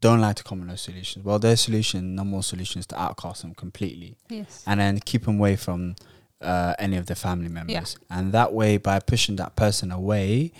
don't 0.00 0.20
like 0.20 0.36
to 0.36 0.44
come 0.44 0.60
with 0.60 0.68
no 0.68 0.76
solutions. 0.76 1.24
Well, 1.24 1.38
their 1.40 1.56
solution, 1.56 2.14
number 2.14 2.34
one 2.34 2.42
solution, 2.42 2.78
is 2.78 2.86
to 2.88 3.00
outcast 3.00 3.42
them 3.42 3.54
completely 3.54 4.16
Yes. 4.28 4.62
and 4.66 4.78
then 4.80 5.00
keep 5.00 5.24
them 5.24 5.38
away 5.38 5.56
from 5.56 5.96
uh, 6.40 6.74
any 6.78 6.96
of 6.96 7.06
the 7.06 7.14
family 7.14 7.48
members. 7.48 7.96
And 8.10 8.32
that 8.32 8.52
way, 8.52 8.76
by 8.76 8.98
pushing 9.00 9.36
that 9.36 9.56
person 9.56 9.90
away, 9.90 10.52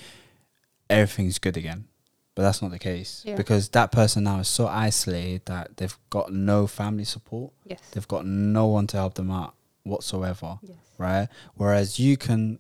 everything's 0.89 1.39
good 1.39 1.57
again. 1.57 1.87
But 2.35 2.43
that's 2.43 2.61
not 2.61 2.70
the 2.70 2.79
case 2.79 3.22
Yeah. 3.24 3.37
because 3.37 3.70
that 3.70 3.91
person 3.93 4.24
now 4.24 4.41
is 4.41 4.49
so 4.49 4.66
isolated 4.66 5.47
that 5.47 5.77
they've 5.79 5.97
got 6.11 6.33
no 6.33 6.66
family 6.66 7.05
support. 7.05 7.53
Yes. 7.64 7.81
They've 7.93 8.07
got 8.09 8.27
no 8.27 8.66
one 8.66 8.87
to 8.89 8.97
help 8.99 9.14
them 9.14 9.31
out 9.31 9.55
whatsoever, 9.85 10.59
Yes. 10.62 10.77
right? 10.99 11.29
Whereas 11.55 11.99
you 11.99 12.16
can 12.18 12.59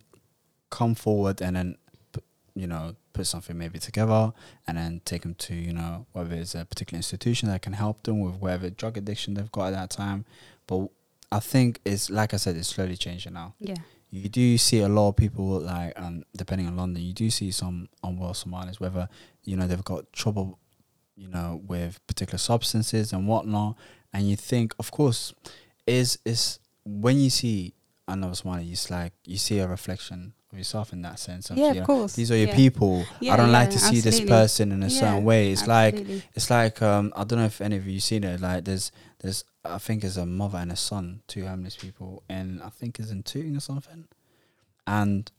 come 0.70 0.94
forward 0.94 1.42
and 1.42 1.56
then, 1.56 1.76
you 2.54 2.66
know, 2.66 2.96
put 3.12 3.26
something 3.26 3.56
maybe 3.56 3.78
together 3.78 4.32
and 4.66 4.78
then 4.78 5.02
take 5.04 5.22
them 5.22 5.34
to, 5.34 5.54
you 5.54 5.72
know, 5.74 6.06
whether 6.12 6.34
it's 6.34 6.54
a 6.54 6.64
particular 6.64 6.96
institution 6.96 7.48
that 7.50 7.60
can 7.60 7.74
help 7.74 8.02
them 8.04 8.20
with 8.20 8.36
whatever 8.36 8.70
drug 8.70 8.96
addiction 8.96 9.34
they've 9.34 9.52
got 9.52 9.66
at 9.68 9.72
that 9.74 9.90
time. 9.90 10.24
But 10.66 10.88
I 11.36 11.40
think 11.40 11.80
it's 11.84 12.08
like 12.08 12.32
I 12.32 12.38
said, 12.38 12.56
it's 12.56 12.68
slowly 12.68 12.96
changing 12.96 13.34
now. 13.34 13.54
Yeah. 13.60 13.76
You 14.10 14.28
do 14.28 14.56
see 14.56 14.80
a 14.80 14.88
lot 14.88 15.10
of 15.10 15.16
people 15.16 15.60
like, 15.60 15.92
um, 15.96 16.22
depending 16.34 16.66
on 16.66 16.76
London, 16.76 17.02
you 17.02 17.12
do 17.12 17.28
see 17.28 17.50
some 17.50 17.88
unwell 18.02 18.32
Somalis, 18.32 18.80
whether 18.80 19.08
you 19.44 19.56
know 19.56 19.66
they've 19.66 19.84
got 19.84 20.10
trouble, 20.14 20.58
you 21.14 21.28
know, 21.28 21.60
with 21.66 22.04
particular 22.06 22.38
substances 22.38 23.12
and 23.12 23.28
whatnot, 23.28 23.76
and 24.14 24.28
you 24.30 24.36
think, 24.36 24.74
of 24.78 24.90
course, 24.90 25.34
is 25.86 26.18
is 26.24 26.58
when 26.84 27.18
you 27.18 27.28
see 27.28 27.74
another 28.08 28.34
Somali, 28.34 28.70
it's 28.70 28.90
like 28.90 29.12
you 29.26 29.36
see 29.36 29.58
a 29.58 29.68
reflection 29.68 30.32
of 30.52 30.58
yourself 30.58 30.92
in 30.92 31.02
that 31.02 31.18
sense. 31.18 31.50
Of, 31.50 31.58
yeah, 31.58 31.70
of 31.70 31.76
know, 31.76 31.84
course. 31.84 32.14
these 32.14 32.30
are 32.30 32.36
your 32.36 32.48
yeah. 32.48 32.56
people. 32.56 33.04
Yeah, 33.20 33.34
I 33.34 33.36
don't 33.36 33.52
like 33.52 33.68
yeah, 33.68 33.74
to 33.74 33.78
see 33.78 34.00
this 34.00 34.20
person 34.20 34.72
in 34.72 34.82
a 34.82 34.90
certain 34.90 35.24
way. 35.24 35.50
It's 35.50 35.66
like 35.66 35.96
it's 36.34 36.48
like 36.48 36.80
um 36.82 37.12
I 37.16 37.24
don't 37.24 37.38
know 37.38 37.46
if 37.46 37.60
any 37.60 37.76
of 37.76 37.86
you 37.86 38.00
seen 38.00 38.24
it. 38.24 38.40
Like 38.40 38.64
there's 38.64 38.92
there's 39.26 39.44
I 39.64 39.78
think 39.78 40.04
it's 40.04 40.16
a 40.16 40.24
mother 40.24 40.58
and 40.58 40.70
a 40.70 40.76
son, 40.76 41.22
two 41.26 41.46
homeless 41.46 41.74
people, 41.74 42.22
and 42.28 42.62
I 42.62 42.68
think 42.68 43.00
it's 43.00 43.10
in 43.10 43.24
Tooting 43.24 43.56
or 43.56 43.60
something. 43.60 44.06
And 44.86 45.30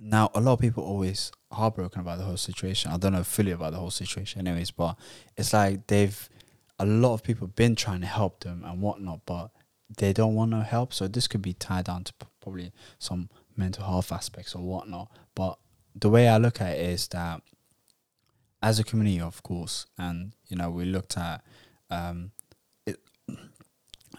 now 0.00 0.30
a 0.34 0.40
lot 0.40 0.54
of 0.54 0.58
people 0.58 0.82
always 0.82 1.30
heartbroken 1.52 2.00
about 2.00 2.18
the 2.18 2.24
whole 2.24 2.36
situation. 2.36 2.90
I 2.90 2.96
don't 2.96 3.12
know 3.12 3.22
fully 3.22 3.52
about 3.52 3.72
the 3.72 3.78
whole 3.78 3.92
situation, 3.92 4.46
anyways, 4.46 4.72
but 4.72 4.96
it's 5.36 5.52
like 5.52 5.86
they've 5.86 6.28
a 6.80 6.84
lot 6.84 7.14
of 7.14 7.22
people 7.22 7.46
been 7.46 7.76
trying 7.76 8.00
to 8.00 8.08
help 8.08 8.40
them 8.40 8.64
and 8.66 8.82
whatnot, 8.82 9.20
but 9.24 9.50
they 9.96 10.12
don't 10.12 10.34
want 10.34 10.50
no 10.50 10.60
help. 10.62 10.92
So 10.92 11.06
this 11.06 11.28
could 11.28 11.42
be 11.42 11.54
tied 11.54 11.84
down 11.84 12.02
to 12.04 12.12
probably 12.40 12.72
some 12.98 13.30
mental 13.56 13.84
health 13.84 14.10
aspects 14.10 14.56
or 14.56 14.62
whatnot. 14.62 15.12
But 15.36 15.58
the 15.94 16.10
way 16.10 16.28
I 16.28 16.38
look 16.38 16.60
at 16.60 16.76
it 16.76 16.90
is 16.90 17.06
that 17.08 17.40
as 18.60 18.80
a 18.80 18.84
community, 18.84 19.20
of 19.20 19.44
course, 19.44 19.86
and 19.96 20.32
you 20.48 20.56
know, 20.56 20.70
we 20.70 20.86
looked 20.86 21.16
at 21.16 21.44
um. 21.88 22.32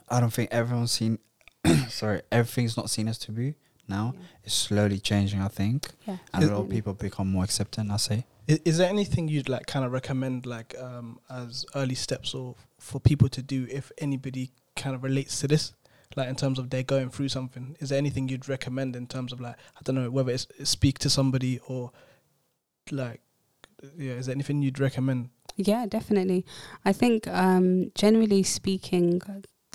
I 0.10 0.20
don't 0.20 0.34
think 0.34 0.52
everyone's 0.52 0.92
seen. 0.92 1.20
sorry, 1.90 2.22
everything's 2.32 2.78
not 2.78 2.90
seen 2.90 3.08
as 3.08 3.18
taboo 3.18 3.54
now. 3.88 4.14
Yeah. 4.16 4.26
It's 4.44 4.54
slowly 4.56 5.00
changing, 5.00 5.42
I 5.42 5.48
think, 5.48 5.90
Yeah, 6.06 6.18
and 6.34 6.44
a 6.44 6.48
lot 6.48 6.62
of 6.62 6.70
people 6.70 6.94
become 6.94 7.32
more 7.32 7.44
accepting. 7.44 7.92
I 7.92 7.98
say. 7.98 8.26
Is, 8.48 8.60
is 8.66 8.78
there 8.78 8.90
anything 8.90 9.28
you'd 9.28 9.50
like 9.50 9.66
kind 9.66 9.86
of 9.86 9.92
recommend 9.92 10.46
like 10.46 10.76
um, 10.80 11.20
as 11.30 11.66
early 11.76 11.96
steps 11.96 12.34
or 12.34 12.56
for 12.80 13.00
people 13.00 13.30
to 13.30 13.42
do 13.42 13.68
if 13.70 13.92
anybody 13.98 14.52
kind 14.76 14.96
of 14.96 15.04
relates 15.04 15.40
to 15.42 15.48
this? 15.48 15.74
Like 16.16 16.30
in 16.30 16.36
terms 16.36 16.58
of 16.58 16.70
they're 16.70 16.84
going 16.84 17.10
through 17.10 17.30
something, 17.30 17.76
is 17.80 17.90
there 17.90 17.98
anything 17.98 18.30
you'd 18.30 18.48
recommend 18.48 18.96
in 18.96 19.08
terms 19.08 19.34
of 19.34 19.42
like 19.42 19.56
I 19.76 19.80
don't 19.84 19.96
know 19.96 20.10
whether 20.10 20.32
it's 20.32 20.48
speak 20.64 21.00
to 21.00 21.10
somebody 21.10 21.60
or 21.68 21.92
like 22.92 23.22
yeah, 23.98 24.14
is 24.14 24.26
there 24.28 24.34
anything 24.34 24.62
you'd 24.62 24.80
recommend? 24.80 25.30
Yeah, 25.56 25.86
definitely. 25.86 26.46
I 26.86 26.94
think 26.94 27.28
um, 27.28 27.92
generally 27.96 28.44
speaking, 28.44 29.22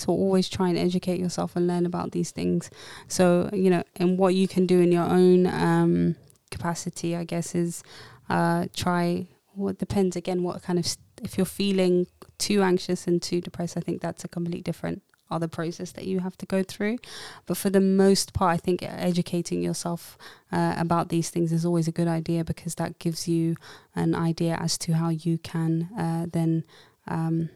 to 0.02 0.10
always 0.10 0.48
try 0.48 0.68
and 0.68 0.78
educate 0.78 1.18
yourself 1.18 1.56
and 1.56 1.66
learn 1.66 1.86
about 1.86 2.12
these 2.12 2.30
things. 2.30 2.70
So 3.08 3.50
you 3.52 3.70
know, 3.70 3.82
and 3.96 4.18
what 4.18 4.34
you 4.34 4.46
can 4.48 4.66
do 4.66 4.80
in 4.80 4.92
your 4.92 5.04
own 5.04 5.46
um, 5.46 6.16
capacity, 6.50 7.16
I 7.16 7.24
guess, 7.24 7.54
is 7.54 7.82
uh, 8.28 8.66
try. 8.74 9.26
Well, 9.54 9.70
it 9.70 9.78
depends 9.78 10.16
again 10.16 10.42
what 10.42 10.62
kind 10.62 10.78
of 10.78 10.86
s 10.86 10.96
if 11.22 11.36
you're 11.36 11.54
feeling 11.62 12.06
too 12.38 12.62
anxious 12.62 13.06
and 13.06 13.20
too 13.20 13.40
depressed. 13.40 13.76
I 13.76 13.80
think 13.80 14.00
that's 14.00 14.24
a 14.24 14.28
completely 14.28 14.62
different 14.62 15.02
other 15.32 15.48
process 15.48 15.92
that 15.92 16.04
you 16.04 16.20
have 16.20 16.36
to 16.38 16.46
go 16.46 16.62
through. 16.62 16.98
But 17.46 17.56
for 17.56 17.70
the 17.70 17.80
most 17.80 18.32
part, 18.34 18.54
I 18.54 18.58
think 18.58 18.82
educating 18.82 19.62
yourself 19.62 20.18
uh, 20.52 20.74
about 20.76 21.08
these 21.08 21.30
things 21.30 21.52
is 21.52 21.64
always 21.64 21.88
a 21.88 21.92
good 21.92 22.08
idea 22.08 22.44
because 22.44 22.74
that 22.76 22.98
gives 22.98 23.26
you 23.26 23.56
an 23.96 24.14
idea 24.14 24.54
as 24.56 24.76
to 24.78 24.92
how 24.92 25.08
you 25.08 25.38
can 25.38 25.88
uh, 25.98 26.26
then 26.30 26.64
um, 27.08 27.50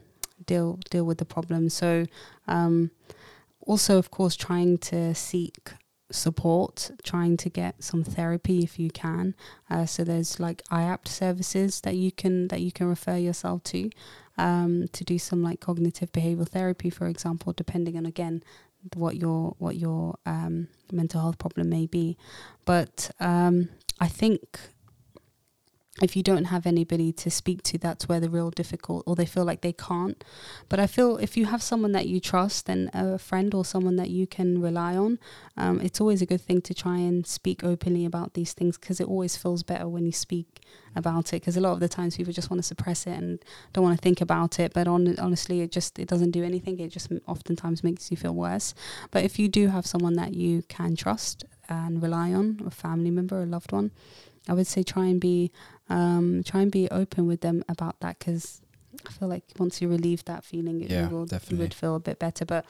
deal 0.47 0.79
deal 0.89 1.05
with 1.05 1.19
the 1.19 1.25
problem. 1.25 1.69
So, 1.69 2.05
um, 2.47 2.91
also 3.61 3.97
of 3.99 4.09
course, 4.09 4.35
trying 4.35 4.79
to 4.79 5.13
seek 5.13 5.73
support, 6.11 6.91
trying 7.03 7.37
to 7.37 7.49
get 7.49 7.83
some 7.83 8.03
therapy 8.03 8.63
if 8.63 8.79
you 8.79 8.89
can. 8.89 9.35
Uh, 9.69 9.85
so 9.85 10.03
there's 10.03 10.39
like 10.39 10.63
IAPT 10.71 11.07
services 11.07 11.81
that 11.81 11.95
you 11.95 12.11
can 12.11 12.47
that 12.47 12.61
you 12.61 12.71
can 12.71 12.87
refer 12.87 13.17
yourself 13.17 13.63
to 13.63 13.89
um, 14.37 14.87
to 14.93 15.03
do 15.03 15.19
some 15.19 15.43
like 15.43 15.59
cognitive 15.59 16.11
behavioral 16.11 16.47
therapy, 16.47 16.89
for 16.89 17.07
example, 17.07 17.53
depending 17.53 17.97
on 17.97 18.05
again 18.05 18.43
what 18.95 19.17
your 19.17 19.55
what 19.57 19.75
your 19.75 20.17
um, 20.25 20.67
mental 20.91 21.21
health 21.21 21.37
problem 21.37 21.69
may 21.69 21.85
be. 21.85 22.17
But 22.65 23.11
um, 23.19 23.69
I 23.99 24.07
think 24.07 24.59
if 26.01 26.15
you 26.15 26.21
don't 26.21 26.45
have 26.45 26.65
anybody 26.67 27.11
to 27.11 27.31
speak 27.31 27.63
to, 27.63 27.77
that's 27.77 28.07
where 28.07 28.19
the 28.19 28.29
real 28.29 28.51
difficult, 28.51 29.03
or 29.07 29.15
they 29.15 29.25
feel 29.25 29.45
like 29.45 29.61
they 29.61 29.73
can't. 29.73 30.23
But 30.69 30.79
I 30.79 30.87
feel 30.87 31.17
if 31.17 31.35
you 31.35 31.45
have 31.45 31.63
someone 31.63 31.91
that 31.93 32.07
you 32.07 32.19
trust 32.19 32.69
and 32.69 32.89
a 32.93 33.17
friend 33.17 33.53
or 33.53 33.65
someone 33.65 33.95
that 33.95 34.09
you 34.09 34.27
can 34.27 34.61
rely 34.61 34.95
on, 34.95 35.17
um, 35.55 35.81
it's 35.81 35.99
always 35.99 36.21
a 36.21 36.25
good 36.25 36.41
thing 36.41 36.61
to 36.61 36.73
try 36.73 36.97
and 36.97 37.25
speak 37.25 37.63
openly 37.63 38.05
about 38.05 38.35
these 38.35 38.53
things 38.53 38.77
because 38.77 38.99
it 38.99 39.07
always 39.07 39.35
feels 39.35 39.63
better 39.63 39.87
when 39.87 40.05
you 40.05 40.11
speak 40.11 40.61
about 40.95 41.33
it. 41.33 41.41
Because 41.41 41.57
a 41.57 41.61
lot 41.61 41.73
of 41.73 41.79
the 41.79 41.89
times 41.89 42.17
people 42.17 42.33
just 42.33 42.51
want 42.51 42.59
to 42.59 42.67
suppress 42.67 43.07
it 43.07 43.17
and 43.17 43.39
don't 43.73 43.83
want 43.83 43.97
to 43.97 44.01
think 44.01 44.21
about 44.21 44.59
it. 44.59 44.73
But 44.73 44.87
on, 44.87 45.17
honestly, 45.17 45.61
it 45.61 45.71
just 45.71 45.97
it 45.97 46.07
doesn't 46.07 46.31
do 46.31 46.43
anything. 46.43 46.79
It 46.79 46.89
just 46.89 47.11
oftentimes 47.25 47.83
makes 47.83 48.11
you 48.11 48.17
feel 48.17 48.35
worse. 48.35 48.75
But 49.09 49.23
if 49.23 49.39
you 49.39 49.47
do 49.47 49.69
have 49.69 49.87
someone 49.87 50.13
that 50.13 50.35
you 50.35 50.61
can 50.63 50.95
trust 50.95 51.43
and 51.69 52.01
rely 52.01 52.33
on, 52.33 52.61
a 52.65 52.71
family 52.71 53.11
member, 53.11 53.41
a 53.41 53.45
loved 53.45 53.71
one, 53.71 53.91
I 54.49 54.53
would 54.53 54.67
say 54.67 54.83
try 54.83 55.05
and 55.05 55.19
be 55.19 55.51
um, 55.89 56.43
try 56.43 56.61
and 56.61 56.71
be 56.71 56.89
open 56.89 57.27
with 57.27 57.41
them 57.41 57.63
about 57.69 57.99
that 58.01 58.19
because 58.19 58.61
I 59.07 59.11
feel 59.11 59.27
like 59.27 59.43
once 59.59 59.81
you 59.81 59.87
relieve 59.87 60.25
that 60.25 60.43
feeling, 60.43 60.81
it, 60.81 60.89
Yeah, 60.91 61.03
you, 61.03 61.09
will, 61.15 61.21
you 61.21 61.27
definitely. 61.27 61.57
would 61.65 61.73
feel 61.73 61.95
a 61.95 61.99
bit 61.99 62.19
better. 62.19 62.45
But 62.45 62.65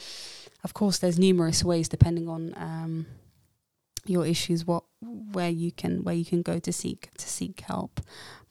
of 0.63 0.73
course, 0.73 0.97
there's 0.99 1.17
numerous 1.19 1.63
ways 1.63 1.87
depending 1.89 2.27
on 2.29 2.53
um, 2.57 3.05
your 4.05 4.25
issues, 4.25 4.65
what 4.65 4.83
where 5.01 5.49
you 5.49 5.71
can 5.71 6.03
where 6.03 6.15
you 6.15 6.25
can 6.25 6.41
go 6.41 6.59
to 6.59 6.71
seek 6.73 7.09
to 7.17 7.27
seek 7.27 7.61
help. 7.61 8.01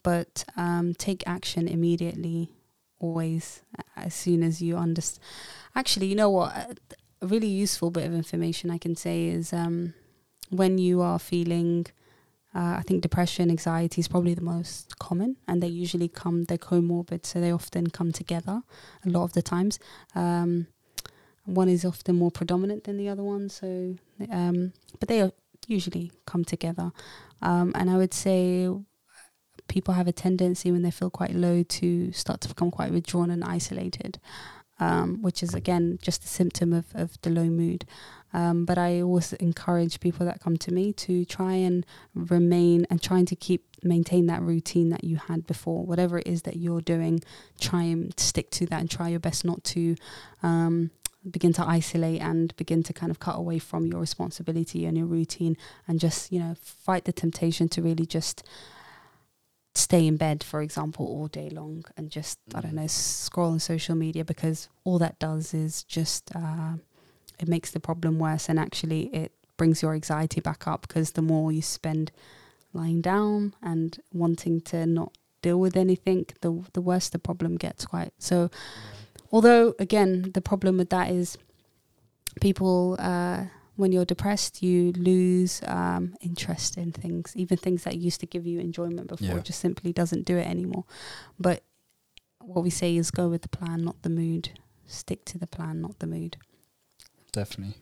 But 0.03 0.45
um, 0.55 0.93
take 0.93 1.23
action 1.27 1.67
immediately, 1.67 2.49
always 2.99 3.61
as 3.95 4.13
soon 4.13 4.43
as 4.43 4.61
you 4.61 4.77
understand. 4.77 5.23
Actually, 5.75 6.07
you 6.07 6.15
know 6.15 6.29
what? 6.29 6.55
A- 6.55 6.75
A 7.21 7.25
really 7.27 7.47
useful 7.47 7.89
bit 7.89 8.05
of 8.05 8.13
information 8.13 8.69
I 8.69 8.77
can 8.77 8.95
say 8.95 9.25
is 9.27 9.51
um, 9.51 9.93
when 10.49 10.77
you 10.77 11.01
are 11.01 11.17
feeling 11.19 11.87
uh, 12.57 12.77
I 12.79 12.81
think 12.81 13.03
depression, 13.03 13.51
anxiety 13.51 14.01
is 14.01 14.07
probably 14.07 14.33
the 14.33 14.41
most 14.41 14.97
common, 14.97 15.37
and 15.47 15.61
they 15.61 15.67
usually 15.67 16.07
come, 16.07 16.45
they're 16.45 16.57
comorbid, 16.57 17.23
so 17.23 17.39
they 17.39 17.51
often 17.51 17.91
come 17.91 18.11
together 18.11 18.63
a 19.05 19.09
lot 19.09 19.25
of 19.25 19.33
the 19.33 19.43
times. 19.43 19.77
Um, 20.15 20.65
one 21.45 21.69
is 21.69 21.85
often 21.85 22.15
more 22.15 22.31
predominant 22.31 22.85
than 22.85 22.97
the 22.97 23.09
other 23.09 23.21
one, 23.21 23.49
so, 23.49 23.95
um, 24.31 24.73
but 24.99 25.07
they 25.07 25.31
usually 25.67 26.11
come 26.25 26.43
together. 26.43 26.91
Um, 27.43 27.73
and 27.75 27.91
I 27.91 27.97
would 27.97 28.13
say 28.13 28.67
people 29.67 29.93
have 29.93 30.07
a 30.07 30.11
tendency 30.11 30.71
when 30.71 30.81
they 30.81 30.91
feel 30.91 31.11
quite 31.11 31.35
low 31.35 31.61
to 31.61 32.11
start 32.11 32.41
to 32.41 32.47
become 32.47 32.71
quite 32.71 32.91
withdrawn 32.91 33.29
and 33.29 33.43
isolated. 33.43 34.19
Um, 34.79 35.23
which 35.23 35.41
is 35.41 35.55
again 35.55 35.97
just 36.03 36.23
a 36.23 36.27
symptom 36.27 36.71
of, 36.71 36.85
of 36.93 37.19
the 37.23 37.31
low 37.31 37.45
mood. 37.45 37.85
Um, 38.33 38.65
but 38.65 38.77
I 38.77 39.01
always 39.01 39.33
encourage 39.33 39.99
people 39.99 40.25
that 40.27 40.41
come 40.41 40.57
to 40.57 40.71
me 40.71 40.93
to 40.93 41.25
try 41.25 41.53
and 41.53 41.85
remain 42.13 42.85
and 42.89 43.01
trying 43.01 43.25
to 43.27 43.35
keep 43.35 43.63
maintain 43.83 44.27
that 44.27 44.41
routine 44.41 44.89
that 44.89 45.03
you 45.03 45.17
had 45.17 45.47
before. 45.47 45.85
Whatever 45.85 46.19
it 46.19 46.27
is 46.27 46.43
that 46.43 46.57
you're 46.57 46.81
doing, 46.81 47.21
try 47.59 47.83
and 47.83 48.17
stick 48.19 48.51
to 48.51 48.65
that 48.67 48.79
and 48.81 48.89
try 48.89 49.09
your 49.09 49.19
best 49.19 49.45
not 49.45 49.63
to 49.63 49.95
um, 50.43 50.91
begin 51.29 51.53
to 51.53 51.65
isolate 51.65 52.21
and 52.21 52.55
begin 52.57 52.83
to 52.83 52.93
kind 52.93 53.11
of 53.11 53.19
cut 53.19 53.37
away 53.37 53.59
from 53.59 53.87
your 53.87 53.99
responsibility 53.99 54.85
and 54.85 54.97
your 54.97 55.07
routine 55.07 55.57
and 55.87 55.99
just 55.99 56.31
you 56.31 56.39
know 56.39 56.55
fight 56.61 57.05
the 57.05 57.11
temptation 57.11 57.67
to 57.69 57.81
really 57.81 58.05
just 58.05 58.43
stay 59.77 60.07
in 60.07 60.17
bed 60.17 60.43
for 60.43 60.61
example 60.61 61.05
all 61.05 61.27
day 61.27 61.49
long 61.49 61.85
and 61.95 62.09
just 62.09 62.39
i 62.55 62.61
don't 62.61 62.73
know 62.73 62.87
scroll 62.87 63.51
on 63.51 63.59
social 63.59 63.95
media 63.95 64.25
because 64.25 64.69
all 64.83 64.97
that 64.97 65.17
does 65.19 65.53
is 65.53 65.83
just 65.83 66.31
uh, 66.35 66.73
it 67.39 67.47
makes 67.47 67.71
the 67.71 67.79
problem 67.79 68.17
worse 68.17 68.49
and 68.49 68.59
actually 68.59 69.03
it 69.13 69.31
brings 69.57 69.81
your 69.81 69.93
anxiety 69.93 70.39
back 70.39 70.67
up 70.67 70.87
because 70.87 71.11
the 71.11 71.21
more 71.21 71.51
you 71.51 71.61
spend 71.61 72.11
lying 72.73 73.01
down 73.01 73.53
and 73.61 73.99
wanting 74.13 74.61
to 74.61 74.85
not 74.85 75.11
deal 75.41 75.59
with 75.59 75.75
anything 75.75 76.25
the 76.41 76.63
the 76.73 76.81
worse 76.81 77.09
the 77.09 77.19
problem 77.19 77.55
gets 77.57 77.85
quite. 77.85 78.13
So 78.19 78.49
although 79.31 79.75
again 79.79 80.31
the 80.33 80.41
problem 80.41 80.77
with 80.77 80.89
that 80.89 81.09
is 81.11 81.37
people 82.39 82.95
uh 82.99 83.45
when 83.77 83.91
you're 83.93 84.05
depressed 84.05 84.61
you 84.61 84.91
lose 84.93 85.61
um 85.67 86.13
interest 86.21 86.77
in 86.77 86.91
things 86.91 87.33
even 87.35 87.57
things 87.57 87.83
that 87.85 87.95
used 87.97 88.19
to 88.19 88.25
give 88.25 88.45
you 88.45 88.59
enjoyment 88.59 89.07
before 89.07 89.27
Yeah. 89.37 89.39
just 89.39 89.59
simply 89.59 89.93
doesn't 89.93 90.25
do 90.25 90.35
it 90.37 90.47
anymore 90.47 90.83
but 91.39 91.63
what 92.39 92.63
we 92.63 92.69
say 92.69 92.95
is 92.97 93.09
go 93.11 93.27
with 93.29 93.41
the 93.43 93.49
plan 93.49 93.83
not 93.85 94.01
the 94.01 94.09
mood 94.09 94.49
stick 94.85 95.23
to 95.25 95.37
the 95.37 95.47
plan 95.47 95.81
not 95.81 95.99
the 95.99 96.07
mood 96.07 96.37
Definitely. 97.31 97.75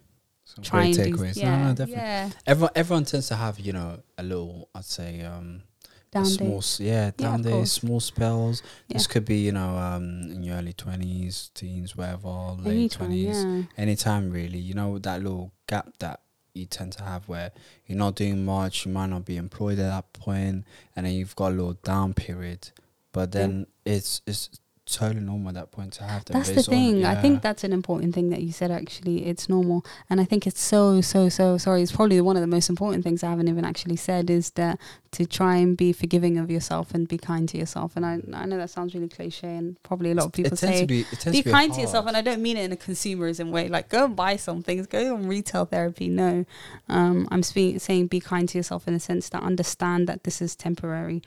Some 0.44 0.64
try 0.64 0.92
great 0.92 1.14
takeaways. 1.14 1.38
yeah 1.38 1.56
no, 1.58 1.68
no, 1.70 1.74
definitely. 1.76 2.02
yeah 2.02 2.30
Everyone, 2.46 2.72
everyone 2.76 3.06
tends 3.06 3.28
to 3.30 3.36
have, 3.36 3.60
you 3.60 3.74
know, 3.74 4.00
a 4.18 4.24
little, 4.24 4.70
I'd 4.76 4.86
say, 4.86 5.22
um, 5.22 5.64
down 6.12 6.26
small, 6.26 6.60
days 6.60 6.80
yeah, 6.82 7.12
down 7.16 7.36
of 7.40 7.46
days, 7.46 7.72
small 7.72 8.00
spells. 8.00 8.62
This 8.90 9.08
could 9.08 9.26
be, 9.26 9.38
you 9.38 9.52
know, 9.52 9.78
um, 9.78 10.04
in 10.32 10.44
your 10.44 10.58
early 10.58 10.74
twenties, 10.74 11.52
teens, 11.54 11.96
whatever, 11.96 12.30
late 12.30 12.66
anytime 12.72 13.08
twenties, 13.08 13.46
yeah 13.46 13.62
anytime 13.78 14.30
really. 14.30 14.60
You 14.60 14.74
know, 14.74 15.00
that 15.00 15.24
little 15.24 15.52
gap 15.68 15.98
that 16.00 16.22
you 16.54 16.66
tend 16.66 16.94
to 16.94 17.04
have 17.04 17.28
where 17.28 17.52
you're 17.86 17.98
not 17.98 18.16
doing 18.16 18.46
much, 18.46 18.86
you 18.86 18.92
might 18.92 19.10
not 19.10 19.26
be 19.26 19.38
employed 19.38 19.80
at 19.80 19.90
that 19.90 20.14
point, 20.14 20.66
and 20.96 21.06
then 21.06 21.14
you've 21.14 21.36
got 21.36 21.52
a 21.52 21.56
little 21.56 21.74
down 21.84 22.14
period. 22.14 22.70
But 23.12 23.32
then 23.32 23.68
it's 23.86 24.22
it's 24.26 24.50
totally 24.86 25.22
normal 25.22 25.50
at 25.50 25.56
that 25.56 25.72
point 25.72 25.94
to 25.94 26.04
have 26.04 26.26
them. 26.26 26.38
That's 26.38 26.52
the 26.52 26.64
thing. 26.64 27.06
I 27.06 27.16
think 27.16 27.42
that's 27.42 27.64
an 27.64 27.74
important 27.74 28.14
thing 28.14 28.30
that 28.30 28.42
you 28.42 28.52
said. 28.52 28.72
Actually, 28.72 29.26
it's 29.26 29.50
normal, 29.50 29.86
and 30.10 30.22
I 30.22 30.26
think 30.26 30.46
it's 30.46 30.62
so 30.62 31.02
so 31.02 31.30
so 31.30 31.58
sorry. 31.58 31.82
It's 31.82 31.92
probably 31.92 32.22
one 32.22 32.36
of 32.38 32.42
the 32.42 32.48
most 32.48 32.70
important 32.70 33.04
things 33.04 33.24
I 33.24 33.30
haven't 33.30 33.48
even 33.48 33.66
actually 33.66 33.96
said 33.96 34.30
is 34.30 34.52
that 34.52 34.80
to 35.12 35.26
try 35.26 35.56
and 35.56 35.76
be 35.76 35.92
forgiving 35.92 36.38
of 36.38 36.52
yourself 36.52 36.94
and 36.94 37.08
be 37.08 37.18
kind 37.18 37.50
to 37.50 37.58
yourself. 37.58 37.96
And 37.96 38.06
I 38.06 38.20
I 38.34 38.46
know 38.46 38.58
that 38.58 38.70
sounds 38.70 38.94
really 38.94 39.10
cliche, 39.10 39.56
and 39.56 39.82
probably 39.84 40.12
a 40.12 40.16
lot 40.16 40.28
of 40.28 40.34
people 40.34 40.56
say 40.56 40.86
be, 40.86 41.04
be 41.04 41.42
to 41.42 41.44
kind 41.44 41.74
to 41.74 41.82
yourself, 41.82 42.06
and 42.06 42.16
I 42.16 42.22
don't 42.22 42.42
mean 42.42 42.58
it 42.58 42.66
in 42.66 42.72
a 42.72 42.78
consumerism 42.78 43.52
way. 43.52 43.68
Like 43.70 43.90
go 43.90 44.06
and 44.06 44.16
buy 44.16 44.36
some 44.36 44.62
things, 44.62 44.88
go 44.88 45.16
on 45.16 45.28
retail 45.28 45.66
therapy. 45.66 46.10
No, 46.10 46.46
um, 46.90 47.28
I'm 47.32 47.44
spe- 47.44 47.80
saying 47.80 48.08
be 48.08 48.20
kind 48.20 48.48
to 48.50 48.58
yourself 48.58 48.88
in 48.88 48.94
the 48.94 49.00
sense 49.00 49.30
that 49.30 49.42
understand 49.42 50.08
that 50.08 50.24
this 50.24 50.42
is 50.42 50.56
temporary. 50.56 51.24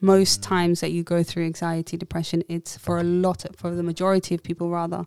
Most 0.00 0.40
Mm. 0.40 0.44
times 0.44 0.80
that 0.80 0.92
you 0.92 1.02
go 1.02 1.22
through 1.22 1.44
anxiety, 1.44 1.96
depression, 1.96 2.42
it's 2.48 2.76
for 2.76 2.98
a 2.98 3.02
lot, 3.02 3.44
for 3.56 3.74
the 3.74 3.82
majority 3.82 4.34
of 4.34 4.42
people, 4.42 4.70
rather, 4.70 5.06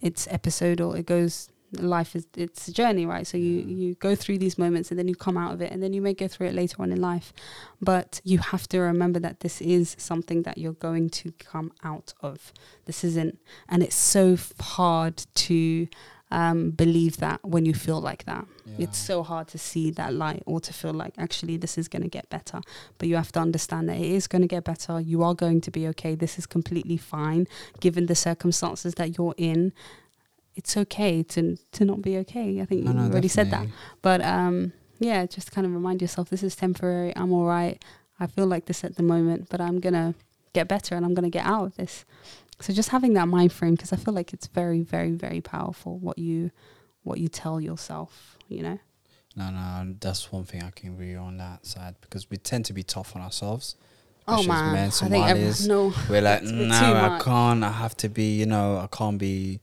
it's 0.00 0.28
episodal. 0.30 0.92
It 0.94 1.06
goes. 1.06 1.48
Life 1.72 2.14
is 2.14 2.28
it's 2.36 2.68
a 2.68 2.72
journey, 2.72 3.06
right? 3.06 3.26
So 3.26 3.36
you 3.36 3.58
you 3.82 3.94
go 3.96 4.14
through 4.14 4.38
these 4.38 4.56
moments, 4.56 4.90
and 4.90 4.98
then 4.98 5.08
you 5.08 5.16
come 5.16 5.36
out 5.36 5.52
of 5.52 5.60
it, 5.60 5.72
and 5.72 5.82
then 5.82 5.92
you 5.92 6.00
may 6.00 6.14
go 6.14 6.28
through 6.28 6.46
it 6.46 6.54
later 6.54 6.80
on 6.80 6.92
in 6.92 7.00
life. 7.00 7.32
But 7.80 8.20
you 8.24 8.38
have 8.38 8.68
to 8.68 8.78
remember 8.78 9.18
that 9.20 9.40
this 9.40 9.60
is 9.60 9.96
something 9.98 10.42
that 10.42 10.58
you're 10.58 10.74
going 10.74 11.10
to 11.10 11.32
come 11.32 11.72
out 11.82 12.14
of. 12.20 12.52
This 12.84 13.02
isn't, 13.02 13.38
and 13.68 13.82
it's 13.82 13.96
so 13.96 14.36
hard 14.60 15.26
to 15.34 15.88
um, 16.30 16.70
believe 16.70 17.18
that 17.18 17.40
when 17.44 17.64
you 17.64 17.74
feel 17.74 18.00
like 18.00 18.24
that. 18.24 18.46
It's 18.78 18.98
so 18.98 19.22
hard 19.22 19.48
to 19.48 19.58
see 19.58 19.90
that 19.92 20.12
light 20.12 20.42
or 20.44 20.60
to 20.60 20.72
feel 20.72 20.92
like 20.92 21.14
actually 21.16 21.56
this 21.56 21.78
is 21.78 21.88
going 21.88 22.02
to 22.02 22.08
get 22.08 22.28
better. 22.28 22.60
But 22.98 23.08
you 23.08 23.16
have 23.16 23.32
to 23.32 23.40
understand 23.40 23.88
that 23.88 23.96
it 23.96 24.10
is 24.10 24.26
going 24.26 24.42
to 24.42 24.48
get 24.48 24.64
better. 24.64 25.00
You 25.00 25.22
are 25.22 25.34
going 25.34 25.60
to 25.62 25.70
be 25.70 25.86
okay. 25.88 26.14
This 26.14 26.38
is 26.38 26.44
completely 26.46 26.96
fine 26.96 27.46
given 27.80 28.06
the 28.06 28.14
circumstances 28.14 28.94
that 28.96 29.16
you're 29.16 29.34
in. 29.38 29.72
It's 30.56 30.76
okay 30.76 31.22
to 31.22 31.56
to 31.72 31.84
not 31.84 32.02
be 32.02 32.16
okay. 32.18 32.60
I 32.60 32.64
think 32.64 32.82
No, 32.84 32.90
you 32.90 32.96
no, 32.98 33.04
already 33.04 33.28
said 33.28 33.50
that. 33.50 33.66
But 34.02 34.20
um, 34.22 34.72
yeah, 34.98 35.26
just 35.26 35.52
kind 35.52 35.66
of 35.66 35.72
remind 35.72 36.02
yourself 36.02 36.28
this 36.28 36.42
is 36.42 36.56
temporary. 36.56 37.12
I'm 37.16 37.32
all 37.32 37.44
right. 37.46 37.82
I 38.18 38.26
feel 38.26 38.46
like 38.46 38.64
this 38.66 38.82
at 38.84 38.96
the 38.96 39.02
moment, 39.02 39.48
but 39.48 39.60
I'm 39.60 39.78
gonna 39.80 40.14
get 40.54 40.68
better 40.68 40.94
and 40.96 41.04
I'm 41.04 41.14
gonna 41.14 41.30
get 41.30 41.46
out 41.46 41.64
of 41.66 41.76
this. 41.76 42.04
So 42.60 42.72
just 42.72 42.88
having 42.88 43.12
that 43.14 43.28
mind 43.28 43.52
frame 43.52 43.74
because 43.74 43.92
I 43.92 43.96
feel 43.96 44.14
like 44.14 44.32
it's 44.32 44.46
very, 44.46 44.80
very, 44.82 45.12
very 45.12 45.40
powerful 45.40 45.98
what 45.98 46.18
you 46.18 46.50
what 47.02 47.18
you 47.18 47.28
tell 47.28 47.60
yourself. 47.60 48.36
You 48.48 48.62
know. 48.62 48.78
No, 49.36 49.50
no, 49.50 49.94
that's 50.00 50.32
one 50.32 50.44
thing 50.44 50.62
I 50.62 50.70
can 50.70 50.94
agree 50.94 51.14
on 51.14 51.36
that 51.36 51.66
side 51.66 51.96
because 52.00 52.30
we 52.30 52.38
tend 52.38 52.64
to 52.66 52.72
be 52.72 52.82
tough 52.82 53.14
on 53.14 53.20
ourselves. 53.22 53.76
Oh 54.26 54.42
man, 54.44 54.72
men, 54.72 54.88
I 54.88 54.90
think 54.90 55.24
everyone 55.26 55.52
Somalis. 55.52 55.66
no. 55.66 55.94
We're 56.10 56.22
like, 56.22 56.42
It's 56.42 56.50
a 56.50 56.54
bit 56.54 56.66
no, 56.68 56.78
too 56.80 56.84
I 56.96 57.20
can't. 57.22 57.62
I 57.62 57.70
have 57.70 57.96
to 57.98 58.08
be. 58.08 58.36
You 58.38 58.46
know, 58.46 58.78
I 58.78 58.88
can't 58.90 59.18
be. 59.18 59.60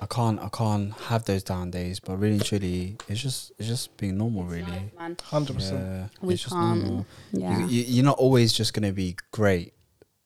I 0.00 0.06
can't. 0.06 0.38
I 0.40 0.48
can't 0.50 0.92
have 1.08 1.24
those 1.24 1.42
down 1.42 1.70
days. 1.70 1.98
But 2.00 2.16
really, 2.18 2.34
and 2.34 2.44
truly, 2.44 2.96
it's 3.08 3.20
just 3.20 3.52
it's 3.58 3.66
just 3.68 3.96
being 3.96 4.18
normal, 4.18 4.44
really. 4.44 4.92
man. 4.98 5.16
Hundred 5.22 5.56
percent. 5.56 5.80
Yeah, 5.84 6.06
We 6.20 6.34
it's 6.34 6.42
just 6.42 6.54
can't. 6.54 6.82
normal. 6.84 7.06
Yeah. 7.32 7.58
You, 7.60 7.66
you, 7.66 7.82
you're 7.88 8.04
not 8.04 8.18
always 8.18 8.52
just 8.52 8.72
gonna 8.74 8.92
be 8.92 9.16
great. 9.32 9.72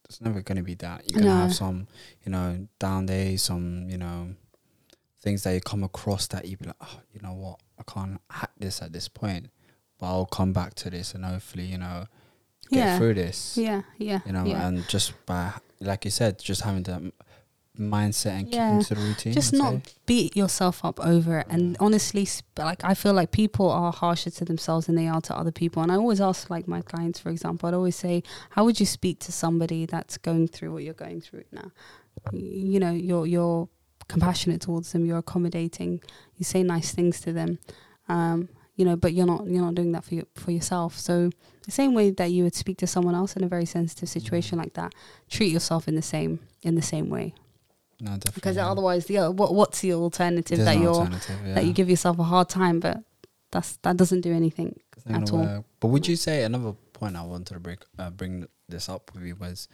It's 0.08 0.20
never 0.20 0.40
gonna 0.40 0.62
be 0.62 0.74
that. 0.76 1.10
You're 1.10 1.20
gonna 1.22 1.34
No. 1.34 1.40
have 1.42 1.54
some, 1.54 1.86
you 2.24 2.30
know, 2.32 2.66
down 2.78 3.06
days, 3.06 3.42
some, 3.42 3.88
you 3.90 3.98
know, 3.98 4.34
things 5.20 5.42
that 5.42 5.52
you 5.52 5.60
come 5.60 5.82
across 5.82 6.26
that 6.28 6.46
you 6.46 6.56
be 6.56 6.66
like, 6.66 6.76
oh, 6.80 7.00
you 7.12 7.20
know 7.20 7.32
what, 7.32 7.60
I 7.78 7.82
can't 7.82 8.20
hack 8.30 8.52
this 8.58 8.80
at 8.82 8.92
this 8.92 9.08
point, 9.08 9.48
but 9.98 10.06
I'll 10.06 10.26
come 10.26 10.52
back 10.52 10.74
to 10.76 10.90
this 10.90 11.14
and 11.14 11.24
hopefully, 11.24 11.64
you 11.66 11.78
know, 11.78 12.06
get 12.70 12.78
Yeah. 12.78 12.98
through 12.98 13.14
this. 13.14 13.56
yeah. 13.56 13.82
Yeah. 13.98 14.20
You 14.26 14.32
know, 14.32 14.44
yeah. 14.44 14.66
and 14.68 14.86
just 14.88 15.12
by, 15.26 15.52
like 15.80 16.04
you 16.04 16.10
said, 16.10 16.38
just 16.38 16.62
having 16.62 16.84
that 16.84 16.94
m- 16.96 17.12
mindset 17.78 18.38
and 18.40 18.48
Yeah. 18.52 18.70
keeping 18.70 18.84
to 18.84 18.94
the 18.94 19.00
routine. 19.00 19.32
just 19.32 19.54
I'd 19.54 19.58
not 19.58 19.86
say. 19.86 19.92
beat 20.06 20.36
yourself 20.36 20.84
up 20.84 20.98
over 21.00 21.38
it 21.40 21.46
and 21.50 21.76
honestly 21.80 22.26
like 22.58 22.82
i 22.84 22.94
feel 22.94 23.12
like 23.12 23.30
people 23.32 23.70
are 23.70 23.92
harsher 23.92 24.30
to 24.30 24.44
themselves 24.44 24.86
than 24.86 24.94
they 24.94 25.06
are 25.08 25.20
to 25.22 25.36
other 25.36 25.52
people 25.52 25.82
and 25.82 25.92
i 25.92 25.96
always 25.96 26.20
ask 26.20 26.48
like 26.50 26.66
my 26.66 26.80
clients 26.80 27.18
for 27.20 27.30
example 27.30 27.68
i'd 27.68 27.74
always 27.74 27.96
say 27.96 28.22
how 28.50 28.64
would 28.64 28.80
you 28.80 28.86
speak 28.86 29.18
to 29.20 29.32
somebody 29.32 29.86
that's 29.86 30.16
going 30.18 30.48
through 30.48 30.72
what 30.72 30.82
you're 30.82 30.94
going 30.94 31.20
through 31.20 31.44
now 31.52 31.70
you 32.32 32.80
know 32.80 32.90
you're 32.92 33.26
you're 33.26 33.68
compassionate 34.08 34.60
towards 34.60 34.92
them 34.92 35.04
you're 35.04 35.18
accommodating 35.18 36.00
you 36.36 36.44
say 36.44 36.62
nice 36.62 36.92
things 36.92 37.20
to 37.20 37.32
them 37.32 37.58
um 38.08 38.48
you 38.76 38.84
know 38.84 38.94
but 38.96 39.12
you're 39.14 39.26
not 39.26 39.46
you're 39.46 39.62
not 39.64 39.74
doing 39.74 39.92
that 39.92 40.04
for 40.04 40.14
your, 40.14 40.24
for 40.34 40.50
yourself 40.50 40.98
so 40.98 41.30
the 41.64 41.70
same 41.72 41.94
way 41.94 42.10
that 42.10 42.30
you 42.30 42.44
would 42.44 42.54
speak 42.54 42.76
to 42.78 42.86
someone 42.86 43.14
else 43.14 43.34
in 43.36 43.42
a 43.42 43.48
very 43.48 43.64
sensitive 43.64 44.08
situation 44.08 44.58
like 44.58 44.74
that 44.74 44.94
treat 45.28 45.50
yourself 45.50 45.88
in 45.88 45.94
the 45.96 46.02
same 46.02 46.38
in 46.62 46.74
the 46.76 46.82
same 46.82 47.08
way 47.10 47.34
No, 48.00 48.10
definitely. 48.12 48.32
because 48.34 48.56
yeah. 48.56 48.70
otherwise 48.70 49.06
the 49.06 49.30
what 49.30 49.54
what's 49.54 49.80
the 49.80 49.94
alternative 49.94 50.58
There's 50.58 50.66
that 50.66 50.78
you're 50.78 50.94
alternative, 50.94 51.54
that 51.54 51.64
you 51.64 51.72
give 51.72 51.88
yourself 51.88 52.18
a 52.18 52.24
hard 52.24 52.48
time 52.48 52.78
but 52.80 53.02
that's 53.50 53.76
that 53.78 53.96
doesn't 53.96 54.20
do 54.20 54.32
anything 54.32 54.78
at 55.08 55.32
all. 55.32 55.40
work. 55.40 55.64
But 55.80 55.88
would 55.88 56.06
you 56.06 56.16
say 56.16 56.42
another 56.42 56.74
point 56.92 57.16
I 57.16 57.22
wanted 57.22 57.54
to 57.54 57.60
break, 57.60 57.80
uh, 57.98 58.10
bring 58.10 58.46
this 58.68 58.88
up 58.88 59.12
with 59.14 59.22
you 59.22 59.36
was 59.36 59.68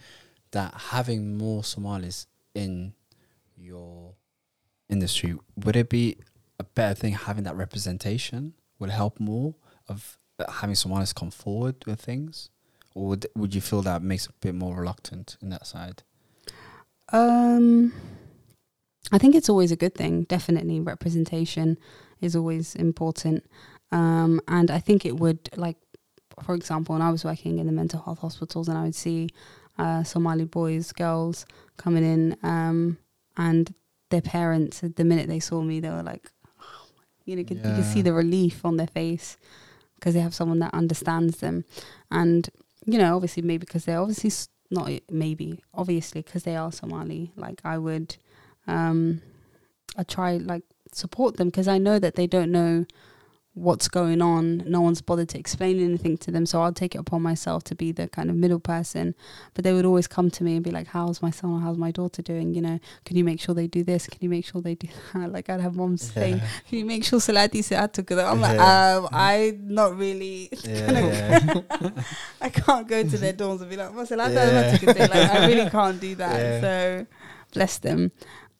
that 0.51 0.75
having 0.75 1.39
more 1.39 1.65
Somalis 1.65 2.27
in 2.55 2.93
your 3.57 4.15
industry 4.89 5.37
would 5.57 5.77
it 5.77 5.89
be 5.89 6.19
a 6.59 6.65
better 6.65 6.95
thing 6.95 7.15
having 7.15 7.45
that 7.45 7.57
representation 7.57 8.53
would 8.79 8.91
it 8.91 8.93
help 8.93 9.19
more 9.19 9.55
of 9.89 10.19
having 10.49 10.75
Somalis 10.75 11.13
come 11.13 11.31
forward 11.31 11.77
with 11.87 12.01
things, 12.01 12.51
or 12.95 13.07
would 13.09 13.27
would 13.35 13.55
you 13.55 13.61
feel 13.61 13.83
that 13.83 14.03
makes 14.03 14.27
a 14.27 14.33
bit 14.41 14.55
more 14.55 14.77
reluctant 14.77 15.37
in 15.41 15.51
that 15.51 15.67
side? 15.67 16.03
Um 17.13 17.93
i 19.13 19.19
think 19.19 19.35
it's 19.35 19.49
always 19.49 19.73
a 19.73 19.77
good 19.77 19.95
thing. 19.95 20.25
Definitely 20.25 20.81
representation 20.81 21.79
is 22.21 22.35
always 22.37 22.75
important. 22.75 23.45
Um 23.91 24.41
and 24.49 24.71
i 24.71 24.79
think 24.79 25.05
it 25.05 25.17
would 25.21 25.51
like 25.57 25.77
for 26.43 26.55
example 26.55 26.95
when 26.95 27.03
i 27.03 27.11
was 27.11 27.25
working 27.25 27.59
in 27.59 27.67
the 27.67 27.73
mental 27.73 28.01
health 28.01 28.21
hospitals 28.21 28.69
and 28.69 28.79
i 28.79 28.83
would 28.85 28.95
see 28.95 29.29
uh 29.79 30.03
somali 30.03 30.45
boys 30.45 30.93
girls 30.93 31.45
coming 31.77 32.05
in 32.05 32.37
um 32.43 32.97
and 33.37 33.75
their 34.11 34.23
parents 34.23 34.81
the 34.81 35.05
minute 35.05 35.29
they 35.29 35.41
saw 35.41 35.61
me 35.61 35.79
they 35.81 35.91
were 35.91 36.03
like 36.03 36.31
you 37.27 37.37
know 37.37 37.41
you 37.41 37.45
could, 37.47 37.59
you 37.59 37.75
could 37.75 37.85
see 37.85 38.03
the 38.03 38.13
relief 38.13 38.65
on 38.65 38.77
their 38.77 38.87
face 38.87 39.37
because 39.97 40.15
they 40.15 40.21
have 40.21 40.35
someone 40.35 40.59
that 40.59 40.75
understands 40.75 41.39
them. 41.39 41.65
And 42.11 42.49
you 42.85 42.99
know 42.99 43.15
obviously 43.15 43.43
maybe 43.43 43.65
because 43.65 43.85
they're 43.85 44.01
obviously 44.01 44.31
not 44.73 44.91
maybe 45.11 45.63
obviously 45.75 46.23
because 46.23 46.43
they 46.43 46.57
are 46.57 46.73
somali. 46.73 47.33
Like 47.37 47.61
i 47.65 47.79
would 47.79 48.17
um 48.67 49.23
i 49.97 50.03
try 50.03 50.37
like 50.39 50.65
support 50.93 51.37
them 51.37 51.49
because 51.49 51.69
i 51.69 51.79
know 51.79 51.99
that 51.99 52.15
they 52.17 52.27
don't 52.27 52.51
know 52.53 52.87
what's 53.55 53.87
going 53.87 54.23
on 54.23 54.59
no 54.67 54.81
one's 54.81 55.03
bothered 55.03 55.29
to 55.29 55.39
explain 55.39 55.79
anything 55.79 56.17
to 56.17 56.31
them 56.31 56.47
so 56.47 56.63
i'll 56.63 56.73
take 56.73 56.95
it 56.95 56.99
upon 56.99 57.21
myself 57.21 57.63
to 57.63 57.75
be 57.75 57.93
the 57.93 58.09
kind 58.09 58.31
of 58.31 58.37
middle 58.37 58.59
person 58.59 59.15
but 59.53 59.63
they 59.63 59.75
would 59.75 59.85
always 59.85 60.07
come 60.07 60.31
to 60.31 60.43
me 60.43 60.55
and 60.55 60.65
be 60.65 60.71
like 60.71 60.87
how's 60.87 61.21
my 61.21 61.31
son 61.31 61.51
or 61.51 61.61
how's 61.61 61.77
my 61.77 61.91
daughter 61.91 62.23
doing 62.23 62.55
you 62.55 62.63
know 62.63 62.81
can 63.05 63.15
you 63.15 63.23
make 63.25 63.39
sure 63.39 63.55
they 63.55 63.67
do 63.67 63.85
this 63.85 64.07
can 64.07 64.19
you 64.23 64.29
make 64.31 64.47
sure 64.47 64.63
they 64.63 64.75
do 64.75 64.89
that 65.15 65.31
like 65.31 65.51
i'd 65.51 65.61
have 65.61 65.77
moms 65.77 66.13
saying 66.13 66.41
can 66.69 66.79
you 66.79 66.85
make 66.87 67.05
sure 67.05 67.19
Salati 67.19 67.61
Seatu? 67.63 67.97
Because 67.97 68.19
I'm 68.21 68.41
like, 68.41 68.57
Yeah. 68.57 68.97
um, 68.97 69.09
I 69.13 69.59
not 69.63 69.97
really. 69.99 70.49
Yeah, 70.65 71.61
I 72.41 72.49
can't 72.49 72.89
go 72.89 73.03
to 73.03 73.19
their 73.19 73.33
dorms 73.33 73.61
and 73.61 73.71
be 73.71 73.77
like, 73.77 73.95
"Well, 73.95 74.07
Salati 74.07 74.35
Yeah. 74.83 74.93
Like, 75.07 75.13
I 75.31 75.47
really 75.47 75.71
can't 75.71 76.01
do 76.01 76.15
that. 76.23 76.35
Yeah. 76.41 76.61
So, 76.61 77.07
bless 77.53 77.79
them. 77.79 78.13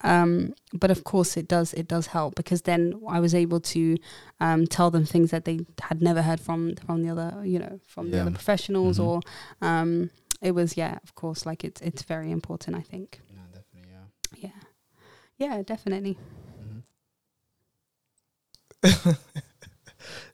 Um, 0.03 0.55
but 0.73 0.91
of 0.91 1.05
course, 1.05 1.37
it 1.37 1.47
does. 1.49 1.73
It 1.75 1.87
does 1.89 2.07
help 2.09 2.35
because 2.35 2.63
then 2.63 3.01
I 3.09 3.21
was 3.21 3.35
able 3.35 3.61
to 3.61 3.97
um, 4.41 4.67
tell 4.67 4.91
them 4.91 5.05
things 5.05 5.31
that 5.31 5.45
they 5.45 5.61
had 5.81 6.03
never 6.03 6.23
heard 6.23 6.41
from 6.41 6.75
from 6.87 7.03
the 7.03 7.11
other, 7.11 7.43
you 7.45 7.59
know, 7.59 7.81
from 7.87 8.11
the 8.11 8.21
other 8.21 8.31
professionals. 8.33 8.99
Mhm. 8.99 9.05
Or 9.07 9.21
um, 9.61 10.11
it 10.41 10.53
was, 10.53 10.77
yeah, 10.77 10.99
of 11.05 11.15
course, 11.15 11.47
like 11.47 11.63
it's 11.65 11.81
it's 11.81 12.03
very 12.03 12.31
important. 12.31 12.77
I 12.77 12.83
think. 12.83 13.21
no, 13.35 13.43
definitely, 13.55 13.91
yeah. 14.41 14.51
Yeah, 15.39 15.57
yeah, 15.57 15.63
definitely. 15.63 16.19
Mhm. 18.83 19.17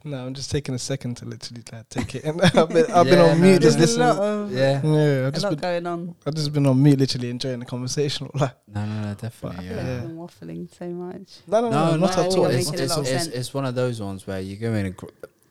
No, 0.05 0.27
I'm 0.27 0.35
just 0.35 0.51
taking 0.51 0.75
a 0.75 0.79
second 0.79 1.17
to 1.19 1.25
literally 1.25 1.63
like, 1.73 1.89
take 1.89 2.15
it. 2.15 2.25
in. 2.29 2.41
I've 2.41 2.69
been, 2.69 2.91
I've 2.91 3.07
been 3.07 3.19
on 3.19 3.41
no, 3.41 3.47
mute, 3.47 3.63
just 3.63 3.79
there's 3.79 3.95
a 3.97 3.99
listening. 3.99 4.09
lot 4.09 4.19
of 4.19 4.53
Yeah. 4.53 4.81
Yeah, 4.83 5.27
I've 5.27 5.29
a 5.29 5.33
just 5.33 5.45
lot 5.45 5.51
been, 5.51 5.59
going 5.61 5.87
on. 5.87 6.15
I've 6.27 6.35
just 6.35 6.53
been 6.53 6.67
on 6.67 6.83
mute, 6.83 6.99
literally 6.99 7.31
enjoying 7.31 7.59
the 7.61 7.67
conversation. 7.67 8.29
Like, 8.35 8.55
No, 8.69 8.85
no, 8.87 9.03
no, 9.03 9.15
definitely, 9.15 9.67
feel 9.69 9.77
yeah. 9.77 9.77
like 9.77 9.87
Yeah. 9.87 9.95
I've 9.97 10.03
been 10.03 10.17
waffling 10.17 10.79
so 10.79 10.87
much. 10.89 11.31
no, 11.47 11.61
no, 11.63 11.71
no, 11.71 11.71
No, 11.71 11.91
not 11.97 12.01
not 12.01 12.19
at 12.19 12.39
all. 12.39 12.47
It's, 12.47 12.71
it's, 12.71 12.97
it's, 12.97 13.27
it's 13.27 13.55
one 13.55 13.65
of 13.65 13.75
those 13.75 14.01
ones 14.01 14.27
where 14.27 14.41
you 14.41 14.57
go 14.57 14.73
in 14.75 14.87
a. 14.87 14.91
Gr- 14.91 15.07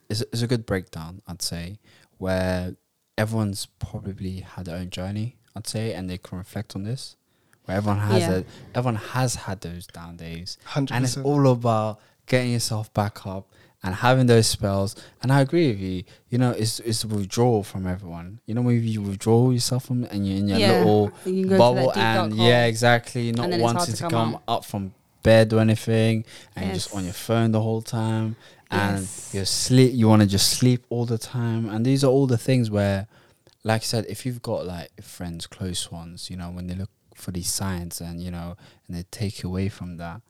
it's, 0.09 0.21
it's 0.21 0.41
a 0.41 0.47
good 0.47 0.65
breakdown, 0.65 1.21
I'd 1.27 1.41
say, 1.41 1.79
where 2.17 2.75
everyone's 3.17 3.65
probably 3.79 4.41
had 4.41 4.65
their 4.65 4.77
own 4.77 4.89
journey, 4.89 5.37
I'd 5.55 5.67
say, 5.67 5.93
and 5.93 6.09
they 6.09 6.17
can 6.17 6.37
reflect 6.37 6.75
on 6.75 6.83
this. 6.83 7.15
Where 7.65 7.75
everyone 7.77 7.99
has 7.99 8.21
Yeah. 8.21 8.31
a, 8.37 8.43
everyone 8.75 8.95
has 8.95 9.35
had 9.35 9.59
those 9.61 9.87
down 9.87 10.15
days, 10.15 10.57
Hundred 10.63 10.93
and 10.95 11.03
it's 11.03 11.17
all 11.17 11.51
about 11.51 11.99
getting 12.25 12.51
yourself 12.53 12.93
back 12.93 13.25
up 13.27 13.49
and 13.87 13.95
having 13.95 14.27
those 14.27 14.45
spells. 14.47 14.95
And 15.23 15.31
I 15.31 15.39
agree 15.41 15.69
with 15.69 15.79
you. 15.79 16.03
You 16.29 16.37
know, 16.37 16.51
it's 16.51 16.79
it's 16.81 17.03
withdrawal 17.05 17.63
from 17.63 17.87
everyone. 17.87 18.39
You 18.45 18.53
know, 18.53 18.61
when 18.61 18.83
you 18.83 19.01
withdraw 19.01 19.49
yourself 19.49 19.85
from 19.85 20.03
and 20.11 20.27
you're 20.27 20.37
in 20.37 20.47
your 20.49 20.59
Yeah. 20.59 20.71
little 20.79 21.11
You 21.25 21.47
bubble 21.57 21.91
to 21.91 21.99
that 21.99 22.23
deep 22.29 22.33
and 22.33 22.35
yeah, 22.47 22.65
exactly. 22.65 23.31
Not 23.31 23.49
wanting 23.59 23.95
to 23.95 24.01
come 24.03 24.11
come 24.11 24.35
out. 24.35 24.43
up 24.47 24.65
from 24.65 24.93
bed 25.23 25.53
or 25.53 25.59
anything, 25.61 26.25
and 26.55 26.65
you're 26.65 26.75
just 26.75 26.93
on 26.93 27.03
your 27.05 27.13
phone 27.13 27.51
the 27.51 27.61
whole 27.61 27.81
time, 27.81 28.35
and 28.71 28.99
Yes. 28.99 29.31
you're 29.33 29.45
sleep. 29.45 29.93
You 29.93 30.07
want 30.09 30.21
to 30.21 30.27
just 30.27 30.49
sleep 30.59 30.85
all 30.89 31.05
the 31.05 31.17
time, 31.17 31.67
and 31.69 31.85
these 31.85 32.03
are 32.03 32.11
all 32.11 32.27
the 32.27 32.37
things 32.37 32.69
where, 32.69 33.07
like 33.63 33.81
I 33.81 33.85
said, 33.85 34.05
if 34.09 34.25
you've 34.25 34.41
got 34.41 34.65
like 34.65 34.89
friends, 35.01 35.47
close 35.47 35.91
ones, 35.91 36.29
you 36.29 36.37
know, 36.37 36.49
when 36.51 36.67
they 36.67 36.75
look 36.75 36.89
for 37.15 37.31
these 37.31 37.49
signs 37.61 37.99
and 37.99 38.21
you 38.21 38.31
know, 38.31 38.55
and 38.87 38.95
they 38.95 39.03
take 39.11 39.43
away 39.43 39.69
from 39.69 39.97
that, 39.97 40.21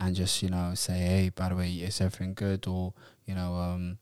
and 0.00 0.14
just 0.14 0.42
you 0.42 0.48
know 0.50 0.72
say, 0.74 0.94
hey, 0.94 1.32
by 1.34 1.48
the 1.48 1.56
way, 1.56 1.70
is 1.70 2.00
everything 2.00 2.34
good, 2.34 2.66
or 2.66 2.94
you 3.24 3.34
know, 3.34 3.54
um, 3.54 3.98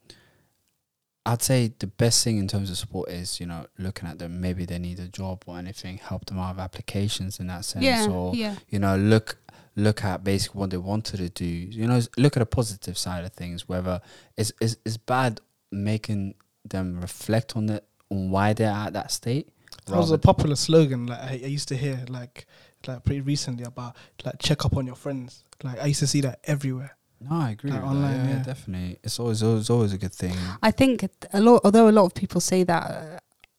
I'd 1.27 1.43
say 1.43 1.73
the 1.79 1.87
best 1.87 2.23
thing 2.25 2.39
in 2.39 2.49
terms 2.49 2.71
of 2.71 2.77
support 2.77 3.11
is 3.11 3.41
you 3.41 3.47
know 3.47 3.67
looking 3.79 4.09
at 4.09 4.19
them. 4.19 4.41
Maybe 4.41 4.65
they 4.65 4.79
need 4.79 4.99
a 4.99 5.09
job 5.09 5.45
or 5.47 5.59
anything. 5.59 5.99
Help 5.99 6.27
them 6.27 6.39
out 6.39 6.57
with 6.57 6.65
applications 6.65 7.41
in 7.41 7.47
that 7.49 7.65
sense, 7.65 7.85
Yeah, 7.85 8.09
or 8.09 8.35
yeah, 8.35 8.57
you 8.69 8.79
know 8.79 8.97
look 8.97 9.39
look 9.77 10.05
at 10.05 10.23
basically 10.23 10.59
what 10.61 10.71
they 10.71 10.77
wanted 10.77 11.19
to 11.19 11.29
do. 11.29 11.47
You 11.47 11.87
know, 11.87 12.01
look 12.17 12.37
at 12.37 12.41
the 12.41 12.47
positive 12.47 12.99
side 12.99 13.25
of 13.25 13.33
things. 13.33 13.69
Whether 13.69 14.01
it's 14.37 14.53
it's, 14.61 14.77
it's 14.85 14.97
bad 14.97 15.41
making 15.71 16.35
them 16.65 17.01
reflect 17.01 17.57
on 17.57 17.69
it 17.69 17.85
on 18.11 18.31
why 18.31 18.53
they're 18.53 18.71
at 18.71 18.93
that 18.93 19.11
state. 19.11 19.49
That 19.87 19.97
was 19.97 20.11
a 20.13 20.19
popular 20.19 20.57
slogan. 20.57 21.07
Like 21.07 21.21
I, 21.21 21.41
I 21.45 21.47
used 21.47 21.69
to 21.69 21.77
hear, 21.77 22.05
like 22.09 22.47
like 22.89 23.05
pretty 23.05 23.21
recently 23.21 23.65
about 23.65 23.97
like 24.25 24.37
check 24.39 24.65
up 24.65 24.77
on 24.77 24.87
your 24.87 24.97
friends. 24.97 25.45
Like 25.63 25.81
I 25.81 25.87
used 25.87 26.01
to 26.01 26.07
see 26.07 26.21
that 26.23 26.41
everywhere. 26.45 26.97
no, 27.21 27.37
I 27.37 27.51
agree. 27.51 27.71
like 27.71 27.83
online, 27.83 28.19
that. 28.19 28.29
Yeah, 28.29 28.37
yeah. 28.37 28.43
definitely. 28.43 28.99
It's 29.03 29.19
always 29.19 29.43
always 29.43 29.71
always 29.71 29.93
a 29.93 29.99
good 29.99 30.13
thing. 30.13 30.35
I 30.63 30.71
think 30.71 31.09
a 31.33 31.41
lot. 31.41 31.63
Although 31.65 31.89
a 31.89 31.93
lot 31.93 32.05
of 32.05 32.15
people 32.15 32.41
say 32.41 32.65
that, 32.65 32.91
uh, 32.91 33.19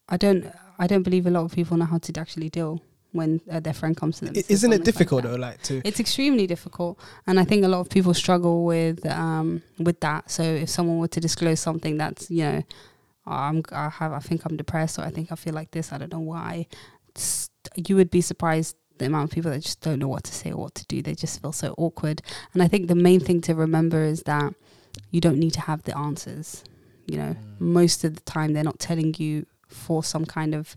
I 0.09 0.17
don't. 0.17 0.51
I 0.78 0.88
don't 0.88 1.03
believe 1.03 1.26
a 1.26 1.30
lot 1.32 1.45
of 1.45 1.53
people 1.53 1.78
know 1.78 1.86
how 1.86 1.99
to 1.99 2.19
actually 2.19 2.49
deal 2.49 2.82
when 3.15 3.39
uh, 3.49 3.61
their 3.61 3.73
friend 3.73 3.95
comes 3.95 4.19
to 4.19 4.26
them. 4.26 4.36
is 4.36 4.49
isn't 4.49 4.51
it 4.51 4.59
something 4.59 4.71
like 4.71 4.84
difficult 4.86 5.23
though? 5.23 5.36
Like 5.36 5.61
to 5.63 5.82
It's 5.86 5.99
extremely 5.99 6.47
difficult, 6.47 6.99
and 7.26 7.39
I 7.39 7.45
think 7.45 7.63
a 7.63 7.67
lot 7.67 7.80
of 7.80 7.89
people 7.89 8.13
struggle 8.13 8.65
with 8.65 9.05
um, 9.05 9.63
with 9.80 9.99
that. 10.01 10.30
So 10.30 10.43
if 10.43 10.69
someone 10.69 10.99
were 10.99 11.07
to 11.07 11.19
disclose 11.19 11.59
something 11.59 11.97
that's 11.97 12.30
you 12.30 12.43
know, 12.43 12.63
I'm 13.26 13.63
I 13.71 13.89
have 13.89 14.11
I 14.11 14.19
think 14.19 14.45
I'm 14.45 14.57
depressed 14.57 14.99
or 14.99 15.03
I 15.03 15.09
think 15.09 15.32
I 15.32 15.36
feel 15.36 15.53
like 15.53 15.71
this. 15.71 15.91
I 15.91 15.97
don't 15.97 16.11
know 16.11 16.19
why. 16.19 16.67
It's, 17.09 17.49
you 17.76 17.95
would 17.95 18.11
be 18.11 18.21
surprised 18.21 18.76
the 18.97 19.05
amount 19.05 19.29
of 19.29 19.35
people 19.35 19.51
that 19.51 19.61
just 19.61 19.81
don't 19.81 19.99
know 19.99 20.07
what 20.07 20.23
to 20.23 20.33
say 20.33 20.51
or 20.51 20.57
what 20.57 20.75
to 20.75 20.85
do. 20.85 21.01
They 21.01 21.15
just 21.15 21.41
feel 21.41 21.51
so 21.51 21.75
awkward. 21.77 22.21
And 22.53 22.63
I 22.63 22.67
think 22.67 22.87
the 22.87 22.95
main 22.95 23.19
thing 23.19 23.41
to 23.41 23.55
remember 23.55 24.03
is 24.03 24.23
that 24.23 24.53
you 25.11 25.21
don't 25.21 25.39
need 25.39 25.53
to 25.53 25.61
have 25.61 25.83
the 25.83 25.97
answers. 25.97 26.63
You 27.05 27.17
know, 27.17 27.35
most 27.59 28.03
of 28.03 28.15
the 28.15 28.21
time 28.21 28.53
they're 28.53 28.63
not 28.63 28.79
telling 28.79 29.13
you 29.15 29.45
for 29.67 30.03
some 30.03 30.25
kind 30.25 30.55
of, 30.55 30.75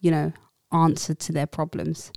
you 0.00 0.10
know, 0.10 0.32
answer 0.72 1.14
to 1.14 1.32
their 1.32 1.46
problems. 1.46 2.12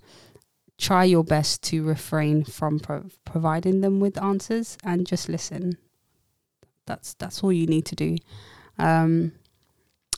Try 0.78 1.06
your 1.06 1.24
best 1.24 1.64
to 1.64 1.84
refrain 1.84 2.44
from 2.44 2.80
pro- 2.80 3.10
providing 3.26 3.82
them 3.82 4.00
with 4.00 4.22
answers 4.22 4.78
and 4.84 5.08
just 5.08 5.30
listen. 5.30 5.78
That's 6.86 7.14
that's 7.16 7.44
all 7.44 7.54
you 7.54 7.68
need 7.68 7.86
to 7.86 7.96
do. 7.96 8.18
Um, 8.78 9.34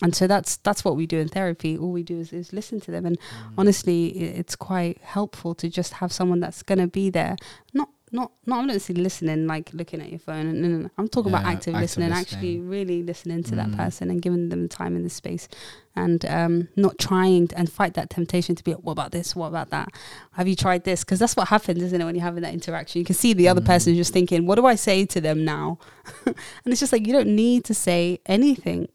and 0.01 0.13
so 0.15 0.27
that's 0.27 0.57
that's 0.57 0.83
what 0.83 0.95
we 0.95 1.05
do 1.05 1.19
in 1.19 1.27
therapy. 1.29 1.77
All 1.77 1.91
we 1.91 2.03
do 2.03 2.19
is, 2.19 2.33
is 2.33 2.51
listen 2.53 2.79
to 2.81 2.91
them, 2.91 3.05
and 3.05 3.17
honestly, 3.57 4.07
it's 4.09 4.55
quite 4.55 4.99
helpful 5.01 5.55
to 5.55 5.69
just 5.69 5.93
have 5.95 6.11
someone 6.11 6.39
that's 6.39 6.63
gonna 6.63 6.87
be 6.87 7.09
there. 7.09 7.35
Not 7.73 7.89
not 8.11 8.31
not 8.45 8.59
I'm 8.59 8.67
not 8.67 8.73
necessarily 8.73 9.03
listening, 9.03 9.47
like 9.47 9.71
looking 9.73 9.99
at 10.01 10.09
your 10.09 10.19
phone. 10.19 10.45
And, 10.47 10.61
no, 10.61 10.67
no, 10.67 10.77
no. 10.77 10.89
I'm 10.97 11.07
talking 11.07 11.31
about 11.31 11.45
active, 11.45 11.73
active 11.75 11.81
listening, 11.81 12.11
actually 12.11 12.59
really 12.59 13.03
listening 13.03 13.43
to 13.43 13.55
that 13.55 13.67
Mm. 13.69 13.77
person 13.77 14.09
and 14.11 14.21
giving 14.21 14.49
them 14.49 14.69
time 14.69 14.95
in 14.95 15.03
the 15.03 15.09
space, 15.09 15.47
and 15.95 16.23
um, 16.25 16.67
not 16.75 16.97
trying 16.99 17.47
to, 17.49 17.57
and 17.57 17.69
fight 17.69 17.95
that 17.95 18.09
temptation 18.11 18.53
to 18.55 18.63
be. 18.63 18.71
What 18.73 18.91
about 18.93 19.11
this? 19.11 19.35
What 19.35 19.47
about 19.47 19.69
that? 19.71 19.89
Have 20.33 20.47
you 20.47 20.55
tried 20.55 20.83
this? 20.83 21.03
Because 21.03 21.19
that's 21.19 21.35
what 21.35 21.47
happens, 21.47 21.81
isn't 21.81 21.99
it? 21.99 22.05
When 22.05 22.15
you're 22.15 22.23
having 22.23 22.43
that 22.43 22.53
interaction, 22.53 22.99
you 22.99 23.05
can 23.05 23.15
see 23.15 23.33
the 23.33 23.47
other 23.47 23.61
Mm. 23.61 23.65
person 23.65 23.95
just 23.95 24.13
thinking, 24.13 24.45
"What 24.45 24.55
do 24.55 24.65
I 24.65 24.75
say 24.75 25.05
to 25.07 25.19
them 25.19 25.43
now?" 25.43 25.79
and 26.25 26.35
it's 26.67 26.79
just 26.79 26.93
like 26.93 27.07
you 27.07 27.11
don't 27.13 27.35
need 27.35 27.63
to 27.65 27.73
say 27.73 28.19
anything. 28.27 28.87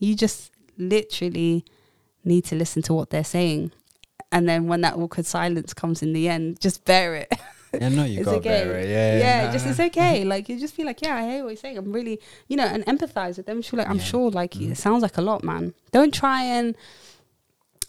You 0.00 0.16
just 0.16 0.50
literally 0.76 1.64
need 2.24 2.44
to 2.46 2.56
listen 2.56 2.82
to 2.82 2.94
what 2.94 3.10
they're 3.10 3.22
saying. 3.22 3.70
And 4.32 4.48
then 4.48 4.66
when 4.66 4.80
that 4.80 4.94
awkward 4.96 5.26
silence 5.26 5.72
comes 5.74 6.02
in 6.02 6.12
the 6.12 6.28
end, 6.28 6.60
just 6.60 6.84
bear 6.84 7.14
it. 7.16 7.32
Yeah, 7.74 7.88
no, 7.90 8.04
you 8.04 8.18
It's 8.20 8.24
got 8.26 8.34
okay. 8.36 8.48
there. 8.64 8.80
Yeah, 8.84 9.18
yeah, 9.18 9.46
nah. 9.46 9.52
just 9.52 9.66
it's 9.66 9.78
okay. 9.78 10.24
Like 10.24 10.48
you 10.48 10.58
just 10.58 10.74
feel 10.74 10.86
like, 10.86 11.02
yeah, 11.02 11.14
I 11.16 11.22
hear 11.30 11.42
what 11.44 11.50
you're 11.50 11.56
saying. 11.56 11.78
I'm 11.78 11.92
really, 11.92 12.18
you 12.48 12.56
know, 12.56 12.64
and 12.66 12.84
empathize 12.86 13.36
with 13.36 13.46
them. 13.46 13.62
Sure, 13.62 13.78
like 13.78 13.88
I'm 13.88 13.98
Yeah. 13.98 14.02
sure, 14.04 14.30
like 14.30 14.52
Mhm. 14.54 14.72
it 14.72 14.76
sounds 14.76 15.02
like 15.02 15.16
a 15.18 15.22
lot, 15.22 15.44
man. 15.44 15.74
Don't 15.92 16.12
try 16.12 16.42
and. 16.44 16.74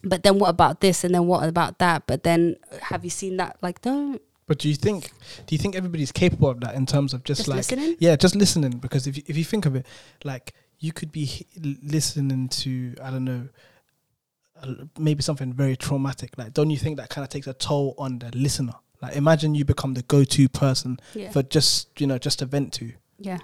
But 0.03 0.23
then 0.23 0.39
what 0.39 0.49
about 0.49 0.81
this? 0.81 1.03
And 1.03 1.13
then 1.13 1.27
what 1.27 1.47
about 1.47 1.77
that? 1.79 2.03
But 2.07 2.23
then 2.23 2.55
have 2.81 3.03
you 3.03 3.09
seen 3.11 3.37
that? 3.37 3.57
Like, 3.61 3.81
don't 3.81 4.19
But 4.47 4.57
do 4.59 4.67
you 4.67 4.75
think 4.75 5.11
do 5.45 5.53
you 5.55 5.59
think 5.59 5.75
everybody's 5.75 6.11
capable 6.11 6.49
of 6.49 6.59
that 6.61 6.73
in 6.75 6.85
terms 6.87 7.13
of 7.13 7.23
just, 7.23 7.41
just, 7.41 7.47
like 7.49 7.57
listening. 7.57 7.95
yeah, 7.99 8.15
just 8.15 8.35
listening? 8.35 8.71
Because 8.79 9.05
if 9.07 9.15
you, 9.17 9.23
if 9.27 9.37
you 9.37 9.43
think 9.43 9.65
of 9.67 9.75
it, 9.75 9.85
like 10.23 10.53
you 10.81 10.91
could 10.91 11.11
be 11.11 11.45
listening 11.81 12.49
to 12.49 12.93
I 13.01 13.09
don't 13.11 13.23
know, 13.23 13.47
maybe 14.99 15.21
something 15.21 15.53
very 15.53 15.77
traumatic. 15.77 16.31
Like, 16.37 16.53
don't 16.53 16.69
you 16.69 16.77
think 16.77 16.97
that 16.97 17.09
kind 17.09 17.23
of 17.23 17.29
takes 17.29 17.47
a 17.47 17.53
toll 17.53 17.95
on 17.97 18.19
the 18.19 18.29
listener? 18.35 18.73
Like, 19.01 19.15
imagine 19.15 19.55
you 19.55 19.63
become 19.65 19.93
the 19.93 20.03
go-to 20.03 20.49
person 20.49 20.99
Yeah, 21.15 21.31
for 21.31 21.41
just 21.43 21.99
you 22.01 22.07
know 22.07 22.17
just 22.17 22.39
to 22.39 22.45
vent 22.45 22.73
to. 22.73 22.91
yeah. 23.19 23.39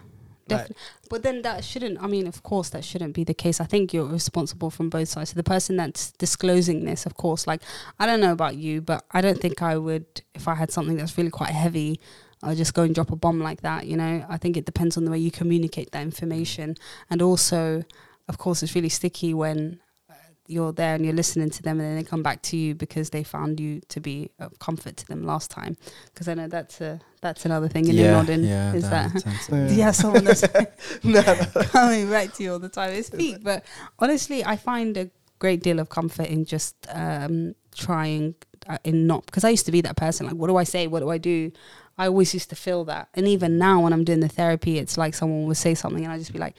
Like, 0.50 0.60
Definitely. 0.60 0.76
But 1.10 1.24
then 1.24 1.42
that 1.42 1.66
shouldn't, 1.66 2.02
I 2.02 2.08
mean, 2.08 2.26
of 2.26 2.42
course, 2.42 2.70
that 2.70 2.86
shouldn't 2.86 3.14
be 3.14 3.26
the 3.26 3.34
case. 3.34 3.60
I 3.60 3.66
think 3.66 3.94
you're 3.94 4.06
responsible 4.06 4.70
from 4.70 4.90
both 4.90 5.10
sides. 5.10 5.32
So 5.32 5.36
the 5.36 5.44
person 5.44 5.76
that's 5.76 6.12
disclosing 6.14 6.86
this, 6.86 7.06
of 7.06 7.16
course, 7.16 7.46
like, 7.46 7.62
I 8.00 8.06
don't 8.06 8.22
know 8.22 8.32
about 8.32 8.56
you, 8.56 8.80
but 8.80 9.04
I 9.12 9.20
don't 9.20 9.42
think 9.42 9.62
I 9.62 9.76
would, 9.76 10.06
if 10.34 10.48
I 10.48 10.56
had 10.56 10.72
something 10.72 10.96
that's 10.96 11.18
really 11.18 11.32
quite 11.32 11.50
heavy, 11.50 12.00
I'll 12.44 12.56
just 12.56 12.74
go 12.74 12.84
and 12.84 12.94
drop 12.94 13.12
a 13.12 13.16
bomb 13.16 13.40
like 13.40 13.62
that, 13.62 13.88
you 13.88 13.98
know? 13.98 14.26
I 14.30 14.38
think 14.38 14.58
it 14.58 14.66
depends 14.66 14.98
on 14.98 15.06
the 15.06 15.12
way 15.12 15.18
you 15.18 15.32
communicate 15.32 15.92
that 15.92 16.04
information. 16.04 16.76
And 17.10 17.22
also, 17.22 17.84
of 18.28 18.38
course, 18.38 18.62
it's 18.62 18.76
really 18.76 18.90
sticky 18.90 19.34
when 19.34 19.80
uh, 20.10 20.14
you're 20.46 20.72
there 20.72 20.94
and 20.94 21.04
you're 21.04 21.16
listening 21.16 21.50
to 21.50 21.64
them 21.64 21.80
and 21.80 21.90
then 21.90 21.96
they 21.96 22.04
come 22.04 22.22
back 22.22 22.44
to 22.44 22.58
you 22.58 22.76
because 22.76 23.10
they 23.10 23.24
found 23.24 23.60
you 23.60 23.82
to 23.90 24.00
be 24.00 24.30
of 24.40 24.60
comfort 24.60 24.98
to 24.98 25.08
them 25.08 25.24
last 25.24 25.50
time. 25.50 25.78
Because 26.14 26.28
I 26.28 26.36
know 26.36 26.48
that's 26.48 26.80
a, 26.80 27.00
that's 27.22 27.46
another 27.46 27.68
thing 27.68 27.88
in 27.88 27.96
yeah, 27.96 28.12
nodding. 28.12 28.44
yeah, 28.44 28.74
is 28.74 28.88
that, 28.88 29.18
to- 29.48 29.68
yeah, 29.74 29.90
someone 29.92 30.24
that's 30.24 30.44
no, 31.04 31.22
no. 31.22 31.36
coming 31.64 32.10
back 32.10 32.34
to 32.34 32.44
you 32.44 32.54
all 32.54 32.60
the 32.60 32.70
time. 32.70 32.92
It's 32.92 33.10
peak. 33.10 33.38
But 33.42 33.66
honestly, 33.98 34.46
I 34.46 34.58
find 34.58 34.96
a 34.96 35.10
great 35.40 35.64
deal 35.64 35.80
of 35.80 35.90
comfort 35.90 36.28
in 36.28 36.46
just 36.46 36.76
um, 36.90 37.56
trying 37.76 38.36
uh, 38.68 38.78
in 38.84 39.08
not 39.08 39.26
because 39.26 39.44
I 39.44 39.50
used 39.50 39.66
to 39.66 39.72
be 39.72 39.82
that 39.82 39.96
person. 39.96 40.28
Like, 40.28 40.36
what 40.36 40.48
do 40.48 40.58
I 40.58 40.64
say? 40.64 40.88
What 40.88 41.00
do 41.00 41.10
I 41.10 41.18
do? 41.18 41.52
I 41.98 42.08
always 42.08 42.34
used 42.34 42.50
to 42.50 42.56
feel 42.56 42.86
that, 42.86 43.10
and 43.14 43.28
even 43.28 43.58
now 43.58 43.82
when 43.82 43.94
I'm 43.94 44.04
doing 44.04 44.20
the 44.20 44.28
therapy, 44.28 44.78
it's 44.78 44.98
like 44.98 45.14
someone 45.14 45.46
would 45.46 45.58
say 45.58 45.76
something, 45.76 46.04
and 46.04 46.14
I 46.14 46.18
just 46.18 46.34
be 46.34 46.40
like, 46.40 46.56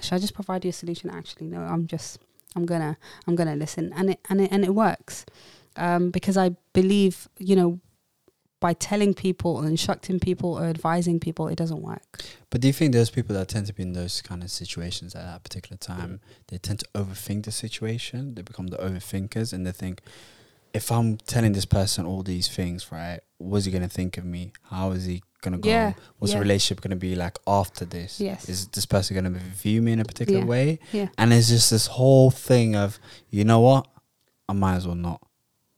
"Should 0.00 0.14
I 0.14 0.18
just 0.18 0.34
provide 0.34 0.64
you 0.64 0.70
a 0.70 0.72
solution?" 0.72 1.10
Actually, 1.10 1.46
no. 1.46 1.60
I'm 1.60 1.86
just, 1.86 2.18
I'm 2.54 2.66
gonna, 2.66 2.96
I'm 3.26 3.36
gonna 3.36 3.56
listen, 3.56 3.92
and 3.94 4.10
it 4.10 4.20
and 4.30 4.40
it 4.40 4.50
and 4.52 4.64
it 4.64 4.74
works 4.74 5.26
um, 5.76 6.10
because 6.10 6.36
I 6.36 6.56
believe, 6.72 7.28
you 7.38 7.56
know, 7.56 7.80
by 8.60 8.72
telling 8.72 9.12
people 9.14 9.56
or 9.56 9.66
instructing 9.66 10.18
people 10.18 10.58
or 10.58 10.64
advising 10.64 11.20
people, 11.20 11.48
it 11.48 11.56
doesn't 11.56 11.82
work. 11.82 12.22
But 12.50 12.62
do 12.62 12.68
you 12.68 12.72
think 12.72 12.92
those 12.92 13.10
people 13.10 13.34
that 13.34 13.48
tend 13.48 13.66
to 13.66 13.74
be 13.74 13.82
in 13.82 13.92
those 13.92 14.22
kind 14.22 14.42
of 14.42 14.50
situations 14.50 15.14
at 15.14 15.24
that 15.24 15.42
particular 15.42 15.76
time, 15.76 16.20
they 16.48 16.58
tend 16.58 16.80
to 16.80 16.86
overthink 16.94 17.44
the 17.44 17.52
situation? 17.52 18.34
They 18.34 18.42
become 18.42 18.68
the 18.68 18.78
overthinkers 18.78 19.52
and 19.52 19.66
they 19.66 19.72
think, 19.72 20.00
if 20.72 20.90
I'm 20.90 21.18
telling 21.18 21.52
this 21.52 21.66
person 21.66 22.06
all 22.06 22.22
these 22.22 22.48
things, 22.48 22.90
right, 22.90 23.20
what's 23.38 23.64
he 23.64 23.70
going 23.70 23.82
to 23.82 23.88
think 23.88 24.16
of 24.18 24.24
me? 24.24 24.52
How 24.70 24.90
is 24.92 25.04
he 25.04 25.22
going 25.42 25.52
to 25.52 25.58
go? 25.58 25.68
Yeah, 25.68 25.92
What's 26.18 26.32
yeah. 26.32 26.38
the 26.38 26.42
relationship 26.44 26.80
going 26.82 26.90
to 26.90 26.96
be 26.96 27.14
like 27.14 27.38
after 27.46 27.84
this? 27.84 28.20
Yes. 28.20 28.48
Is 28.48 28.66
this 28.68 28.86
person 28.86 29.14
going 29.20 29.32
to 29.32 29.38
view 29.40 29.82
me 29.82 29.92
in 29.92 30.00
a 30.00 30.04
particular 30.04 30.40
Yeah. 30.40 30.46
way? 30.46 30.78
Yeah. 30.92 31.08
And 31.18 31.32
it's 31.32 31.48
just 31.48 31.70
this 31.70 31.86
whole 31.86 32.30
thing 32.30 32.74
of, 32.76 32.98
you 33.30 33.44
know 33.44 33.60
what? 33.60 33.86
I 34.48 34.52
might 34.52 34.76
as 34.76 34.86
well 34.86 34.96
not. 34.96 35.20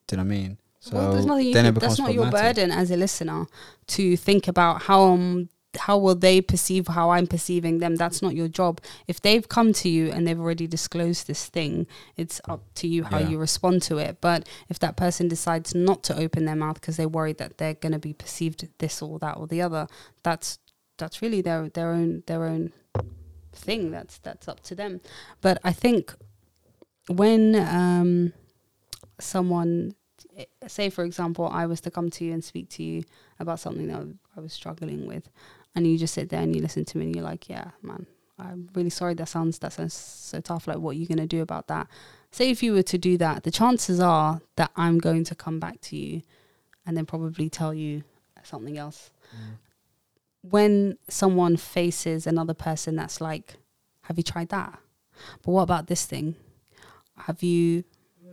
Do 0.06 0.16
you 0.16 0.22
know 0.22 0.28
what 0.28 0.34
I 0.34 0.38
mean? 0.38 0.59
So 0.80 0.96
well, 0.96 1.12
there's 1.12 1.26
nothing 1.26 1.46
you 1.46 1.54
then 1.54 1.64
can, 1.64 1.76
it 1.76 1.80
that's 1.80 1.96
becomes 1.96 1.98
not 2.09 2.14
your 2.14 2.30
burden 2.30 2.70
as 2.70 2.90
a 2.90 2.96
listener 2.96 3.46
to 3.88 4.16
think 4.16 4.46
about 4.48 4.82
how 4.82 5.02
um, 5.11 5.48
how 5.78 5.96
will 5.98 6.14
they 6.14 6.40
perceive 6.40 6.88
how 6.88 7.10
I'm 7.10 7.26
perceiving 7.26 7.78
them. 7.78 7.96
That's 7.96 8.20
not 8.22 8.34
your 8.34 8.48
job. 8.48 8.80
If 9.06 9.20
they've 9.20 9.48
come 9.48 9.72
to 9.74 9.88
you 9.88 10.10
and 10.10 10.26
they've 10.26 10.38
already 10.40 10.66
disclosed 10.66 11.26
this 11.26 11.46
thing, 11.46 11.86
it's 12.16 12.40
up 12.48 12.62
to 12.76 12.86
you 12.88 13.04
how 13.04 13.18
Yeah. 13.18 13.28
you 13.30 13.38
respond 13.38 13.82
to 13.84 13.98
it. 13.98 14.18
But 14.20 14.48
if 14.68 14.78
that 14.80 14.96
person 14.96 15.28
decides 15.28 15.74
not 15.74 16.02
to 16.04 16.16
open 16.18 16.44
their 16.44 16.56
mouth 16.56 16.74
because 16.80 16.96
they're 16.96 17.08
worried 17.08 17.38
that 17.38 17.58
they're 17.58 17.74
going 17.74 17.92
to 17.92 17.98
be 17.98 18.12
perceived 18.12 18.68
this 18.78 19.00
or 19.02 19.18
that 19.20 19.36
or 19.36 19.46
the 19.46 19.62
other, 19.62 19.86
that's 20.22 20.58
that's 20.98 21.22
really 21.22 21.40
their 21.40 21.68
their 21.68 21.90
own 21.90 22.22
their 22.26 22.44
own 22.44 22.72
thing. 23.52 23.90
That's 23.90 24.18
that's 24.18 24.48
up 24.48 24.60
to 24.64 24.74
them. 24.74 25.00
But 25.40 25.58
I 25.64 25.72
think 25.72 26.14
when 27.08 27.54
um, 27.54 28.32
someone 29.20 29.94
eh, 30.36 30.44
say 30.66 30.90
for 30.90 31.04
example, 31.04 31.48
I 31.52 31.66
was 31.66 31.80
to 31.82 31.90
come 31.90 32.10
to 32.10 32.24
you 32.24 32.32
and 32.32 32.44
speak 32.44 32.68
to 32.70 32.82
you 32.82 33.04
about 33.38 33.60
something 33.60 33.86
that 33.88 34.14
I 34.36 34.40
was 34.40 34.52
struggling 34.52 35.06
with, 35.06 35.28
and 35.78 35.86
you 35.86 35.96
just 35.96 36.14
sit 36.14 36.28
there 36.28 36.40
and 36.40 36.54
you 36.54 36.60
listen 36.60 36.84
to 36.84 36.98
me 36.98 37.06
and 37.06 37.16
you're 37.16 37.24
like, 37.24 37.48
yeah, 37.48 37.70
man, 37.82 38.06
I'm 38.38 38.68
really 38.74 38.90
sorry. 38.90 39.14
That 39.14 39.28
sounds 39.28 39.58
that 39.60 39.72
sounds 39.72 39.94
so 39.94 40.40
tough. 40.40 40.66
Like, 40.66 40.78
what 40.78 40.90
are 40.90 40.98
you 40.98 41.06
gonna 41.06 41.26
do 41.26 41.40
about 41.40 41.68
that? 41.68 41.88
Say 42.30 42.50
if 42.50 42.62
you 42.62 42.72
were 42.72 42.82
to 42.82 42.98
do 42.98 43.16
that, 43.18 43.44
the 43.44 43.50
chances 43.50 44.00
are 44.00 44.42
that 44.56 44.70
I'm 44.76 44.98
going 44.98 45.24
to 45.24 45.34
come 45.34 45.58
back 45.58 45.80
to 45.82 45.96
you, 45.96 46.22
and 46.84 46.96
then 46.96 47.06
probably 47.06 47.48
tell 47.48 47.72
you 47.72 48.04
something 48.42 48.76
else. 48.76 49.10
Mm. 49.34 49.54
When 50.42 50.98
someone 51.08 51.56
faces 51.56 52.26
another 52.26 52.54
person 52.54 52.96
that's 52.96 53.20
like, 53.20 53.54
have 54.02 54.16
you 54.16 54.22
tried 54.22 54.50
that? 54.50 54.78
But 55.42 55.50
what 55.50 55.62
about 55.62 55.86
this 55.86 56.06
thing? 56.06 56.36
Have 57.16 57.42
you, 57.42 57.84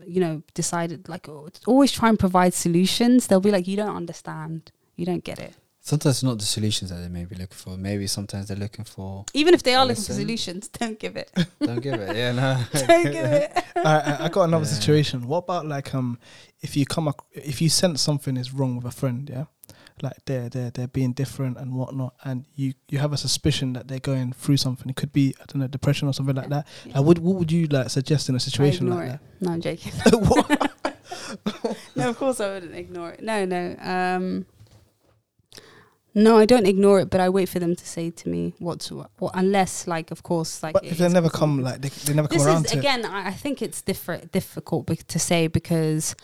you 0.06 0.20
know, 0.20 0.44
decided 0.54 1.10
like 1.10 1.28
oh, 1.28 1.50
always 1.66 1.92
try 1.92 2.10
and 2.10 2.20
provide 2.20 2.54
solutions? 2.54 3.28
They'll 3.28 3.40
be 3.40 3.52
like, 3.52 3.68
you 3.68 3.78
don't 3.78 3.96
understand, 3.96 4.72
you 4.96 5.06
don't 5.06 5.24
get 5.24 5.40
it. 5.40 5.54
Sometimes 5.88 6.16
it's 6.16 6.24
not 6.24 6.40
the 6.40 6.46
solutions 6.46 6.90
that 6.90 6.96
they 6.98 7.10
may 7.10 7.26
be 7.26 7.36
looking 7.36 7.56
for. 7.56 7.78
Maybe 7.78 8.08
sometimes 8.08 8.48
they're 8.48 8.58
looking 8.58 8.86
for. 8.86 9.24
Even 9.36 9.54
if 9.54 9.62
they 9.62 9.76
are 9.76 9.86
looking 9.86 10.04
for 10.04 10.14
solutions, 10.14 10.68
don't 10.80 10.98
give 10.98 11.16
it. 11.16 11.30
Don't 11.62 11.80
give 11.80 11.94
it. 11.94 12.16
Yeah, 12.18 12.32
no. 12.32 12.64
don't 12.88 13.04
give 13.04 13.26
it. 13.26 13.52
I, 13.76 14.00
I, 14.00 14.26
I 14.26 14.30
got 14.30 14.46
another 14.46 14.66
Yeah. 14.66 14.72
situation. 14.72 15.28
What 15.28 15.40
about 15.46 15.68
like 15.68 15.94
um, 15.94 16.18
if 16.62 16.76
you 16.76 16.88
come 16.88 17.08
ac- 17.08 17.20
if 17.52 17.62
you 17.62 17.70
sense 17.70 18.02
something 18.02 18.36
is 18.36 18.52
wrong 18.52 18.76
with 18.78 18.86
a 18.86 18.92
friend, 18.92 19.30
yeah, 19.32 19.46
like 20.02 20.18
they're 20.26 20.50
they're 20.50 20.72
they're 20.72 20.88
being 20.88 21.14
different 21.14 21.58
and 21.60 21.76
whatnot, 21.76 22.16
and 22.24 22.46
you 22.56 22.74
you 22.90 22.98
have 22.98 23.14
a 23.14 23.18
suspicion 23.18 23.74
that 23.74 23.88
they're 23.88 24.00
going 24.00 24.34
through 24.34 24.58
something. 24.58 24.90
It 24.90 24.96
could 24.96 25.14
be 25.14 25.36
I 25.40 25.46
don't 25.46 25.62
know 25.62 25.68
depression 25.68 26.08
or 26.08 26.14
something 26.16 26.36
like 26.36 26.50
that. 26.50 26.66
Yeah. 26.86 26.98
Like, 26.98 27.06
what 27.06 27.20
what 27.20 27.36
would 27.36 27.52
you 27.52 27.68
like 27.68 27.92
suggest 27.92 28.28
in 28.28 28.36
a 28.36 28.40
situation 28.40 28.88
ignore 28.88 29.06
like 29.06 29.14
it. 29.14 29.20
No, 29.42 29.52
I'm 29.52 29.62
joking. 29.62 29.92
no, 31.96 32.10
of 32.10 32.18
course 32.18 32.40
I 32.40 32.54
wouldn't 32.54 32.74
ignore 32.76 33.12
it. 33.12 33.22
No, 33.22 33.46
no. 33.46 33.76
Um, 33.80 34.46
no, 36.16 36.38
I 36.38 36.46
don't 36.46 36.66
ignore 36.66 37.00
it, 37.02 37.10
but 37.10 37.20
I 37.20 37.28
wait 37.30 37.50
for 37.50 37.60
them 37.60 37.76
to 37.76 37.86
say 37.86 38.10
to 38.10 38.30
me 38.30 38.54
what's 38.60 38.90
what. 38.92 39.12
what 39.20 39.34
unless, 39.36 39.86
like, 39.86 40.12
of 40.12 40.24
course, 40.24 40.64
like. 40.64 40.74
But 40.74 40.86
if 40.86 40.98
they 40.98 41.10
never 41.10 41.30
come, 41.30 41.62
like 41.62 41.82
they, 41.82 41.90
they 41.90 42.14
never 42.14 42.28
come 42.30 42.38
this 42.38 42.48
around 42.48 42.66
is 42.66 42.72
to 42.72 42.78
it. 42.78 42.80
again, 42.80 43.06
I, 43.06 43.28
I 43.28 43.32
think 43.32 43.62
it's 43.62 43.82
different, 43.82 44.32
difficult 44.32 44.86
bec- 44.86 45.08
to 45.08 45.20
say 45.20 45.48
because 45.48 46.16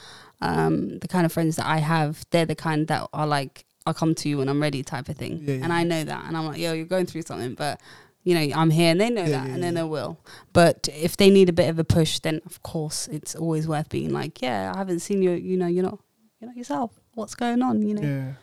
um, 0.41 0.97
the 0.99 1.07
kind 1.07 1.25
of 1.25 1.31
friends 1.33 1.57
that 1.57 1.65
I 1.67 1.77
have, 1.79 2.25
they're 2.31 2.45
the 2.45 2.55
kind 2.55 2.87
that 2.87 3.07
are 3.13 3.27
like, 3.27 3.65
I'll 3.85 3.93
come 3.93 4.15
to 4.15 4.29
you 4.29 4.37
when 4.37 4.47
I'm 4.49 4.61
ready, 4.61 4.81
type 4.83 5.09
of 5.09 5.17
thing, 5.17 5.39
Yeah, 5.43 5.55
yeah, 5.55 5.63
and 5.65 5.73
I 5.73 5.83
know 5.83 6.03
that, 6.03 6.25
and 6.25 6.37
I'm 6.37 6.45
like, 6.47 6.57
yo, 6.59 6.71
you're 6.73 6.85
going 6.85 7.05
through 7.05 7.23
something, 7.23 7.55
but 7.55 7.79
you 8.23 8.35
know, 8.35 8.55
I'm 8.55 8.69
here, 8.69 8.91
and 8.91 9.01
they 9.01 9.09
know 9.09 9.23
Yeah, 9.23 9.29
that, 9.41 9.47
yeah, 9.47 9.53
and 9.55 9.63
then 9.63 9.73
yeah. 9.75 9.81
they 9.81 9.87
will. 9.89 10.19
But 10.53 10.87
if 10.93 11.17
they 11.17 11.29
need 11.31 11.49
a 11.49 11.53
bit 11.53 11.69
of 11.69 11.79
a 11.79 11.83
push, 11.83 12.19
then 12.19 12.39
of 12.45 12.61
course 12.63 13.07
it's 13.07 13.33
always 13.35 13.67
worth 13.67 13.89
being 13.89 14.11
like, 14.13 14.41
yeah, 14.41 14.71
I 14.73 14.77
haven't 14.77 14.99
seen 14.99 15.21
you, 15.23 15.31
you 15.31 15.57
know, 15.57 15.67
you're 15.67 15.83
not, 15.83 15.99
you're 16.39 16.47
not 16.49 16.55
yourself. 16.55 16.91
What's 17.15 17.33
going 17.35 17.61
on? 17.63 17.81
You 17.81 17.95
know, 17.95 18.01
Yeah, 18.03 18.33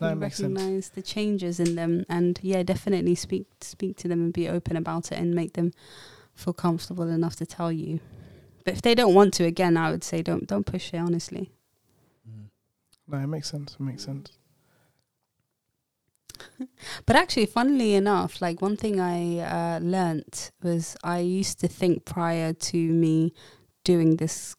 no, 0.00 0.08
you 0.08 0.12
it 0.12 0.16
makes 0.16 0.36
sense. 0.38 0.54
recognize 0.54 0.90
the 0.90 1.02
changes 1.02 1.60
in 1.60 1.74
them, 1.74 2.04
and 2.08 2.38
yeah, 2.42 2.62
definitely 2.62 3.14
speak 3.14 3.46
speak 3.60 3.96
to 3.98 4.08
them 4.08 4.20
and 4.22 4.32
be 4.32 4.48
open 4.48 4.76
about 4.76 5.12
it, 5.12 5.18
and 5.18 5.34
make 5.34 5.54
them 5.54 5.72
feel 6.34 6.52
comfortable 6.52 7.08
enough 7.08 7.36
to 7.36 7.46
tell 7.46 7.72
you. 7.72 8.00
But 8.64 8.74
if 8.74 8.82
they 8.82 8.94
don't 8.94 9.14
want 9.14 9.34
to, 9.34 9.44
again, 9.44 9.76
I 9.76 9.90
would 9.90 10.04
say 10.04 10.22
don't 10.22 10.46
don't 10.46 10.66
push 10.66 10.92
it. 10.94 10.98
Honestly, 10.98 11.50
No, 13.08 13.18
it 13.18 13.26
makes 13.26 13.50
sense. 13.50 13.74
It 13.74 13.80
makes 13.80 14.04
sense. 14.04 14.32
but 17.06 17.16
actually, 17.16 17.46
funnily 17.46 17.94
enough, 17.94 18.40
like 18.40 18.62
one 18.62 18.76
thing 18.76 19.00
I 19.00 19.38
uh, 19.38 19.78
learnt 19.80 20.52
was 20.62 20.96
I 21.02 21.20
used 21.20 21.58
to 21.60 21.68
think 21.68 22.04
prior 22.04 22.52
to 22.52 22.76
me 22.76 23.32
doing 23.84 24.16
this 24.16 24.54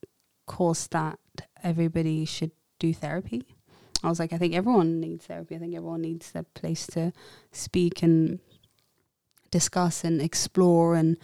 course 0.46 0.88
that 0.88 1.20
everybody 1.64 2.26
should 2.26 2.52
do 2.80 2.94
therapy. 2.94 3.46
I 4.04 4.10
was 4.10 4.20
like, 4.20 4.32
I 4.32 4.38
think 4.38 4.56
everyone 4.56 5.02
needs 5.02 5.26
therapy. 5.26 5.56
I 5.56 5.60
think 5.60 5.76
everyone 5.76 6.02
needs 6.02 6.32
a 6.36 6.43
place 6.43 6.88
to 6.88 7.12
speak 7.52 8.02
and 8.02 8.39
discuss 9.52 10.04
and 10.04 10.22
explore 10.22 10.95
and 10.95 11.18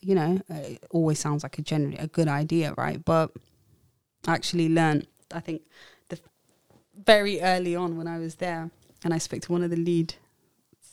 you 0.00 0.14
know 0.14 0.40
it 0.48 0.82
always 0.90 1.18
sounds 1.18 1.42
like 1.42 1.58
a 1.58 1.62
generally 1.62 1.96
a 1.98 2.06
good 2.06 2.28
idea 2.28 2.74
right 2.76 3.04
but 3.04 3.30
I 4.26 4.32
actually 4.32 4.68
learned 4.68 5.06
i 5.32 5.40
think 5.40 5.62
the 6.08 6.18
very 7.04 7.40
early 7.40 7.76
on 7.76 7.96
when 7.96 8.06
i 8.06 8.18
was 8.18 8.36
there 8.36 8.70
and 9.04 9.14
i 9.14 9.18
spoke 9.18 9.42
to 9.42 9.52
one 9.52 9.62
of 9.62 9.70
the 9.70 9.76
lead 9.76 10.14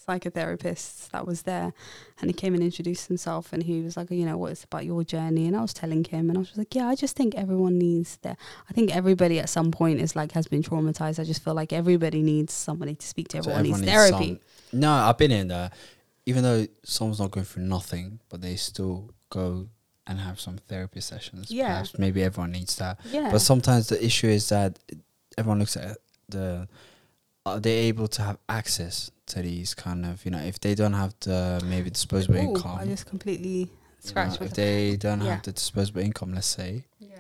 psychotherapists 0.10 1.10
that 1.12 1.26
was 1.26 1.44
there 1.44 1.74
and 2.20 2.30
he 2.30 2.34
came 2.34 2.54
and 2.54 2.64
introduced 2.64 3.08
himself 3.08 3.54
and 3.54 3.64
he 3.64 3.82
was 3.82 3.96
like 3.98 4.10
you 4.12 4.26
know 4.26 4.38
what 4.38 4.52
it's 4.52 4.64
about 4.64 4.86
your 4.86 5.04
journey 5.04 5.48
and 5.48 5.56
i 5.56 5.62
was 5.62 5.74
telling 5.74 6.04
him 6.04 6.30
and 6.30 6.38
i 6.38 6.40
was 6.40 6.56
like 6.58 6.74
yeah 6.76 6.88
i 6.88 6.96
just 6.96 7.16
think 7.16 7.36
everyone 7.36 7.78
needs 7.78 8.18
that 8.22 8.38
i 8.70 8.74
think 8.74 8.96
everybody 8.96 9.40
at 9.40 9.50
some 9.50 9.72
point 9.72 10.00
is 10.00 10.16
like 10.16 10.32
has 10.32 10.48
been 10.48 10.64
traumatized 10.64 11.20
i 11.20 11.24
just 11.24 11.44
feel 11.44 11.54
like 11.54 11.72
everybody 11.74 12.22
needs 12.22 12.54
somebody 12.54 12.96
to 12.96 13.06
speak 13.08 13.28
to 13.30 13.44
So 13.44 13.52
everyone, 13.52 13.82
needs 13.82 13.88
everyone 13.88 14.10
therapy 14.10 14.28
some- 14.72 14.80
no, 14.82 14.92
I've 14.92 15.18
been 15.18 15.32
in 15.32 15.48
there. 15.48 15.72
Even 16.28 16.44
though 16.44 16.68
someone's 16.84 17.20
not 17.20 17.32
going 17.32 17.44
through 17.44 17.64
nothing, 17.64 18.20
but 18.30 18.40
they 18.40 18.56
still 18.56 19.10
go 19.32 19.68
and 20.06 20.20
have 20.20 20.40
some 20.40 20.58
therapy 20.68 21.02
sessions. 21.02 21.50
Yeah. 21.50 21.70
Perhaps 21.70 21.98
maybe 21.98 22.22
everyone 22.22 22.52
needs 22.52 22.76
that. 22.76 23.00
yeah 23.10 23.32
But 23.32 23.40
sometimes 23.42 23.88
the 23.88 23.98
issue 24.06 24.28
is 24.28 24.48
that 24.50 24.78
everyone 25.40 25.58
looks 25.58 25.76
at 25.76 25.98
the 26.28 26.68
are 27.48 27.60
they 27.60 27.78
able 27.90 28.08
to 28.10 28.22
have 28.22 28.38
access 28.48 29.10
to 29.30 29.42
these 29.42 29.74
kind 29.74 30.06
of 30.06 30.24
you 30.26 30.32
know 30.32 30.40
if 30.40 30.60
they 30.60 30.76
don't 30.76 30.94
have 30.94 31.14
the 31.22 31.62
maybe 31.66 31.90
disposable 31.90 32.36
Ooh, 32.36 32.50
income 32.56 32.78
I 32.80 32.86
just 32.86 33.06
completely 33.06 33.70
you 34.06 34.14
know, 34.16 34.38
if 34.42 34.54
they 34.54 34.96
don't 34.96 35.22
Yeah. 35.22 35.36
have 35.36 35.44
the 35.44 35.52
disposable 35.52 36.02
income 36.02 36.34
let's 36.34 36.48
say 36.48 36.86
yeah. 37.00 37.20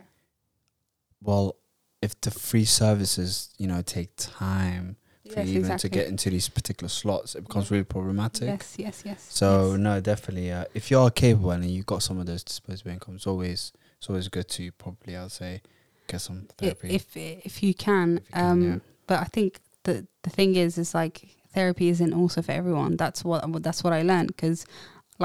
well 1.21 1.55
if 2.01 2.19
the 2.21 2.31
free 2.31 2.65
services 2.65 3.49
you 3.57 3.67
know 3.67 3.81
take 3.81 4.09
time 4.17 4.95
for 5.29 5.39
Yes, 5.39 5.47
you 5.47 5.51
even 5.59 5.71
exactly. 5.71 5.89
to 5.89 5.95
get 5.95 6.07
into 6.07 6.29
these 6.29 6.49
particular 6.49 6.89
slots 6.89 7.35
it 7.35 7.41
becomes 7.47 7.69
really 7.69 7.83
problematic 7.83 8.47
Yes, 8.47 8.75
yes, 8.77 9.03
yes. 9.05 9.25
so 9.29 9.71
yes. 9.71 9.79
no 9.79 9.99
definitely 10.01 10.51
uh, 10.51 10.65
if 10.73 10.89
you 10.89 10.99
are 10.99 11.11
capable 11.11 11.51
and 11.51 11.65
you've 11.65 11.85
got 11.85 12.01
some 12.01 12.19
of 12.19 12.25
those 12.25 12.43
disposable 12.43 12.91
incomes 12.91 13.27
always 13.27 13.71
it's 13.97 14.09
always 14.09 14.27
good 14.29 14.47
to 14.49 14.71
probably 14.73 15.15
i'll 15.17 15.29
say 15.29 15.61
get 16.07 16.21
some 16.21 16.47
therapy 16.57 16.89
if 16.95 17.15
if 17.15 17.61
you 17.61 17.73
can, 17.75 18.17
If 18.17 18.25
you 18.29 18.33
can, 18.33 18.49
um, 18.51 18.63
yeah. 18.63 18.79
but 19.05 19.19
I 19.19 19.25
think 19.25 19.59
the 19.83 20.07
the 20.23 20.29
thing 20.29 20.55
is, 20.55 20.77
is 20.77 20.93
like 20.95 21.35
therapy 21.59 21.87
isn't 21.95 22.13
also 22.13 22.41
for 22.41 22.53
everyone. 22.61 22.91
That's 23.03 23.23
what 23.27 23.39
that's 23.63 23.83
what 23.83 23.93
I 23.93 24.01
learned 24.11 24.27
because, 24.35 24.59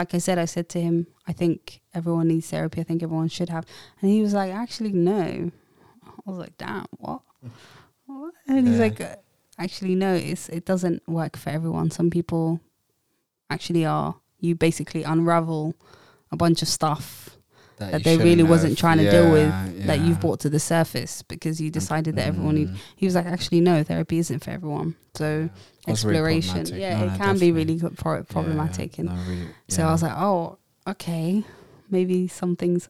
like 0.01 0.15
I 0.15 0.19
said, 0.27 0.39
I 0.39 0.47
said 0.55 0.67
to 0.75 0.79
him, 0.87 1.07
I 1.31 1.33
think 1.41 1.81
everyone 1.99 2.29
needs 2.29 2.49
therapy. 2.51 2.81
I 2.81 2.85
think 2.85 3.03
everyone 3.03 3.29
should 3.37 3.51
have, 3.57 3.65
and 4.01 4.11
he 4.11 4.21
was 4.27 4.35
like, 4.35 4.53
actually, 4.53 4.93
no. 4.93 5.51
I 6.27 6.31
was 6.31 6.39
like, 6.45 6.57
damn, 6.59 6.87
what? 6.99 7.21
what? 8.07 8.35
And 8.49 8.67
he's 8.67 8.79
Yeah. 8.79 8.87
like, 8.87 9.01
uh, 9.01 9.17
actually, 9.59 9.95
no. 9.95 10.15
It's 10.15 10.49
it 10.49 10.65
doesn't 10.65 11.01
work 11.09 11.37
for 11.37 11.51
everyone. 11.51 11.91
Some 11.91 12.11
people 12.11 12.61
actually 13.51 13.85
are. 13.87 14.17
You 14.41 14.55
basically 14.55 15.03
unravel 15.05 15.75
a 16.31 16.37
bunch 16.37 16.61
of 16.63 16.69
stuff 16.69 17.34
that 17.79 17.93
you 17.93 17.99
they 18.05 18.17
really 18.17 18.31
shouldn't 18.31 18.49
wasn't 18.49 18.79
trying 18.79 18.99
to 18.99 19.11
deal 19.11 19.31
with 19.31 19.49
Yeah, 19.49 19.87
that 19.87 20.01
you've 20.01 20.21
brought 20.21 20.41
to 20.41 20.49
the 20.51 20.61
surface 20.61 21.23
because 21.23 21.61
you 21.61 21.71
decided 21.71 22.17
that 22.17 22.27
everyone 22.29 22.55
need 22.55 22.69
Mm. 22.69 22.77
he 22.97 23.07
was 23.07 23.15
like 23.15 23.27
actually 23.27 23.61
no 23.61 23.83
therapy 23.83 24.19
isn't 24.19 24.43
for 24.45 24.51
everyone. 24.51 24.95
So 25.15 25.27
really 25.27 25.51
exploration. 25.87 26.67
yeah 26.67 26.99
No, 26.99 27.05
it 27.07 27.11
no, 27.13 27.17
can 27.19 27.39
be 27.39 27.53
really 27.53 27.77
good 27.77 27.97
pro- 27.97 28.23
problematic 28.25 28.97
Yeah, 28.99 29.01
and 29.07 29.09
no, 29.11 29.23
really, 29.31 29.49
so 29.69 29.83
i 29.87 29.93
was 29.93 30.03
like 30.03 30.17
oh 30.17 30.59
okay. 30.87 31.45
Maybe 31.91 32.29
some 32.29 32.57
things 32.57 32.89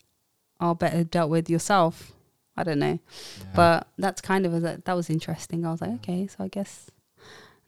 are 0.61 0.75
better 0.75 1.03
dealt 1.05 1.29
with 1.31 1.51
yourself. 1.51 2.13
I 2.57 2.63
don't 2.63 2.79
know. 2.79 2.99
Yeah. 3.41 3.47
but 3.57 3.89
that's 3.99 4.21
kind 4.21 4.47
of 4.47 4.55
a, 4.55 4.61
that 4.85 4.95
was 4.95 5.11
interesting. 5.11 5.67
I 5.67 5.73
was 5.73 5.81
like 5.81 5.91
okay 6.01 6.27
so 6.29 6.45
i 6.45 6.49
guess 6.49 6.91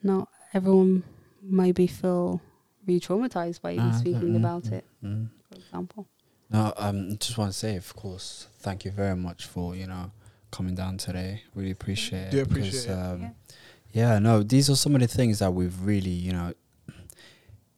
not 0.03 0.29
everyone 0.55 1.03
maybe 1.43 1.87
feel 1.87 2.41
re-traumatized 2.87 3.61
by 3.63 3.73
even 3.73 3.89
Ah, 3.89 3.93
speaking 3.93 4.33
mm, 4.35 4.37
about 4.37 4.65
mm, 4.65 4.73
it 4.79 4.85
mm. 5.05 5.29
for 5.49 5.55
example 5.57 6.07
No, 6.51 6.73
um, 6.77 7.17
just 7.19 7.37
want 7.39 7.51
to 7.53 7.59
say, 7.59 7.77
of 7.77 7.95
course, 7.97 8.47
thank 8.61 8.85
you 8.85 8.91
very 8.91 9.17
much 9.17 9.47
for 9.47 9.75
you 9.75 9.87
know 9.87 10.11
coming 10.51 10.75
down 10.75 10.97
today. 10.97 11.43
Really 11.55 11.73
appreciate 11.73 12.31
Do 12.31 12.39
it. 12.39 12.47
appreciate 12.47 12.87
because, 12.87 12.87
it. 12.87 12.91
Um, 12.93 13.21
Yeah. 13.93 14.13
yeah. 14.13 14.19
no, 14.19 14.43
these 14.43 14.71
are 14.71 14.77
some 14.77 14.95
of 14.95 15.01
the 15.01 15.09
things 15.09 15.41
that 15.41 15.53
we've 15.53 15.79
really, 15.83 16.11
you 16.11 16.33
know, 16.33 16.53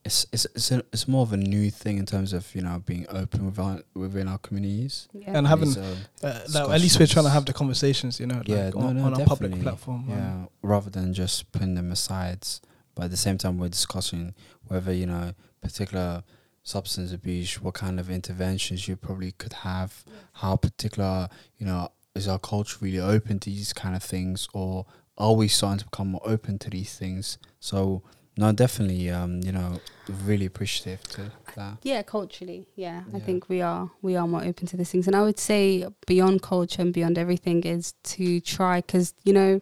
it's 0.04 0.26
it's 0.32 0.46
it's, 0.54 0.70
a, 0.70 0.78
it's 0.92 1.08
more 1.08 1.22
of 1.22 1.32
a 1.32 1.36
new 1.36 1.70
thing 1.70 1.98
in 1.98 2.06
terms 2.06 2.32
of 2.32 2.54
you 2.54 2.62
know 2.62 2.82
being 2.86 3.06
open 3.08 3.46
with 3.46 3.58
our, 3.58 3.80
within 3.94 4.28
our 4.28 4.38
communities. 4.38 5.08
yeah 5.12 5.36
And 5.36 5.46
having 5.46 5.68
These, 5.70 5.78
um, 5.78 5.96
uh, 6.22 6.40
like, 6.54 6.70
at 6.70 6.80
least 6.80 6.98
we're 7.00 7.06
trying 7.06 7.24
to 7.24 7.30
have 7.30 7.44
the 7.46 7.52
conversations, 7.52 8.20
you 8.20 8.26
know, 8.26 8.38
like 8.38 8.48
yeah, 8.48 8.70
no, 8.70 8.80
on, 8.88 8.96
no, 8.96 9.04
on 9.04 9.20
a 9.20 9.24
public 9.24 9.60
platform. 9.60 10.04
Yeah, 10.08 10.44
rather 10.62 10.90
than 10.90 11.12
just 11.14 11.50
putting 11.52 11.74
them 11.74 11.90
aside, 11.90 12.46
but 12.94 13.06
at 13.06 13.10
the 13.10 13.16
same 13.16 13.38
time 13.38 13.58
we're 13.58 13.68
discussing 13.68 14.34
whether 14.68 14.92
you 14.92 15.06
know 15.06 15.32
particular 15.62 16.22
substance 16.68 17.12
abuse, 17.12 17.62
what 17.62 17.74
kind 17.74 17.98
of 17.98 18.10
interventions 18.10 18.86
you 18.86 18.94
probably 18.94 19.32
could 19.32 19.54
have, 19.54 20.04
how 20.34 20.54
particular 20.56 21.28
you 21.56 21.66
know 21.66 21.90
is 22.14 22.28
our 22.28 22.38
culture 22.38 22.76
really 22.80 23.00
open 23.00 23.38
to 23.40 23.50
these 23.50 23.72
kind 23.72 23.96
of 23.96 24.02
things, 24.02 24.48
or 24.52 24.84
are 25.16 25.32
we 25.32 25.48
starting 25.48 25.78
to 25.78 25.84
become 25.86 26.08
more 26.08 26.22
open 26.24 26.58
to 26.58 26.70
these 26.70 26.96
things? 26.98 27.38
So 27.58 28.02
no, 28.36 28.52
definitely. 28.52 29.10
Um, 29.10 29.40
you 29.42 29.50
know, 29.50 29.80
really 30.24 30.46
appreciative 30.46 31.02
to 31.14 31.32
that. 31.56 31.78
Yeah, 31.82 32.02
culturally, 32.02 32.66
yeah, 32.76 33.02
I 33.14 33.18
think 33.18 33.48
we 33.48 33.62
are 33.62 33.90
we 34.02 34.14
are 34.16 34.28
more 34.28 34.44
open 34.44 34.66
to 34.68 34.76
these 34.76 34.90
things, 34.90 35.06
and 35.06 35.16
I 35.16 35.22
would 35.22 35.38
say 35.38 35.86
beyond 36.06 36.42
culture 36.42 36.82
and 36.82 36.92
beyond 36.92 37.16
everything 37.18 37.64
is 37.64 37.94
to 38.14 38.40
try 38.40 38.80
because 38.80 39.14
you 39.24 39.32
know 39.32 39.60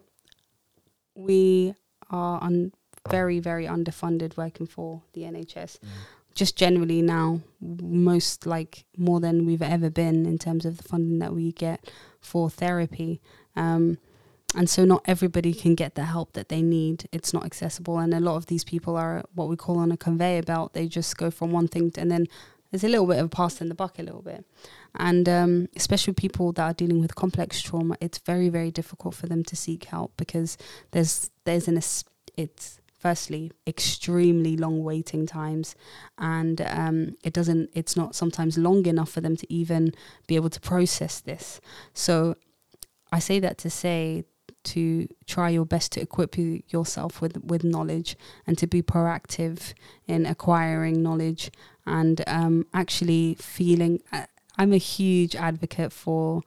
we 1.15 1.75
are 2.11 2.43
un- 2.43 2.73
very 3.09 3.39
very 3.39 3.67
underfunded 3.67 4.37
working 4.37 4.67
for 4.67 5.03
the 5.13 5.23
NHS. 5.23 5.79
Just 6.37 6.55
generally 6.55 7.03
now, 7.03 7.41
most 7.61 8.47
like 8.47 8.85
more 8.97 9.21
than 9.21 9.47
we've 9.47 9.63
ever 9.63 9.91
been 9.91 10.27
in 10.27 10.39
terms 10.39 10.65
of 10.65 10.77
the 10.77 10.85
funding 10.85 11.19
that 11.19 11.35
we 11.35 11.51
get 11.51 11.91
for 12.21 12.49
therapy. 12.49 13.21
Um, 13.57 13.99
and 14.55 14.71
so 14.71 14.85
not 14.85 15.03
everybody 15.07 15.53
can 15.53 15.75
get 15.75 15.97
the 15.97 16.05
help 16.05 16.35
that 16.35 16.49
they 16.49 16.63
need. 16.63 17.09
It's 17.11 17.33
not 17.33 17.45
accessible, 17.45 17.99
and 17.99 18.15
a 18.15 18.21
lot 18.21 18.37
of 18.37 18.47
these 18.47 18.65
people 18.65 18.97
are 18.97 19.25
what 19.35 19.49
we 19.49 19.57
call 19.57 19.79
on 19.79 19.91
a 19.91 19.97
conveyor 19.97 20.43
belt. 20.43 20.73
They 20.73 20.87
just 20.87 21.17
go 21.17 21.31
from 21.31 21.51
one 21.51 21.69
thing 21.69 21.91
to, 21.93 22.01
and 22.01 22.11
then 22.11 22.27
there's 22.71 22.85
a 22.85 22.89
little 22.89 23.07
bit 23.07 23.19
of 23.19 23.27
a 23.27 23.29
pass 23.29 23.61
in 23.61 23.69
the 23.69 23.75
buck 23.75 23.99
a 23.99 24.03
little 24.03 24.23
bit. 24.23 24.45
And 24.95 25.29
um, 25.29 25.69
especially 25.75 26.15
people 26.15 26.53
that 26.53 26.63
are 26.63 26.75
dealing 26.75 27.01
with 27.01 27.15
complex 27.15 27.61
trauma, 27.63 27.97
it's 28.01 28.19
very 28.19 28.49
very 28.49 28.71
difficult 28.71 29.15
for 29.15 29.27
them 29.27 29.43
to 29.45 29.57
seek 29.57 29.85
help 29.85 30.13
because 30.17 30.59
there's 30.91 31.31
there's 31.45 31.69
an 31.69 31.77
it's 32.37 32.81
firstly 32.99 33.53
extremely 33.67 34.57
long 34.57 34.83
waiting 34.83 35.27
times. 35.27 35.75
And 36.19 36.61
um, 36.63 37.17
it 37.23 37.33
doesn't 37.33 37.71
it's 37.75 37.97
not 37.97 38.15
sometimes 38.15 38.59
long 38.59 38.87
enough 38.87 39.11
for 39.11 39.21
them 39.21 39.37
to 39.37 39.53
even 39.53 39.93
be 40.27 40.37
able 40.37 40.51
to 40.51 40.61
process 40.61 41.21
this. 41.21 41.61
So 41.93 42.37
i 43.13 43.21
say 43.21 43.39
that 43.39 43.57
to 43.57 43.71
say 43.71 44.25
to 44.65 45.07
try 45.27 45.49
your 45.49 45.65
best 45.65 45.93
to 45.93 46.01
equip 46.01 46.37
you, 46.37 46.61
yourself 46.67 47.21
with 47.21 47.37
with 47.45 47.63
knowledge 47.63 48.17
and 48.49 48.59
to 48.59 48.67
be 48.67 48.83
proactive 48.83 49.75
in 50.09 50.27
acquiring 50.27 51.05
knowledge 51.05 51.53
and 51.87 52.25
um, 52.27 52.67
actually 52.75 53.37
feeling 53.39 54.03
uh, 54.13 54.27
i'm 54.59 54.73
a 54.73 54.77
huge 54.77 55.37
advocate 55.37 55.93
for 55.93 56.43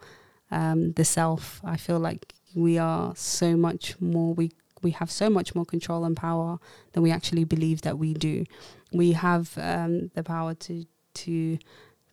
um, 0.52 0.94
the 0.94 1.06
self. 1.06 1.62
I 1.64 1.78
feel 1.78 2.00
like 2.00 2.34
we 2.56 2.78
are 2.78 3.16
so 3.16 3.56
much 3.56 4.00
more 4.02 4.34
we 4.34 4.52
we 4.82 4.92
have 4.92 5.12
so 5.12 5.30
much 5.30 5.56
more 5.56 5.66
control 5.66 6.06
and 6.06 6.16
power 6.16 6.60
than 6.94 7.04
we 7.04 7.12
actually 7.12 7.44
believe 7.44 7.82
that 7.82 7.98
we 7.98 8.14
do. 8.14 8.46
We 8.92 9.14
have 9.14 9.58
um, 9.58 10.12
the 10.16 10.24
power 10.24 10.54
to 10.56 10.86
to 11.16 11.58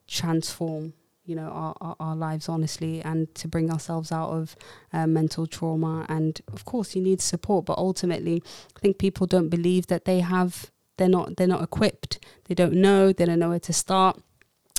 transform, 0.07 0.95
you 1.25 1.35
know, 1.35 1.49
our, 1.49 1.75
our, 1.81 1.97
our 2.01 2.17
lives 2.17 2.49
honestly, 2.49 3.03
and 3.03 3.33
to 3.35 3.49
bring 3.49 3.71
ourselves 3.71 4.11
out 4.12 4.31
of 4.31 4.57
uh, 4.93 5.07
mental 5.07 5.47
trauma. 5.47 6.07
And 6.09 6.41
of 6.53 6.64
course, 6.64 6.95
you 6.95 7.03
need 7.03 7.21
support, 7.21 7.67
but 7.67 7.79
ultimately, 7.79 8.43
I 8.77 8.81
think 8.81 8.99
people 8.99 9.27
don't 9.27 9.49
believe 9.49 9.87
that 9.89 10.05
they 10.05 10.21
have. 10.21 10.71
They're 10.97 11.09
not. 11.09 11.37
They're 11.37 11.47
not 11.47 11.62
equipped. 11.62 12.25
They 12.47 12.55
don't 12.55 12.75
know. 12.75 13.12
They 13.12 13.27
don't 13.27 13.39
know 13.39 13.51
where 13.51 13.61
to 13.61 13.73
start. 13.73 14.21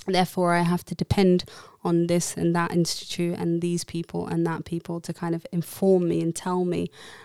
Therefore, 0.08 0.54
I 0.54 0.62
have 0.62 0.86
to 0.86 0.96
depend 0.96 1.44
on 1.88 2.08
this 2.08 2.38
and 2.38 2.56
that 2.56 2.72
institute 2.80 3.36
and 3.42 3.62
these 3.62 3.84
people 3.84 4.22
and 4.32 4.46
that 4.46 4.66
people 4.66 5.00
to 5.08 5.12
kind 5.14 5.34
of 5.34 5.46
inform 5.52 6.08
me 6.12 6.22
and 6.22 6.36
tell 6.36 6.64
me. 6.66 6.82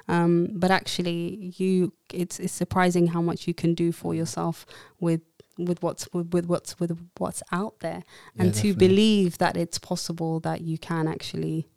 Um, 0.08 0.48
but 0.62 0.70
actually, 0.70 1.52
you 1.60 1.92
it's 2.22 2.36
it's 2.44 2.52
surprising 2.52 3.08
how 3.14 3.22
much 3.30 3.46
you 3.48 3.54
can 3.62 3.74
do 3.74 3.92
for 3.92 4.14
yourself 4.14 4.64
with 5.00 5.20
with 5.58 5.82
what's 5.82 6.04
with, 6.14 6.32
with 6.34 6.46
what's 6.46 6.78
with 6.80 6.92
what's 7.18 7.42
out 7.52 7.74
there, 7.80 8.02
Yeah, 8.36 8.42
and 8.42 8.54
to 8.62 8.74
believe 8.74 9.38
that 9.38 9.54
it's 9.56 9.78
possible 9.78 10.40
that 10.40 10.58
you 10.62 10.78
can 10.78 11.06
actually 11.08 11.68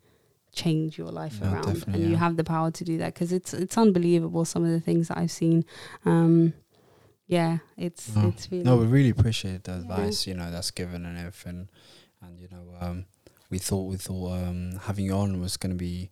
change 0.52 0.96
your 0.96 1.12
life 1.22 1.38
Yeah, 1.42 1.52
around 1.52 1.84
and 1.92 2.02
you 2.08 2.16
have 2.16 2.36
the 2.36 2.44
power 2.44 2.70
to 2.70 2.84
do 2.84 2.96
that 2.98 3.12
because 3.14 3.30
it's 3.38 3.52
it's 3.52 3.76
unbelievable 3.76 4.44
some 4.44 4.64
of 4.64 4.70
the 4.70 4.80
things 4.80 5.08
that 5.08 5.18
I've 5.18 5.30
seen. 5.42 5.64
Um, 6.04 6.54
yeah, 7.26 7.58
it's 7.76 8.14
No. 8.16 8.28
it's 8.28 8.50
really 8.50 8.64
No, 8.64 8.76
we 8.82 8.86
really 8.86 9.10
appreciate 9.10 9.64
the 9.64 9.72
Yeah. 9.72 9.80
advice, 9.82 10.26
you 10.28 10.34
know, 10.34 10.50
that's 10.50 10.70
given 10.70 11.04
and 11.04 11.18
everything. 11.18 11.68
And 12.22 12.40
you 12.40 12.48
know, 12.50 12.64
um, 12.80 13.04
we 13.50 13.58
thought 13.58 13.84
we 13.84 13.96
thought 13.96 14.32
um, 14.32 14.72
having 14.82 15.04
you 15.06 15.12
on 15.14 15.40
was 15.40 15.56
gonna 15.56 15.74
be 15.74 16.10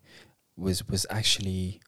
was 0.57 0.87
was 0.89 1.07
actually 1.11 1.81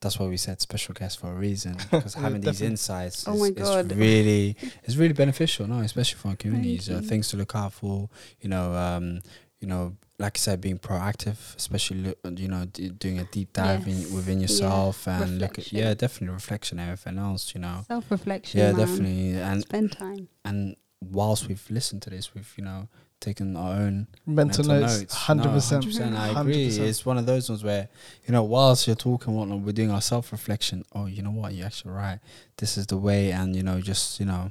that's 0.00 0.18
why 0.20 0.26
we 0.26 0.36
said 0.36 0.60
special 0.60 0.94
guest 0.94 1.18
for 1.18 1.32
a 1.32 1.34
reason 1.34 1.74
because 1.90 2.14
having 2.14 2.40
these 2.42 2.52
definitely. 2.60 2.66
insights 2.72 3.26
Oh 3.26 3.34
is, 3.34 3.40
my 3.40 3.48
is 3.48 3.68
God. 3.68 3.92
really 3.92 4.56
it's 4.84 4.96
really 4.96 5.14
beneficial, 5.14 5.66
no, 5.66 5.78
especially 5.80 6.18
for 6.18 6.28
our 6.28 6.36
communities. 6.36 6.88
Uh, 6.90 7.00
things 7.00 7.28
to 7.30 7.36
look 7.36 7.54
out 7.56 7.72
for, 7.72 8.08
you 8.40 8.48
know, 8.48 8.72
um, 8.74 9.20
you 9.58 9.66
know, 9.66 9.96
like 10.18 10.36
I 10.36 10.38
said, 10.38 10.60
being 10.60 10.78
proactive, 10.78 11.56
especially 11.56 12.14
you 12.36 12.46
know, 12.48 12.66
d- 12.66 12.90
doing 12.90 13.18
a 13.18 13.24
deep 13.24 13.54
dive 13.54 13.88
Yes. 13.88 14.06
in, 14.08 14.14
within 14.14 14.38
Yeah. 14.38 14.42
yourself 14.42 15.08
and 15.08 15.38
look 15.38 15.52
at 15.52 15.56
Reflection. 15.58 15.78
yeah, 15.78 15.94
definitely 15.94 16.34
reflection, 16.34 16.78
and 16.78 16.90
everything 16.90 17.18
else, 17.18 17.54
you 17.54 17.60
know. 17.62 17.84
self 17.88 18.10
reflection. 18.10 18.60
Yeah, 18.60 18.72
definitely, 18.72 19.32
and 19.40 19.62
Spend 19.62 19.92
time. 19.92 20.28
and 20.44 20.76
whilst 21.00 21.48
we've 21.48 21.66
listened 21.70 22.02
to 22.02 22.10
this, 22.10 22.34
we've 22.34 22.52
you 22.58 22.64
know 22.64 22.88
taken 23.20 23.56
our 23.56 23.72
own 23.74 24.06
Mental, 24.26 24.64
notes, 24.64 25.14
hundred 25.14 25.46
No, 25.46 25.52
percent. 25.52 25.84
100%, 25.84 26.16
I 26.16 26.40
agree. 26.40 26.66
It's 26.66 27.04
one 27.06 27.18
of 27.18 27.26
those 27.26 27.48
ones 27.48 27.64
where 27.64 27.88
you 28.26 28.32
know, 28.32 28.42
whilst 28.42 28.86
you're 28.86 28.96
talking, 28.96 29.34
whatnot, 29.34 29.60
we're 29.60 29.72
doing 29.72 29.90
our 29.90 30.00
self 30.02 30.32
reflection. 30.32 30.84
Oh, 30.92 31.06
you 31.06 31.22
know 31.22 31.30
what? 31.30 31.54
You're 31.54 31.66
actually 31.66 31.92
right. 31.92 32.18
This 32.58 32.76
is 32.76 32.86
the 32.86 32.96
way, 32.96 33.32
and 33.32 33.54
you 33.56 33.62
know, 33.62 33.80
just 33.80 34.20
you 34.20 34.26
know, 34.26 34.50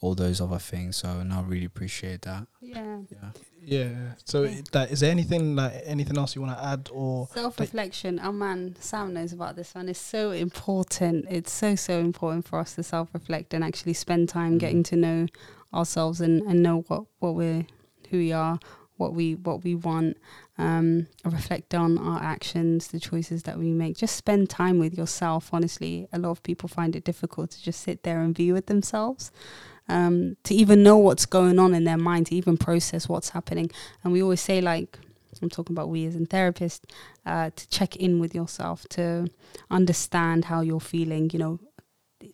all 0.00 0.14
those 0.14 0.40
other 0.40 0.58
things. 0.58 0.96
So, 0.96 1.22
no, 1.22 1.38
I 1.38 1.42
really 1.42 1.66
appreciate 1.66 2.22
that. 2.22 2.46
Yeah. 2.60 2.98
Yeah. 3.10 3.30
Yeah. 3.62 3.90
So, 4.24 4.44
it- 4.44 4.74
like, 4.74 4.90
is 4.90 5.00
there 5.00 5.10
anything 5.10 5.54
like 5.56 5.82
anything 5.84 6.16
else 6.16 6.34
you 6.34 6.40
want 6.42 6.56
to 6.58 6.64
add 6.64 6.88
or? 6.92 7.28
Self 7.34 7.60
reflection. 7.60 8.18
Oh 8.22 8.32
man, 8.32 8.74
Sam 8.80 9.12
knows 9.14 9.32
about 9.32 9.54
this 9.56 9.74
one. 9.74 9.88
It's 9.88 10.00
so 10.00 10.30
important. 10.32 11.26
It's 11.30 11.52
so 11.52 11.76
so 11.76 11.98
important 12.00 12.48
for 12.48 12.58
us 12.58 12.74
to 12.76 12.82
self 12.82 13.10
reflect 13.12 13.52
and 13.54 13.62
actually 13.62 13.92
spend 13.92 14.28
time 14.28 14.54
Mm. 14.56 14.58
getting 14.58 14.82
to 14.84 14.96
know 14.96 15.26
ourselves 15.72 16.20
and, 16.20 16.42
and 16.42 16.62
know 16.62 16.80
what, 16.88 17.04
what 17.20 17.34
we're 17.36 17.64
who 18.10 18.18
we 18.18 18.32
are, 18.32 18.58
what 18.96 19.14
we 19.14 19.34
what 19.34 19.64
we 19.64 19.74
want. 19.74 20.16
Um, 20.58 21.06
reflect 21.24 21.74
on 21.74 21.96
our 21.96 22.22
actions, 22.22 22.88
the 22.88 23.00
choices 23.00 23.44
that 23.44 23.58
we 23.58 23.72
make. 23.72 23.96
Just 23.96 24.14
spend 24.14 24.50
time 24.50 24.78
with 24.78 24.96
yourself. 24.96 25.54
Honestly, 25.54 26.06
a 26.12 26.18
lot 26.18 26.30
of 26.30 26.42
people 26.42 26.68
find 26.68 26.94
it 26.94 27.04
difficult 27.04 27.52
to 27.52 27.62
just 27.62 27.80
sit 27.80 28.02
there 28.02 28.20
and 28.20 28.34
be 28.34 28.52
with 28.52 28.66
themselves. 28.66 29.32
Um, 29.88 30.36
to 30.44 30.54
even 30.54 30.82
know 30.82 30.98
what's 30.98 31.26
going 31.26 31.58
on 31.58 31.74
in 31.74 31.84
their 31.84 31.98
mind, 31.98 32.26
to 32.26 32.36
even 32.36 32.56
process 32.56 33.08
what's 33.08 33.30
happening. 33.30 33.70
And 34.04 34.12
we 34.12 34.22
always 34.22 34.40
say, 34.40 34.60
like, 34.60 34.98
I'm 35.42 35.48
talking 35.48 35.74
about 35.74 35.88
we 35.88 36.06
as 36.06 36.14
in 36.14 36.26
therapist, 36.26 36.86
uh, 37.26 37.50
to 37.56 37.68
check 37.68 37.96
in 37.96 38.20
with 38.20 38.34
yourself, 38.34 38.86
to 38.90 39.28
understand 39.70 40.44
how 40.44 40.60
you're 40.60 40.80
feeling, 40.80 41.30
you 41.32 41.38
know, 41.38 41.58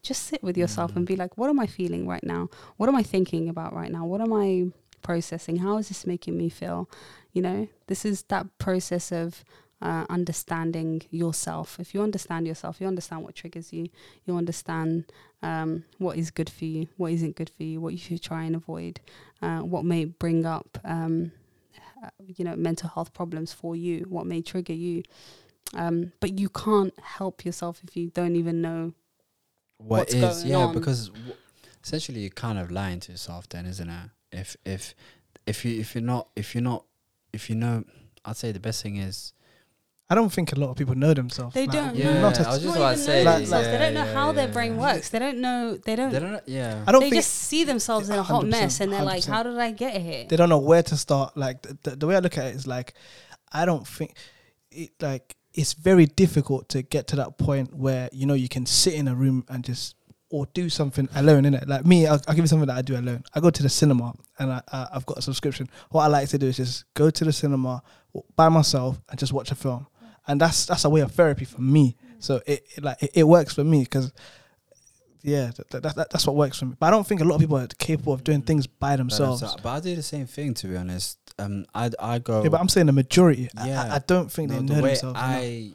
just 0.03 0.25
sit 0.25 0.43
with 0.43 0.57
yourself 0.57 0.97
and 0.97 1.07
be 1.07 1.17
like, 1.17 1.39
what 1.39 1.49
am 1.49 1.61
I 1.61 1.67
feeling 1.67 2.09
right 2.09 2.25
now? 2.25 2.49
What 2.77 2.89
am 2.89 2.97
I 2.97 3.03
thinking 3.03 3.49
about 3.49 3.73
right 3.73 3.91
now? 3.91 4.05
What 4.05 4.21
am 4.21 4.33
I 4.33 4.67
processing? 5.03 5.57
How 5.59 5.79
is 5.79 5.89
this 5.89 6.07
making 6.07 6.37
me 6.37 6.49
feel? 6.49 6.89
You 7.33 7.43
know, 7.43 7.69
this 7.87 8.05
is 8.05 8.23
that 8.25 8.47
process 8.59 9.13
of 9.13 9.45
uh, 9.83 10.07
understanding 10.09 11.03
yourself. 11.11 11.79
If 11.79 11.93
you 11.95 12.03
understand 12.03 12.47
yourself, 12.47 12.81
you 12.81 12.87
understand 12.87 13.23
what 13.25 13.35
triggers 13.35 13.73
you, 13.73 13.89
you 14.25 14.37
understand 14.37 15.05
um, 15.43 15.85
what 15.99 16.17
is 16.17 16.31
good 16.31 16.49
for 16.49 16.65
you, 16.65 16.89
what 16.97 17.13
isn't 17.13 17.37
good 17.37 17.51
for 17.51 17.63
you, 17.63 17.81
what 17.81 17.93
you 17.93 17.99
should 17.99 18.23
try 18.23 18.45
and 18.45 18.57
avoid, 18.57 19.01
uh, 19.43 19.59
what 19.61 19.85
may 19.85 20.05
bring 20.05 20.47
up. 20.47 20.79
Um, 20.85 21.33
you 22.37 22.45
know 22.45 22.55
mental 22.55 22.89
health 22.91 23.13
problems 23.13 23.53
for 23.53 23.75
you 23.75 24.05
what 24.09 24.27
may 24.27 24.41
trigger 24.41 24.73
you 24.73 25.03
um 25.75 26.13
but 26.21 26.39
you 26.39 26.49
can't 26.49 26.97
help 27.01 27.45
yourself 27.45 27.81
if 27.83 27.97
you 27.97 28.11
don't 28.11 28.37
even 28.37 28.61
know 28.61 28.93
What 29.79 30.01
What's 30.01 30.15
is 30.15 30.21
going 30.43 30.47
yeah? 30.49 30.67
on. 30.67 30.75
Because 30.75 31.09
w- 31.09 31.35
essentially, 31.83 32.21
you're 32.21 32.31
kind 32.31 32.59
of 32.59 32.71
lying 32.71 33.01
to 33.01 33.13
yourself, 33.13 33.49
then, 33.49 33.67
isn't 33.67 33.89
it? 33.89 34.11
If 34.37 34.57
if 34.65 34.95
if 35.47 35.65
you 35.65 35.81
if 35.81 35.95
you're 35.95 36.03
not 36.05 36.29
if 36.37 36.55
you're 36.55 36.63
not 36.63 36.85
if 37.33 37.49
you 37.51 37.57
know, 37.57 37.85
I'd 38.25 38.37
say 38.37 38.53
the 38.53 38.61
best 38.61 38.83
thing 38.83 38.97
is 38.97 39.33
I 40.09 40.15
don't 40.15 40.33
think 40.33 40.53
a 40.53 40.57
lot 40.61 40.71
of 40.71 40.77
people 40.77 40.95
know 40.95 41.13
themselves. 41.15 41.55
They 41.55 41.67
Like, 41.67 41.73
don't 41.73 41.97
Yeah, 41.97 42.15
know. 42.15 42.21
not 42.31 42.41
I 42.41 42.51
was 42.51 42.63
just 42.63 42.77
about 42.77 42.93
to 42.93 42.99
say, 42.99 43.25
know 43.25 43.31
Like- 43.31 43.39
themselves. 43.41 43.67
they 43.67 43.79
don't 43.79 43.95
know 43.95 44.05
yeah, 44.05 44.15
how 44.15 44.31
their 44.33 44.47
yeah. 44.47 44.53
brain 44.53 44.77
works 44.77 45.09
they 45.09 45.19
don't 45.19 45.39
know 45.39 45.77
they 45.77 45.97
don't 45.97 46.13
they 46.13 46.19
they, 46.21 46.27
don't. 46.27 46.49
Yeah. 46.49 46.85
I 46.87 46.93
don't 46.93 47.01
think 47.03 47.15
just 47.15 47.33
see 47.33 47.65
themselves 47.65 48.09
in 48.09 48.17
a 48.17 48.23
hot 48.23 48.47
mess 48.47 48.81
and 48.81 48.93
they're 48.93 49.03
like 49.03 49.23
100%. 49.25 49.27
how 49.27 49.43
did 49.43 49.59
i 49.59 49.73
get 49.73 50.01
here 50.01 50.25
they 50.29 50.37
don't 50.37 50.49
know 50.49 50.59
where 50.59 50.83
to 50.85 50.97
start. 50.97 51.37
Like 51.37 51.63
the, 51.63 51.77
the, 51.83 51.97
the 51.97 52.07
way 52.07 52.15
I 52.15 52.21
look 52.21 52.39
at 52.39 52.47
it 52.47 52.55
is 52.55 52.67
like, 52.67 52.95
I 53.53 53.65
don't 53.65 53.87
think 53.87 54.15
it 54.71 54.91
like 55.01 55.37
it's 55.55 55.73
very 55.73 56.07
difficult 56.07 56.69
to 56.69 56.83
get 56.83 57.07
to 57.09 57.17
that 57.17 57.37
point 57.39 57.75
where 57.75 58.09
you 58.13 58.27
know 58.27 58.35
you 58.35 58.49
can 58.49 58.65
sit 58.67 58.95
in 58.95 59.09
a 59.09 59.15
room 59.15 59.45
and 59.49 59.65
just 59.65 59.96
or 60.31 60.47
do 60.55 60.69
something 60.69 61.09
alone 61.15 61.45
in 61.45 61.55
it. 61.55 61.69
Like 61.69 61.87
me, 61.87 62.07
I'll, 62.07 62.21
I'll 62.27 62.35
give 62.35 62.43
you 62.45 62.49
something 62.49 62.67
that 62.67 62.77
I 62.77 62.83
do 62.83 62.97
alone. 62.97 63.23
I 63.35 63.41
go 63.41 63.51
to 63.51 63.63
the 63.63 63.69
cinema 63.69 64.13
and 64.39 64.53
I, 64.53 64.63
I 64.73 64.89
I've 64.95 65.07
got 65.07 65.19
a 65.19 65.23
subscription. 65.23 65.69
What 65.91 66.03
I 66.03 66.07
like 66.09 66.29
to 66.31 66.39
do 66.39 66.47
is 66.49 66.57
just 66.57 66.85
go 66.95 67.11
to 67.11 67.25
the 67.25 67.33
cinema 67.33 67.83
by 68.35 68.49
myself 68.49 69.01
and 69.09 69.19
just 69.19 69.33
watch 69.33 69.51
a 69.51 69.55
film, 69.55 69.87
and 70.27 70.41
that's 70.41 70.67
that's 70.67 70.85
a 70.85 70.91
way 70.91 71.01
of 71.01 71.13
therapy 71.13 71.45
for 71.45 71.61
me. 71.61 71.97
So 72.19 72.41
it, 72.47 72.67
it 72.77 72.83
like 72.83 73.03
it, 73.03 73.11
it 73.15 73.25
works 73.25 73.55
for 73.55 73.65
me 73.65 73.81
because. 73.85 74.13
Yeah, 75.23 75.51
that, 75.57 75.83
that, 75.83 75.97
that, 75.97 76.11
that's 76.11 76.25
what 76.25 76.37
works 76.37 76.61
for 76.61 76.67
me. 76.67 76.77
But 76.79 76.87
I 76.87 76.91
don't 76.91 77.05
think 77.05 77.21
a 77.21 77.25
lot 77.25 77.35
of 77.35 77.41
people 77.41 77.57
are 77.59 77.67
capable 77.67 78.13
of 78.13 78.23
doing 78.23 78.43
things 78.43 78.69
by 78.69 78.95
themselves. 78.95 79.43
But 79.61 79.67
I 79.71 79.81
do 79.81 79.97
the 79.97 80.03
same 80.03 80.27
thing, 80.27 80.55
to 80.55 80.69
be 80.69 80.77
honest. 80.77 81.19
Um, 81.37 81.67
I 81.75 81.91
I 81.99 82.21
go. 82.21 82.45
Yeah, 82.45 82.49
but 82.51 82.61
I'm 82.61 82.69
saying 82.69 82.87
the 82.87 82.93
majority. 82.93 83.49
I- 83.57 83.67
Yeah. 83.69 83.83
I, 83.83 83.95
I 83.97 83.99
don't 84.07 84.31
think 84.31 84.51
No, 84.51 84.61
they 84.61 84.67
the 84.67 84.75
know 84.77 84.83
way 84.83 84.89
themselves. 84.91 85.19
enough. 85.19 85.29
I 85.29 85.73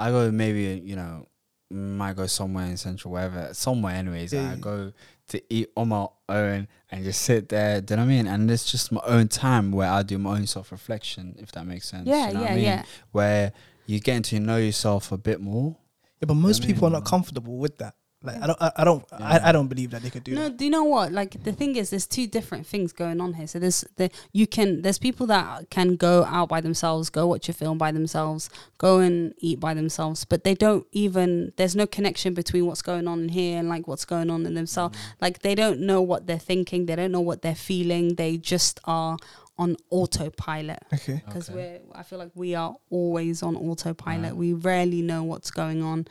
I 0.00 0.10
go 0.10 0.32
maybe 0.32 0.82
you 0.84 0.96
know 0.96 1.28
might 1.70 2.14
go 2.16 2.26
somewhere 2.26 2.66
in 2.66 2.76
central 2.76 3.12
wherever 3.12 3.52
somewhere 3.52 3.94
anyways 3.94 4.32
Yeah, 4.32 4.52
i 4.52 4.56
go 4.56 4.92
to 5.28 5.42
eat 5.48 5.70
on 5.76 5.88
my 5.88 6.06
own 6.28 6.68
and 6.90 7.04
just 7.04 7.22
sit 7.22 7.48
there 7.48 7.80
do 7.80 7.94
you 7.94 7.96
know 7.96 8.02
what 8.02 8.06
i 8.12 8.14
mean 8.16 8.26
and 8.26 8.50
it's 8.50 8.70
just 8.70 8.92
my 8.92 9.00
own 9.06 9.28
time 9.28 9.72
where 9.72 9.90
i 9.90 10.02
do 10.02 10.18
my 10.18 10.32
own 10.36 10.46
self-reflection 10.46 11.36
if 11.38 11.50
that 11.52 11.66
makes 11.66 11.88
sense 11.88 12.06
yeah, 12.06 12.28
you 12.28 12.34
know 12.34 12.40
what 12.40 12.46
yeah, 12.48 12.52
I 12.52 12.54
mean? 12.56 12.64
yeah. 12.64 12.82
where 13.12 13.52
you 13.86 14.00
getting 14.00 14.22
to 14.22 14.40
know 14.40 14.56
yourself 14.58 15.10
a 15.12 15.18
bit 15.18 15.40
more 15.40 15.76
Yeah, 16.20 16.26
but 16.26 16.34
most 16.34 16.62
I 16.62 16.66
people 16.66 16.86
are 16.88 16.90
not 16.90 17.04
comfortable 17.04 17.56
with 17.58 17.78
that. 17.78 17.94
Like 18.24 18.42
I 18.42 18.46
don't, 18.46 18.62
I, 18.62 18.72
I 18.78 18.84
don't, 18.84 19.04
Yeah. 19.12 19.18
I, 19.26 19.48
I 19.48 19.52
don't 19.52 19.68
believe 19.68 19.90
that 19.90 20.02
they 20.02 20.10
could 20.10 20.24
do 20.24 20.34
no, 20.34 20.44
that. 20.44 20.56
do 20.56 20.64
you 20.64 20.70
know 20.70 20.84
what? 20.84 21.12
Like 21.12 21.42
the 21.44 21.52
thing 21.52 21.76
is, 21.76 21.90
there's 21.90 22.06
two 22.06 22.26
different 22.26 22.66
things 22.66 22.92
going 22.92 23.20
on 23.20 23.34
here. 23.34 23.46
So 23.46 23.58
there's 23.58 23.84
the 23.96 24.10
you 24.32 24.46
can 24.46 24.82
there's 24.82 24.98
people 24.98 25.26
that 25.28 25.68
can 25.70 25.96
go 25.96 26.24
out 26.24 26.48
by 26.48 26.60
themselves, 26.60 27.10
go 27.10 27.26
watch 27.26 27.48
a 27.48 27.52
film 27.52 27.76
by 27.78 27.92
themselves, 27.92 28.48
go 28.78 28.98
and 28.98 29.34
eat 29.38 29.60
by 29.60 29.74
themselves, 29.74 30.24
but 30.24 30.42
they 30.44 30.54
don't 30.54 30.86
even 30.92 31.52
there's 31.56 31.76
no 31.76 31.86
connection 31.86 32.34
between 32.34 32.66
what's 32.66 32.82
going 32.82 33.06
on 33.06 33.20
in 33.24 33.28
here 33.28 33.58
and 33.58 33.68
like 33.68 33.86
what's 33.86 34.04
going 34.06 34.30
on 34.30 34.46
in 34.46 34.54
themselves. 34.54 34.96
Mm. 34.96 35.02
Like 35.20 35.38
they 35.40 35.54
don't 35.54 35.80
know 35.80 36.00
what 36.00 36.26
they're 36.26 36.38
thinking, 36.38 36.86
they 36.86 36.96
don't 36.96 37.12
know 37.12 37.20
what 37.20 37.42
they're 37.42 37.54
feeling. 37.54 38.14
They 38.14 38.38
just 38.38 38.80
are 38.84 39.18
on 39.56 39.76
autopilot 39.90 40.80
Okay. 40.92 41.22
because 41.26 41.48
Okay. 41.48 41.80
we're 41.92 41.98
I 41.98 42.02
feel 42.02 42.18
like 42.18 42.32
we 42.34 42.54
are 42.54 42.74
always 42.90 43.42
on 43.42 43.54
autopilot. 43.56 44.22
Right. 44.30 44.36
We 44.36 44.52
rarely 44.52 45.00
know 45.02 45.22
what's 45.22 45.50
going 45.50 45.82
on 45.82 46.06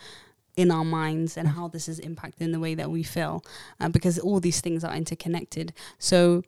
in 0.55 0.71
our 0.71 0.85
minds 0.85 1.37
and 1.37 1.49
how 1.49 1.67
this 1.67 1.89
is 1.89 1.99
impacting 1.99 2.51
the 2.51 2.59
way 2.59 2.75
that 2.75 2.91
we 2.91 3.03
feel, 3.03 3.43
uh, 3.79 3.89
because 3.89 4.19
all 4.19 4.39
these 4.39 4.61
things 4.61 4.83
are 4.83 4.95
interconnected. 4.95 5.73
So, 5.97 6.43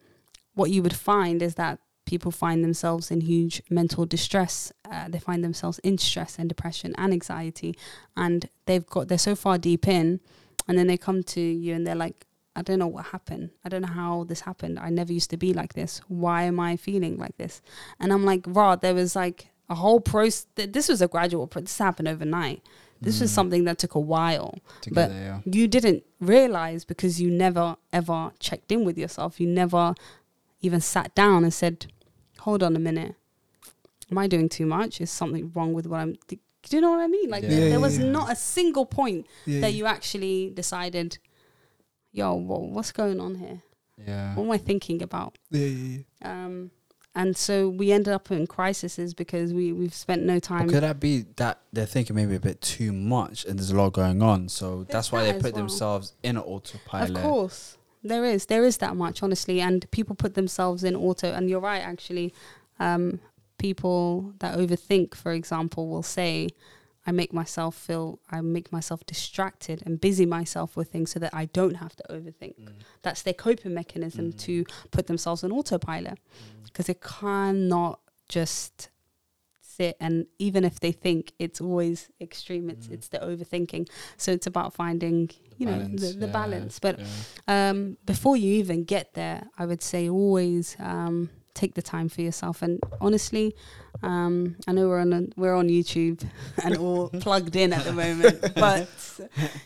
what 0.54 0.70
you 0.72 0.82
would 0.84 0.96
find 0.96 1.42
is 1.42 1.56
that 1.56 1.80
people 2.06 2.32
find 2.32 2.64
themselves 2.64 3.10
in 3.12 3.22
huge 3.22 3.62
mental 3.70 4.06
distress. 4.06 4.72
Uh, 4.90 5.10
they 5.10 5.20
find 5.20 5.44
themselves 5.44 5.80
in 5.80 5.98
stress 5.98 6.38
and 6.38 6.48
depression 6.48 6.94
and 6.98 7.12
anxiety, 7.14 7.76
and 8.16 8.50
they've 8.66 8.86
got 8.86 9.08
they're 9.08 9.18
so 9.18 9.36
far 9.36 9.58
deep 9.58 9.88
in, 9.88 10.20
and 10.68 10.78
then 10.78 10.88
they 10.88 10.98
come 10.98 11.24
to 11.24 11.42
you 11.42 11.74
and 11.74 11.86
they're 11.86 11.96
like. 11.96 12.26
I 12.58 12.62
don't 12.62 12.80
know 12.80 12.88
what 12.88 13.08
happened. 13.08 13.50
I 13.66 13.68
don't 13.68 13.82
know 13.82 13.90
how 13.90 14.24
this 14.24 14.40
happened. 14.40 14.80
I 14.80 14.90
never 14.90 15.12
used 15.12 15.30
to 15.32 15.36
be 15.36 15.54
like 15.54 15.74
this. 15.74 16.00
Why 16.08 16.44
am 16.44 16.58
I 16.58 16.78
feeling 16.78 17.18
like 17.18 17.36
this? 17.36 17.62
And 18.00 18.14
I'm 18.14 18.24
like, 18.24 18.46
Rod, 18.48 18.80
there 18.80 18.94
was 18.94 19.14
like 19.14 19.50
a 19.70 19.76
whole 19.76 20.00
process. 20.00 20.48
This 20.56 20.88
was 20.88 21.02
a 21.02 21.10
gradual 21.10 21.48
process. 21.48 21.72
This 21.72 21.78
happened 21.80 22.08
overnight. 22.08 22.64
This 23.02 23.20
was 23.22 23.30
Mm. 23.32 23.36
something 23.36 23.64
that 23.66 23.78
took 23.78 23.96
a 23.96 24.00
while. 24.00 24.54
together 24.82 25.14
yeah 25.14 25.42
You 25.46 25.68
didn't 25.68 26.04
realize 26.20 26.86
because 26.86 27.22
you 27.22 27.30
never 27.30 27.76
ever 27.92 28.32
checked 28.40 28.72
in 28.72 28.86
with 28.86 28.98
yourself. 28.98 29.40
You 29.40 29.48
never 29.48 29.94
even 30.62 30.82
sat 30.82 31.14
down 31.16 31.44
and 31.44 31.54
said, 31.54 31.76
"Hold 32.40 32.62
on 32.64 32.76
a 32.76 32.80
minute. 32.80 33.16
Am 34.12 34.18
I 34.18 34.28
doing 34.28 34.50
too 34.50 34.66
much? 34.66 35.02
Is 35.02 35.12
something 35.12 35.52
wrong 35.56 35.74
with 35.74 35.86
what 35.88 36.00
I'm?" 36.00 36.14
Do 36.28 36.38
you 36.78 36.82
know 36.82 36.92
what 36.92 37.02
I 37.02 37.08
mean? 37.08 37.30
Like 37.30 37.44
Yeah. 37.44 37.52
Yeah, 37.60 37.70
there 37.70 37.80
was 37.80 38.00
not 38.00 38.32
a 38.32 38.36
single 38.36 38.86
point 38.88 39.28
that 39.62 39.74
you 39.78 39.86
actually 39.86 40.50
decided, 40.62 41.20
"Yo, 42.12 42.34
wha 42.34 42.58
what's 42.58 42.92
going 42.92 43.20
on 43.20 43.36
here? 43.36 43.62
yeah 44.08 44.36
What 44.36 44.44
am 44.46 44.52
I 44.52 44.58
thinking 44.58 45.02
about?" 45.04 45.38
yeah, 45.52 45.68
yeah, 45.68 45.98
yeah. 46.22 46.46
Um, 46.46 46.72
and 47.16 47.38
so 47.38 47.70
we 47.70 47.92
ended 47.92 48.14
up 48.14 48.30
in 48.32 48.46
crises 48.46 49.14
because 49.14 49.54
we 49.54 49.72
we've 49.72 49.94
spent 49.94 50.24
no 50.24 50.36
But 50.36 50.44
time. 50.44 50.70
could 50.70 50.84
that 50.84 51.00
be 51.00 51.26
that 51.38 51.60
they're 51.74 51.86
thinking 51.86 52.16
maybe 52.16 52.36
a 52.36 52.40
bit 52.40 52.62
too 52.62 52.92
much 52.92 53.46
and 53.46 53.58
there's 53.58 53.72
a 53.72 53.76
lot 53.76 53.94
going 53.94 54.22
on 54.22 54.50
so 54.50 54.86
that's 54.90 55.12
why 55.12 55.24
that 55.24 55.34
they 55.36 55.40
put 55.42 55.54
well. 55.54 55.62
themselves 55.64 56.14
in 56.24 56.38
an 56.38 56.44
autopilot 56.44 57.16
Of 57.18 57.24
course, 57.24 57.78
there 58.04 58.26
is 58.26 58.46
there 58.48 58.64
is 58.64 58.78
that 58.78 58.96
much 58.96 59.24
honestly, 59.24 59.62
and 59.62 59.90
people 59.92 60.16
put 60.16 60.36
themselves 60.36 60.84
in 60.84 60.96
auto. 60.96 61.32
And 61.32 61.50
you're 61.50 61.60
right, 61.60 61.82
actually. 61.82 62.34
Um, 62.80 63.20
people 63.58 64.34
that 64.40 64.58
overthink, 64.58 65.16
for 65.16 65.32
example, 65.32 65.88
will 65.88 66.04
say, 66.04 66.50
"I 67.08 67.12
make 67.12 67.32
myself 67.34 67.76
feel, 67.76 68.20
I 68.30 68.42
make 68.42 68.72
myself 68.72 69.06
distracted 69.06 69.84
and 69.86 70.00
busy 70.02 70.26
myself 70.26 70.76
with 70.78 70.92
things 70.92 71.12
so 71.12 71.20
that 71.20 71.34
I 71.34 71.46
don't 71.46 71.76
have 71.76 71.96
to 71.98 72.04
overthink." 72.10 72.56
Mm. 72.60 72.74
That's 73.04 73.22
their 73.22 73.34
coping 73.34 73.74
mechanism 73.74 74.32
Mm. 74.34 74.38
to 74.40 74.66
put 74.92 75.08
themselves 75.08 75.44
on 75.44 75.52
autopilot 75.52 76.18
because 76.64 76.88
they 76.88 76.96
cannot 76.96 78.00
just 78.28 78.90
sit 79.62 79.98
and 80.00 80.26
even 80.40 80.64
if 80.64 80.80
they 80.80 80.92
think 80.94 81.34
it's 81.38 81.60
always 81.60 82.10
extreme 82.22 82.70
it's 82.70 82.88
Mm. 82.88 82.94
it's 82.94 83.10
the 83.10 83.20
overthinking 83.20 83.90
so 84.16 84.32
it's 84.32 84.48
about 84.48 84.74
finding 84.74 85.30
you 85.58 85.66
know 85.66 85.80
the, 85.80 86.14
the 86.14 86.26
yeah, 86.28 86.32
balance 86.32 86.80
but 86.80 86.98
yeah. 86.98 87.70
um, 87.70 87.98
before 88.06 88.38
you 88.38 88.54
even 88.56 88.86
get 88.86 89.14
there, 89.16 89.48
I 89.58 89.66
would 89.66 89.82
say 89.82 90.10
always 90.10 90.76
um, 90.80 91.30
take 91.56 91.74
the 91.74 91.82
time 91.82 92.10
for 92.10 92.22
yourself. 92.22 92.62
And 92.62 92.80
honestly, 93.02 93.56
um, 94.04 94.58
I 94.68 94.74
know 94.74 94.88
we're 94.88 95.00
on 95.00 95.14
a, 95.14 95.24
we're 95.36 95.56
on 95.56 95.70
YouTube 95.70 96.24
and 96.64 96.78
all 96.78 97.10
plugged 97.22 97.56
in 97.56 97.74
at 97.74 97.86
the 97.86 97.94
moment, 97.94 98.54
but 98.56 98.88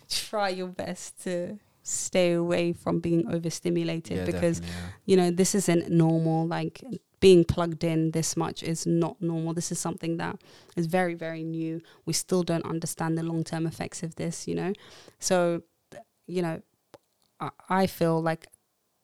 try 0.10 0.50
your 0.50 0.68
best 0.68 1.22
to 1.24 1.60
stay 1.82 2.34
away 2.34 2.72
from 2.72 3.00
being 3.00 3.28
overstimulated 3.34 4.18
Yeah, 4.18 4.26
because 4.26 4.60
yeah. 4.60 4.68
you 5.06 5.18
know 5.18 5.32
this 5.32 5.56
isn't 5.56 5.90
normal. 5.90 6.48
Like 6.48 6.82
being 7.20 7.44
plugged 7.44 7.84
in 7.84 8.12
this 8.12 8.38
much 8.38 8.64
is 8.64 8.86
not 8.86 9.22
normal. 9.22 9.54
This 9.54 9.72
is 9.72 9.80
something 9.80 10.18
that 10.18 10.40
is 10.76 10.86
very 10.86 11.16
very 11.16 11.44
new. 11.44 11.82
We 12.06 12.14
still 12.14 12.44
don't 12.44 12.66
understand 12.66 13.18
the 13.18 13.24
long 13.24 13.44
term 13.44 13.66
effects 13.66 14.04
of 14.04 14.16
this. 14.16 14.48
You 14.48 14.56
know, 14.56 14.74
so 15.20 15.64
you 16.28 16.44
know, 16.44 16.62
I, 17.40 17.50
I 17.68 17.88
feel 17.88 18.22
like 18.22 18.48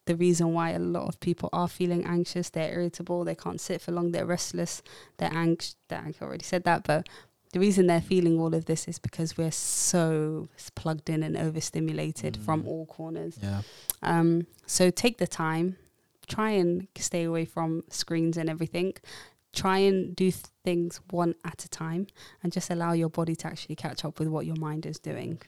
the 0.05 0.15
reason 0.15 0.53
why 0.53 0.71
a 0.71 0.79
lot 0.79 1.07
of 1.07 1.19
people 1.19 1.49
are 1.51 1.67
feeling 1.67 2.05
anxious, 2.05 2.49
they're 2.49 2.71
irritable, 2.73 3.23
they 3.23 3.35
can't 3.35 3.59
sit 3.59 3.81
for 3.81 3.91
long, 3.91 4.11
they're 4.11 4.25
restless, 4.25 4.81
they're 5.17 5.33
anxious. 5.33 5.75
I 5.89 6.13
already 6.21 6.43
said 6.43 6.63
that, 6.65 6.83
but 6.83 7.07
the 7.53 7.59
reason 7.59 7.87
they're 7.87 8.01
feeling 8.01 8.39
all 8.39 8.53
of 8.53 8.65
this 8.65 8.87
is 8.87 8.99
because 8.99 9.37
we're 9.37 9.51
so 9.51 10.47
plugged 10.75 11.09
in 11.09 11.23
and 11.23 11.35
overstimulated 11.37 12.37
from 12.37 12.63
Mm. 12.63 12.67
all 12.67 12.85
corners. 12.85 13.37
yeah 13.41 13.61
Um, 14.01 14.45
so 14.67 14.89
take 14.91 15.17
the 15.17 15.27
time, 15.27 15.77
try 16.27 16.51
and 16.51 16.87
stay 16.97 17.23
away 17.23 17.45
from 17.45 17.83
screens 17.89 18.37
and 18.37 18.49
everything. 18.49 18.93
Try 19.53 19.77
and 19.79 20.13
do 20.15 20.31
th- 20.31 20.43
things 20.65 20.99
one 21.11 21.35
at 21.45 21.63
a 21.63 21.69
time, 21.69 22.07
and 22.43 22.51
just 22.51 22.69
allow 22.69 22.91
your 22.91 23.09
body 23.09 23.35
to 23.37 23.47
actually 23.47 23.75
catch 23.77 24.03
up 24.03 24.19
with 24.19 24.27
what 24.27 24.45
your 24.45 24.57
mind 24.57 24.85
is 24.85 24.99
doing. 24.99 25.41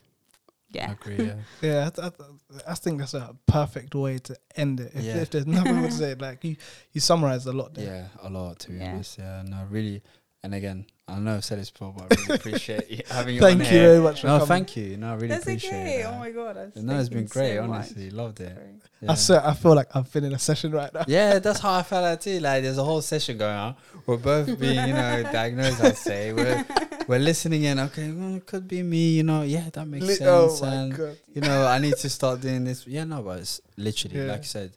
I 0.74 0.92
agree 0.92 1.16
yeah 1.26 1.34
Yeah, 1.62 1.86
I, 1.86 1.90
th- 1.90 2.06
I, 2.06 2.10
th- 2.10 2.62
I 2.68 2.74
think 2.74 2.98
that's 2.98 3.14
a 3.14 3.34
perfect 3.46 3.94
way 3.94 4.18
to 4.18 4.36
end 4.56 4.80
it. 4.80 4.92
If, 4.94 5.02
Yeah. 5.04 5.16
if 5.18 5.30
there's 5.30 5.46
nothing 5.46 5.76
more 5.76 5.86
to 5.88 5.92
say, 6.04 6.14
like 6.14 6.44
you, 6.44 6.56
you 6.92 7.00
summarized 7.00 7.46
a 7.46 7.52
lot 7.52 7.74
there. 7.74 8.08
Yeah, 8.20 8.26
a 8.26 8.30
lot 8.30 8.58
to 8.60 8.70
be 8.72 8.78
Yeah. 8.78 8.92
honest. 8.92 9.18
Yeah, 9.18 9.42
no, 9.46 9.66
really. 9.70 10.02
And 10.42 10.54
again, 10.54 10.86
I 11.08 11.18
know 11.18 11.36
I've 11.36 11.44
said 11.44 11.58
this 11.58 11.70
before, 11.70 11.94
but 11.96 12.12
I 12.12 12.20
really 12.22 12.34
appreciate 12.36 12.90
you 12.90 13.00
having 13.10 13.34
you 13.36 13.40
Thank 13.40 13.60
on 13.60 13.64
you 13.64 13.70
here. 13.70 13.88
very 13.88 14.00
much 14.02 14.20
for 14.20 14.26
No, 14.26 14.32
coming. 14.34 14.46
thank 14.48 14.76
you. 14.76 14.96
No, 14.98 15.10
I 15.10 15.14
really 15.14 15.34
appreciate 15.36 16.00
it. 16.00 16.06
Oh 16.06 16.18
my 16.18 16.30
god. 16.30 16.56
I've 16.58 16.76
no, 16.76 16.98
it's 17.00 17.08
been 17.08 17.26
great. 17.26 17.56
so 17.56 17.62
much. 17.66 17.76
honestly, 17.76 18.10
loved 18.10 18.40
it. 18.40 18.56
Yeah. 19.00 19.12
I 19.12 19.14
swear, 19.14 19.46
I 19.46 19.54
feel 19.54 19.74
like 19.74 19.88
I'm 19.94 20.04
feeling 20.04 20.32
a 20.34 20.38
session 20.38 20.72
right 20.72 20.92
now. 20.92 21.04
yeah, 21.08 21.38
that's 21.38 21.60
how 21.60 21.72
I 21.74 21.82
felt 21.82 22.02
like 22.02 22.20
too. 22.20 22.40
Like, 22.40 22.62
there's 22.62 22.78
a 22.78 22.84
whole 22.84 23.00
session 23.00 23.38
going 23.38 23.56
on. 23.56 23.76
We're 24.06 24.16
both 24.16 24.58
being, 24.58 24.86
you 24.88 24.92
know, 24.94 25.22
diagnosed. 25.32 25.82
I'd 25.82 25.96
say 25.96 26.32
we're 26.32 26.66
we're 27.06 27.18
listening 27.20 27.62
in. 27.64 27.78
Okay, 27.78 28.10
well, 28.10 28.34
it 28.36 28.46
could 28.46 28.66
be 28.68 28.82
me. 28.82 29.12
You 29.12 29.22
know, 29.22 29.42
yeah, 29.42 29.70
that 29.72 29.86
makes 29.86 30.04
Li- 30.04 30.14
sense. 30.16 30.28
oh 30.28 30.58
my 30.66 30.74
and 30.74 30.96
god. 30.96 31.16
you 31.34 31.40
know, 31.42 31.66
I 31.66 31.78
need 31.78 31.96
to 31.96 32.10
start 32.10 32.40
doing 32.40 32.64
this. 32.64 32.86
Yeah, 32.86 33.04
no, 33.04 33.22
but 33.22 33.38
it's 33.38 33.60
literally 33.76 34.18
Yeah. 34.18 34.32
like 34.32 34.40
I 34.40 34.44
said. 34.44 34.72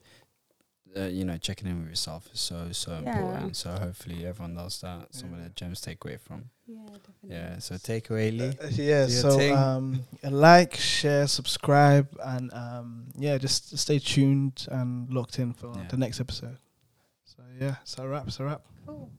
Uh, 0.98 1.04
you 1.06 1.24
know, 1.24 1.38
checking 1.38 1.70
in 1.70 1.80
with 1.80 1.88
yourself 1.90 2.28
is 2.34 2.40
so 2.42 2.72
so 2.74 2.92
Yeah. 2.92 3.18
important. 3.18 3.56
So 3.56 3.72
hopefully 3.72 4.26
everyone 4.26 4.56
does 4.56 4.82
that. 4.82 5.16
Some 5.16 5.34
of 5.34 5.42
the 5.44 5.50
gems 5.50 5.80
take 5.80 6.04
away 6.04 6.18
from. 6.18 6.50
Yeah, 6.68 6.80
definitely. 6.86 7.30
Yeah. 7.30 7.60
So 7.60 7.78
take 7.78 8.10
away, 8.10 8.32
Lee. 8.32 8.50
Uh, 8.62 8.68
yeah, 8.72 9.08
so 9.08 9.38
thing. 9.38 9.56
um, 9.56 10.06
like, 10.24 10.76
share, 10.76 11.28
subscribe, 11.28 12.08
and 12.24 12.52
um, 12.54 13.06
yeah, 13.18 13.38
just 13.38 13.78
stay 13.78 14.00
tuned 14.00 14.68
and 14.70 15.10
locked 15.14 15.40
in 15.40 15.54
for 15.54 15.72
Yeah. 15.76 15.88
the 15.88 15.98
next 15.98 16.20
episode. 16.20 16.58
So 17.24 17.42
yeah, 17.60 17.76
so 17.86 18.04
a 18.04 18.08
wrap. 18.10 18.28
It's 18.28 18.40
a 18.40 18.44
wrap. 18.44 18.62
Cool. 18.86 19.10